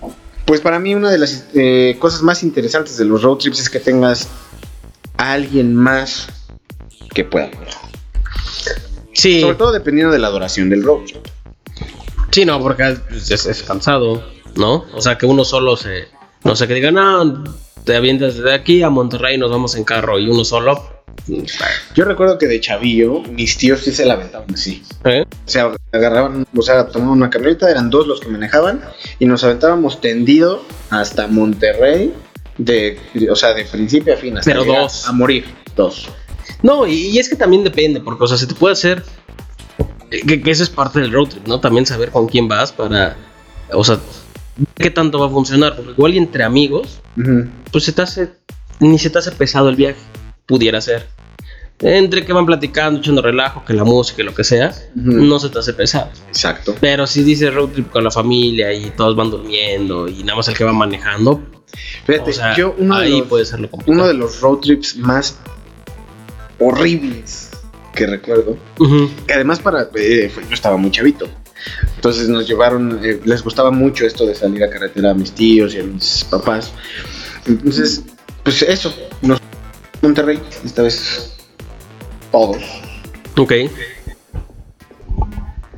pues 0.46 0.62
para 0.62 0.80
mí 0.80 0.94
una 0.94 1.10
de 1.10 1.18
las 1.18 1.48
eh, 1.54 1.96
cosas 2.00 2.22
más 2.22 2.44
interesantes 2.44 2.98
de 2.98 3.06
los 3.06 3.24
road 3.24 3.38
trips 3.38 3.60
es 3.60 3.70
que 3.70 3.80
tengas 3.80 4.28
a 5.18 5.34
alguien 5.34 5.74
más 5.74 6.28
que 7.14 7.24
pueda. 7.24 7.50
Sí. 9.14 9.42
Sobre 9.42 9.56
todo 9.56 9.72
dependiendo 9.72 10.12
de 10.12 10.20
la 10.20 10.30
duración 10.30 10.70
del 10.70 10.84
road 10.84 11.06
trip. 11.06 11.26
Sí, 12.32 12.44
no, 12.44 12.60
porque 12.60 12.98
es, 13.12 13.32
es 13.32 13.64
cansado, 13.64 14.22
¿no? 14.56 14.86
O 14.94 15.02
sea, 15.02 15.18
que 15.18 15.26
uno 15.26 15.46
solo 15.46 15.78
se. 15.78 16.10
No 16.46 16.56
sé, 16.56 16.68
que 16.68 16.76
diga, 16.76 16.92
no, 16.92 17.44
te 17.84 17.96
avientas 17.96 18.38
de 18.38 18.54
aquí 18.54 18.84
a 18.84 18.90
Monterrey 18.92 19.36
y 19.36 19.38
nos 19.40 19.50
vamos 19.50 19.76
en 19.76 19.84
carro 19.84 20.20
y 20.20 20.30
uno 20.30 20.46
solo. 20.46 20.96
Yo 21.96 22.06
recuerdo 22.06 22.38
que 22.38 22.46
de 22.46 22.62
chavillo, 22.62 23.22
mis 23.22 23.58
tíos 23.58 23.82
sí 23.82 23.92
se 23.92 24.06
la 24.06 24.14
aventaban 24.14 24.54
así. 24.54 24.84
¿Eh? 25.06 25.24
O 25.24 25.50
sea, 25.50 25.72
agarraban, 25.92 26.46
o 26.56 26.62
sea, 26.62 26.88
tomaban 26.88 27.18
una 27.18 27.30
camioneta, 27.32 27.70
eran 27.70 27.90
dos 27.90 28.06
los 28.06 28.20
que 28.20 28.28
manejaban, 28.28 28.82
y 29.18 29.26
nos 29.26 29.44
aventábamos 29.44 30.02
tendido 30.02 30.64
hasta 30.92 31.26
Monterrey, 31.26 32.14
de, 32.60 33.00
o 33.30 33.36
sea, 33.36 33.56
de 33.56 33.66
principio 33.66 34.14
a 34.14 34.18
fin, 34.18 34.38
hasta 34.38 34.52
Pero 34.52 34.66
dos. 34.66 35.08
A 35.08 35.12
morir, 35.14 35.46
dos. 35.76 36.08
No, 36.62 36.86
y, 36.86 37.08
y 37.08 37.18
es 37.18 37.28
que 37.28 37.36
también 37.36 37.64
depende, 37.64 38.02
porque, 38.02 38.24
o 38.24 38.28
sea, 38.28 38.38
se 38.38 38.46
te 38.46 38.54
puede 38.54 38.74
hacer. 38.74 39.04
Que, 40.12 40.44
que 40.44 40.52
eso 40.52 40.62
es 40.62 40.70
parte 40.70 41.00
del 41.00 41.12
road 41.12 41.30
trip, 41.30 41.48
¿no? 41.48 41.60
También 41.60 41.88
saber 41.88 42.12
con 42.12 42.28
quién 42.28 42.48
vas 42.48 42.72
para. 42.72 43.18
O 43.72 43.84
sea, 43.84 43.98
qué 44.76 44.90
tanto 44.90 45.20
va 45.20 45.28
a 45.28 45.30
funcionar. 45.30 45.76
Porque 45.76 45.92
igual 45.92 46.14
y 46.14 46.18
entre 46.18 46.44
amigos, 46.44 47.00
pues 47.72 47.84
se 47.84 47.92
te 47.92 48.02
hace. 48.02 48.30
Ni 48.80 49.00
se 49.00 49.10
te 49.10 49.20
hace 49.20 49.32
pesado 49.32 49.70
el 49.70 49.76
viaje. 49.76 50.00
Pudiera 50.46 50.82
ser. 50.82 51.08
Entre 51.80 52.26
que 52.26 52.32
van 52.32 52.46
platicando, 52.46 53.00
echando 53.02 53.22
relajo, 53.22 53.66
que 53.66 53.74
la 53.74 53.84
música, 53.84 54.24
lo 54.24 54.34
que 54.34 54.46
sea, 54.46 54.74
no 54.96 55.40
se 55.40 55.50
te 55.50 55.60
hace 55.60 55.74
pesado. 55.74 56.10
Exacto. 56.30 56.74
Pero 56.80 57.06
si 57.06 57.22
dices 57.24 57.54
road 57.54 57.70
trip 57.70 57.90
con 57.92 58.02
la 58.04 58.12
familia 58.12 58.72
y 58.74 58.92
todos 58.92 59.14
van 59.16 59.30
durmiendo 59.30 60.08
y 60.08 60.24
nada 60.24 60.38
más 60.38 60.48
el 60.48 60.56
que 60.56 60.64
va 60.64 60.72
manejando, 60.72 61.44
Fíjate, 62.06 62.32
o 62.32 62.34
sea, 62.34 62.56
yo 62.56 62.74
uno 62.78 62.98
de 63.00 63.06
ahí 63.06 63.20
los- 63.20 63.28
puede 63.28 63.46
ser 63.46 63.60
lo. 63.60 63.70
Uno 63.88 64.08
de 64.08 64.14
los 64.14 64.40
road 64.40 64.60
trips 64.60 64.96
más 64.96 65.38
horribles 66.60 67.50
que 67.94 68.06
recuerdo, 68.08 68.58
que 69.26 69.34
además 69.34 69.60
para 69.60 69.90
eh, 69.96 70.32
yo 70.48 70.54
estaba 70.54 70.78
muy 70.78 70.92
chavito. 70.92 71.28
Entonces 71.96 72.30
nos 72.30 72.48
llevaron, 72.48 73.00
eh, 73.04 73.20
les 73.24 73.44
gustaba 73.44 73.72
mucho 73.72 74.06
esto 74.06 74.26
de 74.26 74.36
salir 74.36 74.64
a 74.64 74.70
carretera 74.70 75.12
a 75.12 75.14
mis 75.14 75.32
tíos 75.32 75.74
y 75.76 75.80
a 75.80 75.84
mis 75.84 76.26
papás. 76.30 76.72
Entonces, 77.46 78.04
pues 78.44 78.62
eso, 78.62 78.94
nos 79.22 79.40
Monterrey, 80.02 80.40
esta 80.64 80.84
vez 80.84 81.36
todos. 82.32 82.62
Ok. 83.38 83.54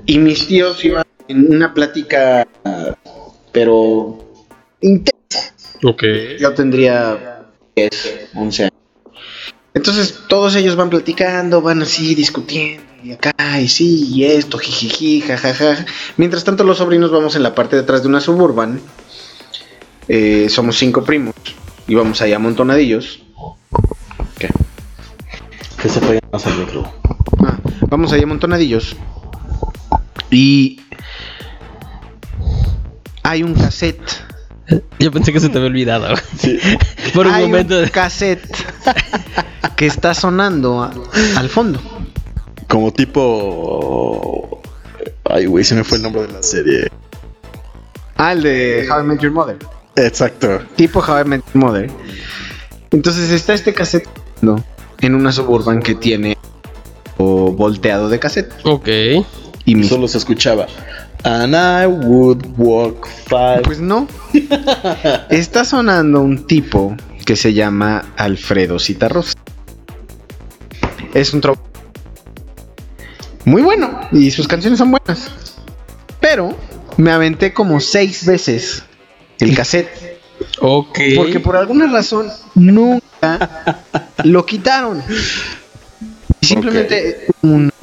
Y 0.06 0.20
mis 0.20 0.48
tíos 0.48 0.84
iban 0.84 1.06
en 1.28 1.56
una 1.56 1.74
plática, 1.74 2.46
pero 3.52 4.18
intensa. 4.82 5.54
Ok. 5.84 6.04
Yo 6.40 6.54
tendría 6.54 7.46
10, 7.76 8.30
11 8.36 8.64
años. 8.64 8.74
Entonces 9.78 10.22
todos 10.28 10.56
ellos 10.56 10.76
van 10.76 10.90
platicando, 10.90 11.62
van 11.62 11.84
así 11.84 12.16
discutiendo, 12.16 12.84
y 13.04 13.12
acá, 13.12 13.62
y 13.62 13.68
sí, 13.68 14.10
y 14.12 14.24
esto, 14.24 14.58
jijiji, 14.58 15.22
jajaja. 15.22 15.86
Mientras 16.18 16.44
tanto 16.44 16.64
los 16.64 16.80
sobrinos 16.80 17.12
vamos 17.12 17.36
en 17.36 17.44
la 17.44 17.54
parte 17.54 17.76
de 17.76 17.84
atrás 17.84 18.02
de 18.02 18.08
una 18.08 18.20
suburban. 18.20 18.82
Eh, 20.08 20.48
somos 20.50 20.78
cinco 20.78 21.04
primos 21.04 21.36
y 21.88 21.94
vamos 21.94 22.24
ahí 22.24 22.34
amontonadillos. 22.34 23.22
¿Qué? 24.40 24.50
Que 25.80 25.90
se 25.90 26.00
pegue 26.00 26.22
más 26.32 26.48
al 26.48 26.58
micro. 26.58 26.92
Ah, 27.46 27.60
vamos 27.88 28.12
ahí 28.14 28.24
amontonadillos. 28.24 28.96
Y 30.32 30.82
hay 33.22 33.44
un 33.44 33.54
cassette. 33.54 34.24
Yo 35.00 35.12
pensé 35.12 35.32
que 35.34 35.40
se 35.40 35.50
te 35.50 35.58
había 35.58 35.70
olvidado. 35.70 36.08
Por 37.14 37.28
un 37.28 37.34
Hay 37.34 37.46
momento. 37.46 37.80
un 37.80 37.88
cassette 37.88 38.42
que 39.76 39.86
está 39.86 40.14
sonando 40.14 40.82
a- 40.84 40.92
al 41.38 41.50
fondo. 41.50 41.80
Como 42.68 42.92
tipo. 42.92 44.62
Ay, 45.30 45.46
güey, 45.46 45.64
se 45.64 45.76
me 45.76 45.84
fue 45.84 45.98
el 45.98 46.04
nombre 46.04 46.24
de 46.28 46.34
la 46.34 46.44
serie. 46.44 46.88
Ah, 48.18 48.34
el 48.34 48.44
de 48.44 48.88
How 48.90 49.02
I 49.02 49.04
Met 49.04 49.20
Your 49.22 49.32
Mother. 49.32 49.58
Exacto. 49.96 50.60
Tipo 50.76 51.00
How 51.00 51.22
I 51.22 51.24
Met 51.26 51.44
Your 51.54 51.64
Mother. 51.64 51.90
Entonces 52.92 53.30
está 53.32 53.54
este 53.54 53.74
cassette 53.74 54.08
no, 54.42 54.64
en 55.02 55.16
una 55.16 55.32
suburban 55.32 55.82
que 55.82 55.96
tiene 55.96 56.38
o 57.18 57.52
volteado 57.52 58.10
de 58.10 58.20
cassette. 58.20 58.52
Ok. 58.64 58.88
Y 59.66 59.76
mis- 59.76 59.90
solo 59.90 60.08
se 60.08 60.18
escuchaba. 60.18 60.68
And 61.28 61.58
I 61.58 61.86
would 61.88 62.58
walk 62.58 63.06
five. 63.06 63.64
Pues 63.64 63.82
no. 63.82 64.08
Está 65.30 65.66
sonando 65.66 66.22
un 66.22 66.48
tipo 66.48 66.96
que 67.26 67.36
se 67.36 67.54
llama 67.54 68.14
Alfredo 68.16 68.80
Citarros. 68.80 69.36
Es 71.14 71.34
un 71.34 71.42
tro... 71.42 71.58
Muy 73.44 73.62
bueno. 73.62 74.00
Y 74.14 74.32
sus 74.32 74.48
canciones 74.48 74.80
son 74.80 74.92
buenas. 74.92 75.30
Pero 76.22 76.56
me 76.96 77.12
aventé 77.12 77.52
como 77.52 77.82
seis 77.82 78.26
veces 78.26 78.84
el 79.42 79.54
cassette. 79.54 80.22
Ok. 80.62 80.98
Porque 81.18 81.42
por 81.42 81.58
alguna 81.58 81.92
razón 81.92 82.28
nunca 82.56 83.84
lo 84.24 84.46
quitaron. 84.46 85.04
Y 86.40 86.46
simplemente 86.46 87.26
una 87.42 87.74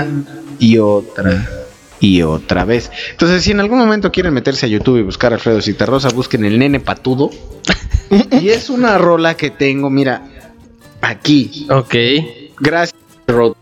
y 0.58 0.78
otra 0.78 1.46
y 2.04 2.20
otra 2.20 2.66
vez. 2.66 2.90
Entonces, 3.12 3.42
si 3.42 3.52
en 3.52 3.60
algún 3.60 3.78
momento 3.78 4.12
quieren 4.12 4.34
meterse 4.34 4.66
a 4.66 4.68
YouTube 4.68 4.98
y 4.98 5.02
buscar 5.02 5.32
a 5.32 5.36
Alfredo 5.36 5.62
Citarrosa, 5.62 6.10
busquen 6.10 6.44
el 6.44 6.58
nene 6.58 6.78
patudo. 6.78 7.30
y 8.42 8.50
es 8.50 8.68
una 8.68 8.98
rola 8.98 9.38
que 9.38 9.48
tengo, 9.50 9.88
mira, 9.88 10.22
aquí. 11.00 11.66
Ok. 11.70 11.94
Gracias, 12.60 12.94
Rod. 13.26 13.54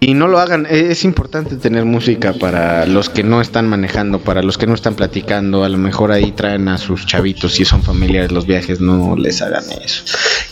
Y 0.00 0.12
no 0.12 0.28
lo 0.28 0.38
hagan, 0.38 0.66
e- 0.68 0.92
es 0.92 1.02
importante 1.04 1.56
tener 1.56 1.86
música 1.86 2.34
para 2.34 2.84
los 2.84 3.08
que 3.08 3.22
no 3.22 3.40
están 3.40 3.68
manejando, 3.68 4.20
para 4.20 4.42
los 4.42 4.58
que 4.58 4.66
no 4.66 4.74
están 4.74 4.94
platicando, 4.94 5.64
a 5.64 5.68
lo 5.70 5.78
mejor 5.78 6.12
ahí 6.12 6.30
traen 6.32 6.68
a 6.68 6.76
sus 6.76 7.06
chavitos, 7.06 7.54
si 7.54 7.64
son 7.64 7.82
familiares 7.82 8.30
los 8.30 8.46
viajes, 8.46 8.80
no 8.80 9.16
les 9.16 9.40
hagan 9.40 9.64
eso. 9.82 10.04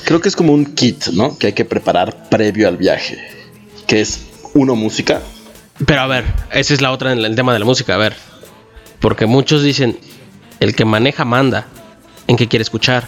Creo 0.04 0.20
que 0.22 0.28
es 0.28 0.34
como 0.34 0.54
un 0.54 0.64
kit, 0.64 1.08
¿no? 1.08 1.38
Que 1.38 1.48
hay 1.48 1.52
que 1.52 1.66
preparar 1.66 2.30
previo 2.30 2.66
al 2.66 2.78
viaje. 2.78 3.18
Que 3.86 4.00
es 4.00 4.33
uno 4.54 4.74
música. 4.74 5.20
Pero 5.86 6.00
a 6.02 6.06
ver, 6.06 6.24
esa 6.52 6.74
es 6.74 6.80
la 6.80 6.92
otra 6.92 7.12
en 7.12 7.18
el 7.24 7.34
tema 7.34 7.52
de 7.52 7.58
la 7.58 7.64
música, 7.64 7.94
a 7.94 7.98
ver. 7.98 8.14
Porque 9.00 9.26
muchos 9.26 9.62
dicen, 9.62 9.98
el 10.60 10.74
que 10.74 10.84
maneja 10.84 11.24
manda. 11.24 11.66
¿En 12.26 12.36
qué 12.36 12.48
quiere 12.48 12.62
escuchar? 12.62 13.06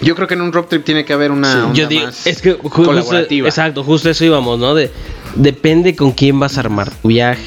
Yo 0.00 0.14
creo 0.14 0.28
que 0.28 0.34
en 0.34 0.42
un 0.42 0.52
road 0.52 0.66
trip 0.66 0.84
tiene 0.84 1.04
que 1.04 1.12
haber 1.12 1.30
una 1.32 1.64
onda 1.66 1.74
Yo 1.74 1.88
digo, 1.88 2.04
más 2.06 2.26
es 2.26 2.40
que 2.42 2.54
ju- 2.56 2.62
justo, 2.62 2.84
colaborativa. 2.84 3.48
exacto, 3.48 3.82
justo 3.82 4.10
eso 4.10 4.24
íbamos, 4.24 4.58
¿no? 4.58 4.74
De 4.74 4.90
depende 5.34 5.96
con 5.96 6.12
quién 6.12 6.38
vas 6.38 6.56
a 6.56 6.60
armar 6.60 6.90
tu 6.90 7.08
viaje. 7.08 7.42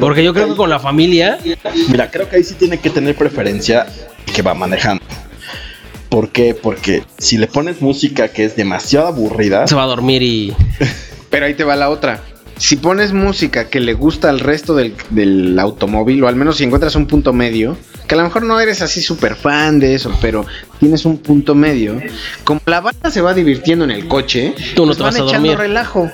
Porque 0.00 0.22
yo 0.24 0.34
creo 0.34 0.48
que 0.48 0.56
con 0.56 0.68
la 0.68 0.78
familia, 0.80 1.38
Mira, 1.88 2.10
creo 2.10 2.28
que 2.28 2.36
ahí 2.36 2.44
sí 2.44 2.54
tiene 2.54 2.78
que 2.78 2.90
tener 2.90 3.14
preferencia 3.14 3.86
el 4.26 4.32
que 4.32 4.42
va 4.42 4.52
manejando. 4.54 5.02
¿Por 6.10 6.30
qué? 6.30 6.54
Porque 6.54 7.04
si 7.18 7.38
le 7.38 7.46
pones 7.46 7.80
música 7.80 8.28
que 8.28 8.44
es 8.44 8.56
demasiado 8.56 9.06
aburrida, 9.06 9.66
se 9.66 9.74
va 9.74 9.84
a 9.84 9.86
dormir 9.86 10.22
y. 10.22 10.54
Pero 11.30 11.46
ahí 11.46 11.54
te 11.54 11.64
va 11.64 11.76
la 11.76 11.88
otra. 11.90 12.20
Si 12.58 12.76
pones 12.76 13.12
música 13.12 13.68
que 13.68 13.80
le 13.80 13.92
gusta 13.92 14.30
al 14.30 14.40
resto 14.40 14.74
del, 14.74 14.94
del 15.10 15.58
automóvil, 15.58 16.24
o 16.24 16.28
al 16.28 16.36
menos 16.36 16.56
si 16.56 16.64
encuentras 16.64 16.94
un 16.96 17.06
punto 17.06 17.34
medio, 17.34 17.76
que 18.06 18.14
a 18.14 18.18
lo 18.18 18.24
mejor 18.24 18.44
no 18.44 18.58
eres 18.58 18.80
así 18.80 19.02
súper 19.02 19.34
fan 19.36 19.78
de 19.78 19.94
eso, 19.94 20.10
pero 20.22 20.46
tienes 20.80 21.04
un 21.04 21.18
punto 21.18 21.54
medio, 21.54 22.00
como 22.44 22.60
la 22.64 22.80
banda 22.80 23.10
se 23.10 23.20
va 23.20 23.34
divirtiendo 23.34 23.84
en 23.84 23.90
el 23.90 24.08
coche, 24.08 24.54
Tú 24.74 24.82
no 24.86 24.88
pues 24.88 24.96
te 24.98 25.02
vas 25.02 25.14
van 25.14 25.22
a 25.22 25.26
echando 25.28 25.48
dormir. 25.50 25.58
relajo. 25.68 26.10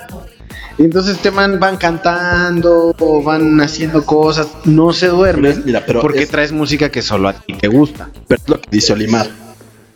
Y 0.77 0.81
entonces 0.83 1.17
te 1.19 1.29
van, 1.29 1.59
van 1.61 1.77
cantando, 1.77 2.93
o 2.99 3.23
van 3.23 3.61
haciendo 3.61 4.03
cosas, 4.05 4.47
no 4.65 4.91
se 4.91 5.07
duermen, 5.07 5.61
mira, 5.65 5.83
pero 5.85 6.01
porque 6.01 6.23
es- 6.23 6.29
traes 6.29 6.51
música 6.51 6.89
que 6.89 7.01
solo 7.01 7.29
a 7.29 7.33
ti 7.33 7.53
te 7.53 7.67
gusta. 7.69 8.09
pero 8.27 8.41
es 8.43 8.49
lo 8.49 8.59
que 8.59 8.67
dice 8.69 8.91
Olimar. 8.91 9.27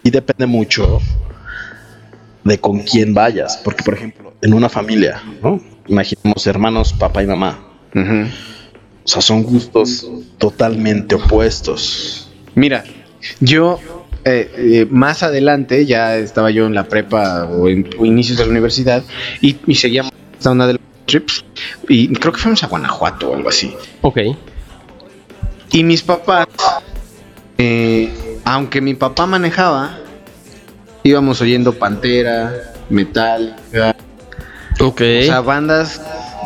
Y 0.03 0.11
depende 0.11 0.45
mucho 0.45 1.01
de 2.47 2.59
con 2.59 2.79
quién 2.79 3.13
vayas. 3.13 3.57
Porque, 3.63 3.83
por 3.83 3.93
ejemplo, 3.93 4.33
en 4.41 4.53
una 4.53 4.69
familia, 4.69 5.21
¿no? 5.41 5.61
Imaginemos 5.87 6.45
hermanos, 6.47 6.93
papá 6.93 7.23
y 7.23 7.27
mamá. 7.27 7.59
O 7.93 9.07
sea, 9.07 9.21
son 9.21 9.43
gustos 9.43 10.09
totalmente 10.37 11.15
opuestos. 11.15 12.29
Mira, 12.55 12.83
yo 13.39 13.79
eh, 14.25 14.51
eh, 14.57 14.87
más 14.89 15.23
adelante 15.23 15.85
ya 15.85 16.17
estaba 16.17 16.51
yo 16.51 16.65
en 16.65 16.73
la 16.73 16.83
prepa 16.87 17.45
o 17.45 17.69
en 17.69 17.89
o 17.97 18.05
inicios 18.05 18.37
de 18.37 18.45
la 18.45 18.51
universidad 18.51 19.03
y, 19.41 19.57
y 19.65 19.75
seguíamos 19.75 20.11
esta 20.33 20.51
onda 20.51 20.67
de 20.67 20.73
los 20.73 20.81
trips 21.05 21.45
y 21.87 22.09
creo 22.13 22.33
que 22.33 22.39
fuimos 22.39 22.63
a 22.63 22.67
Guanajuato 22.67 23.31
o 23.31 23.35
algo 23.35 23.49
así. 23.49 23.73
Ok. 24.01 24.19
Y 25.71 25.83
mis 25.83 26.01
papás, 26.01 26.47
eh, 27.57 28.39
aunque 28.43 28.81
mi 28.81 28.93
papá 28.93 29.25
manejaba, 29.25 29.97
íbamos 31.07 31.41
oyendo 31.41 31.73
Pantera, 31.73 32.53
Metal, 32.89 33.55
Ok. 34.79 35.01
o 35.01 35.25
sea, 35.25 35.41
bandas 35.41 36.01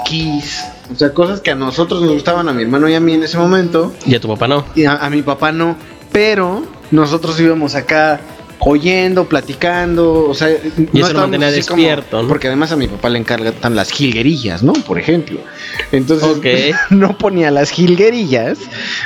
Kiss, 0.06 0.64
o 0.92 0.96
sea, 0.96 1.14
cosas 1.14 1.42
que 1.42 1.52
a 1.52 1.56
nosotros 1.56 2.02
nos 2.02 2.14
gustaban, 2.14 2.48
a 2.50 2.54
mi 2.54 2.64
hermano 2.64 2.88
y 2.90 2.96
a 2.96 3.00
mí 3.00 3.14
en 3.14 3.24
ese 3.24 3.38
momento. 3.38 3.94
Y 4.06 4.16
a 4.16 4.20
tu 4.20 4.28
papá 4.28 4.48
no. 4.48 4.66
Y 4.76 4.86
a, 4.86 4.94
a 4.96 5.10
mi 5.10 5.22
papá 5.22 5.52
no, 5.52 5.76
pero 6.12 6.64
nosotros 6.92 7.40
íbamos 7.40 7.76
acá 7.76 8.20
oyendo, 8.64 9.28
platicando, 9.28 10.26
o 10.30 10.34
sea, 10.36 10.50
Y 10.52 11.00
no 11.00 11.06
eso 11.08 11.14
mantenía 11.18 11.48
como- 11.48 11.56
despierto, 11.82 12.22
¿no? 12.22 12.28
porque 12.28 12.48
además 12.48 12.72
a 12.72 12.76
mi 12.76 12.88
papá 12.88 13.10
le 13.10 13.18
encargan 13.20 13.76
las 13.76 13.92
jilguerillas, 13.92 14.62
¿no? 14.64 14.74
Por 14.74 15.00
ejemplo. 15.00 15.40
Entonces 15.92 16.76
no 16.92 17.18
ponía 17.18 17.50
las 17.52 17.72
jilguerillas, 17.72 18.60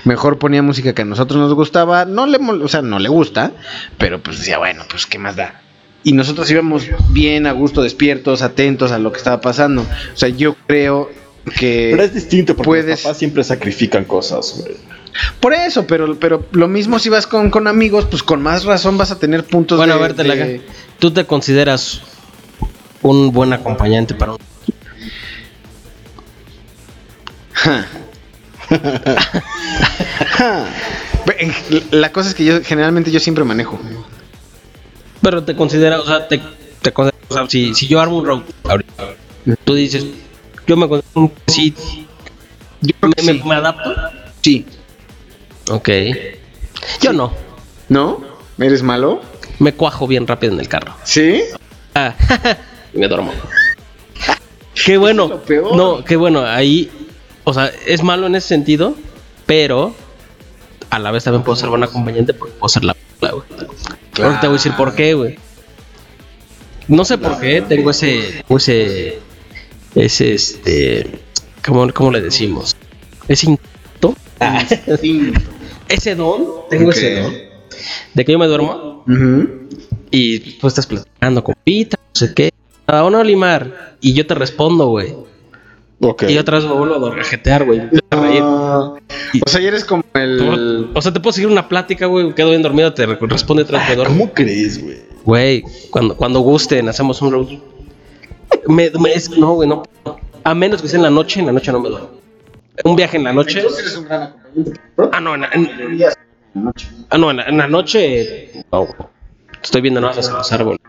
mejor 0.03 0.37
ponía 0.39 0.61
música 0.61 0.93
que 0.93 1.03
a 1.03 1.05
nosotros 1.05 1.39
nos 1.39 1.53
gustaba, 1.53 2.05
no 2.05 2.25
le, 2.27 2.37
o 2.37 2.67
sea, 2.67 2.81
no 2.81 2.99
le 2.99 3.09
gusta, 3.09 3.53
pero 3.97 4.21
pues 4.21 4.39
decía, 4.39 4.57
bueno, 4.57 4.83
pues 4.89 5.05
qué 5.05 5.17
más 5.19 5.35
da. 5.35 5.61
Y 6.03 6.11
nosotros 6.11 6.51
íbamos 6.51 6.83
bien 7.09 7.47
a 7.47 7.51
gusto, 7.53 7.81
despiertos, 7.81 8.41
atentos 8.43 8.91
a 8.91 8.99
lo 8.99 9.11
que 9.11 9.17
estaba 9.17 9.41
pasando. 9.41 9.81
O 9.81 10.17
sea, 10.17 10.29
yo 10.29 10.55
creo 10.67 11.09
que 11.57 11.89
Pero 11.91 12.03
es 12.03 12.13
distinto 12.13 12.55
porque 12.55 12.67
puedes- 12.67 12.85
los 12.89 13.01
papás 13.01 13.17
siempre 13.17 13.43
sacrifican 13.43 14.03
cosas, 14.05 14.55
güey. 14.59 14.75
Por 15.39 15.53
eso, 15.53 15.87
pero, 15.87 16.17
pero 16.19 16.45
lo 16.51 16.67
mismo 16.67 16.99
si 16.99 17.09
vas 17.09 17.27
con, 17.27 17.49
con 17.49 17.67
amigos, 17.67 18.05
pues 18.09 18.23
con 18.23 18.41
más 18.41 18.65
razón 18.65 18.97
vas 18.97 19.11
a 19.11 19.19
tener 19.19 19.43
puntos 19.45 19.77
Bueno, 19.77 19.93
de, 19.97 19.99
a 19.99 20.07
ver, 20.07 20.15
de- 20.15 20.61
¿Tú 20.99 21.11
te 21.11 21.25
consideras 21.25 22.01
un 23.01 23.31
buen 23.31 23.53
acompañante 23.53 24.13
para 24.15 24.33
un. 24.33 24.39
La 31.91 32.11
cosa 32.11 32.29
es 32.29 32.35
que 32.35 32.45
yo 32.45 32.61
generalmente 32.63 33.11
yo 33.11 33.19
siempre 33.19 33.43
manejo. 33.43 33.79
Pero 35.21 35.43
te 35.43 35.55
consideras, 35.55 36.01
o 36.01 36.05
sea, 36.05 36.27
te, 36.27 36.39
te 36.81 36.93
consideras, 36.93 37.21
o 37.29 37.33
sea, 37.33 37.49
si, 37.49 37.73
si 37.73 37.87
yo 37.87 37.99
armo 37.99 38.17
un 38.19 38.25
road 38.25 38.41
ahorita, 38.63 38.91
tú 39.63 39.73
dices, 39.73 40.05
yo 40.67 40.77
me 40.77 40.87
considero 40.87 41.21
un 41.21 41.31
sí, 41.47 41.73
me, 43.01 43.33
me- 43.33 43.43
me 43.43 43.55
adapto. 43.55 43.93
Sí. 44.41 44.65
Ok. 45.69 45.89
Yo 47.01 47.13
no. 47.13 47.33
¿No? 47.89 48.21
¿Eres 48.57 48.83
malo? 48.83 49.21
Me 49.59 49.73
cuajo 49.73 50.07
bien 50.07 50.27
rápido 50.27 50.53
en 50.53 50.59
el 50.59 50.67
carro. 50.67 50.95
¿Sí? 51.03 51.41
Ah, 51.93 52.13
y 52.93 52.97
me 52.99 53.07
duermo. 53.07 53.31
Qué 54.85 54.97
bueno. 54.97 55.41
No, 55.73 56.03
qué 56.03 56.15
bueno. 56.15 56.45
Ahí, 56.45 56.91
o 57.43 57.53
sea, 57.53 57.71
es 57.85 58.03
malo 58.03 58.27
en 58.27 58.35
ese 58.35 58.49
sentido, 58.49 58.95
pero 59.45 59.95
a 60.89 60.99
la 60.99 61.11
vez 61.11 61.23
también 61.23 61.43
puedo 61.43 61.55
ser 61.55 61.69
buen 61.69 61.83
acompañante 61.83 62.33
porque 62.33 62.53
puedo 62.55 62.69
ser 62.69 62.83
la 62.83 62.95
la, 63.21 63.31
güey. 63.31 63.45
Ahorita 64.21 64.41
te 64.41 64.47
voy 64.47 64.55
a 64.55 64.57
decir 64.57 64.73
por 64.75 64.95
qué, 64.95 65.13
güey. 65.13 65.37
No 66.87 67.03
sé 67.03 67.17
por 67.17 67.39
qué 67.39 67.61
tengo 67.61 67.89
ese, 67.91 68.43
ese, 68.47 69.19
ese, 69.95 70.33
este, 70.33 71.19
¿cómo, 71.65 71.91
cómo 71.93 72.11
le 72.11 72.21
decimos? 72.21 72.75
Ese 73.27 73.49
instinto. 73.49 74.15
Ese 75.89 76.15
don, 76.15 76.45
tengo 76.69 76.91
ese 76.91 77.21
don. 77.21 77.33
De 78.13 78.25
que 78.25 78.31
yo 78.31 78.39
me 78.39 78.47
duermo 78.47 79.03
y 80.11 80.39
tú 80.39 80.67
estás 80.67 80.85
platicando 80.87 81.43
con 81.43 81.55
Pita, 81.63 81.97
no 81.99 82.09
sé 82.13 82.33
qué. 82.33 82.51
A 82.87 83.03
uno 83.03 83.23
limar. 83.23 83.95
Y 84.01 84.13
yo 84.13 84.25
te 84.27 84.35
respondo, 84.35 84.87
güey. 84.87 85.13
Y 86.27 86.37
otra 86.37 86.57
vez 86.59 86.67
me 86.67 86.73
vuelvo 86.73 87.07
a 87.07 87.15
rejetear, 87.15 87.65
güey. 87.65 87.79
Empiezo 87.79 88.05
a 88.11 88.15
reír. 88.21 88.41
O 88.43 89.49
sea, 89.49 89.59
ya 89.61 89.67
eres 89.69 89.83
como 89.85 90.03
el. 90.13 90.89
O 90.93 91.01
sea, 91.01 91.11
te 91.11 91.19
puedo 91.19 91.33
seguir 91.33 91.49
una 91.49 91.67
plática, 91.67 92.05
güey. 92.05 92.33
Quedo 92.35 92.49
bien 92.49 92.61
dormido, 92.61 92.93
te 92.93 93.05
re- 93.05 93.17
responde 93.21 93.63
otra 93.63 93.79
vez. 93.79 93.89
me 93.89 93.95
duermo. 93.95 94.17
¿Cómo 94.19 94.33
crees, 94.33 94.83
güey? 94.83 94.97
Güey, 95.25 95.63
cuando, 95.89 96.15
cuando 96.15 96.39
gusten, 96.41 96.87
hacemos 96.89 97.21
un 97.21 97.31
road. 97.31 97.47
Me, 98.67 98.91
me- 98.99 99.13
es- 99.13 99.29
no, 99.31 99.53
güey, 99.55 99.67
no. 99.67 99.83
A 100.43 100.53
menos 100.53 100.81
que 100.81 100.87
sea 100.87 100.97
en 100.97 101.03
la 101.03 101.09
noche, 101.09 101.39
en 101.39 101.47
la 101.47 101.51
noche 101.53 101.71
no 101.71 101.79
me 101.79 101.89
duermo. 101.89 102.09
Un 102.83 102.95
viaje 102.95 103.17
en 103.17 103.23
la 103.23 103.33
noche. 103.33 103.59
eres 103.59 103.95
un 103.97 104.05
gran 104.05 104.23
acompañante. 104.23 104.79
Ah, 105.11 105.19
no, 105.21 105.35
en 105.35 105.41
la, 105.41 105.49
en- 105.53 105.69
ah, 107.09 107.17
no, 107.17 107.31
en 107.31 107.37
la, 107.37 107.43
en 107.43 107.57
la 107.57 107.67
noche. 107.67 108.51
No. 108.71 108.87
Estoy 109.63 109.81
viendo 109.81 110.01
nada 110.01 110.13
más 110.15 110.29
los 110.29 110.51
árboles. 110.51 110.79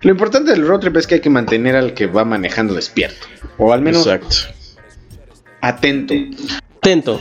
Lo 0.00 0.10
importante 0.10 0.50
del 0.52 0.66
road 0.66 0.80
trip 0.80 0.96
es 0.96 1.06
que 1.06 1.16
hay 1.16 1.20
que 1.20 1.30
mantener 1.30 1.74
al 1.74 1.94
que 1.94 2.06
va 2.06 2.24
manejando 2.24 2.74
despierto. 2.74 3.26
O 3.58 3.72
al 3.72 3.80
menos 3.82 4.06
Exacto. 4.06 4.36
atento. 5.60 6.14
Atento. 6.78 7.20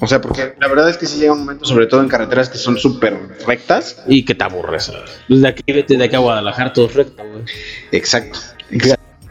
O 0.00 0.06
sea, 0.06 0.20
porque 0.20 0.54
la 0.60 0.68
verdad 0.68 0.88
es 0.90 0.96
que 0.96 1.06
si 1.06 1.18
llega 1.18 1.32
un 1.32 1.40
momento, 1.40 1.64
sobre 1.64 1.86
todo 1.86 2.00
en 2.00 2.08
carreteras 2.08 2.48
que 2.48 2.58
son 2.58 2.76
súper 2.78 3.16
rectas. 3.46 4.02
Y 4.06 4.24
que 4.24 4.34
te 4.34 4.44
aburres. 4.44 4.90
Desde 5.28 5.48
aquí, 5.48 5.62
vete 5.72 5.96
de 5.96 6.04
aquí 6.04 6.16
a 6.16 6.18
Guadalajara, 6.20 6.72
todo 6.72 6.86
es 6.86 6.94
recto, 6.94 7.22
güey. 7.24 7.44
Exacto. 7.92 8.38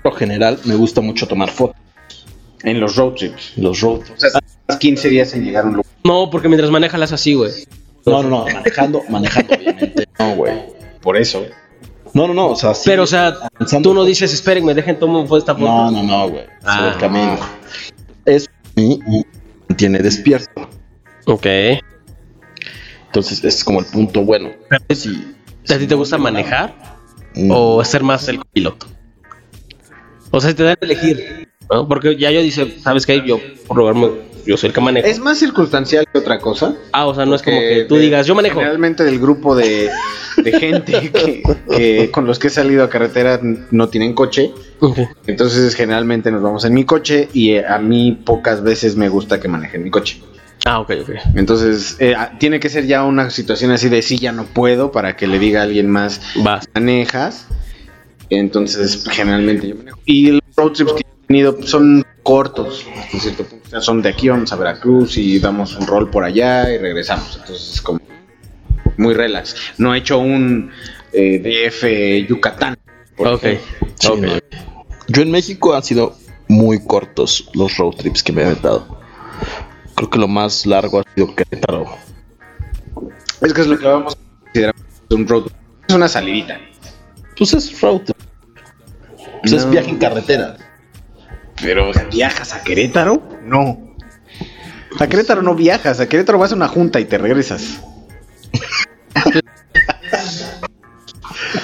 Por 0.02 0.14
lo 0.14 0.18
general, 0.18 0.60
me 0.66 0.76
gusta 0.76 1.02
mucho 1.02 1.28
tomar 1.28 1.50
fotos. 1.50 1.76
En 2.64 2.80
los 2.80 2.96
road 2.96 3.14
trips. 3.14 3.54
Los 3.58 3.82
road 3.82 4.02
O 4.02 4.20
sea, 4.20 4.32
tardas 4.32 4.80
15 4.80 5.10
días 5.10 5.34
en 5.34 5.44
llegar 5.46 5.66
a 5.66 5.68
un 5.68 5.74
lugar. 5.76 5.92
No, 6.04 6.30
porque 6.30 6.48
mientras 6.48 6.72
manejas 6.72 7.00
las 7.00 7.12
así, 7.12 7.34
güey. 7.34 7.52
No, 8.06 8.24
no, 8.24 8.30
no, 8.30 8.46
manejando, 8.46 9.02
manejando, 9.10 9.56
obviamente. 9.56 10.08
No, 10.20 10.36
güey. 10.36 10.54
Por 11.02 11.18
eso. 11.18 11.46
No, 12.14 12.28
no, 12.28 12.34
no, 12.34 12.50
o 12.50 12.56
sea, 12.56 12.74
sí, 12.74 12.84
Pero, 12.86 13.04
o 13.04 13.08
sea, 13.08 13.36
tú 13.82 13.94
no 13.94 14.06
dices, 14.06 14.34
espérenme, 14.34 14.74
dejen 14.74 15.00
tomo 15.00 15.24
esta 15.36 15.56
foto. 15.56 15.66
No, 15.66 15.92
no, 15.92 16.04
no, 16.04 16.30
güey. 16.30 16.46
Ah. 16.64 16.78
Sobre 16.78 16.90
el 16.92 16.98
camino. 16.98 17.38
Eso 18.26 18.48
a 18.52 18.80
mí 18.80 19.00
me 19.06 19.26
mantiene 19.68 20.00
despierto. 20.00 20.70
Ok. 21.26 21.48
Entonces, 23.08 23.44
es 23.44 23.64
como 23.64 23.80
el 23.80 23.86
punto 23.86 24.24
bueno. 24.24 24.52
Sí. 24.94 25.34
¿A 25.70 25.78
ti 25.78 25.88
te 25.88 25.96
gusta 25.96 26.18
manejar 26.18 26.76
o 27.50 27.84
ser 27.84 28.04
más 28.04 28.28
el 28.28 28.40
piloto? 28.52 28.86
O 30.32 30.42
sea, 30.42 30.52
si 30.52 30.56
te 30.56 30.64
dan 30.64 30.78
a 30.82 30.86
elegir, 30.86 31.43
¿no? 31.74 31.88
Porque 31.88 32.16
ya 32.18 32.32
yo 32.32 32.42
dice, 32.42 32.78
¿sabes 32.82 33.06
qué? 33.06 33.24
Yo, 33.26 33.40
por 33.68 33.76
probarme, 33.76 34.10
yo 34.46 34.58
soy 34.58 34.68
el 34.70 34.74
que 34.74 34.82
manejo. 34.82 35.08
Es 35.08 35.20
más 35.20 35.38
circunstancial 35.40 36.06
que 36.12 36.20
otra 36.20 36.40
cosa. 36.40 36.76
Ah, 36.92 37.06
o 37.06 37.16
sea, 37.16 37.26
no 37.26 37.36
es 37.36 37.42
como 37.42 37.60
que 37.60 37.86
tú 37.88 37.96
de- 37.96 38.02
digas, 38.02 38.28
yo 38.28 38.36
manejo. 38.36 38.60
Generalmente 38.60 39.04
del 39.04 39.20
grupo 39.20 39.56
de, 39.56 39.90
de 40.44 40.52
gente 40.60 41.12
que, 41.14 41.44
que 41.70 42.12
con 42.12 42.26
los 42.26 42.40
que 42.40 42.48
he 42.48 42.50
salido 42.50 42.84
a 42.84 42.90
carretera 42.90 43.40
no 43.72 43.90
tienen 43.90 44.14
coche. 44.14 44.52
Entonces 45.28 45.76
generalmente 45.76 46.30
nos 46.32 46.42
vamos 46.42 46.66
en 46.66 46.74
mi 46.74 46.84
coche 46.84 47.30
y 47.34 47.52
eh, 47.52 47.66
a 47.66 47.80
mí 47.80 48.20
pocas 48.26 48.62
veces 48.64 48.96
me 48.98 49.08
gusta 49.10 49.40
que 49.40 49.48
manejen 49.48 49.84
mi 49.84 49.90
coche. 49.90 50.22
Ah, 50.66 50.80
ok, 50.80 50.92
ok. 51.02 51.10
Entonces 51.36 51.96
eh, 52.00 52.16
tiene 52.40 52.60
que 52.60 52.70
ser 52.70 52.86
ya 52.86 53.04
una 53.04 53.30
situación 53.30 53.72
así 53.72 53.90
de 53.90 54.02
sí, 54.02 54.18
ya 54.18 54.32
no 54.34 54.44
puedo 54.46 54.92
para 54.92 55.16
que 55.16 55.28
le 55.28 55.40
diga 55.40 55.62
a 55.62 55.64
alguien 55.64 55.90
más, 55.90 56.22
manejas. 56.74 57.48
Entonces 58.30 59.04
generalmente 59.10 59.68
yo 59.70 59.76
manejo. 59.76 60.00
Y 60.06 60.32
los 60.32 60.42
road 60.56 60.72
trips 60.72 60.94
que 60.94 61.04
tenido 61.28 61.58
son 61.64 62.06
cortos, 62.24 62.86
hasta 62.98 63.20
cierto 63.20 63.46
punto. 63.46 63.66
O 63.68 63.70
sea, 63.70 63.82
son 63.82 64.02
de 64.02 64.10
aquí, 64.10 64.30
vamos 64.30 64.52
a 64.52 64.56
Veracruz 64.56 65.18
y 65.18 65.40
damos 65.40 65.76
un 65.76 65.88
rol 65.88 66.10
por 66.10 66.24
allá 66.24 66.72
y 66.72 66.78
regresamos. 66.78 67.38
Entonces 67.38 67.74
es 67.76 67.82
como 67.82 68.00
muy 68.98 69.14
relax. 69.14 69.56
No 69.78 69.94
he 69.94 70.00
hecho 70.00 70.20
un 70.20 70.72
eh, 71.12 71.40
DF 71.40 72.30
Yucatán. 72.30 72.78
por 73.16 73.28
Ok. 73.28 73.46
Sí. 74.00 74.10
Yo 75.08 75.22
en 75.22 75.32
México 75.32 75.76
han 75.76 75.84
sido 75.84 76.16
muy 76.48 76.84
cortos 76.86 77.50
los 77.54 77.78
road 77.78 77.96
trips 77.96 78.24
que 78.24 78.32
me 78.32 78.42
he 78.42 78.46
aventado. 78.46 79.00
Creo 79.96 80.10
que 80.10 80.20
lo 80.20 80.28
más 80.28 80.66
largo 80.66 81.00
ha 81.00 81.04
sido 81.14 81.36
Querétaro. 81.36 81.86
Es 83.42 83.54
que 83.54 83.62
es 83.62 83.68
lo 83.68 83.78
que 83.78 83.86
vamos 83.86 84.14
a 84.14 84.44
considerar 84.44 84.76
un 85.12 85.28
road 85.28 85.44
trip. 85.44 85.58
Es 85.88 85.96
una 85.96 86.08
salidita. 86.08 86.60
Pues 87.38 87.54
es 87.54 87.82
road 87.82 88.02
trip. 88.02 88.18
Pues 89.42 89.54
es 89.54 89.70
viaje 89.70 89.90
en 89.90 89.98
carretera. 89.98 90.58
Pero 91.64 91.92
viajas 92.12 92.54
a 92.54 92.64
Querétaro? 92.64 93.22
No. 93.44 93.96
A 95.00 95.08
Querétaro 95.08 95.42
no 95.42 95.56
viajas, 95.56 96.00
a 96.00 96.08
Querétaro 96.08 96.38
vas 96.38 96.52
a 96.52 96.56
una 96.56 96.68
junta 96.68 97.00
y 97.00 97.06
te 97.06 97.18
regresas. 97.18 97.82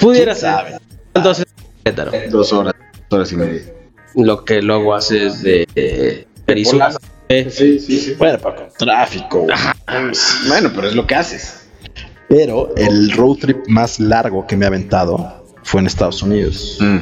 Pudiera 0.00 0.34
ser. 0.34 0.80
Entonces, 1.14 1.46
Querétaro. 1.84 2.12
Dos 2.30 2.52
horas, 2.52 2.74
dos 3.08 3.18
horas 3.18 3.32
y 3.32 3.36
media. 3.36 3.62
Lo 4.14 4.44
que 4.44 4.62
luego 4.62 4.94
haces 4.94 5.42
de 5.42 5.68
eh, 5.74 6.26
Perisur. 6.46 6.82
Sí, 7.28 7.78
sí, 7.78 7.78
sí. 7.78 8.14
Bueno, 8.18 8.38
para 8.38 8.56
con 8.56 8.68
tráfico. 8.76 9.46
Bueno, 10.48 10.70
pero 10.74 10.88
es 10.88 10.94
lo 10.94 11.06
que 11.06 11.14
haces. 11.14 11.68
Pero 12.28 12.74
el 12.76 13.12
road 13.12 13.36
trip 13.36 13.68
más 13.68 14.00
largo 14.00 14.46
que 14.46 14.56
me 14.56 14.64
he 14.64 14.68
aventado 14.68 15.44
fue 15.62 15.80
en 15.80 15.86
Estados 15.86 16.22
Unidos. 16.22 16.78
Mm. 16.80 16.98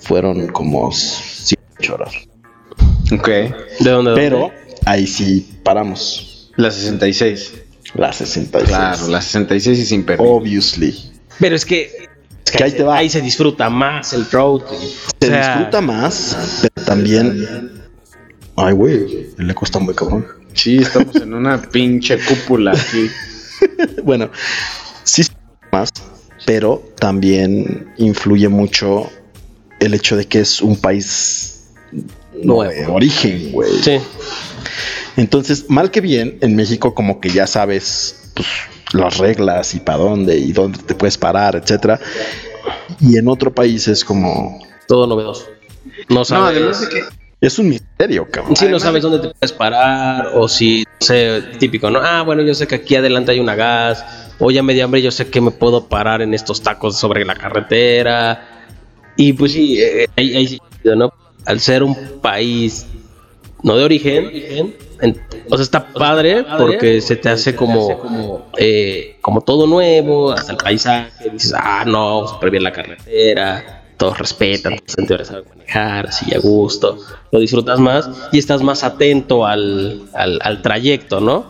Fueron 0.00 0.48
como 0.48 0.90
7 1.92 1.94
horas. 1.94 2.14
Ok. 3.12 3.28
¿De 3.80 3.90
dónde? 3.90 4.12
Pero 4.14 4.50
ahí 4.86 5.06
sí 5.06 5.58
paramos. 5.62 6.50
La 6.56 6.70
66. 6.70 7.54
La 7.94 8.12
66. 8.12 8.68
Claro, 8.68 9.08
la 9.08 9.20
66 9.20 9.78
y 9.78 9.84
sin 9.86 10.04
perder. 10.04 10.26
Obviously. 10.28 11.12
Pero 11.38 11.56
es 11.56 11.64
que, 11.66 11.82
es 12.44 12.50
que 12.50 12.58
Que 12.58 12.64
ahí 12.64 12.72
te 12.72 12.82
va. 12.82 12.96
ahí 12.96 13.08
se 13.08 13.20
disfruta 13.20 13.68
más 13.70 14.12
el 14.12 14.30
road. 14.30 14.62
Se 15.20 15.26
O 15.26 15.30
sea, 15.30 15.54
disfruta 15.56 15.80
más, 15.80 16.36
pero 16.62 16.86
también. 16.86 17.72
Ay, 18.56 18.72
güey, 18.74 19.28
le 19.38 19.54
cuesta 19.54 19.78
muy 19.78 19.94
cabrón. 19.94 20.26
Sí, 20.54 20.76
estamos 20.78 21.16
en 21.16 21.32
una 21.32 21.60
pinche 21.62 22.18
cúpula 22.18 22.72
aquí. 22.72 23.10
bueno, 24.04 24.30
sí 25.04 25.22
se 25.22 25.30
disfruta 25.32 25.68
más, 25.72 25.88
pero 26.44 26.82
también 26.98 27.92
influye 27.96 28.48
mucho 28.48 29.10
el 29.80 29.94
hecho 29.94 30.16
de 30.16 30.26
que 30.26 30.40
es 30.40 30.60
un 30.60 30.76
país 30.76 31.61
Nuevo. 32.42 32.70
de 32.72 32.86
origen, 32.86 33.52
güey. 33.52 33.70
Sí. 33.82 33.98
Entonces, 35.16 35.66
mal 35.68 35.90
que 35.90 36.00
bien, 36.00 36.38
en 36.40 36.56
México 36.56 36.94
como 36.94 37.20
que 37.20 37.28
ya 37.30 37.46
sabes 37.46 38.32
pues, 38.34 38.46
las 38.94 39.18
reglas 39.18 39.74
y 39.74 39.80
para 39.80 39.98
dónde 39.98 40.38
y 40.38 40.52
dónde 40.52 40.78
te 40.78 40.94
puedes 40.94 41.18
parar, 41.18 41.56
etcétera. 41.56 42.00
Y 43.00 43.16
en 43.18 43.28
otro 43.28 43.52
país 43.52 43.88
es 43.88 44.04
como 44.04 44.60
Todo 44.88 45.06
novedoso. 45.06 45.46
No 46.08 46.24
sabes. 46.24 46.56
además 46.56 46.80
de 46.80 46.88
que- 46.88 47.04
es 47.40 47.58
un 47.58 47.68
misterio, 47.68 48.28
cabrón. 48.30 48.54
Si 48.56 48.66
no 48.68 48.78
sabes 48.78 49.02
dónde 49.02 49.18
te 49.18 49.34
puedes 49.34 49.52
parar, 49.52 50.28
o 50.34 50.46
si, 50.48 50.84
no 50.84 51.06
sé, 51.06 51.42
típico, 51.58 51.90
¿no? 51.90 51.98
Ah, 52.00 52.22
bueno, 52.22 52.42
yo 52.42 52.54
sé 52.54 52.68
que 52.68 52.76
aquí 52.76 52.94
adelante 52.94 53.32
hay 53.32 53.40
una 53.40 53.56
gas, 53.56 54.04
o 54.38 54.52
ya 54.52 54.62
me 54.62 54.74
dio 54.74 54.84
hambre, 54.84 55.02
yo 55.02 55.10
sé 55.10 55.26
que 55.26 55.40
me 55.40 55.50
puedo 55.50 55.88
parar 55.88 56.22
en 56.22 56.34
estos 56.34 56.62
tacos 56.62 56.96
sobre 56.96 57.24
la 57.24 57.34
carretera. 57.34 58.48
Y 59.16 59.32
pues 59.32 59.52
sí, 59.52 59.80
eh, 59.82 60.06
ahí, 60.16 60.36
ahí 60.36 60.46
sí, 60.46 60.60
¿no? 60.84 61.12
Al 61.46 61.60
ser 61.60 61.82
un 61.82 61.94
país 62.20 62.86
no 63.62 63.76
de 63.76 63.84
origen, 63.84 64.30
en- 65.00 65.20
o 65.50 65.56
sea, 65.56 65.62
está 65.62 65.92
padre 65.92 66.44
porque 66.58 67.00
se 67.00 67.16
te 67.16 67.28
hace 67.28 67.54
como, 67.54 68.46
eh, 68.56 69.16
como 69.20 69.40
todo 69.40 69.66
nuevo, 69.66 70.32
hasta 70.32 70.52
el 70.52 70.58
paisaje, 70.58 71.30
dices, 71.30 71.54
ah, 71.56 71.84
no, 71.86 72.26
súper 72.26 72.50
bien 72.50 72.62
la 72.62 72.72
carretera, 72.72 73.84
todos 73.96 74.18
respetan, 74.18 74.74
en 74.96 75.06
teoría 75.06 75.24
saben 75.24 75.44
manejar, 75.48 76.06
así 76.06 76.34
a 76.34 76.38
gusto, 76.38 76.98
lo 77.30 77.38
disfrutas 77.38 77.78
más 77.78 78.08
y 78.32 78.38
estás 78.38 78.62
más 78.62 78.82
atento 78.84 79.46
al, 79.46 80.02
al, 80.14 80.38
al 80.42 80.62
trayecto, 80.62 81.20
¿no? 81.20 81.46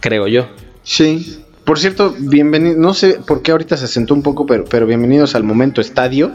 Creo 0.00 0.26
yo. 0.28 0.46
Sí. 0.82 1.42
Por 1.64 1.80
cierto, 1.80 2.14
bienvenido. 2.16 2.76
No 2.78 2.94
sé 2.94 3.18
por 3.26 3.42
qué 3.42 3.50
ahorita 3.50 3.76
se 3.76 3.88
sentó 3.88 4.14
un 4.14 4.22
poco, 4.22 4.46
pero, 4.46 4.64
pero 4.66 4.86
bienvenidos 4.86 5.34
al 5.34 5.42
momento 5.42 5.80
estadio 5.80 6.30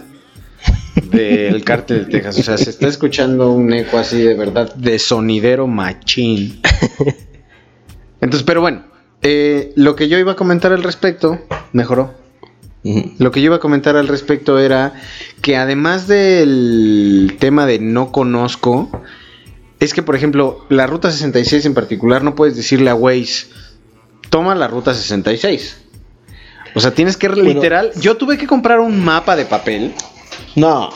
del 0.96 1.64
cártel 1.64 2.06
de 2.06 2.12
Texas. 2.12 2.40
O 2.40 2.44
sea, 2.44 2.58
se 2.58 2.70
está 2.70 2.88
escuchando 2.88 3.52
un 3.52 3.74
eco 3.74 3.98
así 3.98 4.22
de 4.22 4.34
verdad 4.34 4.74
de 4.76 5.00
sonidero 5.00 5.68
machín. 5.68 6.62
Entonces, 8.22 8.44
pero 8.44 8.62
bueno, 8.62 8.84
eh, 9.22 9.72
lo 9.76 9.96
que 9.96 10.08
yo 10.08 10.18
iba 10.18 10.34
a 10.34 10.36
comentar 10.36 10.72
al 10.72 10.84
respecto 10.84 11.40
mejoró. 11.74 12.14
Lo 12.84 13.30
que 13.30 13.42
yo 13.42 13.46
iba 13.46 13.58
a 13.58 13.60
comentar 13.60 13.96
al 13.96 14.08
respecto 14.08 14.58
era 14.58 14.94
que 15.44 15.56
además 15.56 16.08
del 16.08 17.36
tema 17.40 17.68
de 17.68 17.78
no 17.78 18.12
conozco, 18.12 18.90
es 19.80 19.94
que 19.94 20.02
por 20.02 20.16
ejemplo, 20.16 20.66
la 20.70 20.88
ruta 20.88 21.12
66 21.12 21.66
en 21.66 21.76
particular 21.76 22.24
no 22.24 22.34
puedes 22.34 22.56
decirle 22.56 22.90
a 22.90 22.96
Waze, 22.96 23.48
toma 24.32 24.56
la 24.56 24.68
ruta 24.68 24.96
66. 24.96 25.78
O 26.74 26.80
sea, 26.80 26.92
tienes 26.92 27.18
que 27.18 27.30
literal, 27.30 27.92
yo 28.00 28.18
tuve 28.18 28.40
que 28.40 28.48
comprar 28.48 28.80
un 28.80 29.04
mapa 29.04 29.36
de 29.36 29.46
papel. 29.46 29.94
No. 30.56 30.90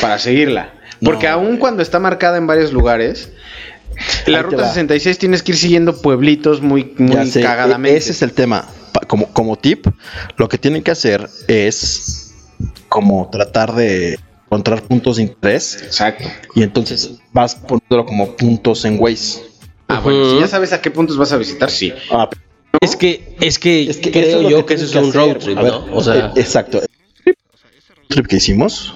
Para 0.00 0.18
seguirla. 0.18 0.72
Porque 1.02 1.28
aún 1.28 1.56
cuando 1.56 1.82
está 1.82 1.98
marcada 1.98 2.36
en 2.38 2.46
varios 2.46 2.72
lugares, 2.72 3.30
la 4.26 4.42
ruta 4.42 4.62
va. 4.62 4.68
66 4.68 5.18
tienes 5.18 5.42
que 5.42 5.52
ir 5.52 5.58
siguiendo 5.58 6.00
pueblitos 6.00 6.60
muy, 6.60 6.94
muy 6.98 7.26
sé, 7.26 7.40
cagadamente. 7.40 7.94
e- 7.94 7.98
Ese 7.98 8.12
es 8.12 8.22
el 8.22 8.32
tema. 8.32 8.66
Como, 9.06 9.26
como 9.32 9.56
tip, 9.56 9.86
lo 10.36 10.48
que 10.48 10.58
tienen 10.58 10.82
que 10.82 10.90
hacer 10.90 11.28
es 11.48 12.34
como 12.88 13.28
tratar 13.30 13.74
de 13.74 14.18
encontrar 14.46 14.82
puntos 14.82 15.16
de 15.16 15.22
interés. 15.22 15.78
Exacto. 15.82 16.28
Y 16.54 16.62
entonces 16.62 17.12
vas 17.32 17.54
poniéndolo 17.54 18.04
como 18.04 18.36
puntos 18.36 18.84
en 18.84 18.96
Waze. 19.00 19.42
Ah, 19.88 20.00
bueno, 20.00 20.30
si 20.30 20.38
ya 20.40 20.46
sabes 20.48 20.72
a 20.72 20.80
qué 20.80 20.90
puntos 20.90 21.16
vas 21.16 21.32
a 21.32 21.36
visitar, 21.36 21.70
sí. 21.70 21.92
Ah, 22.10 22.28
Es 22.80 22.94
que, 22.94 23.36
es 23.40 23.58
que, 23.58 23.90
creo 24.12 24.36
es 24.38 24.42
lo 24.42 24.50
yo 24.50 24.66
que, 24.66 24.74
eso 24.74 24.84
es 24.84 24.94
un 24.94 25.08
hacer. 25.08 25.14
road 25.14 25.36
trip, 25.38 25.56
ver, 25.58 25.72
¿no? 25.72 25.86
O 25.96 26.02
sea, 26.02 26.26
eh, 26.26 26.30
exacto. 26.40 26.80
Trip 28.10 28.26
que 28.26 28.36
hicimos 28.36 28.92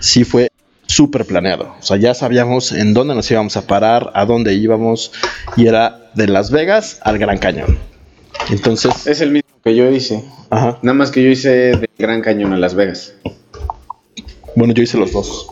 sí 0.00 0.24
fue 0.24 0.50
súper 0.86 1.24
planeado. 1.24 1.74
O 1.80 1.82
sea, 1.82 1.96
ya 1.96 2.12
sabíamos 2.14 2.72
en 2.72 2.92
dónde 2.92 3.14
nos 3.14 3.30
íbamos 3.30 3.56
a 3.56 3.66
parar, 3.66 4.10
a 4.14 4.26
dónde 4.26 4.54
íbamos, 4.54 5.10
y 5.56 5.66
era 5.66 6.10
de 6.14 6.26
Las 6.28 6.50
Vegas 6.50 7.00
al 7.02 7.18
Gran 7.18 7.38
Cañón. 7.38 7.78
Entonces, 8.50 9.06
Es 9.06 9.20
el 9.22 9.30
mismo 9.30 9.48
que 9.64 9.74
yo 9.74 9.90
hice. 9.90 10.22
ajá. 10.50 10.78
Nada 10.82 10.94
más 10.94 11.10
que 11.10 11.22
yo 11.22 11.30
hice 11.30 11.48
del 11.48 11.88
Gran 11.98 12.20
Cañón 12.20 12.52
a 12.52 12.58
Las 12.58 12.74
Vegas. 12.74 13.14
Bueno, 14.54 14.74
yo 14.74 14.82
hice 14.82 14.98
los 14.98 15.12
dos. 15.12 15.48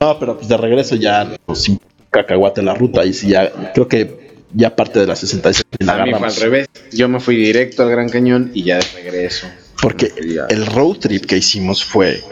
No, 0.00 0.18
pero 0.18 0.36
pues 0.36 0.48
de 0.48 0.56
regreso 0.56 0.94
ya 0.94 1.28
sin 1.54 1.80
cacahuate 2.10 2.62
la 2.62 2.74
ruta 2.74 3.04
y 3.04 3.12
sí 3.12 3.28
ya 3.28 3.72
creo 3.74 3.88
que 3.88 4.27
ya 4.54 4.74
parte 4.74 5.00
de 5.00 5.06
la 5.06 5.16
66 5.16 5.64
la 5.80 6.02
A 6.02 6.06
mí 6.06 6.12
fue 6.14 6.26
al 6.26 6.36
revés. 6.36 6.68
Yo 6.92 7.08
me 7.08 7.20
fui 7.20 7.36
directo 7.36 7.82
al 7.82 7.90
Gran 7.90 8.08
Cañón 8.08 8.50
y 8.54 8.64
ya 8.64 8.76
de 8.76 8.86
regreso. 8.94 9.46
Porque 9.80 10.12
el 10.48 10.66
road 10.66 10.96
trip 10.96 11.24
que 11.26 11.36
hicimos 11.36 11.84
fue 11.84 12.22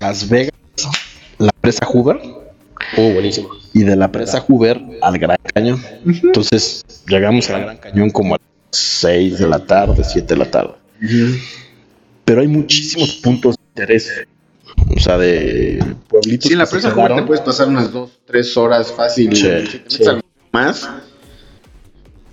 Las 0.00 0.28
Vegas, 0.28 0.52
la 1.38 1.50
presa 1.60 1.84
Hoover. 1.86 2.18
Uh, 2.96 3.12
buenísimo. 3.12 3.50
Y 3.74 3.82
de 3.82 3.96
la 3.96 4.10
presa 4.10 4.40
Hoover 4.40 4.80
al 5.00 5.18
Gran 5.18 5.38
Cañón. 5.52 5.82
Entonces 6.04 6.84
llegamos 7.06 7.50
al 7.50 7.62
Gran 7.62 7.76
Cañón 7.78 8.10
como 8.10 8.34
a 8.34 8.38
las 8.38 8.78
6 8.78 9.38
de 9.38 9.48
la 9.48 9.64
tarde, 9.64 10.02
7 10.04 10.34
de 10.34 10.38
la 10.38 10.50
tarde. 10.50 10.74
Pero 12.24 12.40
hay 12.40 12.48
muchísimos 12.48 13.16
puntos 13.16 13.56
de 13.56 13.62
interés. 13.68 14.10
O 14.96 15.00
sea, 15.00 15.18
de 15.18 15.84
pueblitos. 16.08 16.46
Sí, 16.46 16.52
en 16.54 16.58
la 16.58 16.66
presa 16.66 16.90
Hoover 16.90 17.16
te 17.16 17.22
puedes 17.22 17.42
pasar 17.42 17.68
unas 17.68 17.92
dos, 17.92 18.18
tres 18.26 18.56
horas 18.56 18.92
fácil. 18.92 19.34
Sí. 19.36 20.04
al 20.06 20.22
más. 20.52 20.88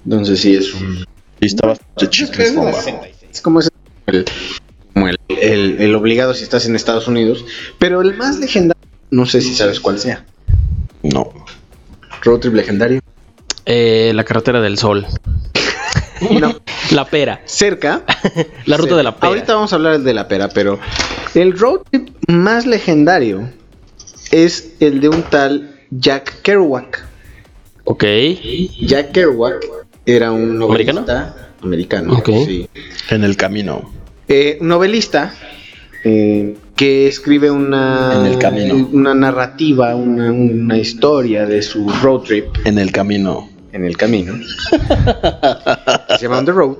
Entonces 0.09 0.39
sí 0.39 0.55
es 0.55 0.73
un... 0.73 1.05
Y 1.39 1.45
estaba 1.45 1.77
chido. 2.09 2.31
Es 2.33 2.55
la 2.55 2.73
66. 2.73 3.15
Es 3.31 3.41
como, 3.41 3.59
ese- 3.59 3.69
el, 4.07 4.25
como 4.93 5.07
el, 5.07 5.19
el- 5.27 5.79
el 5.79 5.93
obligado 5.95 6.33
si 6.33 6.41
estás 6.43 6.65
en 6.65 6.75
Estados 6.75 7.07
Unidos. 7.07 7.45
Pero 7.77 8.01
el 8.01 8.15
más 8.17 8.39
legendario, 8.39 8.81
no 9.11 9.27
sé 9.27 9.39
si 9.41 9.53
sabes 9.53 9.79
cuál 9.79 9.99
sea. 9.99 10.25
No. 11.03 11.31
Road 12.23 12.39
trip 12.39 12.55
legendario. 12.55 13.01
eh, 13.67 14.11
la 14.15 14.23
carretera 14.23 14.61
del 14.61 14.79
sol. 14.79 15.05
No. 16.31 16.53
La 16.91 17.05
pera. 17.05 17.41
Cerca. 17.45 18.01
La 18.65 18.75
ruta 18.75 18.97
de 18.97 19.03
la 19.03 19.15
pera. 19.15 19.27
Ahorita 19.27 19.53
vamos 19.53 19.71
a 19.71 19.75
hablar 19.77 19.99
de 20.01 20.13
la 20.13 20.27
pera, 20.27 20.49
pero 20.49 20.77
el 21.33 21.57
road 21.57 21.81
trip 21.89 22.09
más 22.27 22.65
legendario 22.65 23.49
es 24.31 24.71
el 24.81 24.99
de 24.99 25.07
un 25.07 25.21
tal 25.23 25.79
Jack 25.91 26.41
Kerouac. 26.41 27.05
Ok. 27.85 28.03
Jack 28.81 29.13
Kerouac 29.13 29.63
era 30.15 30.31
un 30.31 30.61
¿Americano? 30.61 31.01
novelista 31.01 31.35
americano. 31.61 32.13
Ok. 32.17 32.29
sí. 32.45 32.69
En 33.09 33.23
el 33.23 33.35
camino. 33.35 33.91
Eh, 34.27 34.57
novelista 34.61 35.33
eh, 36.03 36.55
que 36.75 37.07
escribe 37.07 37.51
una, 37.51 38.13
En 38.15 38.25
el 38.25 38.37
camino. 38.37 38.89
una 38.93 39.13
narrativa, 39.13 39.95
una, 39.95 40.31
una 40.31 40.77
historia 40.77 41.45
de 41.45 41.61
su 41.61 41.89
road 42.01 42.21
trip 42.21 42.45
En 42.65 42.77
el 42.77 42.91
camino. 42.91 43.49
en 43.73 43.83
el 43.85 43.97
camino. 43.97 44.33
Se 46.17 46.23
llama 46.25 46.39
On 46.39 46.45
the 46.45 46.51
Road. 46.51 46.77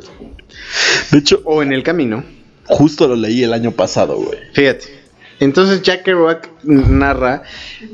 De 1.12 1.18
hecho, 1.18 1.42
O 1.46 1.62
en 1.64 1.74
el 1.74 1.84
camino. 1.84 2.24
justo 2.66 3.08
lo 3.08 3.16
leí 3.16 3.44
el 3.44 3.54
año 3.54 3.72
pasado, 3.72 4.16
güey. 4.18 4.40
Fíjate. 4.54 4.86
Entonces 5.42 5.82
Jack 5.82 6.04
Kerouac 6.04 6.50
narra 6.64 7.44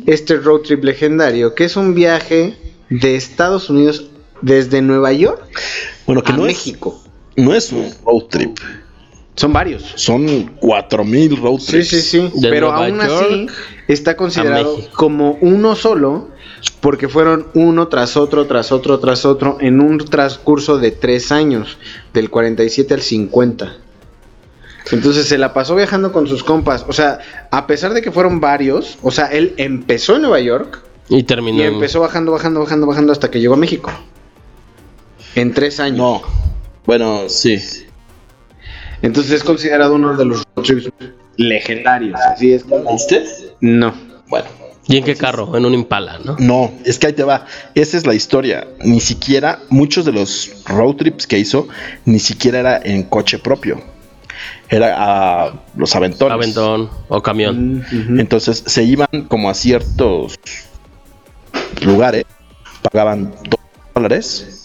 este 0.08 0.36
road 0.38 0.62
trip 0.62 0.84
legendario, 0.84 1.54
que 1.56 1.64
es 1.66 1.76
un 1.78 1.94
viaje 1.94 2.56
de 2.90 3.16
Estados 3.16 3.70
Unidos 3.70 4.10
desde 4.46 4.82
Nueva 4.82 5.12
York 5.12 5.42
Bueno, 6.06 6.22
que 6.24 6.32
a 6.32 6.36
no 6.38 6.44
México. 6.44 7.02
es, 7.36 7.44
no 7.44 7.54
es 7.54 7.72
un 7.72 7.92
road 8.06 8.24
trip. 8.30 8.58
Son 9.36 9.52
varios. 9.52 9.84
Son 9.96 10.46
4000 10.62 11.42
road 11.42 11.60
Sí, 11.60 11.72
trips. 11.74 11.88
sí, 11.90 12.02
sí. 12.02 12.32
De 12.36 12.50
Pero 12.50 12.72
Nueva 12.72 12.86
aún 12.86 13.02
así 13.02 13.48
está 13.88 14.16
considerado 14.16 14.80
como 14.94 15.38
uno 15.42 15.76
solo 15.76 16.30
porque 16.80 17.10
fueron 17.10 17.48
uno 17.54 17.88
tras 17.90 18.16
otro, 18.18 18.46
tras 18.48 18.72
otro, 18.72 19.00
tras 19.00 19.26
otro 19.26 19.58
en 19.60 19.82
un 19.82 19.98
transcurso 19.98 20.78
de 20.78 20.92
tres 20.92 21.32
años, 21.32 21.78
del 22.14 22.30
47 22.30 22.94
al 22.94 23.02
50. 23.02 23.76
Entonces 24.92 25.28
se 25.28 25.38
la 25.38 25.54
pasó 25.54 25.76
viajando 25.76 26.12
con 26.12 26.28
sus 26.28 26.44
compas. 26.44 26.86
O 26.88 26.94
sea, 26.94 27.20
a 27.52 27.66
pesar 27.68 27.94
de 27.94 28.02
que 28.02 28.12
fueron 28.12 28.40
varios, 28.40 28.98
o 29.02 29.12
sea, 29.12 29.26
él 29.28 29.54
empezó 29.58 30.16
en 30.16 30.22
Nueva 30.24 30.40
York 30.40 30.82
Y 31.10 31.24
terminó. 31.24 31.58
y 31.58 31.64
empezó 31.64 32.00
bajando, 32.00 32.32
bajando, 32.32 32.60
bajando, 32.62 32.86
bajando 32.88 33.12
hasta 33.12 33.30
que 33.32 33.40
llegó 33.40 33.56
a 33.56 33.58
México. 33.58 33.92
En 35.36 35.54
tres 35.54 35.80
años. 35.80 35.98
No. 35.98 36.22
Bueno, 36.86 37.28
sí. 37.30 37.62
Entonces 39.02 39.34
es 39.34 39.44
considerado 39.44 39.96
uno 39.96 40.16
de 40.16 40.26
los 40.26 40.44
road 40.56 40.64
trips 40.66 40.90
legendarios. 41.36 42.20
Así 42.22 42.54
es. 42.54 42.66
¿Viste? 42.92 43.24
No. 43.60 43.94
Bueno. 44.28 44.48
¿Y 44.88 44.98
en 44.98 45.04
qué 45.04 45.16
carro? 45.16 45.58
En 45.58 45.66
un 45.66 45.74
Impala, 45.74 46.20
¿no? 46.24 46.36
No, 46.40 46.72
es 46.86 47.00
que 47.00 47.08
ahí 47.08 47.14
te 47.14 47.24
va. 47.24 47.46
Esa 47.74 47.98
es 47.98 48.06
la 48.06 48.14
historia. 48.14 48.68
Ni 48.84 49.00
siquiera, 49.00 49.60
muchos 49.70 50.06
de 50.06 50.12
los 50.12 50.52
road 50.66 50.96
trips 50.96 51.28
que 51.28 51.40
hizo, 51.40 51.68
ni 52.06 52.20
siquiera 52.20 52.60
era 52.60 52.82
en 52.84 53.04
coche 53.04 53.40
propio. 53.40 53.82
Era 54.70 54.96
a 54.98 55.64
los 55.76 55.96
aventones. 55.96 56.34
Aventón 56.34 56.90
o 57.08 57.22
camión. 57.22 57.84
Entonces 58.20 58.64
se 58.66 58.84
iban 58.84 59.26
como 59.28 59.50
a 59.50 59.56
ciertos 59.56 60.36
lugares, 61.82 62.26
pagaban 62.84 63.34
dos 63.50 63.60
dólares 63.94 64.65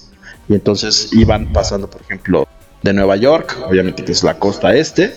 y 0.51 0.55
entonces 0.55 1.10
iban 1.12 1.52
pasando, 1.52 1.89
por 1.89 2.02
ejemplo, 2.02 2.48
de 2.82 2.93
Nueva 2.93 3.14
York, 3.14 3.56
obviamente 3.68 4.05
que 4.05 4.10
es 4.10 4.24
la 4.24 4.36
costa 4.36 4.74
este, 4.74 5.14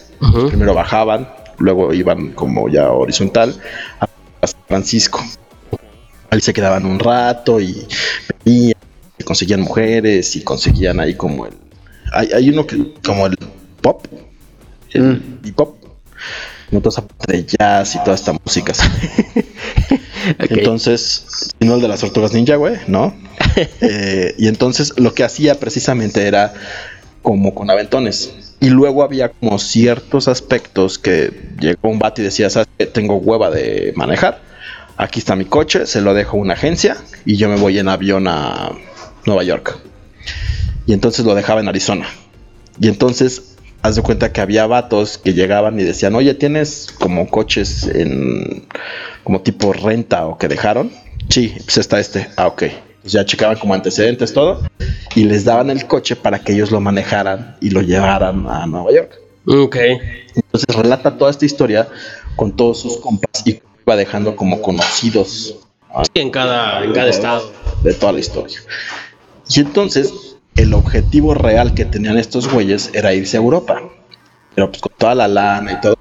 primero 0.47 0.75
bajaban, 0.75 1.27
luego 1.57 1.91
iban 1.91 2.33
como 2.33 2.69
ya 2.69 2.91
horizontal 2.91 3.59
a 3.99 4.45
San 4.45 4.61
Francisco. 4.67 5.19
Ahí 6.29 6.39
se 6.39 6.53
quedaban 6.53 6.85
un 6.85 6.99
rato 6.99 7.59
y 7.59 7.87
venían, 8.45 8.77
y 9.17 9.23
conseguían 9.23 9.61
mujeres 9.61 10.35
y 10.35 10.43
conseguían 10.43 10.99
ahí 10.99 11.15
como 11.15 11.47
el... 11.47 11.53
Hay, 12.11 12.29
hay 12.31 12.49
uno 12.51 12.67
que 12.67 12.93
como 13.03 13.25
el 13.25 13.35
pop, 13.81 14.05
el 14.91 15.19
otros 16.77 16.97
aparte 16.97 17.37
de 17.37 17.45
jazz 17.45 17.95
y 17.95 17.99
toda 17.99 18.15
esta 18.15 18.33
música. 18.33 18.73
Entonces, 20.39 21.51
no 21.59 21.75
el 21.75 21.81
de 21.81 21.87
las 21.87 21.99
tortugas 21.99 22.33
ninja, 22.33 22.55
güey, 22.55 22.77
¿no? 22.87 23.13
Eh, 23.81 24.33
y 24.39 24.47
entonces 24.47 24.93
lo 24.97 25.13
que 25.13 25.23
hacía 25.23 25.59
precisamente 25.59 26.25
era 26.25 26.55
como 27.21 27.53
con 27.53 27.69
aventones. 27.69 28.33
Y 28.59 28.69
luego 28.69 29.03
había 29.03 29.29
como 29.29 29.59
ciertos 29.59 30.27
aspectos 30.27 30.97
que 30.97 31.31
llegó 31.59 31.89
un 31.89 31.99
vato 31.99 32.21
y 32.21 32.23
decía, 32.23 32.49
¿sabes 32.49 32.67
qué? 32.77 32.87
Tengo 32.87 33.17
hueva 33.17 33.51
de 33.51 33.93
manejar. 33.95 34.41
Aquí 34.97 35.19
está 35.19 35.35
mi 35.35 35.45
coche, 35.45 35.85
se 35.85 36.01
lo 36.01 36.13
dejo 36.13 36.37
a 36.37 36.41
una 36.41 36.53
agencia 36.53 36.97
y 37.25 37.35
yo 37.35 37.47
me 37.49 37.57
voy 37.57 37.77
en 37.77 37.89
avión 37.89 38.27
a 38.27 38.71
Nueva 39.25 39.43
York. 39.43 39.77
Y 40.87 40.93
entonces 40.93 41.25
lo 41.25 41.35
dejaba 41.35 41.61
en 41.61 41.67
Arizona. 41.67 42.07
Y 42.79 42.87
entonces, 42.87 43.52
haz 43.83 43.95
de 43.95 44.01
cuenta 44.01 44.31
que 44.31 44.41
había 44.41 44.65
vatos 44.65 45.17
que 45.17 45.33
llegaban 45.33 45.79
y 45.79 45.83
decían, 45.83 46.15
oye, 46.15 46.33
¿tienes 46.33 46.87
como 46.99 47.29
coches 47.29 47.83
en 47.85 48.65
como 49.23 49.41
tipo 49.41 49.71
renta 49.73 50.25
o 50.25 50.37
que 50.37 50.47
dejaron? 50.47 50.91
Sí, 51.29 51.53
pues 51.65 51.77
está 51.77 51.99
este. 51.99 52.27
Ah, 52.35 52.47
ok. 52.47 52.63
Pues 53.01 53.13
ya 53.13 53.25
checaban 53.25 53.57
como 53.57 53.73
antecedentes 53.73 54.33
todo 54.33 54.61
y 55.15 55.25
les 55.25 55.43
daban 55.45 55.69
el 55.69 55.85
coche 55.87 56.15
para 56.15 56.39
que 56.39 56.53
ellos 56.53 56.71
lo 56.71 56.79
manejaran 56.79 57.57
y 57.61 57.69
lo 57.69 57.81
llevaran 57.81 58.47
a 58.47 58.65
Nueva 58.65 58.91
York. 58.93 59.19
Ok. 59.45 59.75
Entonces 60.35 60.75
relata 60.75 61.17
toda 61.17 61.29
esta 61.31 61.45
historia 61.45 61.87
con 62.37 62.55
todos 62.55 62.79
sus 62.81 62.97
compas 62.97 63.29
y 63.45 63.59
iba 63.85 63.95
dejando 63.97 64.35
como 64.35 64.61
conocidos 64.61 65.55
Sí, 66.15 66.21
en 66.21 66.31
cada, 66.31 66.83
en 66.83 66.93
cada 66.93 67.09
estado. 67.09 67.51
de 67.83 67.93
toda 67.93 68.13
la 68.13 68.19
historia. 68.19 68.57
Y 69.49 69.59
entonces, 69.59 70.32
el 70.55 70.73
objetivo 70.73 71.33
real 71.33 71.73
que 71.73 71.85
tenían 71.85 72.17
estos 72.17 72.51
güeyes 72.51 72.91
era 72.93 73.13
irse 73.13 73.37
a 73.37 73.41
Europa. 73.41 73.81
Pero 74.55 74.69
pues 74.69 74.81
con 74.81 74.91
toda 74.97 75.15
la 75.15 75.27
lana 75.27 75.73
y 75.73 75.81
todo. 75.81 75.97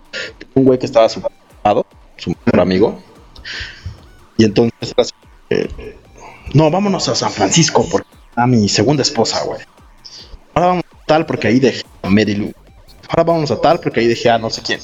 Un 0.54 0.64
güey 0.64 0.78
que 0.78 0.86
estaba 0.86 1.06
ocupado, 1.06 1.86
su 2.16 2.30
mejor 2.44 2.60
amigo. 2.60 3.02
Y 4.36 4.44
entonces 4.44 4.72
era 4.82 5.02
así, 5.02 5.12
eh, 5.50 5.96
no, 6.54 6.70
vámonos 6.70 7.08
a 7.08 7.14
San 7.14 7.30
Francisco 7.30 7.86
porque 7.90 8.08
a 8.36 8.46
mi 8.46 8.68
segunda 8.68 9.02
esposa, 9.02 9.42
güey. 9.44 9.60
Ahora 10.54 10.68
vamos 10.68 10.84
a 10.84 11.06
tal 11.06 11.26
porque 11.26 11.48
ahí 11.48 11.60
dejé 11.60 11.84
a 12.02 12.10
Mary 12.10 12.34
Lou. 12.34 12.52
Ahora 13.08 13.24
vamos 13.24 13.50
a 13.50 13.60
tal 13.60 13.80
porque 13.80 14.00
ahí 14.00 14.06
dejé 14.06 14.30
a 14.30 14.38
no 14.38 14.50
sé 14.50 14.62
quién. 14.62 14.80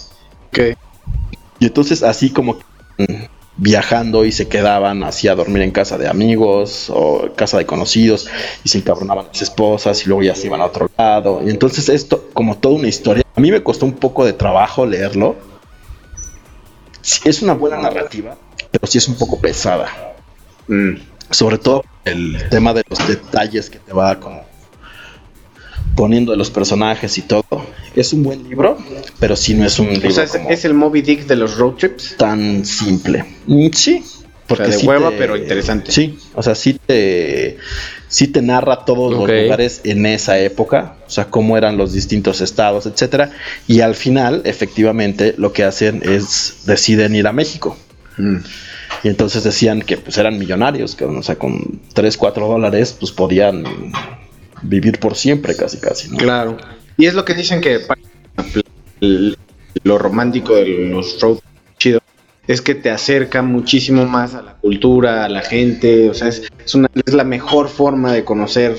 Y 1.61 1.67
entonces 1.67 2.03
así 2.03 2.31
como 2.31 2.59
que, 2.59 2.65
mm, 2.99 3.25
viajando 3.59 4.25
y 4.25 4.33
se 4.33 4.49
quedaban 4.49 5.03
así 5.03 5.29
a 5.29 5.35
dormir 5.35 5.63
en 5.63 5.73
casa 5.73 5.99
de 5.99 6.09
amigos 6.09 6.91
o 6.91 7.29
casa 7.37 7.59
de 7.59 7.67
conocidos 7.67 8.29
y 8.65 8.69
se 8.69 8.79
encabronaban 8.79 9.27
las 9.27 9.43
esposas 9.43 10.03
y 10.05 10.09
luego 10.09 10.23
ya 10.23 10.35
se 10.35 10.47
iban 10.47 10.61
a 10.61 10.67
otro 10.67 10.91
lado. 10.97 11.43
Y 11.45 11.51
entonces 11.51 11.89
esto 11.89 12.31
como 12.33 12.57
toda 12.57 12.77
una 12.77 12.89
historia. 12.89 13.25
A 13.35 13.41
mí 13.41 13.51
me 13.51 13.63
costó 13.63 13.85
un 13.85 13.95
poco 13.95 14.25
de 14.25 14.33
trabajo 14.33 14.87
leerlo. 14.87 15.37
Sí, 17.03 17.21
es 17.25 17.43
una 17.43 17.55
buena 17.55 17.79
narrativa, 17.79 18.37
pero 18.71 18.87
sí 18.87 18.99
es 18.99 19.09
un 19.09 19.17
poco 19.17 19.41
pesada. 19.41 20.15
Sobre 21.31 21.59
todo 21.59 21.85
el 22.05 22.49
tema 22.51 22.73
de 22.73 22.85
los 22.89 23.07
detalles 23.07 23.71
que 23.71 23.79
te 23.79 23.93
va 23.93 24.19
como 24.21 24.48
poniendo 25.95 26.33
de 26.33 26.39
los 26.39 26.51
personajes 26.51 27.19
y 27.19 27.23
todo. 27.23 27.45
Es 27.97 28.13
un 28.13 28.23
buen 28.23 28.49
libro, 28.49 28.79
pero 29.19 29.35
sí 29.37 29.55
no 29.55 29.67
es 29.67 29.79
un 29.79 29.91
libro 29.91 30.09
O 30.09 30.13
sea, 30.13 30.25
es, 30.25 30.31
como 30.33 30.51
es 30.51 30.65
el 30.65 30.75
Moby 30.75 31.03
Dick 31.03 31.27
de 31.27 31.37
los 31.37 31.57
road 31.57 31.73
trips. 31.75 32.15
tan 32.17 32.65
simple. 32.65 33.25
Mm, 33.47 33.69
Sí, 33.73 34.05
porque 34.47 34.63
O 34.65 34.67
sea, 34.67 34.75
de 34.75 34.81
sí 34.81 34.87
hueva, 34.87 35.11
te- 35.11 35.17
pero 35.19 35.37
interesante. 35.37 35.91
Sí, 35.93 36.19
o 36.35 36.43
sea, 36.43 36.55
sí 36.55 36.79
te, 36.87 37.59
sí 38.09 38.29
te 38.29 38.41
narra 38.41 38.85
todos 38.87 39.13
los 39.13 39.29
lugares 39.29 39.81
en 39.85 40.07
esa 40.07 40.39
época, 40.39 40.97
o 41.07 41.11
sea, 41.11 41.27
cómo 41.27 41.57
eran 41.59 41.77
los 41.77 41.93
distintos 41.93 42.41
estados, 42.41 42.87
etcétera. 42.87 43.31
Y 43.67 43.81
al 43.81 43.95
final, 43.95 44.43
efectivamente, 44.45 45.35
lo 45.37 45.53
que 45.53 45.65
hacen 45.65 46.03
es 46.05 46.61
deciden 46.65 47.15
ir 47.17 47.27
a 47.27 47.33
México. 47.33 47.77
Y 49.05 49.09
entonces 49.09 49.45
decían 49.45 49.83
que 49.83 49.97
pues 49.97 50.17
eran 50.19 50.39
millonarios, 50.39 50.95
que 50.97 51.05
o 51.05 51.23
sea, 51.23 51.37
con 51.37 51.81
3, 51.93 52.17
4 52.17 52.49
dólares, 52.49 52.97
pues 52.99 53.13
podían 53.13 53.65
vivir 54.63 54.99
por 54.99 55.15
siempre, 55.15 55.57
casi, 55.57 55.79
casi, 55.79 56.11
¿no? 56.11 56.19
Claro. 56.19 56.57
Y 56.97 57.07
es 57.07 57.15
lo 57.15 57.25
que 57.25 57.35
dicen 57.35 57.61
que 57.61 57.81
lo 59.85 59.99
romántico 59.99 60.55
de 60.55 60.67
los 60.91 61.21
road 61.21 61.39
chido 61.79 62.01
es 62.47 62.63
que 62.63 62.75
te 62.75 62.91
acerca 62.91 63.43
muchísimo 63.43 64.07
más 64.07 64.35
a 64.35 64.43
la 64.43 64.55
cultura, 64.55 65.25
a 65.25 65.29
la 65.29 65.43
gente, 65.43 66.09
o 66.09 66.15
sea, 66.15 66.29
es, 66.29 66.43
es 66.65 66.75
una, 66.75 66.89
es 67.07 67.13
la 67.13 67.25
mejor 67.25 67.69
forma 67.69 68.13
de 68.13 68.25
conocer 68.25 68.77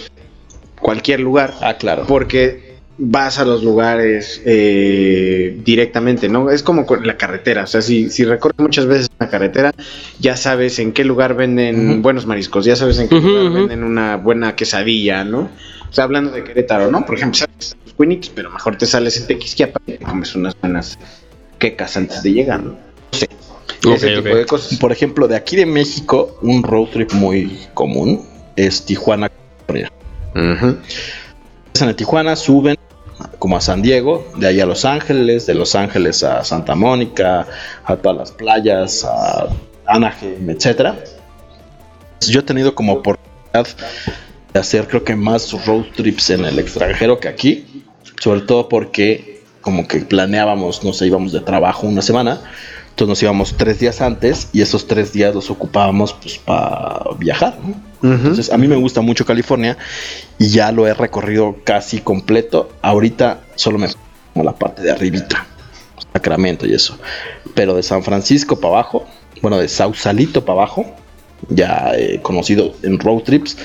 cualquier 0.81 1.19
lugar. 1.19 1.53
Ah, 1.61 1.75
claro. 1.75 2.05
Porque 2.07 2.68
vas 3.01 3.39
a 3.39 3.45
los 3.45 3.63
lugares 3.63 4.41
eh, 4.45 5.57
directamente, 5.63 6.27
¿no? 6.27 6.51
Es 6.51 6.63
como 6.63 6.85
con 6.85 7.07
la 7.07 7.17
carretera, 7.17 7.63
o 7.63 7.67
sea, 7.67 7.81
si, 7.81 8.09
si 8.09 8.25
recorres 8.25 8.59
muchas 8.59 8.85
veces 8.85 9.09
una 9.17 9.29
carretera, 9.29 9.71
ya 10.19 10.35
sabes 10.35 10.79
en 10.79 10.91
qué 10.91 11.05
lugar 11.05 11.33
venden 11.33 12.01
buenos 12.01 12.25
mariscos, 12.25 12.65
ya 12.65 12.75
sabes 12.75 12.99
en 12.99 13.07
qué 13.07 13.15
lugar 13.15 13.53
venden 13.53 13.83
una 13.83 14.17
buena 14.17 14.55
quesadilla, 14.55 15.23
¿no? 15.23 15.49
O 15.89 15.93
sea, 15.93 16.03
hablando 16.03 16.31
de 16.31 16.43
Querétaro, 16.43 16.91
¿no? 16.91 17.05
Por 17.05 17.15
ejemplo, 17.15 17.39
sabes 17.39 17.77
los 17.85 17.93
cuinitos, 17.93 18.31
pero 18.35 18.51
mejor 18.51 18.77
te 18.77 18.85
sales 18.85 19.17
en 19.17 19.27
Tequisquiapa 19.27 19.79
y 19.87 19.93
te 19.93 19.97
comes 19.99 20.35
unas 20.35 20.59
buenas 20.59 20.99
quecas 21.57 21.95
antes 21.95 22.21
de 22.21 22.33
llegar, 22.33 22.61
¿no? 22.61 22.71
No 22.71 23.17
sé. 23.17 23.29
Ese 23.95 24.21
tipo 24.21 24.35
de 24.35 24.45
cosas. 24.45 24.77
Por 24.77 24.91
ejemplo, 24.91 25.29
de 25.29 25.37
aquí 25.37 25.55
de 25.55 25.65
México, 25.65 26.37
un 26.41 26.63
road 26.63 26.89
trip 26.89 27.13
muy 27.13 27.59
común 27.73 28.25
es 28.57 28.85
Tijuana, 28.85 29.31
en 31.87 31.95
Tijuana, 31.95 32.35
suben 32.35 32.75
como 33.39 33.57
a 33.57 33.61
San 33.61 33.81
Diego, 33.81 34.27
de 34.37 34.47
ahí 34.47 34.59
a 34.59 34.65
Los 34.65 34.85
Ángeles, 34.85 35.45
de 35.45 35.55
Los 35.55 35.75
Ángeles 35.75 36.23
a 36.23 36.43
Santa 36.43 36.75
Mónica, 36.75 37.47
a 37.85 37.95
todas 37.95 38.17
las 38.17 38.31
playas, 38.31 39.03
a 39.03 39.47
Anaheim, 39.85 40.49
etcétera. 40.49 40.97
Yo 42.27 42.41
he 42.41 42.43
tenido 42.43 42.75
como 42.75 42.93
oportunidad 42.93 43.67
de 44.53 44.59
hacer 44.59 44.87
creo 44.87 45.03
que 45.03 45.15
más 45.15 45.51
road 45.65 45.85
trips 45.95 46.29
en 46.31 46.45
el 46.45 46.59
extranjero 46.59 47.19
que 47.19 47.27
aquí, 47.27 47.85
sobre 48.19 48.41
todo 48.41 48.67
porque 48.67 49.41
como 49.61 49.87
que 49.87 49.99
planeábamos, 49.99 50.83
no 50.83 50.93
sé, 50.93 51.07
íbamos 51.07 51.31
de 51.31 51.41
trabajo 51.41 51.87
una 51.87 52.01
semana, 52.01 52.41
entonces 52.99 53.23
nos 53.23 53.23
íbamos 53.23 53.55
tres 53.55 53.79
días 53.79 54.01
antes 54.01 54.49
y 54.51 54.61
esos 54.61 54.85
tres 54.85 55.13
días 55.13 55.33
los 55.33 55.49
ocupábamos 55.49 56.13
pues 56.21 56.37
para 56.37 57.01
viajar. 57.17 57.57
¿no? 57.63 58.11
Entonces 58.11 58.51
a 58.51 58.57
mí 58.57 58.67
me 58.67 58.75
gusta 58.75 58.99
mucho 58.99 59.25
California 59.25 59.77
y 60.37 60.49
ya 60.49 60.73
lo 60.73 60.85
he 60.85 60.93
recorrido 60.93 61.55
casi 61.63 61.99
completo. 61.99 62.73
Ahorita 62.81 63.39
solo 63.55 63.77
me 63.77 63.87
como 64.33 64.43
la 64.43 64.53
parte 64.53 64.81
de 64.81 64.91
arribita, 64.91 65.47
Sacramento 66.11 66.67
y 66.67 66.73
eso. 66.73 66.99
Pero 67.55 67.73
de 67.73 67.83
San 67.83 68.03
Francisco 68.03 68.59
para 68.59 68.73
abajo, 68.73 69.05
bueno, 69.41 69.57
de 69.57 69.69
Sausalito 69.69 70.43
para 70.43 70.63
abajo, 70.63 70.85
ya 71.47 71.93
he 71.95 72.21
conocido 72.21 72.75
en 72.83 72.99
road 72.99 73.21
trips 73.21 73.55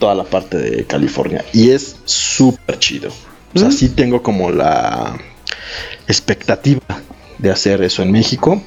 toda 0.00 0.16
la 0.16 0.24
parte 0.24 0.58
de 0.58 0.84
California 0.84 1.44
y 1.52 1.70
es 1.70 1.96
súper 2.06 2.80
chido. 2.80 3.10
O 3.54 3.58
sea, 3.60 3.70
sí 3.70 3.88
tengo 3.90 4.20
como 4.20 4.50
la 4.50 5.16
expectativa 6.08 6.82
de 7.40 7.50
hacer 7.50 7.82
eso 7.82 8.02
en 8.02 8.12
México. 8.12 8.62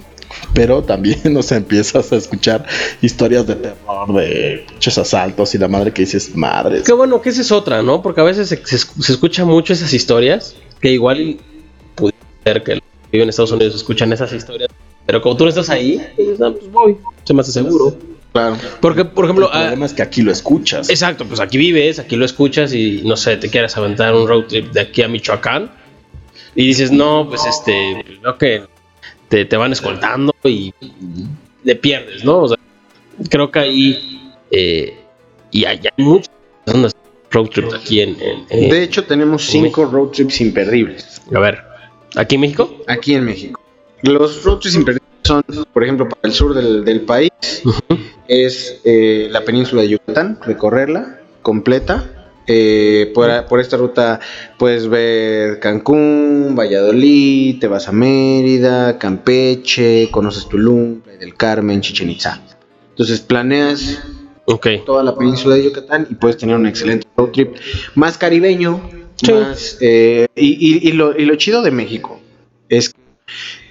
Pero 0.54 0.84
también, 0.84 1.36
o 1.38 1.44
sea, 1.44 1.58
empiezas 1.58 2.12
a 2.12 2.16
escuchar 2.16 2.66
historias 3.02 3.48
de 3.48 3.56
terror, 3.56 4.14
de 4.14 4.66
pinches 4.70 4.98
asaltos 4.98 5.54
y 5.56 5.58
la 5.58 5.68
madre 5.68 5.92
que 5.92 6.04
dices, 6.04 6.36
madre. 6.36 6.82
Qué 6.84 6.94
bueno 6.94 7.22
que 7.22 7.30
esa 7.30 7.42
es 7.42 7.52
otra, 7.52 7.82
¿no? 7.84 8.02
Porque 8.02 8.22
a 8.22 8.24
veces 8.26 8.50
se, 8.50 8.58
se 8.66 8.76
esc- 8.78 9.02
se 9.02 9.12
escucha 9.14 9.46
mucho 9.46 9.74
esas 9.74 9.94
historias 9.94 10.56
que 10.82 10.92
igual 10.92 11.38
pudiera 11.96 12.18
ser 12.44 12.64
que 12.64 12.76
los 12.76 12.82
que 12.84 13.08
viven 13.12 13.24
en 13.24 13.30
Estados 13.30 13.52
Unidos 13.52 13.76
escuchan 13.76 14.12
esas 14.14 14.32
historias. 14.34 14.70
Pero 15.06 15.22
como 15.22 15.36
tú 15.38 15.44
no 15.44 15.50
estás 15.50 15.70
ahí, 15.70 16.02
dices, 16.18 16.40
"Ah, 16.42 16.52
pues 16.58 16.72
voy, 16.72 16.98
se 17.24 17.34
me 17.34 17.42
hace 17.42 17.52
seguro. 17.52 17.98
Claro. 18.32 18.58
Porque, 18.82 19.06
por 19.06 19.26
ejemplo, 19.26 19.46
El 19.54 19.60
problema 19.60 19.86
es 19.86 19.94
que 19.94 20.02
aquí 20.02 20.24
lo 20.24 20.32
escuchas. 20.32 20.90
Exacto, 20.90 21.24
pues 21.26 21.40
aquí 21.40 21.58
vives, 21.60 22.00
aquí 22.00 22.16
lo 22.16 22.26
escuchas 22.26 22.74
y 22.74 23.02
no 23.06 23.16
sé, 23.16 23.38
te 23.38 23.48
quieres 23.50 23.78
aventar 23.78 24.16
un 24.16 24.28
road 24.28 24.46
trip 24.46 24.72
de 24.72 24.80
aquí 24.82 25.04
a 25.04 25.08
Michoacán 25.08 25.70
y 26.56 26.66
dices, 26.68 26.92
no, 26.92 27.28
pues 27.30 27.46
este, 27.46 28.04
creo 28.22 28.38
que 28.40 28.64
te, 29.34 29.46
te 29.46 29.58
van 29.58 29.72
escoltando 29.72 30.32
y 30.44 30.72
le 31.64 31.76
pierdes, 31.76 32.24
¿no? 32.24 32.42
O 32.44 32.48
sea, 32.50 32.58
creo 33.32 33.50
que 33.50 33.58
ahí 33.60 34.32
eh, 34.52 34.96
y 35.50 35.66
allá 35.66 35.90
hay 35.98 36.04
muchas 36.06 36.30
zonas 36.68 36.96
road 37.32 37.48
trips 37.50 37.74
aquí 37.74 38.02
en, 38.02 38.10
en- 38.22 38.46
en- 38.52 38.70
De 38.70 38.84
hecho, 38.84 39.06
tenemos 39.06 39.42
cinco 39.44 39.86
road 39.86 40.10
trips 40.10 40.40
imperdibles. 40.40 41.20
A 41.34 41.40
ver, 41.40 41.64
¿aquí 42.16 42.36
en 42.36 42.42
México? 42.42 42.78
Aquí 42.88 43.16
en 43.16 43.26
México. 43.26 43.60
Los 44.04 44.44
road 44.44 44.60
trips 44.60 44.76
imperdibles 44.76 45.10
son, 45.24 45.42
por 45.74 45.84
ejemplo, 45.84 46.08
para 46.08 46.20
el 46.26 46.34
sur 46.34 46.54
del, 46.54 46.86
del 46.86 47.02
país, 47.02 47.32
es 48.28 48.82
eh, 48.86 49.30
la 49.32 49.42
península 49.44 49.82
de 49.82 49.90
Yucatán, 49.90 50.38
recorrerla 50.46 51.22
completa. 51.42 52.23
Eh, 52.46 53.12
por, 53.14 53.30
por 53.46 53.60
esta 53.62 53.78
ruta 53.78 54.20
puedes 54.58 54.88
ver 54.90 55.60
Cancún, 55.60 56.56
Valladolid, 56.58 57.60
te 57.60 57.68
vas 57.68 57.88
a 57.88 57.92
Mérida, 57.94 58.98
Campeche, 58.98 60.10
conoces 60.12 60.48
Tulum, 60.50 61.00
Playa 61.02 61.20
del 61.20 61.36
Carmen, 61.36 61.80
Chichen 61.82 62.10
Itza. 62.10 62.42
Entonces 62.90 63.22
planeas 63.22 64.02
toda 64.86 65.04
la 65.04 65.16
península 65.16 65.56
de 65.56 65.64
Yucatán 65.64 66.06
y 66.10 66.16
puedes 66.16 66.38
tener 66.38 66.56
un 66.56 66.68
excelente 66.68 67.08
road 67.16 67.30
trip 67.32 67.56
más 67.96 68.18
caribeño. 68.18 68.90
Más, 69.46 69.78
eh, 69.80 70.28
y, 70.36 70.48
y- 70.60 70.90
y 70.90 70.92
lo, 70.92 71.18
y 71.18 71.24
lo 71.26 71.36
chido 71.36 71.62
de 71.62 71.72
México 71.72 72.20
es 72.68 72.90
que 72.90 73.00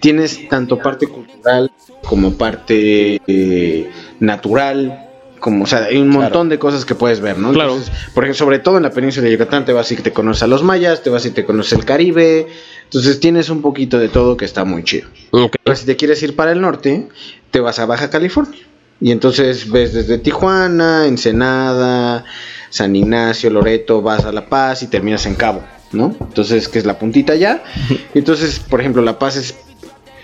tienes 0.01 0.49
tanto 0.49 0.79
parte 0.79 1.07
cultural 1.09 1.71
como 2.09 2.33
parte 2.39 3.21
eh, 3.27 3.91
natural. 4.19 5.11
Como, 5.43 5.65
o 5.65 5.67
sea, 5.67 5.87
hay 5.87 5.97
un 5.97 6.09
montón 6.09 6.49
de 6.49 6.61
cosas 6.61 6.85
que 6.85 6.95
puedes 6.95 7.19
ver, 7.19 7.37
¿no? 7.37 7.53
Claro. 7.53 7.77
por 8.15 8.23
ejemplo, 8.23 8.39
sobre 8.39 8.61
todo 8.61 8.77
en 8.77 8.85
la 8.85 8.91
península 8.91 9.27
de 9.27 9.33
Yucatán 9.33 9.65
te 9.65 9.73
vas 9.73 9.91
y 9.91 9.97
te 9.97 10.13
conoces 10.13 10.45
a 10.45 10.47
los 10.47 10.63
mayas, 10.63 11.03
te 11.03 11.11
vas 11.11 11.27
y 11.27 11.33
te 11.33 11.45
conoces 11.45 11.73
el 11.73 11.85
Caribe. 11.85 12.47
Entonces 12.85 13.19
tienes 13.19 13.51
un 13.51 13.61
poquito 13.61 13.99
de 13.99 14.09
todo 14.09 14.37
que 14.37 14.45
está 14.45 14.65
muy 14.65 14.85
chido. 14.85 15.09
Ahora, 15.33 15.51
si 15.75 15.85
te 15.85 15.97
quieres 15.97 16.23
ir 16.23 16.37
para 16.37 16.53
el 16.53 16.61
norte, 16.61 17.09
te 17.51 17.59
vas 17.59 17.81
a 17.81 17.87
Baja 17.87 18.09
California. 18.09 18.61
Y 19.01 19.11
entonces 19.11 19.69
ves 19.69 19.93
desde 19.93 20.19
Tijuana, 20.19 21.09
Ensenada, 21.09 22.25
San 22.71 22.95
Ignacio, 22.95 23.51
Loreto, 23.51 24.01
vas 24.01 24.25
a 24.25 24.31
La 24.31 24.49
Paz 24.49 24.85
y 24.85 24.87
terminas 24.87 25.27
en 25.27 25.35
Cabo, 25.35 25.65
¿no? 25.91 26.15
Entonces, 26.21 26.69
que 26.69 26.79
es 26.79 26.87
la 26.87 27.01
puntita 27.01 27.35
ya. 27.35 27.65
Entonces, 28.15 28.61
por 28.61 28.79
ejemplo, 28.79 29.03
La 29.03 29.19
Paz 29.19 29.35
es 29.35 29.57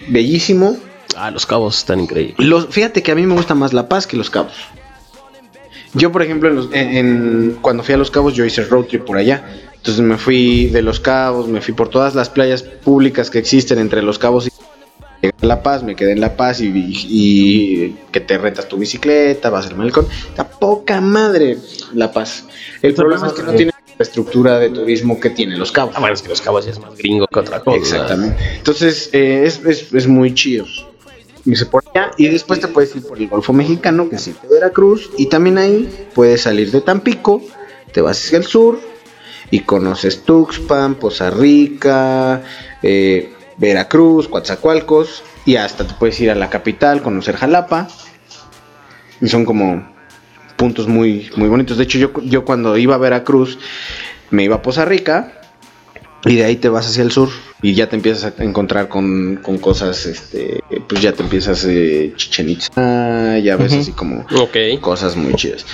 bellísimo. 0.07 0.77
Ah, 1.17 1.33
los 1.33 1.45
cabos 1.45 1.79
están 1.79 1.99
increíbles. 1.99 2.37
Los, 2.39 2.69
fíjate 2.69 3.03
que 3.03 3.11
a 3.11 3.17
mí 3.17 3.27
me 3.27 3.35
gusta 3.35 3.57
más 3.57 3.73
La 3.73 3.89
Paz 3.89 4.07
que 4.07 4.17
Los 4.17 4.31
Cabos. 4.31 4.55
Yo, 5.95 6.13
por 6.13 6.23
ejemplo, 6.23 6.49
en 6.49 6.57
los- 6.57 6.69
en- 6.73 6.97
en- 6.97 7.59
cuando 7.61 7.83
fui 7.83 7.95
a 7.95 7.97
Los 7.99 8.11
Cabos, 8.11 8.35
yo 8.35 8.45
hice 8.45 8.63
road 8.65 8.85
trip 8.85 9.05
por 9.05 9.17
allá. 9.17 9.45
Entonces 9.77 10.03
me 10.03 10.19
fui 10.19 10.67
de 10.67 10.83
Los 10.83 11.01
Cabos, 11.01 11.49
me 11.49 11.61
fui 11.61 11.73
por 11.75 11.89
todas 11.89 12.15
las 12.15 12.29
playas 12.29 12.63
públicas 12.63 13.31
que 13.31 13.39
existen 13.39 13.79
entre 13.79 14.03
Los 14.03 14.19
Cabos 14.19 14.47
y 14.47 14.51
La 15.41 15.63
Paz, 15.63 15.83
me 15.83 15.97
quedé 15.97 16.13
en 16.13 16.21
La 16.21 16.37
Paz 16.37 16.61
y, 16.61 16.67
y- 16.67 17.07
y 17.09 17.97
que 18.13 18.21
te 18.21 18.39
rentas 18.39 18.69
tu 18.69 18.77
bicicleta, 18.77 19.51
vas 19.51 19.67
al 19.67 19.77
malecón. 19.77 20.07
Está 20.29 20.49
poca 20.49 21.01
madre 21.01 21.59
La 21.95 22.13
Paz. 22.13 22.45
El 22.83 22.95
problema 22.95 23.29
es 23.29 23.33
que 23.33 23.43
no 23.43 23.53
tiene 23.55 23.73
la 23.99 24.03
estructura 24.03 24.59
de 24.59 24.71
turismo 24.71 25.19
que 25.19 25.31
tiene 25.31 25.57
Los 25.57 25.73
Cabos. 25.73 25.95
Ah, 25.97 26.01
bueno, 26.01 26.15
es 26.15 26.23
que 26.23 26.29
Los 26.29 26.41
Cabos 26.41 26.67
ya 26.67 26.73
es 26.73 26.79
más 26.81 26.97
gringo 26.97 27.27
que 27.27 27.41
otra 27.41 27.61
cosa. 27.61 27.77
Exactamente. 27.79 28.37
Entonces, 28.59 29.11
eh, 29.13 29.43
es, 29.45 29.61
es- 29.65 29.93
es 29.93 30.07
muy 30.07 30.35
chido. 30.35 30.67
Irse 31.49 31.65
por 31.65 31.83
allá 31.89 32.11
y 32.19 32.29
después 32.29 32.61
te 32.61 32.69
puedes 32.69 32.95
ir 32.95 33.03
por 33.07 33.17
el 33.17 33.27
Golfo 33.27 33.55
Mexicano, 33.55 34.11
que 34.11 34.17
es 34.17 34.29
irte 34.29 34.47
a 34.47 34.51
Veracruz. 34.51 35.11
Y 35.17 35.27
también 35.31 35.57
ahí 35.57 36.09
puedes 36.15 36.43
salir 36.43 36.71
de 36.71 36.83
Tampico, 36.83 37.43
te 37.91 38.03
vas 38.03 38.19
hacia 38.19 38.37
el 38.37 38.45
sur 38.45 38.79
y 39.51 39.61
conoces 39.61 40.25
Tuxpan, 40.25 40.97
Poza 40.97 41.31
Rica, 41.31 42.43
eh, 42.83 43.33
Veracruz, 43.57 44.29
Coatzacoalcos. 44.29 45.23
Y 45.47 45.57
hasta 45.57 45.87
te 45.87 45.95
puedes 45.95 46.21
ir 46.21 46.31
a 46.31 46.35
la 46.35 46.51
capital, 46.51 47.01
conocer 47.01 47.37
Jalapa. 47.37 47.89
Y 49.23 49.29
son 49.29 49.47
como 49.47 49.91
puntos 50.57 50.87
muy, 50.87 51.31
muy 51.35 51.49
bonitos. 51.49 51.79
De 51.79 51.85
hecho, 51.85 51.97
yo, 51.97 52.13
yo 52.25 52.45
cuando 52.45 52.77
iba 52.77 52.97
a 52.97 52.99
Veracruz, 52.99 53.59
me 54.29 54.45
iba 54.45 54.57
a 54.57 54.61
Poza 54.61 54.85
Rica. 54.85 55.41
Y 56.27 56.37
de 56.37 56.45
ahí 56.45 56.57
te 56.57 56.69
vas 56.69 56.87
hacia 56.87 57.03
el 57.03 57.11
sur 57.11 57.31
y 57.61 57.75
ya 57.75 57.89
te 57.89 57.97
empiezas 57.97 58.33
a 58.39 58.45
encontrar 58.45 58.89
con, 58.89 59.41
con 59.43 59.59
cosas, 59.59 60.07
este, 60.07 60.63
pues 60.89 61.03
ya 61.03 61.13
te 61.13 61.23
empiezas 61.23 61.65
eh, 61.65 62.13
Chichen 62.17 62.51
Itza, 62.51 63.39
ya 63.39 63.57
ves 63.57 63.73
así 63.73 63.93
como 63.93 64.25
cosas 64.81 65.17
muy 65.17 65.35
chidas. 65.35 65.67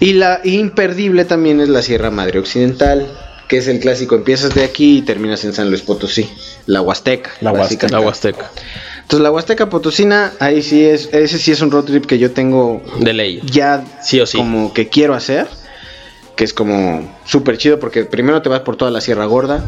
Y 0.00 0.14
la 0.14 0.40
imperdible 0.44 1.24
también 1.24 1.60
es 1.60 1.68
la 1.68 1.82
Sierra 1.82 2.10
Madre 2.10 2.38
Occidental, 2.38 3.06
que 3.48 3.58
es 3.58 3.68
el 3.68 3.80
clásico, 3.80 4.14
empiezas 4.14 4.54
de 4.54 4.64
aquí 4.64 4.98
y 4.98 5.02
terminas 5.02 5.44
en 5.44 5.52
San 5.52 5.68
Luis 5.68 5.82
Potosí, 5.82 6.28
la 6.64 6.80
Huasteca. 6.80 7.30
La 7.40 7.52
Huasteca. 7.52 7.88
La 7.88 8.00
Huasteca. 8.00 8.50
Entonces 9.02 9.22
la 9.22 9.30
Huasteca 9.30 9.68
Potosina, 9.68 10.32
ahí 10.40 10.62
sí 10.62 10.84
es, 10.84 11.10
ese 11.12 11.38
sí 11.38 11.52
es 11.52 11.60
un 11.60 11.70
road 11.70 11.84
trip 11.84 12.06
que 12.06 12.18
yo 12.18 12.32
tengo 12.32 12.82
de 12.98 13.12
ley. 13.12 13.40
Ya 13.44 13.84
sí 14.02 14.18
o 14.20 14.26
sí. 14.26 14.36
como 14.36 14.72
que 14.72 14.88
quiero 14.88 15.14
hacer, 15.14 15.46
que 16.34 16.42
es 16.42 16.52
como 16.52 17.16
súper 17.24 17.56
chido 17.56 17.78
porque 17.78 18.04
primero 18.04 18.42
te 18.42 18.48
vas 18.48 18.60
por 18.60 18.76
toda 18.76 18.90
la 18.90 19.00
Sierra 19.00 19.26
Gorda, 19.26 19.64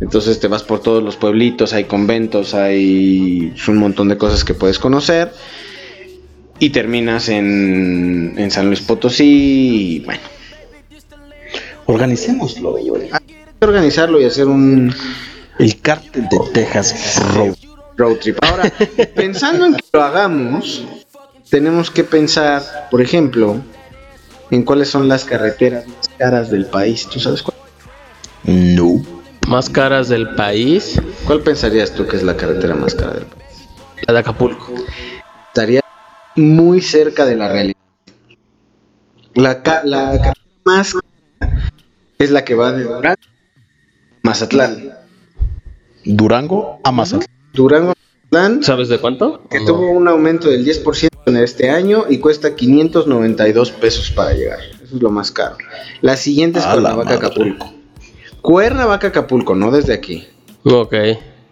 entonces 0.00 0.40
te 0.40 0.48
vas 0.48 0.62
por 0.62 0.80
todos 0.80 1.02
los 1.02 1.16
pueblitos, 1.16 1.72
hay 1.72 1.84
conventos, 1.84 2.54
hay 2.54 3.54
un 3.68 3.76
montón 3.78 4.08
de 4.08 4.18
cosas 4.18 4.44
que 4.44 4.54
puedes 4.54 4.78
conocer. 4.78 5.32
Y 6.58 6.70
terminas 6.70 7.28
en, 7.28 8.34
en 8.36 8.50
San 8.50 8.66
Luis 8.66 8.80
Potosí 8.80 9.96
y 9.96 10.00
bueno. 10.00 10.20
Organicémoslo. 11.86 12.76
Hay 12.76 12.84
que 13.26 13.64
organizarlo 13.64 14.20
y 14.20 14.24
hacer 14.24 14.46
un... 14.46 14.94
El 15.58 15.80
cártel 15.80 16.28
de 16.28 16.38
Texas 16.52 17.22
Road. 17.34 17.54
road 17.96 18.16
trip. 18.16 18.38
Ahora, 18.42 18.72
pensando 19.14 19.66
en 19.66 19.74
que 19.74 19.84
lo 19.92 20.02
hagamos, 20.02 20.84
tenemos 21.50 21.90
que 21.90 22.02
pensar, 22.02 22.88
por 22.90 23.00
ejemplo, 23.00 23.60
en 24.50 24.62
cuáles 24.62 24.88
son 24.88 25.08
las 25.08 25.24
carreteras 25.24 25.86
más 25.86 26.08
caras 26.18 26.50
del 26.50 26.66
país. 26.66 27.06
¿Tú 27.08 27.20
sabes 27.20 27.42
cuál? 27.42 27.56
No. 28.44 29.13
Más 29.48 29.68
caras 29.68 30.08
del 30.08 30.34
país. 30.34 31.00
¿Cuál 31.26 31.40
pensarías 31.42 31.92
tú 31.92 32.06
que 32.06 32.16
es 32.16 32.22
la 32.22 32.36
carretera 32.36 32.74
más 32.74 32.94
cara 32.94 33.12
del 33.14 33.24
país? 33.24 33.44
La 34.06 34.14
de 34.14 34.20
Acapulco. 34.20 34.72
Estaría 35.48 35.80
muy 36.36 36.80
cerca 36.80 37.24
de 37.26 37.36
la 37.36 37.48
realidad. 37.48 37.76
La, 39.34 39.62
ca- 39.62 39.82
la 39.84 40.10
carretera 40.12 40.34
más 40.64 40.94
cara 41.38 41.62
es 42.18 42.30
la 42.30 42.44
que 42.44 42.54
va 42.54 42.72
de 42.72 42.84
Durango 42.84 43.02
a 43.02 43.16
Mazatlán. 44.22 44.92
Durango 46.04 46.80
a 46.82 46.92
Mazatlán. 46.92 47.28
Durango 47.52 47.90
a 47.92 47.94
Mazatlán. 48.30 48.62
¿Sabes 48.64 48.88
de 48.88 48.98
cuánto? 48.98 49.42
Que 49.50 49.60
tuvo 49.60 49.90
un 49.90 50.08
aumento 50.08 50.48
del 50.48 50.64
10% 50.64 51.08
en 51.26 51.36
este 51.36 51.70
año 51.70 52.04
y 52.08 52.18
cuesta 52.18 52.54
592 52.54 53.70
pesos 53.72 54.10
para 54.10 54.32
llegar. 54.32 54.58
Eso 54.82 54.96
es 54.96 55.02
lo 55.02 55.10
más 55.10 55.30
caro. 55.30 55.56
La 56.00 56.16
siguiente 56.16 56.58
es 56.60 56.64
A 56.64 56.68
la 56.76 56.94
Cuernavaca, 56.94 57.04
madre. 57.10 57.26
Acapulco. 57.26 57.74
Cuernavaca, 58.44 59.06
Acapulco, 59.06 59.54
no 59.54 59.70
desde 59.70 59.94
aquí. 59.94 60.28
Ok. 60.64 60.94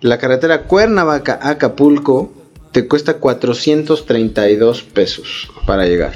La 0.02 0.19
carretera 0.19 0.64
Cuernavaca, 0.64 1.39
Acapulco, 1.40 2.31
te 2.70 2.86
cuesta 2.86 3.14
432 3.14 4.82
pesos 4.82 5.51
para 5.66 5.86
llegar. 5.86 6.12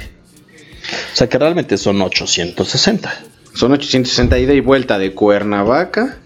O 1.13 1.15
sea 1.15 1.27
que 1.27 1.39
realmente 1.39 1.79
son 1.79 1.99
860. 1.99 3.11
Son 3.55 3.71
860 3.71 4.37
ida 4.37 4.53
y 4.53 4.59
vuelta 4.59 4.99
de 4.99 5.15
Cuernavaca 5.15 6.19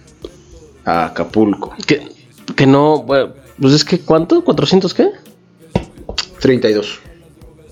a 0.84 1.06
Acapulco. 1.06 1.74
Que, 1.88 2.10
que 2.54 2.66
no, 2.68 3.04
bueno, 3.04 3.32
pues 3.58 3.74
es 3.74 3.86
que 3.86 4.02
¿cuánto? 4.02 4.44
¿400 4.44 4.92
qué? 4.92 5.12
32. 6.42 7.00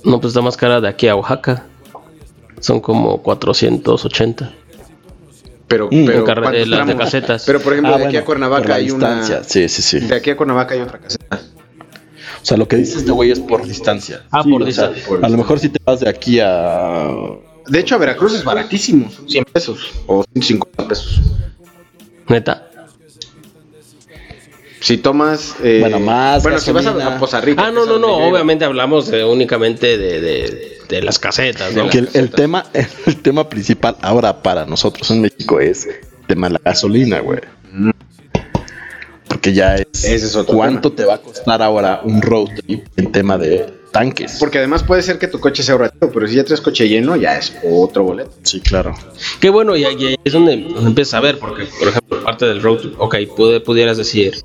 No, 0.06 0.22
pues 0.22 0.32
está 0.32 0.42
más 0.42 0.56
cara 0.56 0.80
de 0.80 0.88
aquí 0.88 1.10
a 1.10 1.18
Oaxaca. 1.18 1.66
Son 2.62 2.80
como 2.80 3.22
480. 3.22 4.54
Pero, 5.70 5.88
Mm, 5.92 6.06
pero 6.06 6.18
con 6.18 6.26
carre- 6.26 6.42
¿cuántos 6.42 6.62
eh, 6.64 6.66
las 6.66 6.88
de 6.88 6.96
casetas. 6.98 7.44
Pero 7.46 7.60
por 7.62 7.72
ejemplo, 7.74 7.96
Ah, 7.96 7.98
de 8.00 8.08
aquí 8.08 8.18
a 8.18 8.26
Cuernavaca 8.26 8.76
hay 8.76 8.92
una. 8.92 9.24
Sí, 9.44 9.70
sí, 9.70 9.82
sí. 9.82 10.00
De 10.02 10.16
aquí 10.16 10.32
a 10.32 10.36
Cuernavaca 10.36 10.74
hay 10.74 10.82
otra 10.82 11.00
caseta. 11.00 11.40
O 12.42 12.46
sea, 12.46 12.58
lo 12.58 12.68
que 12.68 12.76
dice 12.78 12.98
este 12.98 13.12
güey 13.12 13.32
es 13.32 13.40
por 13.40 13.66
distancia. 13.66 14.24
Ah, 14.32 14.42
Sí, 14.44 14.50
por 14.50 14.62
sea, 14.72 14.90
distancia. 14.90 15.26
a 15.26 15.30
lo 15.30 15.38
mejor 15.38 15.60
si 15.60 15.70
te 15.70 15.80
vas 15.86 16.00
de 16.02 16.10
aquí 16.10 16.40
a. 16.42 17.10
De 17.68 17.80
hecho, 17.80 17.96
a 17.96 17.98
Veracruz 18.00 18.34
es 18.34 18.44
baratísimo. 18.44 19.12
son 19.12 19.30
100 19.30 19.46
pesos 19.46 19.80
o 20.08 20.24
150 20.34 20.88
pesos. 20.88 21.22
Neta. 22.28 22.66
Si 24.80 24.98
tomas. 24.98 25.56
eh, 25.62 25.80
Bueno, 25.82 26.00
más 26.00 26.42
Bueno, 26.42 26.58
si 26.60 26.72
vas 26.72 26.86
a, 26.86 27.16
a 27.16 27.20
Poza 27.20 27.42
Rica. 27.42 27.66
Ah, 27.68 27.72
no, 27.72 27.86
no, 27.86 28.00
no. 28.00 28.08
Obviamente 28.30 28.66
hablamos 28.66 29.10
de- 29.12 29.26
únicamente 29.26 29.98
de, 29.98 30.22
de, 30.22 30.78
de 30.90 31.02
las 31.02 31.20
casetas, 31.20 31.74
¿no? 31.74 31.88
Que 31.90 32.00
el, 32.00 32.10
el 32.14 32.30
tema, 32.32 32.66
el 33.06 33.16
tema 33.22 33.48
principal 33.48 33.96
ahora 34.02 34.42
para 34.42 34.66
nosotros 34.66 35.10
en 35.12 35.22
México 35.22 35.60
es 35.60 35.86
el 35.86 35.96
tema 36.28 36.48
de 36.48 36.54
la 36.54 36.62
gasolina, 36.66 37.20
güey. 37.20 37.40
Porque 39.28 39.54
ya 39.54 39.76
es. 39.76 39.86
Ese 40.04 40.26
es 40.26 40.36
otro 40.36 40.56
¿Cuánto 40.56 40.92
te 40.92 41.06
va 41.06 41.16
a 41.16 41.18
costar 41.20 41.62
ahora 41.62 42.02
un 42.04 42.22
road 42.22 42.48
trip 42.66 42.88
en 42.98 43.12
tema 43.12 43.38
de 43.38 43.72
tanques? 43.92 44.38
Porque 44.40 44.58
además 44.58 44.82
puede 44.84 45.04
ser 45.04 45.20
que 45.20 45.28
tu 45.28 45.40
coche 45.40 45.62
sea 45.62 45.74
ahorrativo, 45.74 46.12
pero 46.12 46.28
si 46.28 46.36
ya 46.36 46.44
traes 46.44 46.62
coche 46.62 46.90
lleno, 46.90 47.16
ya 47.16 47.38
es 47.38 47.54
otro 47.64 48.04
boleto. 48.04 48.32
Sí, 48.44 48.60
claro. 48.60 48.96
Qué 49.40 49.50
bueno, 49.52 49.76
y 49.76 49.84
ahí 49.86 50.16
es 50.24 50.34
donde 50.34 50.54
empiezas 50.54 51.14
a 51.14 51.20
ver, 51.20 51.38
porque, 51.38 51.66
por 51.78 51.88
ejemplo, 51.90 52.24
parte 52.24 52.46
del 52.48 52.62
road 52.64 52.78
trip, 52.80 52.96
ok, 53.00 53.16
pude- 53.38 53.60
pudieras 53.62 53.98
decir, 53.98 54.42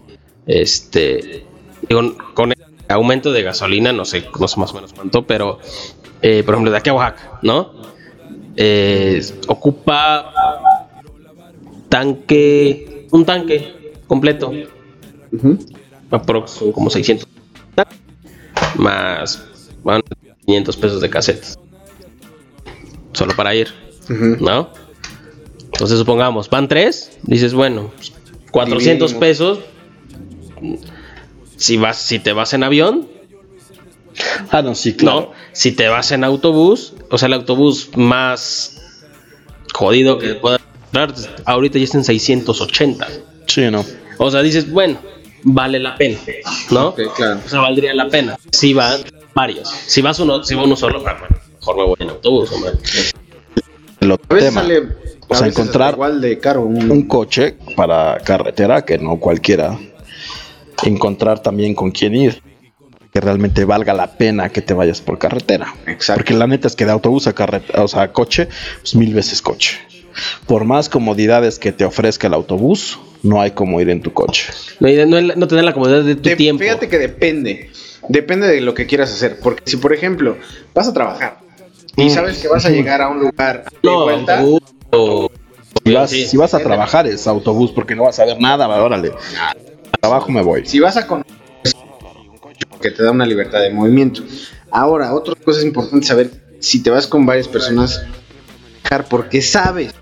este, 0.46 1.46
digo, 1.88 2.14
con 2.34 2.52
el 2.52 2.58
aumento 2.88 3.32
de 3.32 3.42
gasolina, 3.42 3.90
no 3.92 4.04
sé, 4.04 4.26
no 4.38 4.46
sé 4.48 4.60
más 4.60 4.70
o 4.72 4.74
menos 4.74 4.92
cuánto, 4.92 5.26
pero, 5.26 5.58
eh, 6.26 6.42
por 6.42 6.54
ejemplo, 6.54 6.70
de 6.72 6.78
aquí 6.78 6.88
a 6.88 6.94
Oaxaca, 6.94 7.38
¿no? 7.42 7.70
Eh, 8.56 9.20
ocupa 9.46 10.32
tanque, 11.90 13.06
un 13.10 13.26
tanque 13.26 13.92
completo, 14.06 14.50
aprox, 16.10 16.50
son 16.52 16.72
como 16.72 16.88
600, 16.88 17.28
más, 18.76 19.44
van 19.82 20.00
500 20.46 20.76
pesos 20.78 21.00
de 21.02 21.10
casetas, 21.10 21.58
solo 23.12 23.36
para 23.36 23.54
ir. 23.54 23.68
¿no? 24.40 24.70
Entonces 25.72 25.98
supongamos, 25.98 26.48
van 26.48 26.66
tres, 26.68 27.18
dices, 27.24 27.52
bueno, 27.52 27.90
400 28.50 29.10
Dividimos. 29.10 29.20
pesos. 29.20 29.58
Si 31.56 31.76
vas, 31.76 31.98
si 31.98 32.18
te 32.18 32.32
vas 32.32 32.54
en 32.54 32.62
avión, 32.62 33.08
Ah, 34.50 34.62
no, 34.62 34.74
sí, 34.74 34.90
no. 34.92 34.96
claro. 34.96 35.32
Si 35.52 35.72
te 35.72 35.88
vas 35.88 36.12
en 36.12 36.24
autobús, 36.24 36.94
o 37.10 37.18
sea, 37.18 37.26
el 37.26 37.34
autobús 37.34 37.90
más 37.96 38.80
jodido 39.72 40.18
que 40.18 40.34
puedas 40.34 40.60
comprar, 40.82 41.14
ahorita 41.44 41.78
ya 41.78 41.84
está 41.84 41.98
en 41.98 42.04
680. 42.04 43.08
Sí, 43.46 43.62
no. 43.70 43.84
O 44.18 44.30
sea, 44.30 44.42
dices, 44.42 44.70
bueno, 44.70 44.98
vale 45.42 45.78
la 45.80 45.96
pena, 45.96 46.18
¿no? 46.70 46.94
Claro. 46.94 47.40
O 47.44 47.48
sea, 47.48 47.60
valdría 47.60 47.94
la 47.94 48.08
pena. 48.08 48.36
Si 48.52 48.72
van 48.74 49.00
varios. 49.34 49.68
Si 49.68 50.00
vas 50.02 50.18
uno, 50.20 50.44
si 50.44 50.54
va 50.54 50.62
uno 50.64 50.76
solo, 50.76 51.02
ah, 51.06 51.16
bueno, 51.18 51.36
mejor 51.58 51.76
me 51.76 51.82
voy 51.84 51.96
en 51.98 52.10
autobús, 52.10 52.52
hombre. 52.52 52.72
Otro 54.00 54.18
A 54.28 54.34
veces 54.34 54.50
tema. 54.50 54.60
sale. 54.62 54.78
O 55.26 55.34
a 55.34 55.40
veces 55.40 55.58
encontrar 55.58 55.94
igual 55.94 56.20
de 56.20 56.38
caro 56.38 56.60
un, 56.62 56.90
un 56.90 57.08
coche 57.08 57.56
para 57.74 58.18
carretera, 58.20 58.84
que 58.84 58.98
no 58.98 59.18
cualquiera. 59.18 59.76
Encontrar 60.82 61.40
también 61.42 61.74
con 61.74 61.90
quién 61.90 62.14
ir. 62.14 62.42
Que 63.14 63.20
realmente 63.20 63.64
valga 63.64 63.94
la 63.94 64.08
pena 64.08 64.48
que 64.48 64.60
te 64.60 64.74
vayas 64.74 65.00
por 65.00 65.18
carretera. 65.18 65.72
Exacto. 65.86 66.18
Porque 66.18 66.34
la 66.34 66.48
neta 66.48 66.66
es 66.66 66.74
que 66.74 66.84
de 66.84 66.90
autobús 66.90 67.28
a 67.28 67.32
carretera, 67.32 67.84
o 67.84 67.86
sea, 67.86 68.02
a 68.02 68.12
coche, 68.12 68.48
pues 68.80 68.96
mil 68.96 69.14
veces 69.14 69.40
coche. 69.40 69.78
Por 70.48 70.64
más 70.64 70.88
comodidades 70.88 71.60
que 71.60 71.70
te 71.70 71.84
ofrezca 71.84 72.26
el 72.26 72.34
autobús, 72.34 72.98
no 73.22 73.40
hay 73.40 73.52
como 73.52 73.80
ir 73.80 73.88
en 73.90 74.02
tu 74.02 74.12
coche. 74.12 74.52
No, 74.80 75.46
tener 75.46 75.64
la 75.64 75.72
comodidad 75.72 76.02
de 76.02 76.16
tu 76.16 76.28
De- 76.28 76.34
tiempo. 76.34 76.60
Fíjate 76.64 76.88
que 76.88 76.98
depende. 76.98 77.70
Depende 78.08 78.48
de 78.48 78.60
lo 78.60 78.74
que 78.74 78.86
quieras 78.86 79.12
hacer. 79.12 79.38
Porque 79.40 79.62
si, 79.64 79.76
por 79.76 79.92
ejemplo, 79.92 80.36
vas 80.74 80.88
a 80.88 80.92
trabajar 80.92 81.38
y 81.96 82.10
sabes 82.10 82.38
que 82.38 82.48
vas 82.48 82.66
a 82.66 82.70
llegar 82.70 83.00
a 83.00 83.08
un 83.10 83.20
lugar 83.20 83.62
de 83.64 83.78
No, 83.88 84.02
vuelta, 84.02 84.40
autobús 84.40 85.30
Si 85.86 85.92
vas, 85.92 86.10
Sí. 86.10 86.26
si 86.26 86.36
vas 86.36 86.52
a 86.54 86.58
trabajar 86.58 87.06
es 87.06 87.28
autobús 87.28 87.70
porque 87.70 87.94
no 87.94 88.02
vas 88.04 88.18
a 88.18 88.24
ver 88.24 88.40
nada, 88.40 88.66
órale. 88.68 89.12
A 89.40 89.54
trabajo 90.00 90.32
me 90.32 90.42
voy. 90.42 90.66
si 90.66 90.80
vas 90.80 90.96
a 90.96 91.06
conocer 91.06 91.32
porque 92.84 92.98
te 92.98 93.02
da 93.02 93.12
una 93.12 93.24
libertad 93.24 93.62
de 93.62 93.70
movimiento. 93.70 94.22
Ahora, 94.70 95.14
otra 95.14 95.34
cosa 95.36 95.60
es 95.60 95.64
importante 95.64 96.06
saber 96.06 96.30
si 96.60 96.82
te 96.82 96.90
vas 96.90 97.06
con 97.06 97.24
varias 97.24 97.48
personas, 97.48 98.04
porque 99.08 99.40
sabes 99.40 99.94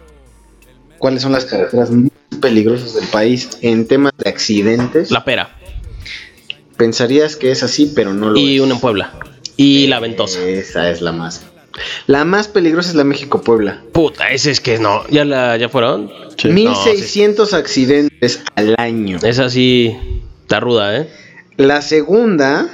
cuáles 0.98 1.22
son 1.22 1.30
las 1.30 1.44
carreteras 1.44 1.92
más 1.92 2.10
peligrosas 2.40 2.94
del 2.94 3.06
país 3.06 3.50
en 3.60 3.86
temas 3.86 4.10
de 4.18 4.28
accidentes. 4.28 5.12
La 5.12 5.24
pera. 5.24 5.56
Pensarías 6.76 7.36
que 7.36 7.52
es 7.52 7.62
así, 7.62 7.92
pero 7.94 8.14
no 8.14 8.30
lo 8.30 8.36
Y 8.36 8.56
es. 8.56 8.60
una 8.62 8.74
en 8.74 8.80
Puebla. 8.80 9.12
Y 9.56 9.86
la 9.86 10.00
ventosa. 10.00 10.40
Esa 10.40 10.90
es 10.90 11.00
la 11.02 11.12
más. 11.12 11.42
La 12.08 12.24
más 12.24 12.48
peligrosa 12.48 12.90
es 12.90 12.96
la 12.96 13.04
México-Puebla. 13.04 13.80
Puta, 13.92 14.28
ese 14.30 14.50
es 14.50 14.60
que 14.60 14.80
no. 14.80 15.06
¿Ya, 15.08 15.24
la, 15.24 15.56
ya 15.56 15.68
fueron? 15.68 16.10
Sí. 16.36 16.48
1600 16.48 17.54
accidentes 17.54 18.42
al 18.56 18.74
año. 18.76 19.18
Esa 19.22 19.48
sí 19.50 19.96
está 20.42 20.58
ruda, 20.58 20.96
¿eh? 20.96 21.21
La 21.66 21.80
segunda, 21.82 22.68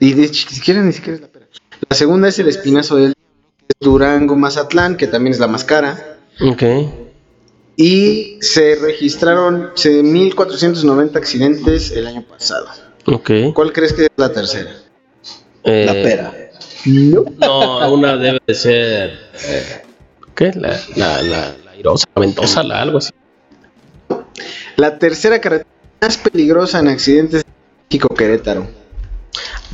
y 0.00 0.12
de 0.14 0.24
hecho, 0.24 0.46
ni 0.50 0.54
siquiera 0.56 0.82
ni 0.82 0.92
siquiera 0.92 1.16
es 1.16 1.20
la 1.22 1.28
pera. 1.28 1.46
La 1.88 1.96
segunda 1.96 2.28
es 2.28 2.38
el 2.38 2.48
espinazo 2.48 2.96
del 2.96 3.14
Durango 3.80 4.36
Mazatlán, 4.36 4.96
que 4.96 5.06
también 5.06 5.32
es 5.34 5.40
la 5.40 5.46
más 5.48 5.64
cara. 5.64 6.18
Ok. 6.40 6.62
Y 7.76 8.38
se 8.40 8.76
registraron 8.76 9.70
se- 9.74 10.02
1490 10.02 11.18
accidentes 11.18 11.90
el 11.92 12.06
año 12.06 12.22
pasado. 12.22 12.66
Ok. 13.06 13.30
¿Cuál 13.54 13.72
crees 13.72 13.92
que 13.92 14.02
es 14.04 14.10
la 14.16 14.32
tercera? 14.32 14.70
Eh, 15.64 15.84
La 15.86 15.92
pera. 15.92 16.34
No, 16.86 17.92
una 17.92 18.16
debe 18.16 18.38
de 18.46 18.54
ser. 18.54 19.10
eh, 19.44 19.82
¿Qué? 20.34 20.52
La, 20.54 20.80
la, 20.96 21.22
la, 21.22 21.54
la 21.64 21.70
airosa, 21.72 22.06
la 22.14 22.20
ventosa, 22.20 22.62
la 22.62 22.82
algo 22.82 22.98
así. 22.98 23.10
La 24.76 24.98
tercera 24.98 25.40
carretera 25.40 25.68
más 26.00 26.16
peligrosa 26.18 26.78
en 26.78 26.88
accidentes 26.88 27.40
es 27.40 27.46
México 27.90 28.14
Querétaro. 28.14 28.66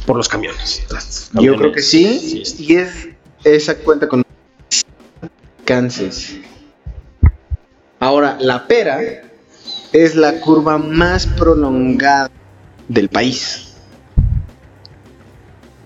Por 0.06 0.16
los 0.16 0.28
camiones. 0.28 0.82
Yo 1.32 1.56
creo 1.56 1.72
que 1.72 1.82
sí. 1.82 2.44
sí. 2.44 2.64
Y 2.64 2.76
es 2.76 3.08
esa 3.42 3.76
cuenta 3.76 4.06
con 4.06 4.22
alcances. 5.60 6.36
Ahora, 7.98 8.36
la 8.38 8.66
pera 8.66 9.00
es 9.92 10.14
la 10.14 10.40
curva 10.40 10.78
más 10.78 11.26
prolongada 11.26 12.30
del 12.88 13.08
país. 13.08 13.74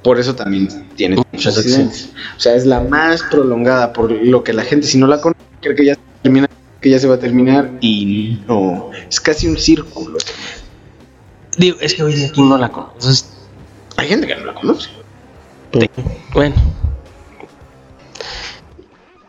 Por 0.02 0.18
eso 0.18 0.34
también 0.34 0.68
tiene 0.96 1.16
muchos 1.32 1.56
accidentes. 1.56 2.10
O 2.36 2.40
sea, 2.40 2.54
es 2.54 2.66
la 2.66 2.80
más 2.80 3.22
prolongada, 3.22 3.92
por 3.92 4.10
lo 4.10 4.42
que 4.42 4.52
la 4.52 4.62
gente, 4.62 4.86
si 4.86 4.98
no 4.98 5.06
la 5.06 5.20
conoce, 5.20 5.40
cree 5.60 5.76
que 5.76 5.84
ya 5.84 5.94
se 5.94 6.00
termina, 6.22 6.48
que 6.80 6.90
ya 6.90 6.98
se 6.98 7.06
va 7.06 7.14
a 7.14 7.18
terminar. 7.18 7.70
Y 7.80 8.40
no, 8.48 8.90
es 9.08 9.20
casi 9.20 9.46
un 9.46 9.56
círculo. 9.56 10.18
Digo, 11.58 11.76
es 11.80 11.94
que 11.94 12.02
hoy 12.02 12.14
día 12.14 12.32
tú 12.32 12.44
no 12.44 12.56
la 12.56 12.70
conoces. 12.70 13.28
Hay 13.96 14.08
gente 14.08 14.26
que 14.26 14.36
no 14.36 14.46
la 14.46 14.54
conoce. 14.54 14.90
Bueno. 16.32 16.54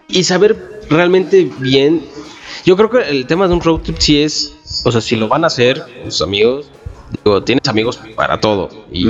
Y 0.08 0.24
saber 0.24 0.82
realmente 0.90 1.52
bien. 1.60 2.06
Yo 2.66 2.78
creo 2.78 2.90
que 2.90 3.10
el 3.10 3.26
tema 3.26 3.48
de 3.48 3.54
un 3.54 3.62
road 3.62 3.82
trip 3.82 3.98
sí 4.00 4.22
es. 4.22 4.54
O 4.84 4.92
sea, 4.92 5.02
si 5.02 5.16
lo 5.16 5.28
van 5.28 5.44
a 5.44 5.48
hacer, 5.48 5.84
tus 6.06 6.22
amigos. 6.22 6.70
Digo, 7.24 7.44
tienes 7.44 7.68
amigos 7.68 8.00
para 8.16 8.40
todo. 8.40 8.70
Y, 8.92 9.08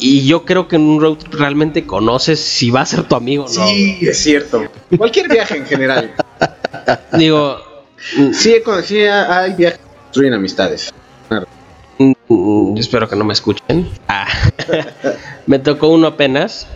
y 0.00 0.26
yo 0.26 0.44
creo 0.44 0.66
que 0.66 0.76
en 0.76 0.82
un 0.82 1.00
road 1.00 1.16
trip 1.16 1.34
realmente 1.34 1.86
conoces 1.86 2.40
si 2.40 2.70
va 2.70 2.80
a 2.80 2.86
ser 2.86 3.04
tu 3.04 3.14
amigo 3.14 3.44
o 3.44 3.48
no. 3.52 3.66
Sí, 3.68 3.98
es 4.02 4.18
cierto. 4.18 4.64
Cualquier 4.96 5.28
viaje 5.28 5.56
en 5.56 5.66
general. 5.66 6.12
Digo, 7.12 7.58
Sí, 8.32 8.54
he 8.54 8.62
conocido, 8.62 9.12
hay 9.12 9.54
viajes 9.54 9.78
que 9.78 9.84
construyen 10.02 10.34
amistades. 10.34 10.92
Mm, 12.30 12.74
Yo 12.76 12.80
espero 12.80 13.08
que 13.08 13.16
no 13.16 13.24
me 13.24 13.32
escuchen. 13.32 13.88
Ah. 14.08 14.26
me 15.46 15.58
tocó 15.58 15.88
uno 15.88 16.06
apenas. 16.06 16.66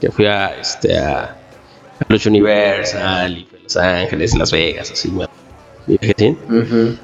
Que 0.00 0.10
fui 0.10 0.26
a 0.26 0.48
este 0.60 0.98
a, 0.98 1.36
Lucha 2.08 2.28
Universal 2.28 3.32
y 3.38 3.48
Los 3.62 3.76
Ángeles, 3.76 4.34
Las 4.36 4.50
Vegas, 4.52 4.90
así. 4.90 5.10
me- 5.10 5.26
mi 5.86 5.96
viajetín. 5.96 6.98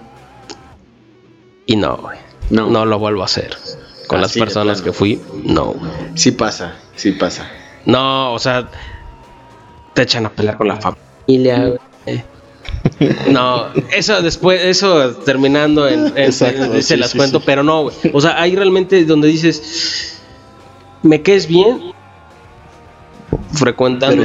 Y 1.67 1.77
no, 1.77 1.97
güey. 1.97 2.19
No. 2.51 2.85
lo 2.85 2.99
vuelvo 2.99 3.23
a 3.23 3.27
hacer. 3.27 3.57
Con 4.09 4.21
las 4.21 4.33
Así 4.33 4.41
personas 4.41 4.83
que 4.83 4.93
fui, 4.93 5.23
no. 5.45 5.75
Sí 6.17 6.33
pasa, 6.33 6.75
sí 6.97 7.13
pasa. 7.13 7.49
No, 7.87 8.35
o 8.35 8.39
sea, 8.39 8.69
te 9.95 10.03
echan 10.03 10.27
a 10.27 10.31
pelear 10.31 10.59
con 10.59 10.69
la 10.69 10.77
familia, 10.79 11.59
güey. 12.05 12.25
No, 13.31 13.67
eso 13.93 14.23
después, 14.23 14.63
eso 14.63 15.11
terminando 15.25 15.89
en, 15.89 16.07
en- 16.09 16.19
Exacto, 16.19 16.65
en- 16.65 16.73
se 16.83 16.95
sí, 16.95 16.97
las 16.97 17.11
sí, 17.11 17.19
cuento, 17.19 17.39
sí. 17.39 17.45
pero 17.47 17.63
no, 17.63 17.83
güey. 17.85 17.97
O 18.13 18.21
sea, 18.21 18.41
hay 18.41 18.55
realmente 18.57 19.05
donde 19.05 19.29
dices, 19.29 20.21
me 21.03 21.23
quedes 21.23 21.47
bien 21.47 21.93
frecuentando 23.53 24.25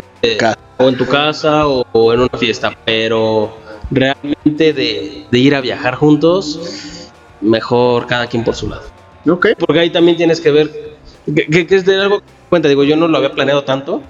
o 0.80 0.88
en 0.90 0.98
tu 0.98 1.06
casa 1.08 1.68
o, 1.68 1.84
o 1.92 2.14
en 2.14 2.22
una 2.22 2.38
fiesta, 2.38 2.76
pero 2.86 3.58
realmente 3.90 4.74
de, 4.74 5.26
de 5.32 5.40
ir 5.40 5.56
a 5.56 5.62
viajar 5.62 5.96
juntos, 5.96 7.10
mejor 7.42 8.06
cada 8.08 8.28
quien 8.28 8.44
por 8.44 8.56
su 8.56 8.70
lado. 8.70 8.84
Ok. 9.30 9.48
Porque 9.58 9.80
ahí 9.80 9.90
también 9.90 10.18
tienes 10.18 10.40
que 10.40 10.52
ver, 10.52 10.72
que, 11.26 11.48
que- 11.48 11.68
que 11.68 11.76
es 11.76 11.86
de 11.86 12.00
algo 12.00 12.20
que 12.20 12.26
cuenta, 12.50 12.68
digo, 12.70 12.84
yo 12.84 12.96
no 12.96 13.08
lo 13.08 13.18
había 13.18 13.32
planeado 13.32 13.64
tanto, 13.64 14.02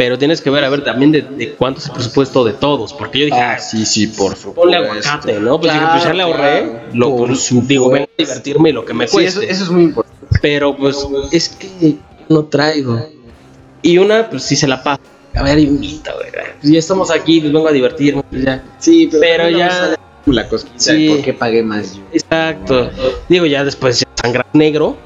pero 0.00 0.16
tienes 0.16 0.40
que 0.40 0.48
ver, 0.48 0.64
a 0.64 0.70
ver, 0.70 0.82
también 0.82 1.12
de, 1.12 1.20
de 1.20 1.52
cuánto 1.52 1.78
es 1.80 1.84
el 1.88 1.92
presupuesto 1.92 2.42
de 2.42 2.54
todos, 2.54 2.94
porque 2.94 3.18
yo 3.18 3.24
dije, 3.26 3.38
ah, 3.38 3.58
sí, 3.58 3.84
sí, 3.84 4.06
por 4.06 4.34
supuesto. 4.34 4.54
ponle 4.62 4.76
aguacate, 4.78 5.38
¿no? 5.38 5.60
Pues 5.60 5.74
dije, 5.74 5.84
pues 5.90 6.04
ya 6.04 6.14
le 6.14 6.22
ahorré, 6.22 6.80
lo, 6.94 7.14
pues, 7.16 7.50
digo, 7.68 7.90
ven 7.90 8.04
a 8.04 8.08
divertirme 8.16 8.70
y 8.70 8.72
lo 8.72 8.86
que 8.86 8.94
me 8.94 9.06
Sí, 9.06 9.12
cueste. 9.12 9.40
eso, 9.40 9.42
eso 9.42 9.64
es 9.64 9.70
muy 9.70 9.82
importante. 9.82 10.38
Pero 10.40 10.74
pues 10.74 10.96
es 11.32 11.50
que 11.50 11.96
no 12.30 12.44
traigo. 12.46 12.98
Y 13.82 13.98
una, 13.98 14.30
pues 14.30 14.42
sí 14.44 14.56
se 14.56 14.66
la 14.66 14.82
pasa. 14.82 15.02
A 15.34 15.42
ver, 15.42 15.58
invita, 15.58 16.14
güey. 16.14 16.30
Pues, 16.62 16.72
ya 16.72 16.78
estamos 16.78 17.10
aquí, 17.10 17.40
pues 17.42 17.52
vengo 17.52 17.68
a 17.68 17.72
divertirme. 17.72 18.22
pues, 18.30 18.42
ya. 18.42 18.64
Sí, 18.78 19.10
pero, 19.20 19.50
no 19.50 19.58
ya. 19.58 19.96
La 20.24 20.48
cosquilla, 20.48 20.78
Sí. 20.78 21.08
¿por 21.10 21.20
qué 21.22 21.34
pagué 21.34 21.62
más 21.62 21.96
yo? 21.96 22.02
Exacto. 22.14 22.90
Digo, 23.28 23.44
ya 23.44 23.64
después 23.64 24.00
ya 24.00 24.06
sangra 24.14 24.46
negro 24.54 24.96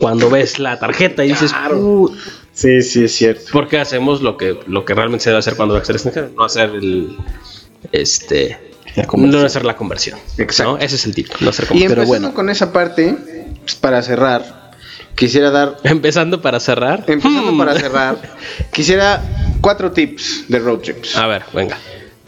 cuando 0.00 0.28
ves 0.28 0.58
la 0.58 0.76
tarjeta 0.76 1.24
y 1.24 1.28
dices, 1.28 1.52
"Uh". 1.72 2.10
Sí, 2.60 2.82
sí, 2.82 3.04
es 3.04 3.14
cierto. 3.14 3.44
porque 3.52 3.78
hacemos 3.78 4.20
lo 4.20 4.36
que, 4.36 4.58
lo 4.66 4.84
que 4.84 4.94
realmente 4.94 5.24
se 5.24 5.30
debe 5.30 5.38
hacer 5.38 5.56
cuando 5.56 5.74
vas 5.74 5.82
a 5.84 5.86
ser 5.86 5.96
extranjero, 5.96 6.30
no 6.36 6.44
hacer 6.44 6.70
el. 6.70 7.16
Este. 7.92 8.58
No 9.16 9.38
hacer 9.40 9.64
la 9.64 9.76
conversión. 9.76 10.18
Exacto. 10.36 10.72
¿no? 10.72 10.78
Ese 10.78 10.96
es 10.96 11.06
el 11.06 11.14
tip, 11.14 11.28
no 11.40 11.50
hacer 11.50 11.64
Y 11.66 11.68
conversión. 11.68 12.00
empezando 12.00 12.34
con 12.34 12.50
esa 12.50 12.72
parte, 12.72 13.16
pues, 13.62 13.76
para 13.76 14.02
cerrar, 14.02 14.72
quisiera 15.14 15.50
dar. 15.50 15.76
Empezando 15.84 16.42
para 16.42 16.60
cerrar. 16.60 17.04
Empezando 17.06 17.52
Hmm. 17.52 17.58
para 17.58 17.78
cerrar, 17.78 18.16
quisiera 18.72 19.22
cuatro 19.60 19.92
tips 19.92 20.44
de 20.48 20.58
road 20.58 20.80
trips. 20.80 21.16
A 21.16 21.26
ver, 21.28 21.42
venga. 21.54 21.78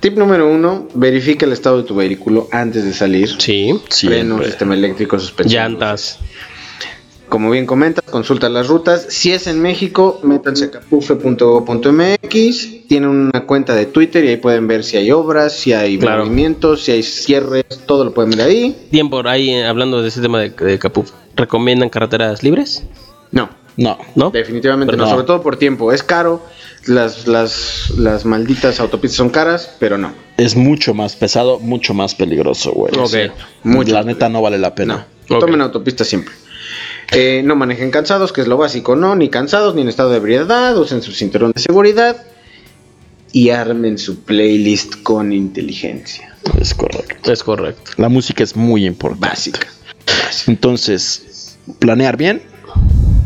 Tip 0.00 0.16
número 0.18 0.48
uno, 0.50 0.88
verifica 0.94 1.46
el 1.46 1.52
estado 1.52 1.78
de 1.82 1.84
tu 1.84 1.94
vehículo 1.94 2.48
antes 2.50 2.84
de 2.84 2.92
salir. 2.92 3.28
Sí, 3.38 3.72
Freno, 3.88 4.34
siempre. 4.36 4.46
sistema 4.46 4.74
eléctrico, 4.74 5.18
suspensión. 5.18 5.62
Llantas. 5.62 6.18
Como 7.32 7.50
bien 7.50 7.64
comentas, 7.64 8.04
consulta 8.10 8.50
las 8.50 8.68
rutas. 8.68 9.06
Si 9.08 9.32
es 9.32 9.46
en 9.46 9.58
México, 9.62 10.20
métanse 10.22 10.66
a 10.66 10.70
capufe.go.mx. 11.62 12.86
Tienen 12.88 13.08
una 13.08 13.46
cuenta 13.46 13.74
de 13.74 13.86
Twitter 13.86 14.22
y 14.26 14.28
ahí 14.28 14.36
pueden 14.36 14.66
ver 14.68 14.84
si 14.84 14.98
hay 14.98 15.10
obras, 15.12 15.54
si 15.54 15.72
hay 15.72 15.96
Claro. 15.98 16.26
movimientos, 16.26 16.82
si 16.84 16.92
hay 16.92 17.02
cierres, 17.02 17.64
todo 17.86 18.04
lo 18.04 18.12
pueden 18.12 18.32
ver 18.32 18.42
ahí. 18.42 18.76
Tiempo 18.90 19.26
ahí, 19.26 19.48
eh, 19.48 19.64
hablando 19.64 20.02
de 20.02 20.08
ese 20.08 20.20
tema 20.20 20.40
de, 20.40 20.50
de 20.50 20.78
Capuf, 20.78 21.10
¿recomiendan 21.34 21.88
carreteras 21.88 22.42
libres? 22.42 22.82
No, 23.30 23.48
No. 23.78 23.96
¿No? 24.14 24.28
definitivamente 24.30 24.90
Pero 24.92 24.98
no, 24.98 25.04
no. 25.08 25.10
sobre 25.14 25.26
todo 25.26 25.40
por 25.42 25.56
tiempo. 25.56 25.90
Es 25.90 26.02
caro, 26.02 26.42
las, 26.86 27.26
las, 27.26 27.92
las 27.96 28.26
malditas 28.26 28.78
autopistas 28.78 29.16
son 29.16 29.30
caras, 29.30 29.74
pero 29.78 29.96
no. 29.96 30.12
Es 30.36 30.54
mucho 30.54 30.92
más 30.92 31.16
pesado, 31.16 31.58
mucho 31.60 31.94
más 31.94 32.14
peligroso, 32.14 32.72
güey. 32.72 32.92
Ok. 32.98 33.08
Sí. 33.08 33.90
La 33.90 34.02
neta 34.02 34.28
no 34.28 34.42
vale 34.42 34.58
la 34.58 34.74
pena. 34.74 35.06
Ok. 35.30 35.40
Tomen 35.40 35.62
autopista 35.62 36.04
siempre. 36.04 36.34
Eh, 37.12 37.42
no 37.44 37.56
manejen 37.56 37.90
cansados, 37.90 38.32
que 38.32 38.40
es 38.40 38.48
lo 38.48 38.56
básico, 38.56 38.96
no, 38.96 39.14
ni 39.14 39.28
cansados, 39.28 39.74
ni 39.74 39.82
en 39.82 39.88
estado 39.88 40.10
de 40.10 40.16
ebriedad, 40.16 40.76
usen 40.78 41.02
su 41.02 41.12
cinturón 41.12 41.52
de 41.52 41.60
seguridad 41.60 42.16
y 43.32 43.50
armen 43.50 43.98
su 43.98 44.20
playlist 44.20 45.02
con 45.02 45.32
inteligencia. 45.32 46.34
Es 46.58 46.74
correcto. 46.74 47.30
Es 47.30 47.42
correcto. 47.42 47.90
La 47.98 48.08
música 48.08 48.42
es 48.42 48.56
muy 48.56 48.86
importante. 48.86 49.28
Básica. 49.28 49.68
Entonces, 50.46 51.58
planear 51.78 52.16
bien, 52.16 52.42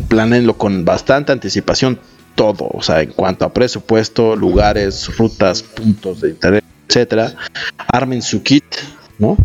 planeenlo 0.08 0.58
con 0.58 0.84
bastante 0.84 1.32
anticipación 1.32 2.00
todo, 2.34 2.68
o 2.72 2.82
sea, 2.82 3.02
en 3.02 3.10
cuanto 3.10 3.44
a 3.44 3.52
presupuesto, 3.52 4.36
lugares, 4.36 5.16
rutas, 5.16 5.62
puntos 5.62 6.20
de 6.20 6.30
interés, 6.30 6.62
etcétera. 6.88 7.34
Armen 7.88 8.20
su 8.20 8.42
kit, 8.42 8.64
¿no? 9.18 9.36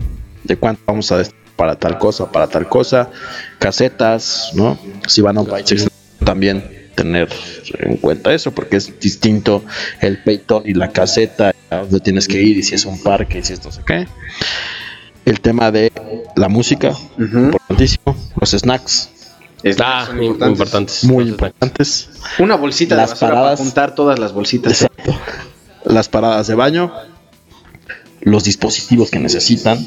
De 0.43 0.57
cuánto 0.57 0.81
vamos 0.85 1.11
a 1.11 1.19
destinar 1.19 1.40
para 1.61 1.75
tal 1.75 1.99
cosa, 1.99 2.31
para 2.31 2.47
tal 2.47 2.67
cosa, 2.67 3.07
casetas, 3.59 4.49
¿no? 4.55 4.79
Si 5.05 5.21
van 5.21 5.37
a 5.37 5.41
un 5.41 5.47
país 5.47 5.87
también 6.25 6.89
tener 6.95 7.29
en 7.77 7.97
cuenta 7.97 8.33
eso, 8.33 8.51
porque 8.51 8.77
es 8.77 8.99
distinto 8.99 9.63
el 10.01 10.23
peitón 10.23 10.63
y 10.65 10.73
la 10.73 10.89
caseta, 10.91 11.53
a 11.69 11.77
dónde 11.81 11.99
tienes 11.99 12.27
que 12.27 12.41
ir, 12.41 12.57
y 12.57 12.63
si 12.63 12.73
es 12.73 12.85
un 12.85 12.99
parque, 13.03 13.37
y 13.37 13.43
si 13.43 13.53
es 13.53 13.63
no 13.63 13.71
sé 13.71 13.81
qué. 13.85 14.07
El 15.23 15.39
tema 15.39 15.69
de 15.69 15.91
la 16.35 16.49
música, 16.49 16.93
importantísimo. 17.19 18.15
Los 18.39 18.49
snacks, 18.51 19.09
Ah, 19.79 20.07
im- 20.13 20.23
importantes. 20.23 20.49
importantes. 20.49 21.03
muy 21.03 21.27
importantes. 21.29 22.09
Una 22.39 22.55
bolsita 22.55 22.95
Las 22.95 23.09
de 23.09 23.13
basura 23.13 23.29
paradas- 23.33 23.59
para 23.59 23.63
juntar 23.63 23.93
todas 23.93 24.17
las 24.17 24.33
bolsitas. 24.33 24.71
Exacto. 24.81 25.15
Las 25.85 26.09
paradas 26.09 26.47
de 26.47 26.55
baño, 26.55 26.91
los 28.21 28.43
dispositivos 28.43 29.09
que 29.11 29.19
necesitan, 29.19 29.77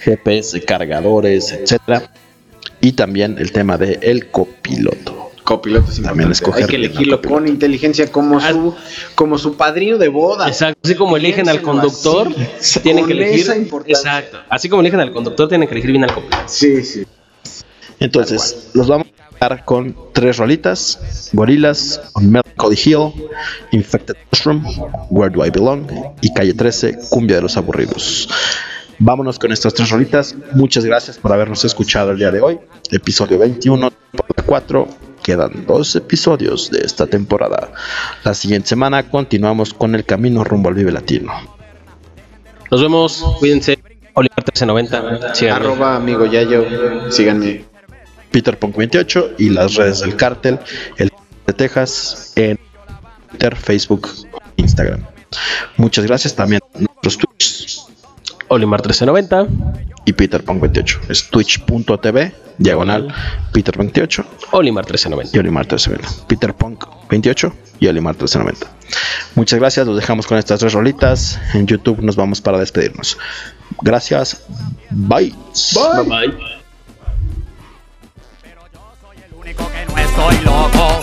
GPS, 0.00 0.64
cargadores, 0.64 1.52
etcétera. 1.52 2.10
Y 2.80 2.92
también 2.92 3.36
el 3.38 3.52
tema 3.52 3.76
de 3.76 3.98
el 4.02 4.30
copiloto. 4.30 5.30
Copiloto 5.42 5.90
es 5.90 6.02
También 6.02 6.30
escoger 6.30 6.64
Hay 6.64 6.68
que 6.68 6.76
elegirlo 6.76 7.16
copiloto. 7.16 7.28
con 7.34 7.48
inteligencia 7.48 8.12
como 8.12 8.38
su, 8.38 8.74
como 9.14 9.38
su 9.38 9.56
padrino 9.56 9.96
de 9.96 10.08
boda. 10.08 10.46
Exacto. 10.46 10.78
Así 10.84 10.94
como 10.94 11.16
eligen 11.16 11.48
al 11.48 11.62
conductor, 11.62 12.28
así, 12.60 12.80
tienen 12.82 13.06
que 13.06 13.14
elegir. 13.14 13.50
Exacto. 13.86 14.38
Así 14.50 14.68
como 14.68 14.82
eligen 14.82 15.00
al 15.00 15.10
conductor, 15.10 15.48
tienen 15.48 15.66
que 15.66 15.74
elegir 15.74 15.90
bien 15.90 16.04
al 16.04 16.12
conductor. 16.12 16.44
Sí, 16.46 16.84
sí. 16.84 17.06
Entonces, 17.98 18.68
los 18.74 18.86
vamos 18.88 19.06
con 19.64 19.94
tres 20.12 20.36
rolitas: 20.36 21.30
Gorilas, 21.32 22.00
On 22.14 22.30
Melancholy 22.30 22.78
Hill, 22.84 23.12
Infected 23.72 24.16
Mushroom, 24.32 24.64
Where 25.10 25.32
Do 25.32 25.44
I 25.44 25.50
Belong 25.50 25.86
y 26.20 26.32
Calle 26.32 26.54
13, 26.54 26.98
Cumbia 27.10 27.36
de 27.36 27.42
los 27.42 27.56
Aburridos. 27.56 28.28
Vámonos 28.98 29.38
con 29.38 29.52
estas 29.52 29.74
tres 29.74 29.90
rolitas. 29.90 30.34
Muchas 30.54 30.84
gracias 30.84 31.18
por 31.18 31.32
habernos 31.32 31.64
escuchado 31.64 32.10
el 32.10 32.18
día 32.18 32.32
de 32.32 32.40
hoy. 32.40 32.58
Episodio 32.90 33.38
21, 33.38 33.90
temporada 33.90 34.42
4. 34.44 34.88
Quedan 35.22 35.66
dos 35.66 35.94
episodios 35.94 36.70
de 36.70 36.80
esta 36.80 37.06
temporada. 37.06 37.70
La 38.24 38.34
siguiente 38.34 38.68
semana 38.68 39.08
continuamos 39.08 39.72
con 39.72 39.94
el 39.94 40.04
camino 40.04 40.42
rumbo 40.42 40.68
al 40.68 40.74
Vive 40.74 40.90
Latino. 40.90 41.32
Nos 42.70 42.82
vemos, 42.82 43.24
cuídense. 43.38 43.78
Oliver 44.14 44.38
1390. 44.38 45.34
síganme. 45.34 45.64
Arroba 45.64 45.94
amigo 45.94 46.26
Yayo. 46.26 46.64
Síganme. 47.10 47.67
Peter 48.30 48.58
Punk 48.58 48.76
28 48.76 49.34
y 49.38 49.50
las 49.50 49.74
redes 49.74 50.00
del 50.00 50.16
cártel, 50.16 50.58
el 50.96 51.10
de 51.46 51.52
Texas, 51.52 52.32
en 52.36 52.58
Twitter, 53.30 53.56
Facebook, 53.56 54.08
Instagram. 54.56 55.04
Muchas 55.76 56.04
gracias 56.06 56.34
también 56.34 56.60
a 56.74 56.78
nuestros 56.78 57.18
Twitch 57.18 57.80
Olimar 58.48 58.80
1390 58.80 59.46
y 60.06 60.12
Peter 60.14 60.42
Punk 60.42 60.60
28. 60.62 61.00
Es 61.08 61.28
twitch.tv, 61.28 62.32
diagonal 62.56 63.14
Peter 63.52 63.76
28 63.76 64.24
Olimar 64.52 64.84
1390. 64.84 65.36
y 65.36 65.40
Olimar 65.40 65.64
1390. 65.66 66.26
Peter 66.26 66.54
Punk 66.54 66.84
28 67.10 67.54
y 67.80 67.86
Olimar 67.88 68.14
1390. 68.14 68.66
Muchas 69.34 69.58
gracias, 69.58 69.86
los 69.86 69.96
dejamos 69.96 70.26
con 70.26 70.38
estas 70.38 70.60
tres 70.60 70.72
rolitas. 70.72 71.38
En 71.54 71.66
YouTube 71.66 72.00
nos 72.00 72.16
vamos 72.16 72.40
para 72.40 72.58
despedirnos. 72.58 73.18
Gracias, 73.82 74.44
bye. 74.90 75.34
Bye 75.74 76.04
bye. 76.08 76.57
Estoy 79.96 80.38
loco. 80.44 80.97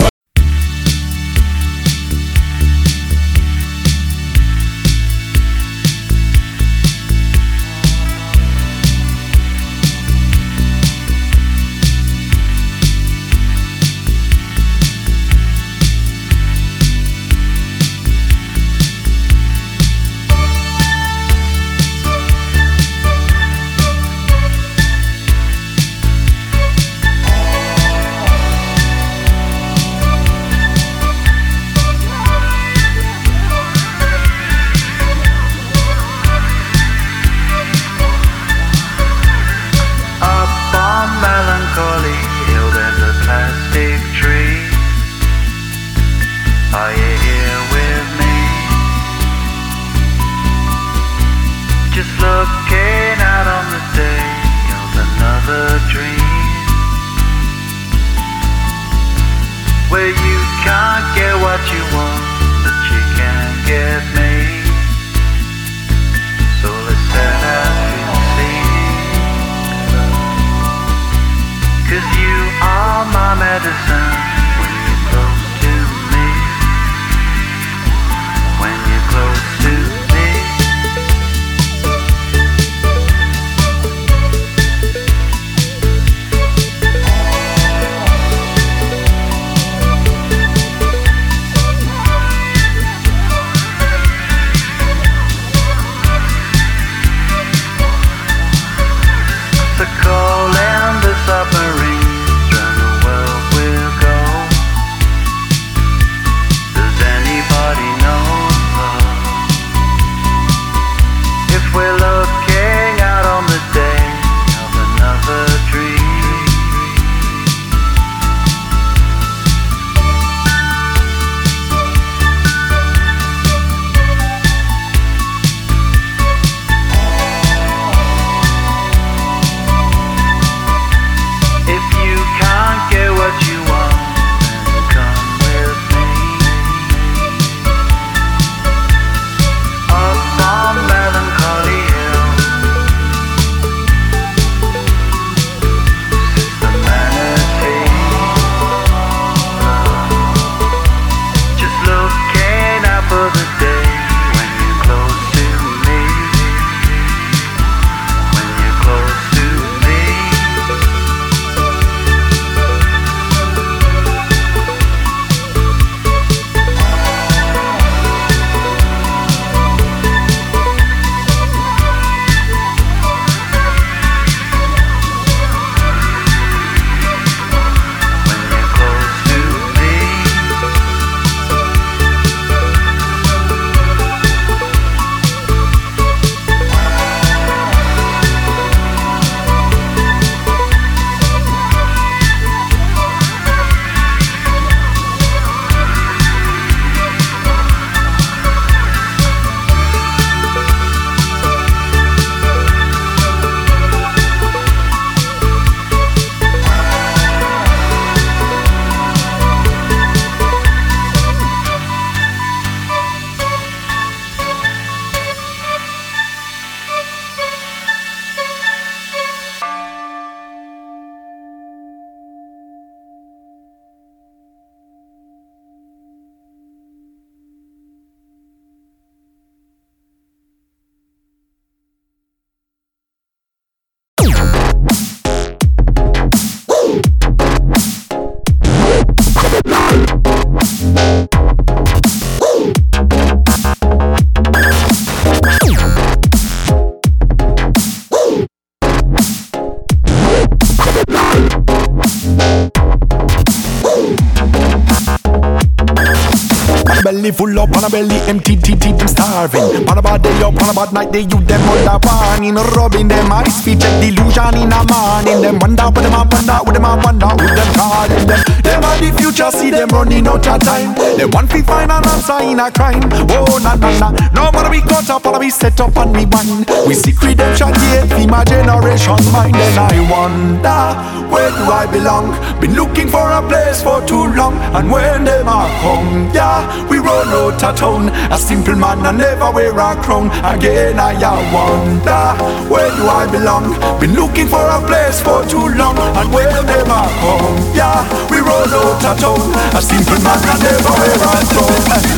belly 257.96 258.20
empty, 258.28 258.58
teeth, 258.58 258.84
I'm 258.84 259.08
starving. 259.08 259.86
But 259.86 259.98
about 259.98 260.26
yo, 260.42 260.52
on 260.66 260.72
a 260.72 260.74
bad 260.74 260.94
night, 260.94 261.12
they 261.12 261.22
you 261.22 261.40
them 261.46 261.62
under 261.70 262.00
warning. 262.02 262.56
Rubbing 262.56 263.08
them 263.08 263.32
eyes, 263.32 263.62
feet 263.64 263.80
check 263.80 264.02
delusion 264.02 264.56
in 264.58 264.74
a 264.74 264.82
morning. 264.90 265.42
Them 265.42 265.60
wonder 265.60 265.86
what 265.86 266.02
them 266.02 266.14
a 266.14 266.26
wonder, 266.26 266.58
what 266.66 266.74
them 266.74 266.86
a 266.86 266.96
wonder, 266.98 267.28
who 267.28 267.46
them 267.46 267.72
calling 267.76 268.26
them. 268.26 268.42
Them 268.64 268.84
are 268.84 268.98
the 268.98 269.10
future, 269.18 269.52
see 269.52 269.70
them 269.70 269.90
running 269.90 270.28
out 270.28 270.48
of 270.48 270.60
time. 270.62 270.96
They 271.18 271.26
want 271.26 271.52
to 271.52 271.62
find 271.64 271.92
an 271.92 272.04
answer 272.08 272.42
in 272.42 272.60
a 272.60 272.72
crime. 272.72 273.04
Oh, 273.30 273.60
na 273.62 273.76
na 273.76 273.90
na. 274.00 274.10
No 274.34 274.52
matter 274.52 274.70
we 274.70 274.82
cut 274.82 275.10
up, 275.10 275.26
or 275.26 275.40
we 275.40 275.50
set 275.50 275.80
up 275.80 275.96
and 275.98 276.12
we 276.16 276.26
wine. 276.26 276.66
We 276.88 276.94
seek 276.96 277.22
redemption, 277.22 277.70
yet 277.94 278.10
be 278.10 278.26
my 278.26 278.44
generation 278.44 279.22
mind. 279.32 279.56
And 279.56 279.80
I 279.80 279.98
wonder, 280.10 280.82
where 281.30 281.52
do 281.52 281.64
I 281.70 281.86
belong? 281.92 282.34
Been 282.60 282.74
looking 282.74 283.10
for 283.10 283.30
a 283.30 283.42
place 283.46 283.82
for 283.84 284.02
too 284.06 284.34
long. 284.34 284.58
And 284.74 284.90
when 284.90 285.26
them 285.26 285.48
are 285.48 285.70
come, 285.82 286.32
yeah, 286.34 286.66
we 286.90 286.98
run 286.98 287.28
out 287.30 287.64
of 287.64 287.76
town. 287.76 288.10
A 288.32 288.38
simple 288.38 288.76
man 288.76 289.06
and 289.06 289.18
never 289.18 289.52
wear 289.52 289.78
a 289.78 289.96
crown. 290.02 290.32
Again, 290.56 290.96
I 290.98 291.12
a 291.20 291.36
wonder, 291.52 292.32
where 292.72 292.88
do 292.96 293.04
I 293.04 293.28
belong? 293.28 293.76
Been 294.00 294.16
looking 294.16 294.48
for 294.48 294.64
a 294.64 294.80
place 294.88 295.20
for 295.20 295.44
too 295.52 295.68
long. 295.76 296.00
And 296.16 296.32
when 296.32 296.48
them 296.48 296.88
are 296.88 297.12
come, 297.20 297.60
yeah, 297.76 298.08
we 298.32 298.40
run 298.40 298.72
out 298.72 299.04
of 299.04 299.20
town. 299.20 299.44
A 299.76 299.82
simple 299.84 300.16
man 300.24 300.40
and 300.48 300.64
never 300.64 300.96
wear 300.96 301.12
a. 301.12 301.36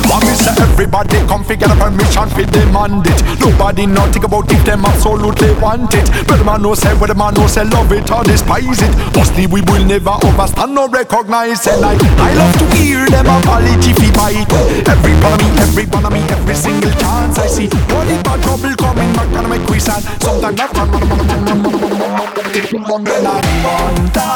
Want 0.05 0.21
me 0.21 0.37
say 0.37 0.53
everybody 0.61 1.17
come 1.25 1.43
figure 1.43 1.67
the 1.67 1.73
permission 1.81 2.29
fi 2.29 2.45
demand 2.45 3.09
it. 3.09 3.19
Nobody 3.41 3.87
not 3.87 4.13
think 4.13 4.25
about 4.29 4.51
if 4.53 4.63
them 4.63 4.85
absolutely 4.85 5.51
want 5.57 5.93
it. 5.97 6.05
But 6.29 6.37
the 6.37 6.45
man 6.45 6.61
no 6.61 6.75
say, 6.75 6.93
whether 7.01 7.17
man 7.17 7.33
no 7.33 7.47
say 7.47 7.65
love 7.65 7.91
it 7.91 8.05
or 8.11 8.23
despise 8.23 8.85
it. 8.85 8.93
Mostly 9.17 9.47
we 9.47 9.61
will 9.65 9.83
never 9.83 10.13
understand 10.13 10.77
or 10.77 10.87
recognize. 10.89 11.65
And 11.65 11.81
I, 11.83 11.97
I 12.21 12.33
love 12.37 12.53
to 12.61 12.65
hear 12.77 13.01
them 13.09 13.25
apology 13.25 13.97
fi 13.97 14.13
bite. 14.13 14.53
Every 14.85 15.17
one 15.25 15.33
of 15.33 15.41
me, 15.41 15.49
every 15.65 15.85
one 15.89 16.05
of 16.05 16.13
me, 16.13 16.21
every 16.29 16.53
single 16.55 16.93
chance 17.01 17.39
I 17.41 17.47
see 17.49 17.69
bad 18.27 18.43
couple 18.43 18.75
coming 18.75 19.13
back 19.13 19.29
and 19.39 19.49
make 19.49 19.69
we 19.69 19.79
sad. 19.79 20.03
Sometimes 20.21 20.57
that 20.57 20.71
man 20.75 20.89
Then 23.03 23.25
I 23.25 23.39
wonder 23.63 24.31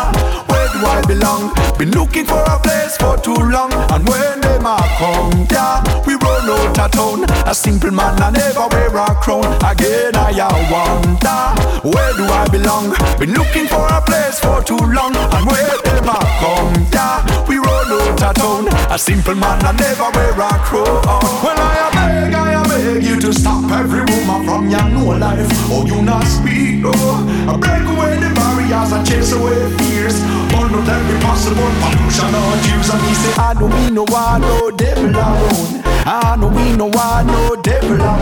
where 0.49 0.68
do 0.73 0.80
I 0.85 1.01
belong? 1.07 1.53
Been 1.77 1.91
looking 1.91 2.26
for 2.26 2.41
a 2.41 2.59
place 2.59 2.95
for 2.97 3.18
too 3.18 3.35
long. 3.35 3.72
And 3.91 4.07
when 4.07 4.39
they 4.41 4.57
come, 4.99 5.47
yeah, 5.51 5.84
we 6.05 6.13
roll 6.15 6.30
run 6.47 6.68
out 6.68 6.80
of 6.80 6.91
town. 6.91 7.23
A 7.47 7.53
simple 7.53 7.91
man, 7.91 8.22
I 8.22 8.31
never 8.31 8.68
wear 8.68 8.95
a 8.95 9.15
crown. 9.15 9.45
Again, 9.63 10.15
I 10.15 10.31
wonder 10.72 11.88
where 11.88 12.13
do 12.13 12.23
I 12.26 12.47
belong? 12.49 12.91
Been 13.19 13.34
looking 13.34 13.68
for 13.68 13.85
a 13.88 14.01
place 14.01 14.39
for 14.39 14.61
too 14.63 14.77
long, 14.77 15.15
and 15.15 15.45
wherever 15.45 16.19
come, 16.39 16.73
yeah, 16.93 17.45
we 17.47 17.57
run 17.57 17.91
out 17.91 18.23
of 18.23 18.35
town. 18.35 18.68
A 18.91 18.97
simple 18.97 19.35
man, 19.35 19.63
I 19.63 19.72
never 19.73 20.09
wear 20.15 20.31
a 20.31 20.49
crown. 20.65 21.01
Well, 21.43 21.57
I 21.57 21.89
beg, 21.93 22.34
I 22.34 22.68
beg 22.68 23.03
you 23.03 23.19
to 23.19 23.34
stop 23.34 23.69
every 23.72 24.01
woman 24.01 24.45
from 24.45 24.69
your 24.69 24.88
no 24.89 25.18
life. 25.18 25.47
Oh, 25.69 25.85
you 25.85 26.01
not 26.01 26.26
speak, 26.26 26.84
oh. 26.85 27.57
Break 27.59 27.84
away 27.84 28.18
the 28.18 28.34
barriers 28.34 28.91
and 28.91 29.05
chase 29.05 29.31
away 29.34 29.69
fears. 29.77 30.22
Burn 30.61 30.75
out 30.75 30.89
every 30.89 31.19
possible 31.21 31.71
pollution 31.81 32.35
or. 32.35 32.53
And 32.53 33.17
say, 33.17 33.33
I 33.33 33.53
mean 33.57 33.95
no 33.95 34.03
one, 34.03 34.41
no 34.41 34.69
devil 34.69 35.09
around. 35.09 35.81
I 36.05 36.35
know 36.35 36.49
we 36.49 36.77
no 36.77 36.85
want 36.85 37.27
no 37.27 37.55
devil 37.55 37.99
around. 37.99 38.21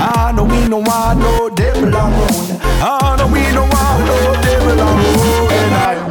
I 0.00 0.32
know 0.34 0.44
we 0.44 0.66
no 0.66 0.78
want 0.78 1.18
no 1.20 1.50
devil 1.50 1.94
around. 1.94 2.60
I 2.80 3.16
know 3.18 3.26
we 3.26 3.42
no 3.52 3.62
want 3.64 4.06
no 4.06 4.32
devil 4.40 4.80
around. 4.80 5.52
And 5.52 5.74
I 5.74 6.08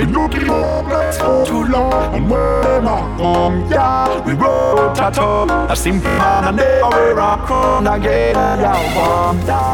been 0.00 0.12
looking 0.14 0.46
for 0.46 0.82
place 0.84 1.18
for 1.18 1.44
too 1.46 1.64
long, 1.64 2.14
and 2.14 2.30
where 2.30 2.80
I 2.80 3.16
come, 3.18 3.70
yeah, 3.70 4.24
we 4.24 4.32
wrote 4.32 4.98
a 4.98 5.10
talk. 5.10 5.70
A 5.70 5.76
simple 5.76 6.10
man, 6.10 6.44
I 6.44 6.50
never 6.50 6.88
wear 6.88 7.18
a 7.18 7.36
crown 7.46 7.86
again. 7.86 8.34
Yeah, 8.34 8.96
wonder 8.96 9.64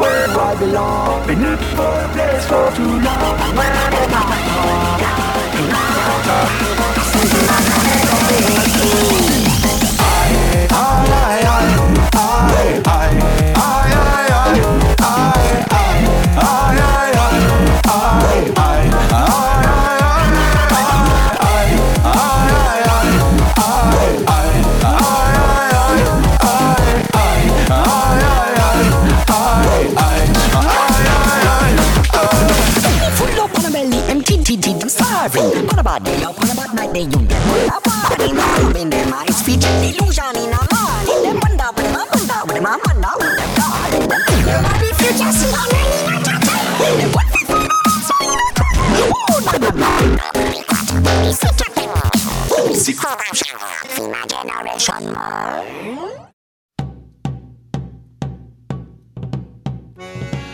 where 0.00 0.26
do 0.26 0.40
I 0.40 0.54
belong? 0.58 1.26
Been 1.26 1.42
looking 1.42 1.76
for 1.76 1.94
a 2.04 2.08
place 2.14 2.46
for 2.46 2.66
too 2.76 2.94
long, 3.06 3.36
and 3.44 3.56
where 3.56 3.72
am 4.02 4.14
I 4.14 4.36
Full 5.56 6.65
Oh. 35.98 36.26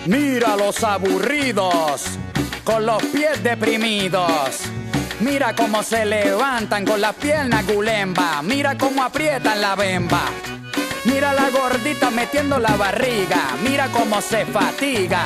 Mira 0.06 0.56
los 0.56 0.82
aburridos, 0.85 2.05
con 2.64 2.86
los 2.86 3.02
pies 3.05 3.43
deprimidos. 3.43 4.62
Mira 5.23 5.55
cómo 5.55 5.85
se 5.85 6.05
levantan 6.05 6.85
con 6.85 7.01
las 7.01 7.15
piernas 7.15 7.65
gulemba. 7.65 8.43
Mira 8.43 8.77
cómo 8.77 9.05
aprietan 9.05 9.61
la 9.61 9.77
bemba. 9.77 10.23
Mira 11.05 11.32
la 11.32 11.49
gordita 11.51 12.11
metiendo 12.11 12.59
la 12.59 12.74
barriga. 12.77 13.57
Mira 13.62 13.86
cómo 13.93 14.20
se 14.20 14.44
fatiga. 14.47 15.23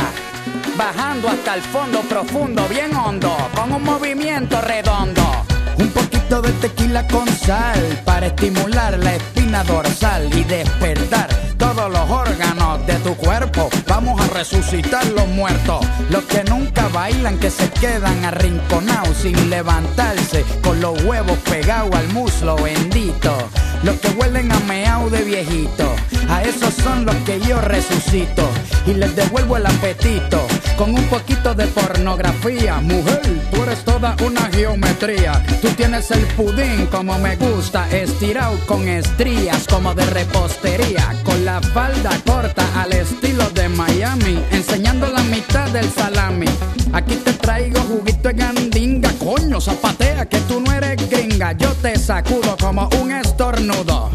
Bajando 0.77 1.29
hasta 1.31 1.55
el 1.55 1.63
fondo 1.63 2.01
profundo, 2.03 2.69
bien 2.69 2.95
hondo, 2.95 3.35
con 3.55 3.73
un 3.73 3.83
movimiento 3.83 4.61
redondo. 4.61 5.47
Un 5.79 5.89
poquito 5.89 6.43
de 6.43 6.53
tequila 6.53 7.07
con 7.09 7.27
sal 7.29 7.81
para 8.05 8.27
estimular 8.27 8.99
la 8.99 9.15
espina 9.15 9.65
dorsal 9.65 10.29
y 10.37 10.45
despertar 10.45 11.46
todos 11.59 11.91
los 11.91 12.11
órganos 12.11 12.87
de 12.87 12.95
tu 12.97 13.15
cuerpo. 13.17 13.69
Vamos 13.87 14.21
a 14.21 14.27
resucitar 14.35 15.07
los 15.09 15.27
muertos, 15.29 15.85
los 16.11 16.25
que 16.25 16.45
nunca 16.45 16.89
bailan, 16.89 17.39
que 17.39 17.51
se 17.51 17.69
quedan 17.71 18.25
arrinconados 18.25 19.17
sin 19.17 19.51
levantarse, 19.51 20.45
con 20.63 20.81
los 20.81 21.03
huevos 21.05 21.39
pegados 21.51 21.95
al 21.95 22.09
muslo 22.09 22.57
bendito. 22.57 23.37
Los 23.83 23.97
que 23.97 24.09
huelen 24.11 24.51
a 24.53 24.59
meao 24.61 25.11
de 25.11 25.23
viejito, 25.23 25.95
a 26.29 26.43
esos 26.43 26.75
son 26.75 27.05
los 27.05 27.15
que 27.17 27.41
yo 27.41 27.61
resucito 27.61 28.49
y 28.87 28.95
les 28.95 29.15
devuelvo 29.15 29.57
el 29.57 29.67
apetito 29.67 30.47
con 30.77 30.95
un 30.95 31.05
poquito 31.05 31.55
de 31.55 31.67
pornografía. 31.67 32.81
Mujer, 32.81 33.21
tú 33.53 33.63
eres 33.63 33.85
toda 33.85 34.17
una 34.25 34.43
geometría. 34.51 35.43
Tú 35.61 35.69
tienes 35.71 36.11
el 36.11 36.25
pudín 36.35 36.87
como 36.87 37.19
me 37.19 37.37
gusta, 37.37 37.89
estirado 37.91 38.59
con 38.67 38.87
estrías 38.89 39.67
como 39.69 39.95
de 39.95 40.07
repostería, 40.07 41.15
con 41.37 41.45
la 41.45 41.61
falda 41.61 42.11
corta 42.25 42.65
al 42.81 42.93
estilo 42.93 43.49
de 43.51 43.69
Miami, 43.69 44.43
enseñando 44.51 45.07
la 45.09 45.23
mitad 45.25 45.69
del 45.69 45.89
salami. 45.91 46.47
Aquí 46.93 47.17
te 47.17 47.33
traigo 47.35 47.81
juguito 47.81 48.29
de 48.29 48.35
gandinga, 48.35 49.11
coño, 49.19 49.61
zapatea 49.61 50.27
que 50.27 50.39
tú 50.41 50.61
no 50.61 50.73
eres 50.73 50.97
gringa. 51.11 51.53
Yo 51.53 51.73
te 51.83 51.99
sacudo 51.99 52.57
como 52.59 52.89
un 53.01 53.13
estornudo. 53.13 54.11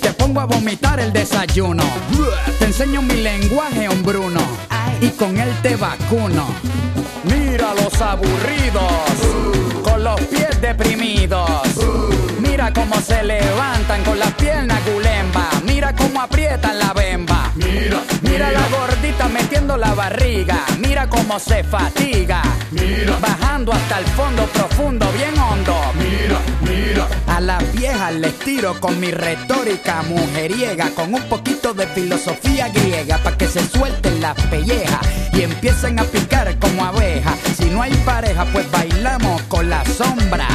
Te 0.00 0.12
pongo 0.12 0.40
a 0.40 0.44
vomitar 0.44 1.00
el 1.00 1.12
desayuno. 1.12 1.82
Te 2.58 2.66
enseño 2.66 3.02
mi 3.02 3.16
lenguaje, 3.16 3.88
hombruno. 3.88 4.40
Y 5.00 5.08
con 5.10 5.38
él 5.38 5.52
te 5.62 5.74
vacuno. 5.76 6.46
Mira 7.24 7.74
los 7.74 8.00
aburridos, 8.00 8.92
con 9.82 10.04
los 10.04 10.20
pies 10.22 10.60
deprimidos. 10.60 11.50
Mira 12.38 12.72
cómo 12.72 13.00
se 13.00 13.24
levantan 13.24 14.04
con 14.04 14.18
las 14.18 14.32
piernas 14.34 14.80
gulemba. 14.84 15.07
Mira, 18.38 18.52
la 18.52 18.68
gordita 18.68 19.28
metiendo 19.28 19.76
la 19.76 19.94
barriga. 19.94 20.64
Mira 20.78 21.08
cómo 21.08 21.40
se 21.40 21.64
fatiga. 21.64 22.40
Mira, 22.70 23.18
bajando 23.20 23.72
hasta 23.72 23.98
el 23.98 24.04
fondo 24.06 24.44
profundo, 24.46 25.10
bien 25.16 25.36
hondo. 25.36 25.74
Mira, 25.94 26.38
mira. 26.60 27.08
A 27.26 27.40
las 27.40 27.72
viejas 27.72 28.14
les 28.14 28.38
tiro 28.38 28.78
con 28.78 29.00
mi 29.00 29.10
retórica 29.10 30.02
mujeriega, 30.02 30.90
con 30.90 31.14
un 31.14 31.22
poquito 31.24 31.74
de 31.74 31.88
filosofía 31.88 32.68
griega, 32.68 33.18
para 33.24 33.36
que 33.36 33.48
se 33.48 33.60
suelten 33.66 34.20
las 34.20 34.40
pellejas 34.46 35.00
y 35.32 35.42
empiecen 35.42 35.98
a 35.98 36.04
picar 36.04 36.56
como 36.60 36.84
abejas. 36.84 37.36
Si 37.56 37.64
no 37.64 37.82
hay 37.82 37.92
pareja, 38.04 38.44
pues 38.52 38.70
bailamos 38.70 39.42
con 39.48 39.68
la 39.68 39.84
sombra. 39.84 40.46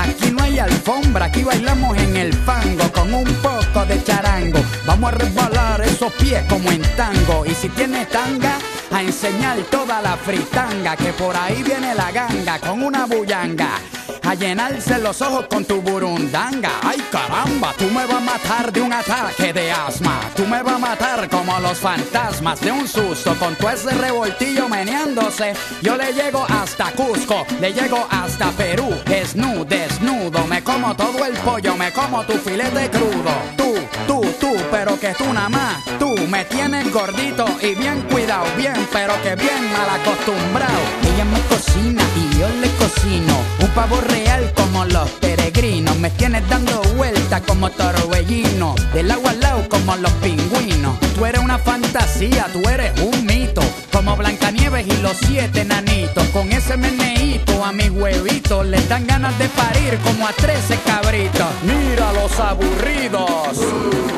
Aquí 0.00 0.30
no 0.30 0.44
hay 0.44 0.58
alfombra, 0.60 1.26
aquí 1.26 1.42
bailamos 1.42 1.96
en 1.98 2.16
el 2.16 2.32
fango 2.32 2.90
con 2.92 3.12
un 3.12 3.26
poco 3.42 3.84
de 3.84 4.02
charango. 4.04 4.60
Vamos 4.86 5.12
a 5.12 5.16
resbalar 5.16 5.80
esos 5.80 6.12
pies 6.12 6.42
como 6.48 6.70
en 6.70 6.82
tango. 6.96 7.44
Y 7.44 7.54
si 7.54 7.68
tienes 7.70 8.08
tanga, 8.08 8.58
a 8.90 9.02
enseñar 9.02 9.58
toda 9.70 10.00
la 10.02 10.16
fritanga. 10.16 10.96
Que 10.96 11.12
por 11.12 11.36
ahí 11.36 11.62
viene 11.62 11.94
la 11.94 12.10
ganga 12.12 12.58
con 12.58 12.82
una 12.82 13.06
bullanga. 13.06 13.78
A 14.24 14.34
llenarse 14.34 14.98
los 14.98 15.22
ojos 15.22 15.46
con 15.46 15.64
tu 15.64 15.80
burundanga. 15.80 16.70
Ay 16.82 17.02
caramba, 17.10 17.72
tú 17.78 17.86
me 17.86 18.04
vas 18.04 18.16
a 18.16 18.20
matar 18.20 18.72
de 18.72 18.80
un 18.82 18.92
ataque 18.92 19.52
de 19.52 19.70
asma. 19.70 20.20
Tú 20.36 20.46
me 20.46 20.62
vas 20.62 20.74
a 20.74 20.78
matar 20.78 21.28
como 21.30 21.58
los 21.60 21.78
fantasmas 21.78 22.60
de 22.60 22.70
un 22.70 22.86
susto. 22.86 23.34
Con 23.38 23.54
todo 23.56 23.70
ese 23.70 23.90
revoltillo 23.90 24.68
meneándose. 24.68 25.54
Yo 25.82 25.96
le 25.96 26.12
llego 26.12 26.44
hasta 26.48 26.92
Cusco, 26.92 27.46
le 27.60 27.72
llego 27.72 28.06
hasta 28.10 28.50
Perú. 28.52 28.88
Desnudo, 29.06 29.64
desnudo. 29.64 30.46
Me 30.46 30.62
como 30.62 30.94
todo 30.94 31.24
el 31.24 31.32
pollo, 31.38 31.74
me 31.76 31.90
como 31.92 32.22
tu 32.24 32.34
filete 32.34 32.90
crudo. 32.90 33.32
Tú, 33.56 33.74
tú, 34.06 34.20
tú, 34.38 34.56
pero 34.70 34.98
que 35.00 35.14
tú 35.14 35.32
nada 35.32 35.48
más. 35.48 35.84
Tú 35.98 36.14
me 36.28 36.44
tienes 36.44 36.92
gordito 36.92 37.46
y 37.62 37.74
bien 37.74 38.02
cuidado, 38.10 38.44
bien, 38.56 38.77
pero 38.92 39.20
que 39.22 39.34
bien 39.34 39.72
mal 39.72 39.88
acostumbrado. 40.00 40.80
Ella 41.02 41.24
me 41.24 41.40
cocina 41.42 42.02
y 42.16 42.38
yo 42.38 42.48
le 42.60 42.68
cocino. 42.76 43.34
Un 43.60 43.68
pavo 43.70 44.00
real 44.00 44.52
como 44.54 44.84
los 44.84 45.08
peregrinos. 45.20 45.96
Me 45.98 46.10
tienes 46.10 46.48
dando 46.48 46.82
vueltas 46.96 47.42
como 47.46 47.70
torbellino. 47.70 48.74
Del 48.94 49.10
agua 49.10 49.30
al 49.30 49.40
lado 49.40 49.68
como 49.68 49.96
los 49.96 50.12
pingüinos. 50.12 50.98
Tú 51.14 51.26
eres 51.26 51.40
una 51.40 51.58
fantasía, 51.58 52.46
tú 52.52 52.68
eres 52.68 52.92
un 53.00 53.26
mito. 53.26 53.62
Como 53.92 54.16
Blancanieves 54.16 54.86
y 54.86 54.96
los 55.02 55.16
siete 55.26 55.64
nanitos. 55.64 56.24
Con 56.28 56.52
ese 56.52 56.76
meneíto 56.76 57.64
a 57.64 57.72
mis 57.72 57.90
huevitos 57.90 58.66
les 58.66 58.88
dan 58.88 59.06
ganas 59.06 59.36
de 59.38 59.48
parir 59.48 59.98
como 60.04 60.26
a 60.26 60.32
trece 60.32 60.78
cabritos. 60.86 61.46
Mira 61.62 62.12
los 62.12 62.38
aburridos, 62.38 63.58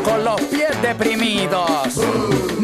con 0.04 0.24
los 0.24 0.40
pies 0.42 0.70
deprimidos. 0.82 2.00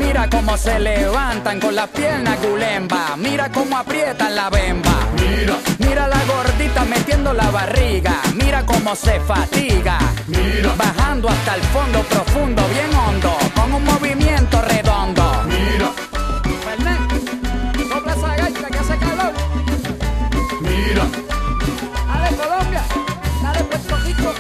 Mira 0.07 0.31
cómo 0.31 0.57
se 0.57 0.79
levantan 0.79 1.59
con 1.59 1.75
las 1.75 1.89
piernas 1.89 2.39
gulemba. 2.41 3.17
Mira 3.17 3.51
cómo 3.51 3.77
aprietan 3.77 4.37
la 4.37 4.49
bemba. 4.49 4.97
Mira, 5.17 5.57
mira 5.79 6.07
la 6.07 6.25
gordita 6.25 6.85
metiendo 6.85 7.33
la 7.33 7.51
barriga. 7.51 8.23
Mira 8.37 8.65
cómo 8.65 8.95
se 8.95 9.19
fatiga. 9.21 9.99
Mira, 10.29 10.73
bajando 10.77 11.29
hasta 11.29 11.57
el 11.57 11.63
fondo 11.63 12.03
profundo, 12.05 12.63
bien 12.69 12.95
hondo, 12.95 13.37
con 13.57 13.73
un 13.75 13.85
movimiento 13.85 14.63
redondo. 14.63 15.43
Mira, 15.49 15.91
Fernan, 16.65 17.09
sopla 17.89 18.15
esa 18.15 18.37
gaita 18.37 18.69
que 18.69 18.79
hace 18.79 18.97
calor. 18.99 19.33
Mira, 20.61 21.05
dale 22.07 22.37
Colombia, 22.37 22.83
dale 23.43 23.65
Puerto 23.65 23.97
Rico. 24.05 24.35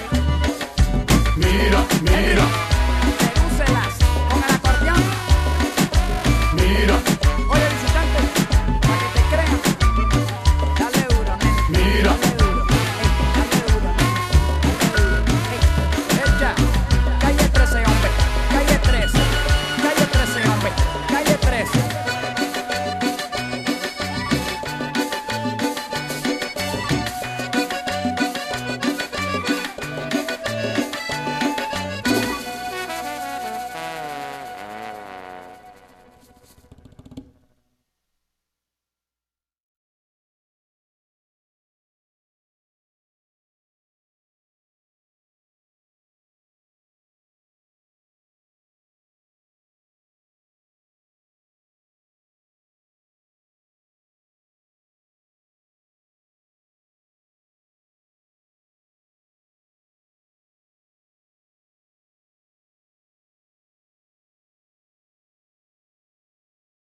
Mira, 1.36 1.84
mira. 2.02 2.65